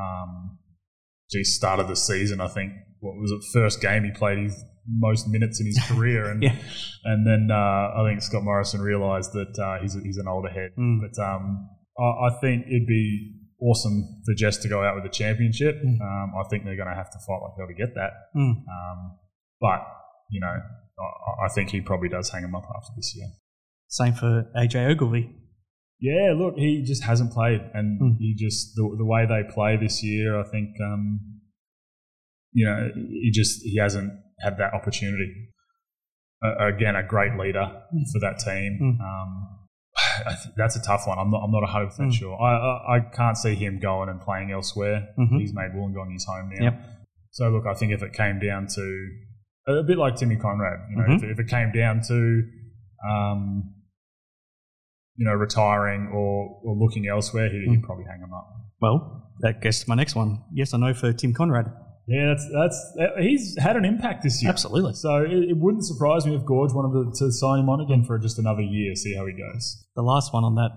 Um, 1.35 1.41
gee, 1.41 1.45
started 1.45 1.89
the 1.89 1.97
season, 1.97 2.41
I 2.41 2.49
think, 2.49 2.73
what 3.01 3.15
was 3.17 3.31
it, 3.33 3.41
first 3.53 3.81
game 3.81 4.05
he 4.05 4.11
played 4.11 4.39
his 4.39 4.63
most 4.89 5.29
minutes 5.29 5.61
in 5.61 5.67
his 5.67 5.81
career. 5.89 6.31
And 6.31 6.43
Yeah. 6.43 6.57
and 7.05 7.27
then 7.27 7.49
uh, 7.51 7.55
I 7.97 8.05
think 8.09 8.23
Scott 8.23 8.43
Morrison 8.43 8.81
realised 8.81 9.33
that 9.33 9.59
uh, 9.59 9.81
he's, 9.83 9.95
he's 10.03 10.19
an 10.19 10.29
older 10.29 10.49
head. 10.49 10.71
Mm. 10.79 11.01
But 11.01 11.23
um, 11.23 11.69
I, 11.99 12.27
I 12.29 12.41
think 12.41 12.67
it'd 12.67 12.87
be 12.87 13.35
awesome 13.61 14.23
for 14.25 14.35
Jess 14.35 14.57
to 14.59 14.69
go 14.69 14.83
out 14.83 14.97
with 14.97 15.05
a 15.05 15.09
championship. 15.15 15.77
Mm. 15.77 16.01
Um, 16.01 16.33
I 16.39 16.49
think 16.51 16.65
they're 16.65 16.77
going 16.77 16.89
to 16.89 16.95
have 16.97 17.11
to 17.11 17.19
fight 17.27 17.41
like 17.43 17.53
hell 17.57 17.69
to 17.69 17.75
get 17.75 17.95
that. 17.95 18.11
Mm. 18.37 18.51
Um, 18.67 19.19
but 19.61 19.81
you 20.31 20.41
know, 20.41 20.47
I, 20.49 21.47
I 21.47 21.49
think 21.55 21.71
he 21.71 21.81
probably 21.81 22.09
does 22.09 22.31
hang 22.31 22.43
him 22.43 22.55
up 22.55 22.65
after 22.65 22.93
this 22.97 23.15
year. 23.17 23.27
Same 23.89 24.15
for 24.15 24.51
AJ 24.57 24.91
Ogilvy. 24.91 25.31
Yeah, 26.03 26.35
look, 26.37 26.57
he 26.57 26.83
just 26.85 27.05
hasn't 27.05 27.33
played, 27.33 27.61
and 27.75 28.01
Mm. 28.01 28.17
he 28.19 28.35
just 28.35 28.75
the, 28.75 28.83
the 28.99 29.05
way 29.05 29.25
they 29.25 29.43
play 29.55 29.77
this 29.77 30.03
year, 30.03 30.39
I 30.39 30.43
think, 30.43 30.71
um, 30.83 31.21
you 32.53 32.67
know, 32.67 32.91
he 33.23 33.31
just 33.33 33.63
he 33.63 33.77
hasn't 33.79 34.11
had 34.41 34.59
that 34.59 34.75
opportunity. 34.75 35.31
Uh, 36.45 36.67
again, 36.75 36.97
a 36.97 37.05
great 37.07 37.39
leader 37.39 37.67
for 38.13 38.19
that 38.19 38.41
team. 38.41 38.71
Mm. 38.83 39.01
Um, 39.01 39.31
I 40.27 40.31
th- 40.43 40.55
that's 40.57 40.75
a 40.75 40.83
tough 40.83 41.07
one. 41.07 41.19
I'm 41.21 41.31
not. 41.31 41.45
I'm 41.45 41.53
not 41.53 41.63
100 41.63 41.87
percent 41.91 42.11
Mm. 42.11 42.15
sure. 42.15 42.35
I, 42.43 42.51
I 42.57 42.97
I 42.97 43.01
can't 43.01 43.37
see 43.39 43.55
him 43.55 43.79
going 43.79 44.09
and 44.09 44.21
playing 44.21 44.51
elsewhere. 44.51 45.07
Mhm. 45.17 45.39
He's 45.39 45.55
made 45.55 45.71
Wollongong 45.73 46.13
his 46.13 46.25
home 46.25 46.51
now. 46.53 46.65
Yep. 46.65 46.75
So 47.31 47.49
look, 47.51 47.65
I 47.67 47.75
think 47.75 47.93
if 47.93 48.03
it 48.03 48.13
came 48.13 48.41
down 48.41 48.67
to 48.75 48.85
a 49.69 49.83
bit 49.85 49.99
like 49.99 50.17
Timmy 50.17 50.35
Coenraad, 50.37 50.79
you 50.91 50.97
know, 50.97 51.05
Mhm. 51.11 51.17
if, 51.19 51.23
if 51.23 51.39
it 51.39 51.47
came 51.49 51.71
down 51.71 52.01
to 52.09 52.43
um, 53.09 53.75
you 55.17 55.27
know 55.27 55.33
retiring 55.35 56.11
or, 56.13 56.61
or 56.65 56.77
looking 56.77 57.07
elsewhere, 57.07 57.49
he, 57.51 57.59
he'd 57.71 57.81
Mm. 57.81 57.83
probably 57.83 58.05
hang 58.11 58.21
him 58.21 58.33
up. 58.33 58.47
Well, 58.81 59.31
that 59.41 59.61
gets 59.63 59.87
my 59.89 59.95
next 59.95 60.15
one. 60.15 60.43
Yes 60.53 60.75
I 60.75 60.79
know 60.79 60.95
for 60.95 61.13
Tim 61.13 61.33
Coenraad? 61.35 61.73
Yeah, 62.09 62.27
that's 62.35 62.47
that's 62.59 62.79
he's 63.21 63.57
had 63.61 63.77
an 63.77 63.85
impact 63.85 64.23
this 64.25 64.43
year. 64.43 64.51
Absolutely. 64.51 64.95
So 64.95 65.23
it, 65.23 65.51
it 65.51 65.57
wouldn't 65.57 65.85
surprise 65.85 66.27
me 66.27 66.35
if 66.35 66.43
Goorj 66.43 66.75
wanted 66.75 67.15
to, 67.15 67.25
to 67.27 67.33
sign 67.33 67.61
him 67.61 67.69
on 67.69 67.81
again 67.81 68.05
for 68.05 68.19
just 68.19 68.39
another 68.41 68.63
year, 68.63 68.95
see 68.97 69.15
how 69.15 69.25
he 69.27 69.33
goes. 69.33 69.87
The 69.95 70.03
last 70.03 70.33
one 70.35 70.43
on 70.45 70.57
that 70.57 70.71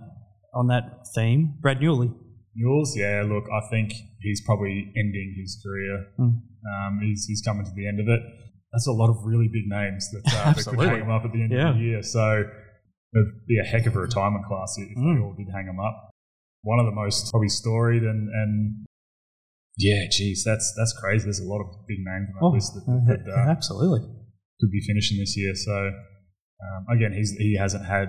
on 0.54 0.68
that 0.68 1.08
theme, 1.16 1.56
Brad 1.62 1.80
Newley. 1.80 2.14
Mules, 2.56 2.96
yeah, 2.96 3.22
look, 3.26 3.44
I 3.52 3.60
think 3.70 3.92
he's 4.22 4.42
probably 4.46 4.94
ending 4.96 5.36
his 5.38 5.60
career. 5.66 6.06
Mm. 6.18 6.40
Um, 6.66 7.00
he's, 7.02 7.26
he's 7.26 7.42
coming 7.42 7.66
to 7.66 7.72
the 7.76 7.86
end 7.86 8.00
of 8.00 8.08
it. 8.08 8.22
That's 8.72 8.88
a 8.88 8.94
lot 8.94 9.10
of 9.10 9.18
really 9.26 9.50
big 9.52 9.64
names 9.68 10.10
that, 10.12 10.24
uh, 10.34 10.54
that 10.54 10.64
could 10.66 10.80
hang 10.80 11.02
him 11.02 11.10
up 11.12 11.26
at 11.26 11.34
the 11.34 11.42
end 11.44 11.52
Yeah. 11.52 11.72
of 11.72 11.76
the 11.76 11.82
year. 11.82 12.02
So 12.02 12.44
it'd 13.16 13.48
be 13.48 13.58
a 13.60 13.64
heck 13.64 13.86
of 13.88 13.96
a 13.96 14.00
retirement 14.00 14.46
class 14.46 14.76
if 14.78 14.98
Mm. 14.98 15.24
all 15.24 15.34
did 15.34 15.48
hang 15.54 15.66
him 15.68 15.80
up. 15.80 16.12
One 16.62 16.80
of 16.80 16.86
the 16.86 16.92
most 16.92 17.32
probably 17.32 17.50
storied 17.50 18.04
and, 18.04 18.28
and 18.30 18.86
yeah, 19.78 20.08
geez, 20.10 20.44
that's 20.46 20.74
that's 20.78 20.94
crazy. 21.00 21.24
There's 21.26 21.40
a 21.40 21.44
lot 21.46 21.60
of 21.62 21.68
big 21.88 21.98
names 22.00 22.28
on 22.42 22.52
that 22.52 22.56
list 22.56 22.74
that, 22.76 22.86
that 23.08 23.24
could, 23.26 23.32
uh, 23.32 23.50
absolutely. 23.52 24.02
could 24.60 24.72
be 24.72 24.82
finishing 24.82 25.18
this 25.20 25.36
year. 25.38 25.54
So 25.56 25.92
um, 26.64 26.86
again, 26.96 27.12
he's 27.14 27.32
he 27.32 27.56
hasn't 27.60 27.86
had 27.86 28.08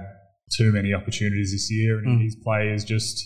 too 0.57 0.72
many 0.72 0.94
opportunities 0.94 1.50
this 1.52 1.68
year, 1.72 1.98
and 1.98 2.20
Mm. 2.20 2.22
his 2.22 2.36
play 2.36 2.68
is 2.72 2.84
just, 2.84 3.18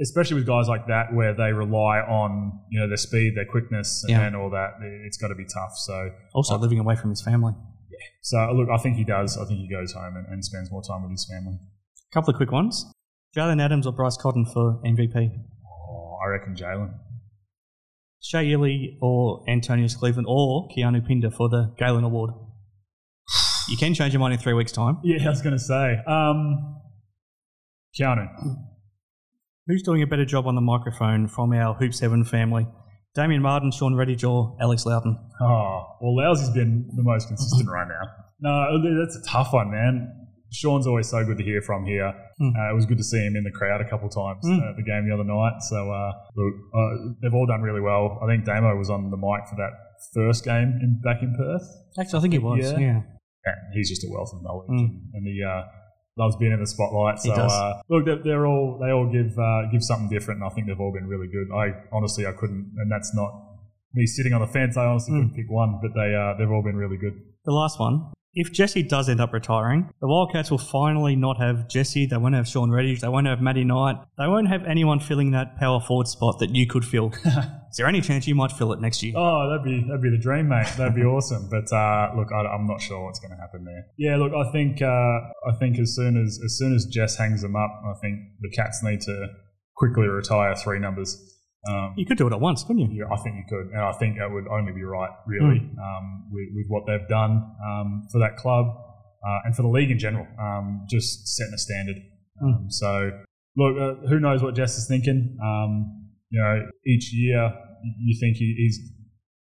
especially 0.00 0.36
with 0.36 0.46
guys 0.46 0.68
like 0.68 0.86
that, 0.86 1.12
where 1.12 1.34
they 1.34 1.52
rely 1.52 1.98
on 1.98 2.52
you 2.70 2.78
know 2.80 2.86
their 2.86 2.96
speed, 2.96 3.34
their 3.36 3.44
quickness, 3.50 4.04
Yeah. 4.08 4.20
and 4.24 4.36
all 4.36 4.50
that. 4.50 4.74
It's 5.04 5.16
got 5.18 5.28
to 5.28 5.34
be 5.34 5.44
tough. 5.52 5.72
So 5.74 6.10
Also 6.34 6.56
living 6.58 6.78
away 6.78 6.94
from 6.94 7.10
his 7.10 7.20
family. 7.20 7.54
So 8.22 8.52
look, 8.52 8.68
I 8.68 8.78
think 8.78 8.96
he 8.96 9.04
does. 9.04 9.36
I 9.36 9.44
think 9.46 9.60
he 9.60 9.68
goes 9.68 9.92
home 9.92 10.16
and, 10.16 10.26
and 10.28 10.44
spends 10.44 10.70
more 10.70 10.82
time 10.82 11.02
with 11.02 11.12
his 11.12 11.28
family. 11.30 11.58
A 11.58 12.14
couple 12.14 12.30
of 12.30 12.36
quick 12.36 12.52
ones. 12.52 12.86
Jalen 13.36 13.62
Adams 13.62 13.86
or 13.86 13.92
Bryce 13.92 14.16
Cotton 14.16 14.44
for 14.44 14.80
MVP? 14.84 15.30
Oh, 15.66 16.18
I 16.24 16.28
reckon 16.28 16.54
Jalen. 16.54 16.94
Shea 18.20 18.52
Ili 18.52 18.98
or 19.00 19.42
Antonius 19.48 19.96
Cleveland 19.96 20.26
or 20.28 20.68
Keanu 20.68 21.06
Pinder 21.06 21.30
for 21.30 21.48
the 21.48 21.74
Galen 21.78 22.04
Award? 22.04 22.30
You 23.68 23.76
can 23.76 23.94
change 23.94 24.12
your 24.12 24.20
mind 24.20 24.34
in 24.34 24.40
three 24.40 24.52
weeks' 24.52 24.72
time. 24.72 24.98
Yeah, 25.04 25.26
I 25.26 25.30
was 25.30 25.42
going 25.42 25.54
to 25.54 25.58
say 25.58 25.98
um, 26.06 26.80
Keanu. 27.98 28.28
Who's 29.66 29.82
doing 29.82 30.02
a 30.02 30.06
better 30.06 30.24
job 30.24 30.46
on 30.46 30.54
the 30.54 30.60
microphone 30.60 31.28
from 31.28 31.52
our 31.52 31.74
Hoop 31.74 31.94
7 31.94 32.24
family? 32.24 32.66
Damian 33.14 33.42
Martin, 33.42 33.70
Sean 33.70 33.92
or 33.94 34.56
Alex 34.60 34.86
Loudon? 34.86 35.18
Oh, 35.40 35.84
well, 36.00 36.16
Lousy's 36.16 36.50
been 36.50 36.88
the 36.96 37.02
most 37.02 37.28
consistent 37.28 37.68
right 37.68 37.86
now. 37.88 38.08
No, 38.40 38.78
that's 39.04 39.16
a 39.16 39.22
tough 39.30 39.52
one, 39.52 39.70
man. 39.70 40.18
Sean's 40.50 40.86
always 40.86 41.08
so 41.08 41.24
good 41.24 41.38
to 41.38 41.44
hear 41.44 41.62
from 41.62 41.84
here. 41.86 42.12
Hmm. 42.38 42.50
Uh, 42.56 42.70
it 42.72 42.74
was 42.74 42.84
good 42.86 42.98
to 42.98 43.04
see 43.04 43.18
him 43.24 43.36
in 43.36 43.44
the 43.44 43.50
crowd 43.50 43.80
a 43.80 43.88
couple 43.88 44.08
times 44.08 44.44
uh, 44.44 44.70
at 44.70 44.76
the 44.76 44.82
game 44.82 45.08
the 45.08 45.14
other 45.14 45.24
night. 45.24 45.62
So, 45.62 45.90
uh, 45.90 46.12
look, 46.36 46.54
uh, 46.74 47.12
they've 47.22 47.32
all 47.32 47.46
done 47.46 47.62
really 47.62 47.80
well. 47.80 48.18
I 48.22 48.26
think 48.26 48.44
Damo 48.44 48.76
was 48.76 48.90
on 48.90 49.10
the 49.10 49.16
mic 49.16 49.48
for 49.48 49.56
that 49.56 49.72
first 50.12 50.44
game 50.44 50.78
in, 50.82 51.00
back 51.02 51.22
in 51.22 51.34
Perth. 51.36 51.62
Actually, 51.98 52.18
I 52.18 52.22
think 52.22 52.32
he 52.34 52.38
was. 52.38 52.58
Yeah. 52.60 52.78
Yeah. 52.78 53.00
And 53.44 53.56
he's 53.74 53.88
just 53.88 54.04
a 54.04 54.08
wealth 54.10 54.30
of 54.34 54.42
knowledge, 54.42 54.68
Hmm. 54.68 54.78
and, 54.78 55.00
and 55.14 55.26
he 55.26 55.42
uh, 55.42 55.62
loves 56.16 56.36
being 56.36 56.52
in 56.52 56.60
the 56.60 56.66
spotlight. 56.66 57.18
So, 57.20 57.32
uh, 57.32 57.80
look, 57.88 58.04
they're, 58.04 58.22
they're 58.22 58.46
all 58.46 58.78
they 58.80 58.90
all 58.90 59.06
give 59.10 59.38
uh, 59.38 59.70
give 59.70 59.82
something 59.82 60.08
different, 60.08 60.40
and 60.42 60.50
I 60.50 60.54
think 60.54 60.66
they've 60.66 60.78
all 60.80 60.92
been 60.92 61.06
really 61.08 61.28
good. 61.28 61.48
I 61.54 61.72
honestly, 61.92 62.26
I 62.26 62.32
couldn't, 62.32 62.72
and 62.78 62.90
that's 62.90 63.14
not 63.14 63.30
me 63.94 64.06
sitting 64.06 64.32
on 64.32 64.40
the 64.40 64.46
fence. 64.46 64.76
I 64.76 64.86
honestly 64.86 65.12
Hmm. 65.14 65.20
couldn't 65.28 65.36
pick 65.36 65.50
one, 65.50 65.78
but 65.82 65.92
they 65.94 66.14
uh, 66.14 66.34
they've 66.38 66.50
all 66.50 66.62
been 66.62 66.76
really 66.76 66.96
good. 66.96 67.14
The 67.44 67.52
last 67.52 67.78
one. 67.80 68.12
If 68.34 68.50
Jesse 68.50 68.82
does 68.82 69.10
end 69.10 69.20
up 69.20 69.34
retiring, 69.34 69.90
the 70.00 70.08
Wildcats 70.08 70.50
will 70.50 70.56
finally 70.56 71.14
not 71.16 71.36
have 71.38 71.68
Jesse. 71.68 72.06
They 72.06 72.16
won't 72.16 72.34
have 72.34 72.48
Shawn 72.48 72.70
Redhage. 72.70 73.00
They 73.00 73.08
won't 73.08 73.26
have 73.26 73.42
Matty 73.42 73.62
Knight. 73.62 73.96
They 74.16 74.26
won't 74.26 74.48
have 74.48 74.64
anyone 74.64 75.00
filling 75.00 75.32
that 75.32 75.58
power 75.58 75.80
forward 75.82 76.08
spot 76.08 76.38
that 76.38 76.48
you 76.54 76.66
could 76.66 76.82
fill. 76.86 77.12
Is 77.72 77.78
there 77.78 77.86
any 77.86 78.02
chance 78.02 78.26
you 78.28 78.34
might 78.34 78.52
fill 78.52 78.72
it 78.74 78.80
next 78.80 79.02
year? 79.02 79.14
Oh, 79.16 79.48
that'd 79.48 79.64
be 79.64 79.80
that'd 79.88 80.02
be 80.02 80.10
the 80.10 80.20
dream, 80.22 80.48
mate. 80.48 80.68
That'd 80.76 80.94
be 80.94 81.02
awesome. 81.14 81.48
But 81.50 81.72
uh, 81.74 82.12
look, 82.14 82.28
I, 82.30 82.40
I'm 82.46 82.66
not 82.66 82.80
sure 82.82 83.02
what's 83.04 83.18
going 83.18 83.30
to 83.30 83.36
happen 83.40 83.64
there. 83.64 83.86
Yeah, 83.96 84.16
look, 84.16 84.32
I 84.34 84.52
think 84.52 84.82
uh, 84.82 84.86
I 84.86 85.52
think 85.58 85.78
as 85.78 85.94
soon 85.96 86.22
as 86.22 86.38
as 86.44 86.58
soon 86.58 86.74
as 86.74 86.84
Jess 86.84 87.16
hangs 87.16 87.40
them 87.40 87.56
up, 87.56 87.70
I 87.84 87.94
think 88.02 88.20
the 88.40 88.50
Cats 88.50 88.82
need 88.84 89.00
to 89.02 89.26
quickly 89.74 90.06
retire 90.06 90.54
three 90.54 90.78
numbers. 90.78 91.18
Um, 91.66 91.94
You 91.96 92.04
could 92.04 92.18
do 92.18 92.26
it 92.26 92.32
at 92.34 92.40
once, 92.40 92.62
couldn't 92.62 92.80
you? 92.82 92.88
yeah, 92.92 93.04
I 93.10 93.16
think 93.22 93.36
you 93.36 93.44
could, 93.48 93.68
and 93.72 93.80
I 93.80 93.92
think 93.92 94.18
that 94.18 94.30
would 94.30 94.48
only 94.48 94.72
be 94.72 94.82
right, 94.82 95.10
really, 95.26 95.58
um, 95.80 96.28
with, 96.30 96.48
with 96.54 96.66
what 96.68 96.82
they've 96.88 97.08
done 97.08 97.40
um, 97.64 98.02
for 98.12 98.18
that 98.18 98.36
club 98.36 98.66
uh, 98.66 99.38
and 99.44 99.54
for 99.56 99.62
the 99.62 99.68
league 99.68 99.90
in 99.90 99.98
general. 99.98 100.26
Um, 100.40 100.84
just 100.90 101.26
setting 101.36 101.54
a 101.54 101.58
standard. 101.58 101.96
Um, 102.42 102.66
so, 102.68 103.12
look, 103.56 103.76
uh, 103.78 104.08
who 104.08 104.18
knows 104.18 104.42
what 104.42 104.56
Jess 104.56 104.76
is 104.76 104.88
thinking? 104.88 105.38
You 106.32 106.40
know, 106.40 106.54
each 106.88 107.12
year 107.12 107.52
you 108.00 108.16
think 108.18 108.40
he, 108.40 108.54
he's 108.56 108.80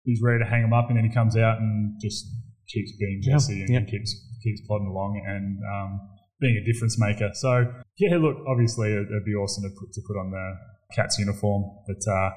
he's 0.04 0.20
ready 0.22 0.44
to 0.44 0.50
hang 0.50 0.64
him 0.64 0.74
up, 0.74 0.90
and 0.90 0.98
then 0.98 1.06
he 1.06 1.14
comes 1.14 1.38
out 1.38 1.60
and 1.62 1.94
just 2.02 2.26
keeps 2.68 2.92
being 2.98 3.22
Yeah, 3.22 3.34
Jesse 3.34 3.62
and 3.62 3.70
yeah. 3.70 3.86
keeps 3.86 4.10
keeps 4.42 4.62
plodding 4.66 4.88
along 4.88 5.22
and 5.22 5.60
um, 5.62 6.02
being 6.40 6.58
a 6.58 6.66
difference 6.66 6.98
maker. 6.98 7.30
So, 7.34 7.72
yeah, 8.00 8.18
look, 8.18 8.38
obviously 8.48 8.92
it'd, 8.92 9.08
it'd 9.08 9.26
be 9.26 9.36
awesome 9.36 9.64
to 9.64 9.70
put 9.80 9.94
to 9.94 10.02
put 10.08 10.18
on 10.18 10.32
the 10.32 10.48
Cats 10.96 11.20
uniform, 11.20 11.64
but 11.88 12.02
uh, 12.12 12.30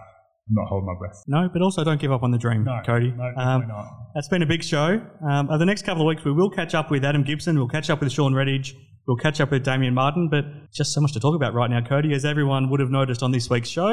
I'm 0.49 0.55
not 0.57 0.69
holding 0.69 0.87
my 0.87 0.95
breath. 0.99 1.23
No, 1.27 1.49
but 1.53 1.63
also 1.63 1.85
don't 1.85 2.01
give 2.01 2.13
up 2.13 2.23
on 2.23 2.31
the 2.31 2.39
dream, 2.39 2.65
No, 2.65 2.81
Cody. 2.85 3.13
No, 3.17 3.25
Um, 3.37 3.67
not. 3.67 3.87
That's 4.15 4.29
been 4.29 4.43
a 4.43 4.47
big 4.47 4.63
show. 4.63 5.01
Um, 5.27 5.49
over 5.49 5.59
the 5.59 5.65
next 5.65 5.83
couple 5.87 6.03
of 6.03 6.07
weeks, 6.07 6.25
we 6.25 6.33
will 6.33 6.51
catch 6.51 6.75
up 6.75 6.91
with 6.91 7.05
Adam 7.05 7.23
Gibson. 7.23 7.57
We'll 7.59 7.69
catch 7.69 7.89
up 7.89 8.01
with 8.01 8.13
Shawn 8.13 8.35
Redhage. 8.35 8.75
We'll 9.07 9.17
catch 9.17 9.41
up 9.41 9.51
with 9.51 9.65
Damian 9.65 9.95
Martin. 9.95 10.29
But 10.31 10.45
just 10.73 10.93
so 10.93 11.01
much 11.01 11.13
to 11.13 11.21
talk 11.21 11.35
about 11.35 11.55
right 11.55 11.71
now, 11.71 11.81
Cody. 11.87 12.13
As 12.15 12.25
everyone 12.25 12.71
would 12.71 12.81
have 12.81 12.91
noticed 12.91 13.23
on 13.23 13.33
this 13.33 13.49
week's 13.51 13.69
show, 13.69 13.89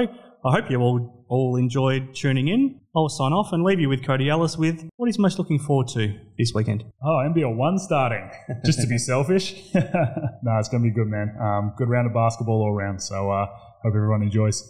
I 0.45 0.52
hope 0.52 0.70
you 0.70 0.80
all 0.80 1.26
all 1.30 1.56
enjoyed 1.56 2.16
tuning 2.16 2.47
in. 2.49 2.80
I'll 2.95 3.08
sign 3.10 3.32
off 3.32 3.54
and 3.54 3.64
leave 3.64 3.80
you 3.80 3.88
with 3.89 4.06
Cody 4.06 4.30
Ellis 4.30 4.58
with 4.58 4.89
what 4.97 5.06
he's 5.08 5.20
most 5.20 5.38
looking 5.39 5.60
forward 5.60 5.88
to 5.89 6.14
this 6.38 6.52
weekend. 6.54 6.84
Oh, 7.04 7.24
NBL 7.30 7.56
one 7.56 7.78
starting, 7.78 8.30
just 8.66 8.82
to 8.82 8.88
be 8.88 8.97
selfish. 8.97 9.54
no, 9.74 10.58
it's 10.60 10.68
going 10.70 10.84
to 10.84 10.89
be 10.89 10.93
good, 10.93 11.08
man. 11.08 11.34
Um, 11.41 11.73
good 11.78 11.88
round 11.90 12.07
of 12.07 12.14
basketball 12.14 12.61
all 12.61 12.73
round. 12.73 13.02
So, 13.02 13.32
uh, 13.32 13.45
hope 13.84 13.94
everyone 13.95 14.22
enjoys. 14.23 14.64